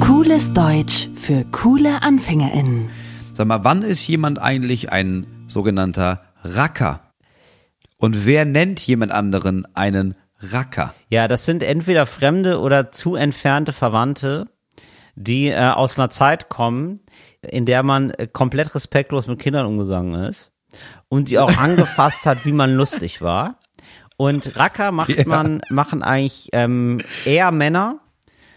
Cooles 0.00 0.52
Deutsch 0.52 1.08
für 1.16 1.44
coole 1.52 2.02
AnfängerInnen. 2.02 2.90
Sag 3.32 3.46
mal, 3.46 3.64
wann 3.64 3.80
ist 3.82 4.06
jemand 4.06 4.38
eigentlich 4.38 4.92
ein 4.92 5.26
sogenannter 5.46 6.22
Racker? 6.44 7.00
Und 7.96 8.26
wer 8.26 8.44
nennt 8.44 8.78
jemand 8.80 9.12
anderen 9.12 9.66
einen 9.74 10.14
Racker? 10.40 10.92
Ja, 11.08 11.28
das 11.28 11.46
sind 11.46 11.62
entweder 11.62 12.04
fremde 12.04 12.60
oder 12.60 12.92
zu 12.92 13.14
entfernte 13.16 13.72
Verwandte, 13.72 14.46
die 15.20 15.48
äh, 15.48 15.58
aus 15.58 15.98
einer 15.98 16.10
Zeit 16.10 16.48
kommen, 16.48 17.00
in 17.42 17.66
der 17.66 17.82
man 17.82 18.10
äh, 18.10 18.26
komplett 18.26 18.74
respektlos 18.74 19.26
mit 19.26 19.38
Kindern 19.38 19.66
umgegangen 19.66 20.14
ist 20.24 20.50
und 21.08 21.28
die 21.28 21.38
auch 21.38 21.56
angefasst 21.58 22.24
hat, 22.26 22.44
wie 22.44 22.52
man 22.52 22.74
lustig 22.74 23.20
war. 23.20 23.58
Und 24.16 24.56
Racker 24.56 24.90
macht 24.92 25.10
Ja. 25.16 25.24
man, 25.26 25.60
machen 25.70 26.02
eigentlich 26.02 26.48
ähm, 26.52 27.00
eher 27.24 27.50
Männer. 27.52 28.00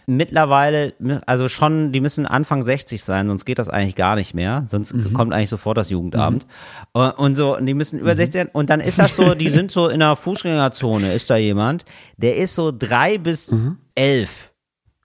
Mittlerweile, 0.06 0.94
also 1.26 1.48
schon, 1.48 1.92
die 1.92 2.00
müssen 2.00 2.26
Anfang 2.26 2.62
60 2.62 3.02
sein, 3.02 3.28
sonst 3.28 3.44
geht 3.44 3.60
das 3.60 3.68
eigentlich 3.68 3.94
gar 3.94 4.16
nicht 4.16 4.34
mehr. 4.34 4.64
Sonst 4.66 4.92
kommt 5.14 5.32
eigentlich 5.32 5.48
sofort 5.48 5.78
das 5.78 5.90
Jugendamt. 5.90 6.44
Äh, 6.92 7.10
Und 7.12 7.36
so, 7.36 7.56
und 7.56 7.66
die 7.66 7.74
müssen 7.74 8.00
über 8.00 8.16
60 8.16 8.32
sein. 8.34 8.50
Und 8.52 8.68
dann 8.68 8.80
ist 8.80 8.98
das 8.98 9.14
so, 9.14 9.34
die 9.34 9.48
sind 9.58 9.70
so 9.70 9.88
in 9.88 10.00
der 10.00 10.16
Fußgängerzone, 10.16 11.14
ist 11.14 11.30
da 11.30 11.36
jemand, 11.36 11.84
der 12.16 12.36
ist 12.36 12.54
so 12.56 12.72
drei 12.76 13.16
bis 13.18 13.62
elf, 13.94 14.51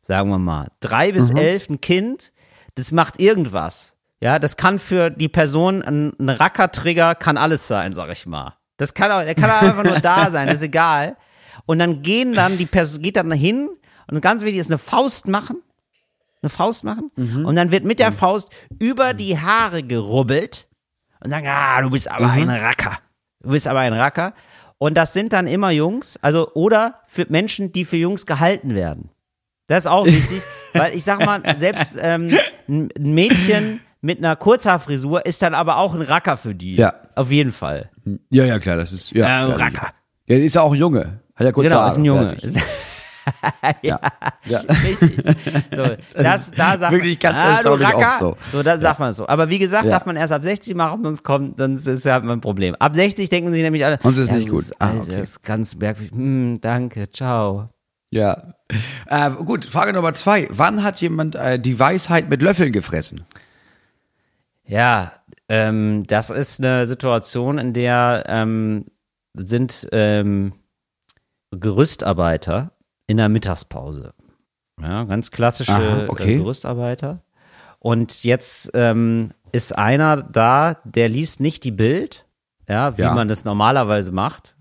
sagen 0.08 0.30
wir 0.30 0.39
mal. 0.39 0.68
Drei 0.80 1.12
bis 1.12 1.32
elf, 1.32 1.70
ein 1.70 1.82
Kind, 1.82 2.32
das 2.76 2.91
macht 2.91 3.20
irgendwas. 3.20 3.93
Ja, 4.22 4.39
das 4.39 4.58
kann 4.58 4.80
für 4.80 5.10
die 5.12 5.30
Person 5.30 5.84
ein, 5.84 6.14
ein 6.18 6.30
Rackertrigger, 6.30 7.14
kann 7.14 7.38
alles 7.38 7.68
sein, 7.68 7.93
sag 7.93 8.10
ich 8.10 8.26
mal. 8.26 8.55
Das 8.78 8.93
kann 8.93 9.12
auch, 9.12 9.24
der 9.24 9.36
kann 9.36 9.51
auch 9.51 9.62
einfach 9.62 9.84
nur 9.84 9.99
da 9.99 10.32
sein, 10.32 10.47
ist 10.47 10.62
egal. 10.62 11.18
Und 11.66 11.80
dann 11.80 12.01
gehen 12.01 12.34
dann 12.34 12.58
die 12.58 12.66
Person, 12.66 13.01
geht 13.01 13.18
dann 13.18 13.32
hin 13.32 13.70
und 14.10 14.22
ganz 14.22 14.41
wichtig 14.43 14.62
ist 14.62 14.70
eine 14.72 14.78
Faust 14.78 15.28
machen. 15.28 15.62
Eine 16.41 16.49
Faust 16.49 16.84
machen. 16.84 17.12
Und 17.45 17.55
dann 17.55 17.72
wird 17.72 17.84
mit 17.84 17.99
der 17.99 18.12
Faust 18.12 18.49
über 18.80 19.14
die 19.14 19.39
Haare 19.39 19.84
gerubbelt 19.84 20.68
und 21.20 21.32
sagen, 21.32 21.47
ah, 21.49 21.82
du 21.82 21.89
bist 21.89 22.10
aber 22.10 22.30
ein 22.30 22.49
Racker. 22.49 22.99
Du 23.41 23.49
bist 23.49 23.68
aber 23.68 23.80
ein 23.80 23.93
Racker. 23.93 24.34
Und 24.78 24.95
das 24.95 25.14
sind 25.14 25.34
dann 25.34 25.47
immer 25.47 25.72
Jungs, 25.72 26.18
also 26.22 26.53
oder 26.53 27.01
für 27.08 27.26
Menschen, 27.30 27.72
die 27.72 27.86
für 27.86 27.97
Jungs 27.97 28.28
gehalten 28.28 28.76
werden. 28.76 29.10
Das 29.68 29.80
ist 29.80 29.88
auch 29.88 30.05
wichtig, 30.05 30.41
weil 30.74 30.95
ich 30.95 31.03
sag 31.03 31.24
mal, 31.26 31.41
selbst 31.59 31.97
ähm, 32.01 32.32
ein 32.68 32.89
Mädchen 32.97 33.82
mit 34.01 34.20
einer 34.20 34.36
Kurzhaarfrisur 34.36 35.26
ist 35.26 35.41
dann 35.41 35.53
aber 35.53 35.78
auch 35.78 35.93
ein 35.93 36.01
Racker 36.01 36.38
für 36.38 36.55
die. 36.55 36.76
Ja. 36.76 36.93
Auf 37.15 37.32
jeden 37.32 37.51
Fall. 37.51 37.89
Ja, 38.30 38.45
ja, 38.45 38.59
klar, 38.59 38.78
das 38.78 38.91
ist, 38.93 39.11
ja. 39.11 39.26
Äh, 39.45 39.49
ja, 39.49 39.55
Racker. 39.55 39.89
Ja, 40.28 40.38
ist 40.38 40.55
ja 40.55 40.61
auch 40.61 40.72
ein 40.72 40.78
Junge. 40.80 41.20
Hat 41.36 41.45
ja 41.45 41.51
kurze 41.51 41.70
Genau, 41.70 41.82
Haare. 41.82 41.91
ist 41.91 41.97
ein 41.97 42.05
Junge. 42.05 42.38
Ja, 43.82 43.99
Ja. 44.45 44.59
richtig. 44.86 45.18
So, 45.76 45.84
das, 46.15 46.51
da 46.51 46.78
sagt 46.78 46.93
wirklich 46.93 47.22
man, 47.22 47.34
ganz 47.34 47.43
ah, 47.43 47.61
du 47.61 47.74
Racker. 47.74 48.15
so. 48.18 48.38
So, 48.53 48.63
da 48.63 48.78
sagt 48.78 49.01
man 49.01 49.11
so. 49.11 49.28
Aber 49.28 49.49
wie 49.49 49.59
gesagt, 49.59 49.84
Ja. 49.84 49.91
darf 49.91 50.05
man 50.05 50.15
erst 50.15 50.32
ab 50.32 50.45
60 50.45 50.74
machen, 50.76 51.03
sonst 51.03 51.24
kommt, 51.24 51.57
sonst 51.57 51.86
ist 51.88 52.05
ja 52.05 52.22
ein 52.22 52.39
Problem. 52.39 52.76
Ab 52.76 52.95
60 52.95 53.28
denken 53.28 53.51
sich 53.51 53.63
nämlich 53.63 53.84
alle, 53.84 53.99
Sonst 54.01 54.18
ist 54.20 54.30
ja, 54.30 54.36
nicht 54.38 54.47
gut. 54.47 54.59
bist- 54.59 54.76
Ah, 54.80 54.91
okay. 55.01 55.11
das 55.20 55.30
ist 55.32 55.43
ganz 55.43 55.76
merkwürdig. 55.76 56.13
Hm, 56.13 56.59
danke, 56.61 57.11
ciao. 57.11 57.70
Ja. 58.11 58.53
Äh, 59.09 59.32
gut, 59.32 59.63
Frage 59.63 59.93
Nummer 59.93 60.11
zwei. 60.13 60.47
Wann 60.51 60.84
hat 60.84 60.99
jemand 60.99 61.36
äh, 61.36 61.57
die 61.57 61.80
Weisheit 61.80 62.30
mit 62.30 62.41
Löffeln 62.41 62.74
gefressen? 62.74 63.24
Ja, 64.65 65.13
ähm, 65.47 66.03
das 66.07 66.30
ist 66.30 66.59
eine 66.59 66.86
Situation, 66.88 67.57
in 67.57 67.72
der 67.72 68.26
ähm, 68.28 68.84
sind 69.34 69.88
ähm, 69.93 70.51
Gerüstarbeiter 71.51 72.72
in 73.07 73.18
der 73.18 73.30
Mittagspause. 73.30 74.13
Ja, 74.82 75.05
ganz 75.05 75.32
klassische 75.32 75.72
Aha, 75.72 76.05
okay. 76.09 76.36
äh, 76.36 76.38
Gerüstarbeiter. 76.38 77.22
Und 77.80 78.24
jetzt 78.24 78.72
ähm, 78.74 79.32
ist 79.53 79.76
einer 79.78 80.18
da, 80.18 80.82
der 80.84 81.07
liest 81.09 81.39
nicht 81.39 81.63
die 81.63 81.72
Bild, 81.72 82.26
ja, 82.68 82.97
wie 82.97 83.03
Ja. 83.03 83.13
man 83.13 83.30
das 83.30 83.45
normalerweise 83.45 84.11
macht. 84.11 84.55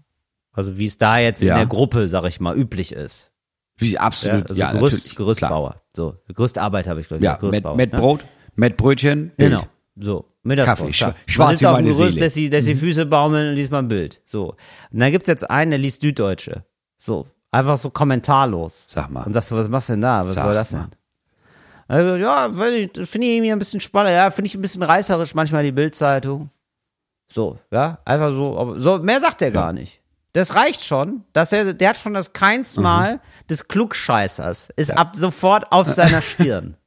Also 0.53 0.79
wie 0.79 0.87
es 0.87 0.97
da 0.99 1.19
jetzt 1.19 1.43
in 1.43 1.49
Ja. 1.49 1.57
der 1.57 1.67
Gruppe, 1.67 2.09
sag 2.09 2.25
ich 2.27 2.41
mal, 2.41 2.57
üblich 2.57 2.93
ist. 2.93 3.33
Wie 3.79 3.93
Ja, 3.93 4.01
absolut. 4.01 4.49
also 4.49 4.61
ja, 4.61 4.73
Gerüst, 4.73 5.15
Gerüstbauer. 5.17 5.83
So, 5.95 6.15
Gerüstarbeiter 6.29 6.91
habe 6.91 7.01
ich 7.01 7.09
glaube 7.09 7.23
ich. 7.25 7.29
Klar. 7.29 7.35
Ja, 7.35 7.45
mit, 7.47 7.51
Gerüstbauer, 7.53 7.77
mit 7.77 7.93
ne? 7.93 7.99
Brot, 7.99 8.21
mit 8.55 8.77
Brötchen. 8.77 9.33
Bild. 9.37 9.51
Genau. 9.51 9.63
So, 9.99 10.27
Mittagspause. 10.43 10.83
Kaffee, 10.83 10.93
klar. 10.93 11.11
schwa- 11.27 11.31
schwarz 11.31 11.61
Man 11.63 11.71
auf 11.73 11.77
dem 11.79 11.85
Gerüst, 11.87 11.99
Seele. 12.15 12.21
dass 12.27 12.35
die, 12.35 12.51
dass 12.51 12.65
die 12.67 12.75
Füße 12.75 13.07
baumeln 13.07 13.49
und 13.51 13.55
liest 13.55 13.71
mal 13.73 13.79
ein 13.79 13.89
Bild. 13.89 14.21
So. 14.27 14.55
Und 14.91 15.01
dann 15.01 15.11
gibt's 15.11 15.29
jetzt 15.29 15.49
einen, 15.51 15.71
der 15.71 15.79
liest 15.79 16.03
Süddeutsche. 16.03 16.65
So. 16.99 17.27
Einfach 17.51 17.77
so 17.79 17.89
kommentarlos. 17.91 18.85
Sag 18.89 19.11
mal. 19.11 19.23
Und 19.25 19.33
sagst 19.33 19.51
du, 19.51 19.57
was 19.57 19.69
machst 19.69 19.89
du 19.89 19.95
denn 19.95 20.03
da? 20.03 20.21
Was 20.25 20.35
Sag 20.35 20.45
soll 20.45 20.55
das 20.55 20.73
mal. 20.73 20.81
denn? 20.81 20.91
Also, 21.89 22.17
ja, 22.17 22.51
finde 22.53 22.79
ich 22.79 23.15
irgendwie 23.15 23.53
ein 23.53 23.59
bisschen 23.59 23.81
spannend. 23.81 24.13
Ja, 24.13 24.31
finde 24.31 24.47
ich 24.49 24.55
ein 24.55 24.61
bisschen 24.61 24.83
reißerisch 24.83 25.35
manchmal 25.35 25.63
die 25.63 25.73
Bildzeitung. 25.73 26.51
So, 27.33 27.59
ja, 27.73 27.99
einfach 28.05 28.33
so. 28.33 28.59
Aber 28.59 28.79
so, 28.79 28.99
mehr 28.99 29.21
sagt 29.21 29.41
er 29.43 29.51
gar 29.51 29.73
nicht. 29.73 30.01
Das 30.37 30.55
reicht 30.55 30.83
schon, 30.85 31.25
dass 31.33 31.51
er, 31.53 31.73
der 31.73 31.89
hat 31.89 31.97
schon 31.97 32.13
das 32.13 32.35
Keinsmal 32.35 33.21
des 33.49 33.69
Klugscheißers, 33.69 34.69
ist 34.77 34.91
ab 34.97 35.17
sofort 35.17 35.73
auf 35.73 35.89
seiner 35.89 36.21
Stirn. 36.23 36.77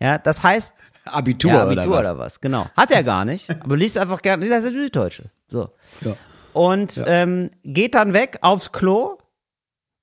Ja, 0.00 0.16
das 0.16 0.44
heißt, 0.44 0.74
Abitur, 1.06 1.50
ja, 1.50 1.62
Abitur 1.64 1.86
oder 1.86 1.92
was? 1.98 2.06
oder 2.12 2.18
was, 2.18 2.40
genau. 2.40 2.66
Hat 2.76 2.92
er 2.92 3.02
gar 3.02 3.24
nicht, 3.24 3.50
aber 3.50 3.76
liest 3.76 3.98
einfach 3.98 4.22
gerne, 4.22 4.44
nee, 4.44 4.48
das 4.48 4.62
ist 4.64 4.74
Süddeutsche. 4.74 5.24
So. 5.48 5.70
Ja. 6.02 6.12
Und 6.52 7.02
ähm, 7.04 7.50
geht 7.64 7.96
dann 7.96 8.12
weg 8.12 8.38
aufs 8.42 8.70
Klo 8.70 9.18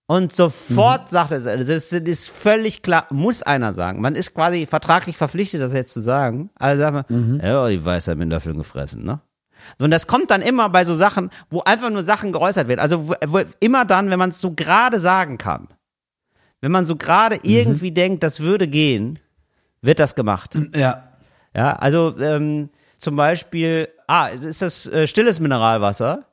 und 0.07 0.35
sofort 0.35 1.03
Mhm. 1.03 1.07
sagt 1.07 1.31
er, 1.31 1.39
das 1.39 1.93
ist 1.93 2.29
völlig 2.29 2.81
klar, 2.81 3.07
muss 3.09 3.41
einer 3.41 3.71
sagen. 3.71 4.01
Man 4.01 4.15
ist 4.15 4.33
quasi 4.33 4.65
vertraglich 4.65 5.15
verpflichtet, 5.15 5.61
das 5.61 5.71
jetzt 5.71 5.93
zu 5.93 6.01
sagen. 6.01 6.49
Also 6.55 6.81
sagt 6.81 6.93
man, 6.93 7.05
Mhm. 7.35 7.39
ja, 7.41 7.69
die 7.69 7.85
Weisheit 7.85 8.17
mit 8.17 8.27
Löffeln 8.27 8.57
gefressen, 8.57 9.05
ne? 9.05 9.21
So, 9.77 9.85
und 9.85 9.91
das 9.91 10.07
kommt 10.07 10.31
dann 10.31 10.41
immer 10.41 10.69
bei 10.69 10.85
so 10.85 10.93
Sachen, 10.95 11.29
wo 11.49 11.61
einfach 11.61 11.89
nur 11.89 12.03
Sachen 12.03 12.31
geäußert 12.31 12.67
werden. 12.67 12.79
Also 12.79 13.07
wo, 13.09 13.15
wo, 13.27 13.41
immer 13.59 13.85
dann, 13.85 14.09
wenn 14.09 14.19
man 14.19 14.29
es 14.29 14.41
so 14.41 14.51
gerade 14.51 14.99
sagen 14.99 15.37
kann. 15.37 15.67
Wenn 16.61 16.71
man 16.71 16.85
so 16.85 16.95
gerade 16.95 17.35
Mhm. 17.35 17.41
irgendwie 17.43 17.91
denkt, 17.91 18.23
das 18.23 18.39
würde 18.39 18.67
gehen, 18.67 19.19
wird 19.81 19.99
das 19.99 20.15
gemacht. 20.15 20.57
Ja. 20.75 21.09
Ja, 21.55 21.75
also 21.77 22.17
ähm, 22.19 22.69
zum 22.97 23.15
Beispiel, 23.15 23.87
ah, 24.07 24.27
ist 24.27 24.61
das 24.61 24.87
äh, 24.87 25.07
stilles 25.07 25.39
Mineralwasser? 25.39 26.25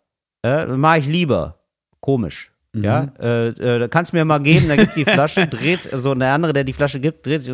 Äh, 0.42 0.66
Mache 0.66 0.98
ich 0.98 1.06
lieber. 1.06 1.58
Komisch. 2.00 2.50
Ja, 2.74 3.08
äh, 3.20 3.48
äh, 3.48 3.78
da 3.80 3.86
kannst 3.88 4.12
du 4.12 4.16
mir 4.16 4.24
mal 4.24 4.38
geben, 4.40 4.66
da 4.68 4.76
gibt 4.76 4.96
die 4.96 5.04
Flasche, 5.04 5.46
dreht, 5.50 5.92
also 5.92 6.14
der 6.14 6.32
andere, 6.32 6.54
der 6.54 6.64
die 6.64 6.72
Flasche 6.72 6.98
gibt, 7.00 7.26
dreht 7.26 7.42
sich, 7.42 7.52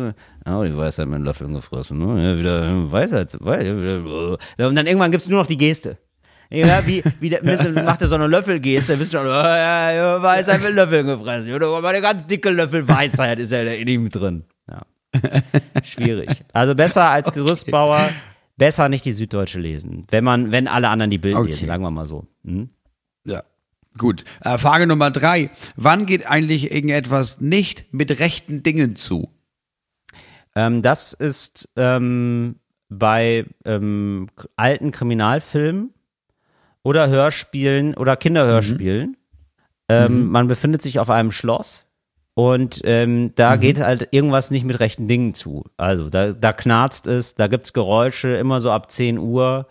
oh, 0.49 0.63
die 0.63 0.75
Weisheit 0.75 1.07
mit 1.07 1.15
einem 1.15 1.25
Löffel 1.25 1.47
gefressen, 1.49 1.97
ne? 1.97 2.23
Ja, 2.31 2.37
wieder 2.39 2.91
Weisheit, 2.91 3.35
Wei- 3.39 3.63
wieder, 3.65 4.37
äh. 4.57 4.65
und 4.65 4.75
dann 4.75 4.87
irgendwann 4.87 5.11
gibt's 5.11 5.27
nur 5.27 5.39
noch 5.39 5.47
die 5.47 5.57
Geste. 5.57 5.97
Ja, 6.51 6.85
wie, 6.87 7.03
wie 7.19 7.29
der, 7.29 7.43
mit, 7.43 7.75
macht 7.75 8.01
er 8.01 8.07
so 8.07 8.15
eine 8.15 8.25
Löffelgeste, 8.25 8.99
wisst 8.99 9.11
schon, 9.11 9.25
oh, 9.25 9.29
ja, 9.29 9.91
ja, 9.91 10.21
Weisheit 10.23 10.63
mit 10.63 10.73
Löffeln 10.73 11.05
gefressen, 11.05 11.53
aber 11.53 11.87
eine 11.89 12.01
ganz 12.01 12.25
dicke 12.25 12.49
Löffel 12.49 12.87
Weisheit 12.87 13.37
ist 13.37 13.51
ja 13.51 13.61
in 13.61 13.87
ihm 13.87 14.09
drin. 14.09 14.45
Ja. 14.67 14.81
Schwierig. 15.83 16.29
Also 16.53 16.73
besser 16.75 17.03
als 17.05 17.31
Gerüstbauer, 17.33 18.09
besser 18.57 18.89
nicht 18.89 19.05
die 19.05 19.13
Süddeutsche 19.13 19.59
lesen. 19.59 20.05
Wenn 20.09 20.23
man, 20.23 20.51
wenn 20.51 20.67
alle 20.67 20.89
anderen 20.89 21.11
die 21.11 21.17
Bild 21.19 21.35
Okay. 21.35 21.51
lesen, 21.51 21.67
sagen 21.67 21.83
wir 21.83 21.91
mal 21.91 22.05
so. 22.05 22.25
Hm? 22.43 22.69
Ja. 23.25 23.43
Gut. 23.97 24.23
Äh, 24.41 24.57
Frage 24.57 24.87
Nummer 24.87 25.11
drei. 25.11 25.49
Wann 25.75 26.05
geht 26.05 26.25
eigentlich 26.25 26.71
irgendetwas 26.71 27.41
nicht 27.41 27.85
mit 27.91 28.19
rechten 28.19 28.63
Dingen 28.63 28.95
zu? 28.95 29.29
Ähm, 30.55 30.81
das 30.81 31.13
ist 31.13 31.69
ähm, 31.75 32.59
bei 32.89 33.45
ähm, 33.65 34.27
alten 34.55 34.91
Kriminalfilmen 34.91 35.93
oder 36.83 37.07
Hörspielen 37.07 37.93
oder 37.95 38.15
Kinderhörspielen. 38.15 39.17
Ähm, 39.89 40.29
Man 40.29 40.47
befindet 40.47 40.81
sich 40.81 40.99
auf 40.99 41.09
einem 41.09 41.31
Schloss 41.31 41.85
Und 42.35 42.81
ähm, 42.83 43.33
da 43.35 43.55
geht 43.57 43.79
halt 43.79 44.09
irgendwas 44.11 44.51
nicht 44.51 44.65
mit 44.65 44.79
rechten 44.79 45.07
Dingen 45.07 45.33
zu. 45.33 45.65
Also 45.77 46.09
da, 46.09 46.31
da 46.31 46.53
knarzt 46.53 47.07
es, 47.07 47.35
da 47.35 47.47
gibt's 47.47 47.73
Geräusche, 47.73 48.29
immer 48.35 48.59
so 48.61 48.71
ab 48.71 48.91
10 48.91 49.17
Uhr. 49.17 49.67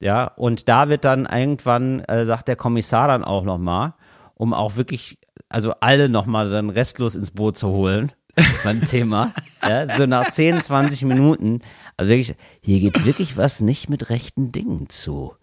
Ja, 0.00 0.24
und 0.24 0.68
da 0.68 0.88
wird 0.88 1.04
dann 1.04 1.26
irgendwann, 1.26 2.00
äh, 2.00 2.24
sagt 2.24 2.48
der 2.48 2.56
Kommissar 2.56 3.08
dann 3.08 3.22
auch 3.22 3.44
nochmal, 3.44 3.94
um 4.34 4.54
auch 4.54 4.76
wirklich, 4.76 5.18
also 5.50 5.74
alle 5.80 6.08
nochmal 6.08 6.50
dann 6.50 6.70
restlos 6.70 7.14
ins 7.14 7.30
Boot 7.32 7.58
zu 7.58 7.68
holen 7.68 8.12
beim 8.64 8.84
Thema. 8.84 9.32
Ja, 9.62 9.96
so 9.96 10.06
nach 10.06 10.30
10, 10.30 10.60
20 10.60 11.04
Minuten. 11.04 11.60
Also 11.96 12.10
wirklich, 12.10 12.36
hier 12.60 12.80
geht 12.80 13.04
wirklich 13.04 13.36
was 13.36 13.60
nicht 13.60 13.90
mit 13.90 14.10
rechten 14.10 14.52
Dingen 14.52 14.88
zu. 14.88 15.34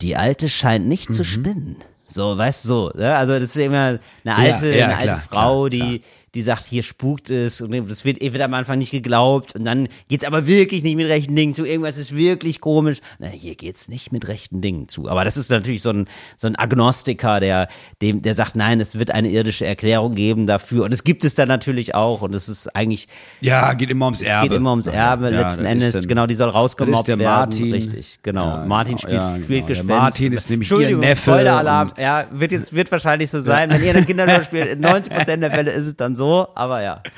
Die 0.00 0.16
Alte 0.16 0.48
scheint 0.48 0.86
nicht 0.86 1.14
zu 1.14 1.24
spinnen. 1.24 1.76
So, 2.06 2.36
weißt 2.36 2.64
du, 2.64 2.68
so. 2.68 2.92
Ja, 2.98 3.18
also 3.18 3.34
das 3.34 3.50
ist 3.50 3.56
immer 3.56 3.98
eine 4.24 4.36
alte, 4.36 4.74
ja, 4.74 4.86
eine 4.86 4.94
alte 4.96 5.06
klar, 5.06 5.20
Frau, 5.20 5.68
klar, 5.68 5.70
die, 5.70 6.02
die 6.34 6.40
sagt, 6.40 6.64
hier 6.64 6.82
spukt 6.82 7.30
es 7.30 7.60
und 7.60 7.72
das 7.90 8.06
wird, 8.06 8.20
wird 8.20 8.40
am 8.40 8.54
Anfang 8.54 8.78
nicht 8.78 8.90
geglaubt 8.90 9.54
und 9.54 9.64
dann 9.66 9.88
geht's 10.08 10.24
aber 10.24 10.46
wirklich 10.46 10.82
nicht 10.82 10.96
mit 10.96 11.06
rechten 11.08 11.36
Dingen 11.36 11.54
zu. 11.54 11.66
Irgendwas 11.66 11.98
ist 11.98 12.16
wirklich 12.16 12.60
komisch. 12.60 12.98
Na, 13.18 13.26
hier 13.26 13.54
geht's 13.54 13.88
nicht 13.88 14.12
mit 14.12 14.28
rechten 14.28 14.62
Dingen 14.62 14.88
zu. 14.88 15.08
Aber 15.10 15.24
das 15.24 15.36
ist 15.36 15.50
natürlich 15.50 15.82
so 15.82 15.90
ein, 15.90 16.06
so 16.38 16.46
ein 16.46 16.56
Agnostiker, 16.56 17.38
der, 17.38 17.68
dem, 18.00 18.22
der 18.22 18.34
sagt, 18.34 18.56
nein, 18.56 18.80
es 18.80 18.98
wird 18.98 19.10
eine 19.10 19.28
irdische 19.28 19.66
Erklärung 19.66 20.14
geben 20.14 20.46
dafür. 20.46 20.84
Und 20.84 20.94
es 20.94 21.04
gibt 21.04 21.24
es 21.24 21.34
dann 21.34 21.48
natürlich 21.48 21.94
auch 21.94 22.22
und 22.22 22.34
es 22.34 22.48
ist 22.48 22.74
eigentlich, 22.74 23.08
Ja, 23.42 23.74
geht 23.74 23.90
immer 23.90 24.06
ums 24.06 24.22
es 24.22 24.28
Erbe. 24.28 24.48
geht 24.48 24.56
immer 24.56 24.70
ums 24.70 24.86
Erbe. 24.86 25.30
Ja, 25.30 25.42
Letzten 25.42 25.66
Endes, 25.66 25.92
dann- 25.92 26.06
genau, 26.06 26.26
die 26.26 26.34
soll 26.34 26.48
rausgemobbt 26.48 27.08
werden. 27.08 27.22
Martin. 27.24 27.72
Richtig, 27.72 28.20
genau. 28.22 28.46
Ja, 28.46 28.64
Martin 28.64 28.96
genau, 28.96 29.02
spielt, 29.02 29.20
ja, 29.20 29.34
spielt 29.36 29.48
genau. 29.48 29.58
Der 29.60 29.66
Gespenst. 29.68 29.88
Martin 30.00 30.32
ist 30.32 30.48
nämlich 30.50 30.70
ihr 30.70 30.96
Neffe 30.96 31.22
Spoiler-Alarm. 31.30 31.92
Ja, 31.98 32.24
wird 32.30 32.52
jetzt, 32.52 32.72
wird 32.72 32.90
wahrscheinlich 32.90 33.28
so 33.28 33.42
sein. 33.42 33.68
Wenn 33.68 33.82
ihr 33.84 33.92
das 33.92 34.06
Kinderhörspiel 34.06 34.62
spielt, 34.62 34.78
in 34.78 34.84
90% 34.84 35.36
der 35.36 35.50
Fälle 35.50 35.70
ist 35.72 35.86
es 35.86 35.96
dann 35.96 36.16
so, 36.16 36.21
aber 36.54 36.82
ja. 36.82 37.02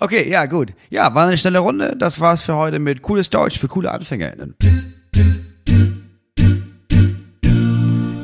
Okay, 0.00 0.28
ja, 0.28 0.46
gut. 0.46 0.72
Ja, 0.90 1.14
war 1.14 1.28
eine 1.28 1.38
schnelle 1.38 1.60
Runde. 1.60 1.94
Das 1.96 2.18
war's 2.18 2.42
für 2.42 2.56
heute 2.56 2.80
mit 2.80 3.02
cooles 3.02 3.30
Deutsch 3.30 3.60
für 3.60 3.68
coole 3.68 3.92
AnfängerInnen. 3.92 4.56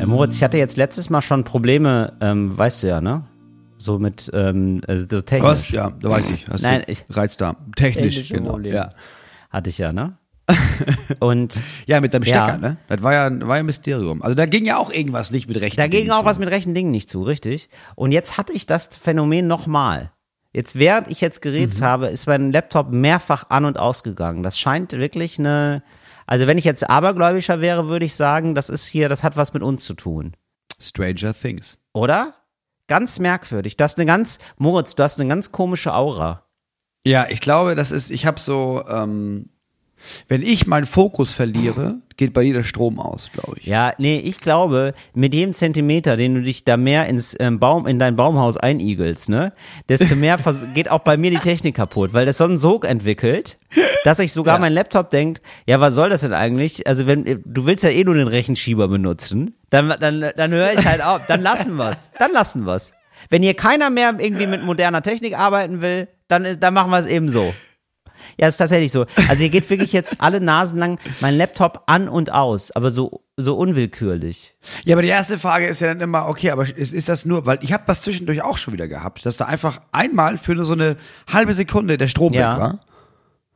Äh, 0.01 0.07
Moritz, 0.07 0.35
ich 0.35 0.43
hatte 0.43 0.59
jetzt 0.59 0.77
letztes 0.77 1.09
Mal 1.11 1.23
schon 1.23 1.45
Probleme, 1.45 2.15
ähm, 2.21 2.57
weißt 2.57 2.83
du 2.83 2.89
ja, 2.89 3.01
ne? 3.01 3.23
So 3.77 4.01
mit, 4.01 4.29
ähm, 4.35 4.81
also 4.89 5.07
so 5.09 5.21
technisch. 5.21 5.49
Was? 5.51 5.71
Ja, 5.71 5.93
da 6.01 6.11
weiß 6.11 6.31
ich. 6.31 6.47
Hast 6.51 6.63
Nein, 6.63 6.83
ich- 6.89 7.05
Reizdarm. 7.09 7.57
Technisch, 7.77 8.29
genau. 8.29 8.51
Probleme. 8.51 8.75
Ja. 8.75 8.89
Hatte 9.51 9.71
ich 9.71 9.79
ja, 9.79 9.93
ne? 9.93 10.18
Und 11.21 11.63
ja, 11.87 12.01
mit 12.01 12.15
deinem 12.15 12.23
Ja. 12.25 12.45
Stecker, 12.45 12.59
ne? 12.59 12.77
Das 12.89 13.03
war 13.03 13.13
ja, 13.13 13.47
war 13.47 13.57
ja 13.57 13.61
ein 13.61 13.67
Mysterium. 13.67 14.23
Also 14.23 14.35
da 14.35 14.47
ging 14.47 14.65
ja 14.65 14.79
auch 14.79 14.93
irgendwas 14.93 15.31
nicht 15.31 15.49
mit 15.49 15.61
rechten 15.61 15.77
da 15.77 15.87
ging 15.89 16.01
Dingen 16.01 16.13
auch 16.13 16.21
zu. 16.21 16.25
was 16.25 16.39
mit 16.39 16.51
rechten 16.51 16.75
Dingen 16.75 16.91
nicht 16.91 17.11
zu, 17.11 17.23
richtig? 17.23 17.69
Und 17.95 18.13
jetzt 18.13 18.39
hatte 18.39 18.53
ich 18.53 18.67
das 18.67 18.89
Phänomen 18.97 19.47
nochmal. 19.47 20.13
Jetzt, 20.53 20.79
während 20.79 21.09
ich 21.09 21.21
jetzt 21.21 21.43
geredet 21.43 21.83
habe, 21.83 22.07
ist 22.09 22.27
mein 22.27 22.53
Laptop 22.53 22.91
mehrfach 22.91 23.45
an- 23.51 23.67
und 23.67 23.79
ausgegangen. 23.79 24.43
Das 24.43 24.59
scheint 24.59 24.93
wirklich 24.93 25.39
eine, 25.39 25.83
also 26.27 26.47
wenn 26.47 26.57
ich 26.57 26.65
jetzt 26.65 26.89
abergläubischer 26.89 27.61
wäre, 27.61 27.89
würde 27.89 28.07
ich 28.07 28.15
sagen, 28.15 28.55
das 28.55 28.71
ist 28.71 28.87
hier, 28.87 29.09
das 29.11 29.23
hat 29.23 29.37
was 29.37 29.53
mit 29.53 29.63
uns 29.63 29.85
zu 29.85 29.93
tun. 29.95 30.33
Stranger 30.81 31.35
Things. 31.35 31.79
Oder? 31.93 32.35
Ganz 32.87 33.19
merkwürdig. 33.19 33.77
Du 33.77 33.85
hast 33.85 33.99
eine 33.99 34.07
ganz, 34.07 34.39
Moritz, 34.57 34.95
du 34.95 35.03
hast 35.03 35.21
eine 35.21 35.29
ganz 35.29 35.53
komische 35.53 35.93
Aura. 35.93 36.45
Ja, 37.05 37.27
ich 37.29 37.41
glaube, 37.41 37.75
das 37.75 37.91
ist, 37.93 38.11
ich 38.11 38.25
habe 38.25 38.41
so, 38.41 38.83
ähm, 38.89 39.51
wenn 40.29 40.43
ich 40.43 40.67
meinen 40.67 40.87
Fokus 40.87 41.33
verliere, 41.33 41.99
geht 42.17 42.35
bei 42.35 42.43
dir 42.43 42.55
der 42.55 42.63
Strom 42.65 42.99
aus, 42.99 43.31
glaube 43.33 43.57
ich. 43.59 43.67
Ja, 43.67 43.93
nee, 43.99 44.19
ich 44.19 44.41
glaube, 44.41 44.93
mit 45.15 45.33
jedem 45.33 45.55
Zentimeter, 45.55 46.17
den 46.17 46.35
du 46.35 46.43
dich 46.43 46.65
da 46.65 46.77
mehr 46.77 47.07
ins 47.07 47.37
ähm, 47.39 47.59
Baum, 47.59 47.87
in 47.87 47.99
dein 47.99 48.17
Baumhaus 48.17 48.57
einigelst, 48.57 49.29
ne, 49.29 49.53
desto 49.89 50.17
mehr 50.17 50.39
geht 50.75 50.91
auch 50.91 51.01
bei 51.01 51.17
mir 51.17 51.31
die 51.31 51.39
Technik 51.39 51.77
kaputt, 51.77 52.13
weil 52.13 52.27
das 52.27 52.39
so 52.39 52.45
einen 52.45 52.59
Sog 52.59 52.85
entwickelt, 52.87 53.59
dass 54.05 54.19
ich 54.19 54.33
sogar 54.33 54.59
mein 54.59 54.73
Laptop 54.73 55.11
denkt, 55.11 55.41
ja, 55.67 55.81
was 55.81 55.95
soll 55.95 56.11
das 56.11 56.23
denn 56.23 56.35
eigentlich? 56.35 56.87
Also 56.87 57.07
wenn, 57.07 57.43
du 57.45 57.67
willst 57.67 57.85
ja 57.85 57.91
eh 57.91 58.05
nur 58.05 58.15
den 58.15 58.29
Rechenschieber 58.29 58.89
benutzen, 58.89 59.55
dann, 59.71 59.95
dann, 60.01 60.25
dann 60.37 60.53
höre 60.53 60.73
ich 60.73 60.85
halt 60.87 61.03
auf, 61.05 61.27
dann 61.27 61.43
lassen 61.43 61.77
wir's, 61.77 62.11
dann 62.19 62.33
lassen 62.33 62.67
wir's. 62.67 62.93
Wenn 63.31 63.43
hier 63.43 63.55
keiner 63.55 63.91
mehr 63.91 64.15
irgendwie 64.19 64.47
mit 64.47 64.65
moderner 64.65 65.03
Technik 65.03 65.39
arbeiten 65.39 65.83
will, 65.83 66.09
dann, 66.29 66.59
dann 66.59 66.75
machen 66.75 66.91
wir 66.91 66.99
es 66.99 67.07
eben 67.07 67.29
so. 67.29 67.53
Ja, 68.37 68.49
ist 68.49 68.57
tatsächlich 68.59 68.93
so. 68.93 69.07
Also 69.29 69.41
hier 69.41 69.49
geht 69.49 69.69
wirklich 69.71 69.93
jetzt 69.93 70.17
alle 70.19 70.41
Nasen 70.41 70.79
lang 70.79 70.99
mein 71.21 71.37
Laptop 71.37 71.85
an 71.87 72.09
und 72.09 72.33
aus, 72.33 72.71
aber 72.73 72.91
so, 72.91 73.23
so 73.37 73.57
unwillkürlich. 73.57 74.55
Ja, 74.85 74.95
aber 74.95 75.03
die 75.03 75.09
erste 75.09 75.39
Frage 75.39 75.67
ist 75.67 75.81
ja 75.81 75.89
dann 75.89 76.01
immer, 76.01 76.29
okay, 76.29 76.51
aber 76.51 76.63
ist, 76.63 76.93
ist 76.93 77.09
das 77.09 77.25
nur, 77.25 77.47
weil 77.47 77.59
ich 77.63 77.73
habe 77.73 77.85
das 77.87 78.03
zwischendurch 78.03 78.43
auch 78.43 78.59
schon 78.59 78.73
wieder 78.75 78.89
gehabt, 78.89 79.25
dass 79.27 79.37
da 79.37 79.47
einfach 79.47 79.81
einmal 79.93 80.39
für 80.39 80.55
nur 80.55 80.65
so 80.65 80.73
eine 80.75 80.97
halbe 81.33 81.55
Sekunde 81.55 81.97
der 81.99 82.09
Strom 82.09 82.33
Ja. 82.35 82.53
weg 82.53 82.61
war. 82.61 82.81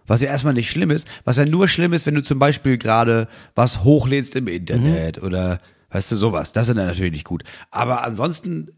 Was 0.06 0.20
ja 0.20 0.28
erstmal 0.28 0.54
nicht 0.54 0.70
schlimm 0.70 0.90
ist, 0.90 1.06
was 1.24 1.36
ja 1.36 1.44
nur 1.44 1.68
schlimm 1.68 1.92
ist, 1.92 2.06
wenn 2.06 2.14
du 2.16 2.22
zum 2.22 2.38
Beispiel 2.40 2.76
gerade 2.76 3.28
was 3.54 3.84
hochlädst 3.84 4.34
im 4.34 4.48
Internet 4.48 5.18
Mhm. 5.18 5.26
oder 5.26 5.58
weißt 5.90 6.10
du 6.10 6.16
sowas. 6.16 6.52
Das 6.52 6.68
ist 6.68 6.76
dann 6.76 6.86
natürlich 6.86 7.12
nicht 7.12 7.24
gut. 7.26 7.44
Aber 7.70 8.02
ansonsten 8.02 8.70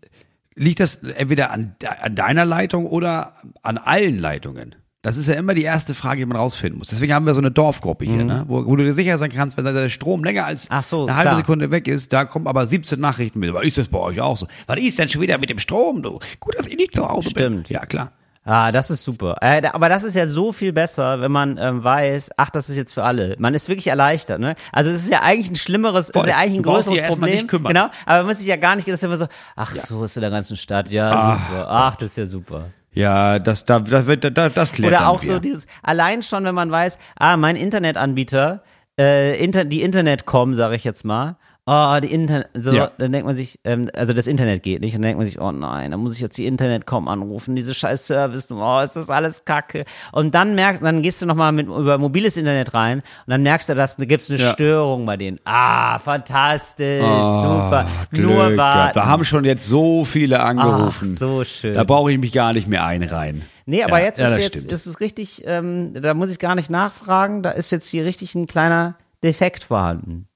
liegt 0.54 0.80
das 0.80 0.96
entweder 0.96 1.50
an, 1.50 1.76
an 2.02 2.14
deiner 2.14 2.44
Leitung 2.44 2.86
oder 2.86 3.34
an 3.62 3.78
allen 3.78 4.18
Leitungen. 4.18 4.74
Das 5.04 5.18
ist 5.18 5.26
ja 5.28 5.34
immer 5.34 5.52
die 5.52 5.62
erste 5.64 5.92
Frage, 5.92 6.20
die 6.20 6.24
man 6.24 6.38
rausfinden 6.38 6.78
muss. 6.78 6.88
Deswegen 6.88 7.12
haben 7.12 7.26
wir 7.26 7.34
so 7.34 7.38
eine 7.40 7.50
Dorfgruppe 7.50 8.06
hier, 8.06 8.24
ne? 8.24 8.44
wo, 8.48 8.64
wo 8.64 8.74
du 8.74 8.84
dir 8.84 8.94
sicher 8.94 9.18
sein 9.18 9.30
kannst, 9.30 9.58
wenn 9.58 9.66
der 9.66 9.90
Strom 9.90 10.24
länger 10.24 10.46
als 10.46 10.70
Mhm. 10.70 10.76
Ach 10.76 10.82
so, 10.82 11.02
eine 11.02 11.14
halbe 11.14 11.28
klar. 11.28 11.36
Sekunde 11.36 11.70
weg 11.70 11.88
ist, 11.88 12.10
da 12.14 12.24
kommen 12.24 12.46
aber 12.46 12.64
17 12.64 12.98
Nachrichten 12.98 13.38
mit. 13.38 13.52
Was 13.52 13.64
ist 13.64 13.76
das 13.76 13.88
bei 13.88 13.98
euch 13.98 14.22
auch 14.22 14.38
so? 14.38 14.46
Was 14.66 14.80
ist 14.80 14.98
denn 14.98 15.10
schon 15.10 15.20
wieder 15.20 15.36
mit 15.36 15.50
dem 15.50 15.58
Strom, 15.58 16.02
du? 16.02 16.20
Gut, 16.40 16.58
dass 16.58 16.66
ich 16.66 16.76
nicht 16.76 16.94
zu 16.94 17.06
Hause 17.06 17.28
Stimmt. 17.28 17.64
bin. 17.68 17.74
Ja, 17.74 17.84
klar. 17.84 18.12
Ah, 18.46 18.72
das 18.72 18.90
ist 18.90 19.02
super. 19.02 19.36
Äh, 19.42 19.60
aber 19.70 19.90
das 19.90 20.04
ist 20.04 20.14
ja 20.16 20.26
so 20.26 20.52
viel 20.52 20.72
besser, 20.72 21.20
wenn 21.20 21.32
man 21.32 21.58
ähm, 21.58 21.84
weiß, 21.84 22.30
ach, 22.38 22.48
das 22.48 22.70
ist 22.70 22.76
jetzt 22.76 22.94
für 22.94 23.02
alle. 23.04 23.36
Man 23.38 23.52
ist 23.52 23.68
wirklich 23.68 23.88
erleichtert, 23.88 24.40
ne? 24.40 24.54
Also 24.72 24.90
es 24.90 25.04
ist 25.04 25.10
ja 25.10 25.20
eigentlich 25.22 25.50
ein 25.50 25.56
schlimmeres, 25.56 26.06
es 26.06 26.12
Voll. 26.12 26.22
ist 26.22 26.28
ja 26.30 26.36
eigentlich 26.38 26.60
ein 26.60 26.62
größeres 26.62 27.02
Problem. 27.08 27.34
nicht 27.34 27.48
kümmern. 27.48 27.74
Genau, 27.74 27.90
aber 28.06 28.18
man 28.18 28.26
muss 28.28 28.38
sich 28.38 28.46
ja 28.46 28.56
gar 28.56 28.74
nicht, 28.76 28.88
das 28.88 28.94
ist 28.94 29.02
immer 29.02 29.18
so, 29.18 29.26
ach, 29.54 29.74
so 29.76 30.04
ist 30.04 30.16
in 30.16 30.22
der 30.22 30.30
ganzen 30.30 30.56
Stadt, 30.56 30.88
ja, 30.88 31.10
super. 31.48 31.66
Ach, 31.68 31.96
das 31.96 32.06
ist 32.12 32.16
ja 32.16 32.26
super. 32.26 32.68
Ja, 32.94 33.40
das, 33.40 33.64
da, 33.64 33.80
das, 33.80 34.06
wird, 34.06 34.36
das, 34.36 34.54
das 34.54 34.72
klärt 34.72 34.92
Oder 34.92 35.08
auch 35.08 35.20
wir. 35.22 35.34
so 35.34 35.38
dieses, 35.40 35.66
allein 35.82 36.22
schon, 36.22 36.44
wenn 36.44 36.54
man 36.54 36.70
weiß, 36.70 36.98
ah, 37.16 37.36
mein 37.36 37.56
Internetanbieter, 37.56 38.62
äh, 38.98 39.36
Inter, 39.42 39.64
die 39.64 39.82
Internetcom, 39.82 40.54
sage 40.54 40.76
ich 40.76 40.84
jetzt 40.84 41.04
mal, 41.04 41.36
oh, 41.66 41.96
die 42.02 42.12
Internet, 42.12 42.48
so, 42.54 42.72
Ja. 42.72 42.90
dann 42.98 43.12
denkt 43.12 43.26
man 43.26 43.34
sich, 43.36 43.58
ähm, 43.64 43.88
also 43.94 44.12
das 44.12 44.26
Internet 44.26 44.62
geht 44.62 44.80
nicht, 44.82 44.94
dann 44.94 45.02
denkt 45.02 45.16
man 45.18 45.26
sich, 45.26 45.40
oh 45.40 45.50
nein, 45.52 45.90
dann 45.92 46.00
muss 46.00 46.14
ich 46.14 46.20
jetzt 46.20 46.36
die 46.36 46.46
Internetcom 46.46 47.08
anrufen, 47.08 47.56
diese 47.56 47.72
scheiß 47.74 48.06
Service, 48.06 48.50
oh, 48.52 48.80
ist 48.80 48.96
das 48.96 49.08
alles 49.08 49.44
kacke. 49.44 49.84
Und 50.12 50.34
dann 50.34 50.54
merkst, 50.54 50.82
dann 50.84 51.00
gehst 51.02 51.22
du 51.22 51.26
nochmal 51.26 51.52
mit 51.52 51.66
über 51.66 51.96
mobiles 51.98 52.36
Internet 52.36 52.74
rein 52.74 52.98
und 52.98 53.30
dann 53.30 53.42
merkst 53.42 53.68
du, 53.70 53.74
dass 53.74 53.96
da 53.96 54.04
gibt's 54.04 54.28
eine 54.30 54.38
Ja. 54.40 54.50
Störung 54.50 55.06
bei 55.06 55.16
denen. 55.16 55.40
Ah, 55.44 55.98
fantastisch, 55.98 57.02
Ah, 57.02 57.40
super. 57.42 57.86
Glück 58.10 58.30
Nur 58.30 58.56
warten. 58.56 58.92
Da 58.94 59.06
haben 59.06 59.24
schon 59.24 59.44
jetzt 59.44 59.66
so 59.66 60.04
viele 60.04 60.40
Ach, 60.40 60.48
angerufen. 60.48 61.16
so 61.16 61.44
schön. 61.44 61.74
Da 61.74 61.84
brauche 61.84 62.12
ich 62.12 62.18
mich 62.18 62.32
gar 62.32 62.52
nicht 62.52 62.68
mehr 62.68 62.84
einreihen. 62.84 63.42
Nee, 63.66 63.82
aber 63.82 63.98
Ja, 64.00 64.04
jetzt 64.06 64.20
ist 64.20 64.36
jetzt 64.38 64.58
stimmt. 64.58 64.72
ist 64.72 64.86
es 64.86 65.00
richtig, 65.00 65.42
ähm, 65.46 65.94
da 65.94 66.12
muss 66.12 66.28
ich 66.30 66.38
gar 66.38 66.54
nicht 66.54 66.68
nachfragen, 66.68 67.42
da 67.42 67.50
ist 67.50 67.70
jetzt 67.72 67.88
hier 67.88 68.04
richtig 68.04 68.34
ein 68.34 68.46
kleiner 68.46 68.96
Defekt 69.22 69.64
vorhanden. 69.64 70.28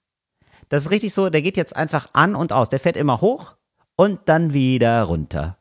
Das 0.69 0.85
ist 0.85 0.91
richtig 0.91 1.15
so, 1.15 1.31
der 1.31 1.43
geht 1.43 1.57
jetzt 1.57 1.77
einfach 1.77 2.09
an 2.13 2.35
und 2.35 2.53
aus. 2.53 2.69
Der 2.69 2.81
fährt 2.81 2.97
immer 2.97 3.21
hoch 3.21 3.57
und 3.97 4.21
dann 4.27 4.53
wieder 4.53 5.03
runter. 5.03 5.57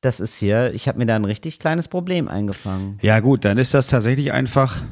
Das 0.00 0.20
ist 0.20 0.36
hier, 0.36 0.72
ich 0.74 0.88
habe 0.88 0.98
mir 0.98 1.06
da 1.06 1.16
ein 1.16 1.24
richtig 1.24 1.58
kleines 1.58 1.88
Problem 1.88 2.28
eingefangen. 2.28 2.98
Ja 3.02 3.20
gut, 3.20 3.44
dann 3.44 3.58
ist 3.58 3.74
das 3.74 3.88
tatsächlich 3.88 4.32
einfach, 4.32 4.82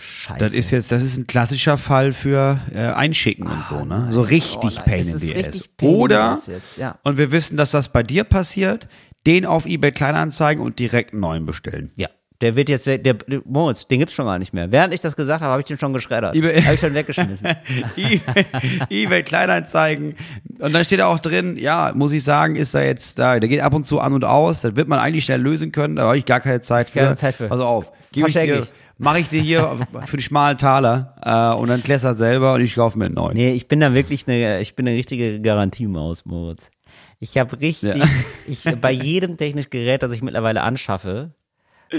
Scheiße. 0.00 0.40
das 0.40 0.52
ist 0.52 0.70
jetzt, 0.70 0.90
das 0.90 1.04
ist 1.04 1.16
ein 1.16 1.26
klassischer 1.26 1.78
Fall 1.78 2.12
für 2.12 2.60
äh, 2.74 2.78
Einschicken 2.78 3.46
und 3.46 3.66
so, 3.66 3.84
ne? 3.84 4.08
So 4.10 4.22
richtig 4.22 4.78
Oh 4.78 4.82
Pain 4.84 5.00
es 5.00 5.22
in 5.22 5.28
the 5.28 5.36
ass. 5.36 5.68
Oder, 5.80 6.38
jetzt, 6.46 6.76
ja. 6.76 6.98
und 7.04 7.18
wir 7.18 7.30
wissen, 7.30 7.56
dass 7.56 7.70
das 7.70 7.90
bei 7.90 8.02
dir 8.02 8.24
passiert, 8.24 8.88
den 9.26 9.46
auf 9.46 9.66
eBay 9.66 9.92
Kleinanzeigen 9.92 10.64
und 10.64 10.78
direkt 10.78 11.12
einen 11.12 11.20
neuen 11.20 11.46
bestellen. 11.46 11.92
Ja, 11.96 12.08
der 12.40 12.54
wird 12.56 12.68
jetzt, 12.68 12.86
der, 12.86 12.98
der 12.98 13.16
Moritz, 13.44 13.86
den 13.86 13.98
gibt's 14.00 14.14
schon 14.14 14.26
gar 14.26 14.38
nicht 14.38 14.52
mehr. 14.52 14.70
Während 14.70 14.92
ich 14.92 15.00
das 15.00 15.16
gesagt 15.16 15.40
habe, 15.42 15.50
habe 15.52 15.60
ich 15.60 15.66
den 15.66 15.78
schon 15.78 15.92
geschreddert. 15.92 16.34
eBay- 16.34 16.62
Habe 16.62 16.74
ich 16.74 16.80
schon 16.80 16.92
weggeschmissen. 16.94 17.46
eBay, 17.96 18.44
eBay 18.90 19.22
Kleinanzeigen. 19.22 20.14
Und 20.58 20.72
dann 20.74 20.84
steht 20.84 20.98
da 21.00 21.06
auch 21.06 21.18
drin, 21.18 21.56
ja, 21.58 21.92
muss 21.94 22.12
ich 22.12 22.24
sagen, 22.24 22.56
ist 22.56 22.74
da 22.74 22.82
jetzt 22.82 23.18
da, 23.18 23.38
der 23.40 23.48
geht 23.48 23.60
ab 23.60 23.74
und 23.74 23.84
zu 23.84 24.00
an 24.00 24.12
und 24.12 24.24
aus, 24.24 24.62
das 24.62 24.76
wird 24.76 24.88
man 24.88 24.98
eigentlich 24.98 25.24
schnell 25.24 25.40
lösen 25.40 25.72
können, 25.72 25.96
da 25.96 26.04
habe 26.06 26.18
ich 26.18 26.24
gar 26.24 26.40
keine 26.40 26.60
Zeit 26.60 26.90
für. 26.90 27.00
Keine 27.00 27.16
Zeit 27.16 27.34
für. 27.34 27.50
Also 27.50 27.64
auf, 27.64 27.90
gebe 28.12 28.28
ich 28.28 28.34
dir, 28.34 28.66
mache 28.98 29.20
ich 29.20 29.28
dir 29.28 29.40
hier 29.40 29.78
für 30.06 30.16
den 30.16 30.22
schmalen 30.22 30.58
Taler 30.58 31.14
äh, 31.22 31.58
und 31.60 31.68
dann 31.68 31.82
klässert 31.82 32.18
selber 32.18 32.54
und 32.54 32.60
ich 32.62 32.74
kaufe 32.74 32.98
mir 32.98 33.06
einen 33.06 33.14
neuen. 33.14 33.36
Nee, 33.36 33.52
ich 33.52 33.68
bin 33.68 33.80
da 33.80 33.94
wirklich 33.94 34.26
eine, 34.28 34.60
ich 34.60 34.74
bin 34.76 34.86
eine 34.86 34.96
richtige 34.96 35.40
Garantiemaus, 35.40 36.24
Moritz. 36.26 36.70
Ich 37.18 37.38
habe 37.38 37.58
richtig, 37.60 37.94
Ja. 37.96 38.04
ich, 38.46 38.64
bei 38.80 38.90
jedem 38.90 39.38
technischen 39.38 39.70
Gerät, 39.70 40.02
das 40.02 40.12
ich 40.12 40.20
mittlerweile 40.22 40.60
anschaffe, 40.62 41.30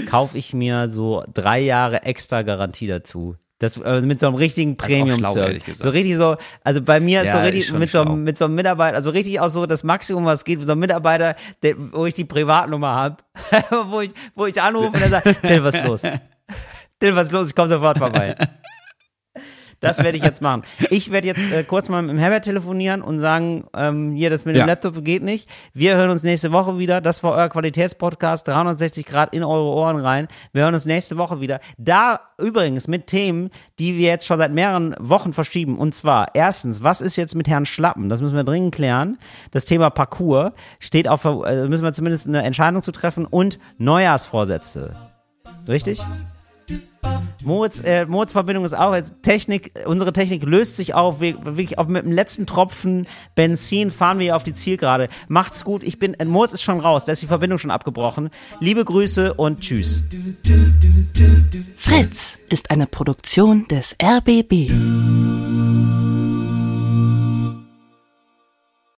kaufe 0.06 0.36
ich 0.38 0.52
mir 0.54 0.88
so 0.88 1.24
drei 1.32 1.60
Jahre 1.60 2.02
extra 2.02 2.42
Garantie 2.42 2.86
dazu. 2.86 3.36
Das, 3.60 3.80
also 3.82 4.06
mit 4.06 4.20
so 4.20 4.28
einem 4.28 4.36
richtigen 4.36 4.76
Premium-Service. 4.76 5.78
So 5.78 5.90
richtig 5.90 6.16
so, 6.16 6.36
also 6.62 6.80
bei 6.80 7.00
mir 7.00 7.22
ist 7.22 7.26
Ja, 7.28 7.32
so 7.32 7.38
richtig 7.40 7.72
mit 7.72 7.90
so, 7.90 8.02
einem- 8.02 8.22
mit 8.22 8.38
so 8.38 8.44
einem 8.44 8.54
Mitarbeiter, 8.54 8.96
also 8.96 9.10
richtig 9.10 9.40
auch 9.40 9.48
so 9.48 9.66
das 9.66 9.82
Maximum, 9.82 10.24
was 10.26 10.44
geht, 10.44 10.62
so 10.62 10.72
ein 10.72 10.78
Mitarbeiter, 10.78 11.34
der, 11.64 11.74
wo 11.92 12.06
ich 12.06 12.14
die 12.14 12.24
Privatnummer 12.24 12.94
habe, 12.94 13.16
wo 13.90 14.00
ich, 14.00 14.10
wo 14.36 14.46
ich 14.46 14.62
anrufe 14.62 14.88
und 14.92 15.00
der 15.00 15.08
sagt, 15.08 15.42
Till, 15.42 15.64
was 15.64 15.74
ist 15.74 15.84
los? 15.84 16.02
Till, 17.00 17.16
was 17.16 17.26
ist 17.26 17.32
los? 17.32 17.48
Ich 17.48 17.54
komme 17.56 17.68
sofort 17.68 17.98
vorbei. 17.98 18.36
Das 19.80 19.98
werde 20.02 20.16
ich 20.18 20.24
jetzt 20.24 20.42
machen. 20.42 20.62
Ich 20.90 21.12
werde 21.12 21.28
jetzt 21.28 21.50
äh, 21.52 21.62
kurz 21.62 21.88
mal 21.88 22.02
mit 22.02 22.10
dem 22.10 22.18
Herbert 22.18 22.44
telefonieren 22.44 23.00
und 23.02 23.20
sagen, 23.20 23.64
ähm, 23.76 24.12
hier, 24.12 24.28
das 24.30 24.44
mit 24.44 24.56
dem 24.56 24.60
Ja. 24.60 24.66
Laptop 24.66 25.04
geht 25.04 25.22
nicht. 25.22 25.48
Wir 25.72 25.96
hören 25.96 26.10
uns 26.10 26.22
nächste 26.24 26.50
Woche 26.50 26.78
wieder. 26.78 27.00
Das 27.00 27.22
war 27.22 27.32
euer 27.32 27.48
Qualitätspodcast, 27.48 28.48
360 28.48 29.06
Grad 29.06 29.32
in 29.34 29.44
eure 29.44 29.68
Ohren 29.68 30.00
rein. 30.00 30.26
Wir 30.52 30.62
hören 30.64 30.74
uns 30.74 30.84
nächste 30.86 31.16
Woche 31.16 31.40
wieder. 31.40 31.60
Da 31.78 32.20
übrigens 32.38 32.88
mit 32.88 33.06
Themen, 33.06 33.50
die 33.78 33.96
wir 33.96 34.08
jetzt 34.08 34.26
schon 34.26 34.38
seit 34.38 34.52
mehreren 34.52 34.96
Wochen 34.98 35.32
verschieben. 35.32 35.78
Und 35.78 35.94
zwar, 35.94 36.34
erstens, 36.34 36.82
was 36.82 37.00
ist 37.00 37.16
jetzt 37.16 37.34
mit 37.34 37.46
Herrn 37.48 37.66
Schlappen? 37.66 38.08
Das 38.08 38.20
müssen 38.20 38.36
wir 38.36 38.44
dringend 38.44 38.74
klären. 38.74 39.18
Das 39.52 39.64
Thema 39.64 39.90
Parcours 39.90 40.52
steht 40.80 41.06
auf, 41.08 41.24
äh, 41.24 41.66
müssen 41.68 41.84
wir 41.84 41.92
zumindest 41.92 42.26
eine 42.26 42.42
Entscheidung 42.42 42.82
zu 42.82 42.90
treffen 42.92 43.26
und 43.26 43.58
Neujahrsvorsätze. 43.78 44.94
Richtig? 45.68 46.02
Moritz, 47.44 47.80
äh, 47.80 48.04
Moritz 48.04 48.32
Verbindung 48.32 48.64
ist 48.64 48.76
auch 48.76 48.94
jetzt 48.94 49.22
Technik, 49.22 49.72
unsere 49.86 50.12
Technik 50.12 50.44
löst 50.44 50.76
sich 50.76 50.94
auf, 50.94 51.20
wir, 51.20 51.44
wirklich 51.44 51.78
auf 51.78 51.88
mit 51.88 52.04
dem 52.04 52.12
letzten 52.12 52.46
Tropfen 52.46 53.06
Benzin 53.34 53.90
fahren 53.90 54.18
wir 54.18 54.36
auf 54.36 54.42
die 54.42 54.52
Zielgerade. 54.52 55.08
Macht's 55.28 55.64
gut, 55.64 55.82
ich 55.82 55.98
bin, 55.98 56.14
äh, 56.14 56.24
Moritz 56.24 56.52
ist 56.52 56.62
schon 56.62 56.80
raus, 56.80 57.04
da 57.04 57.12
ist 57.12 57.22
die 57.22 57.26
Verbindung 57.26 57.58
schon 57.58 57.70
abgebrochen. 57.70 58.30
Liebe 58.60 58.84
Grüße 58.84 59.34
und 59.34 59.60
tschüss. 59.60 60.02
Fritz 61.76 62.38
ist 62.50 62.70
eine 62.70 62.86
Produktion 62.86 63.66
des 63.68 63.96
RBB. 64.02 64.70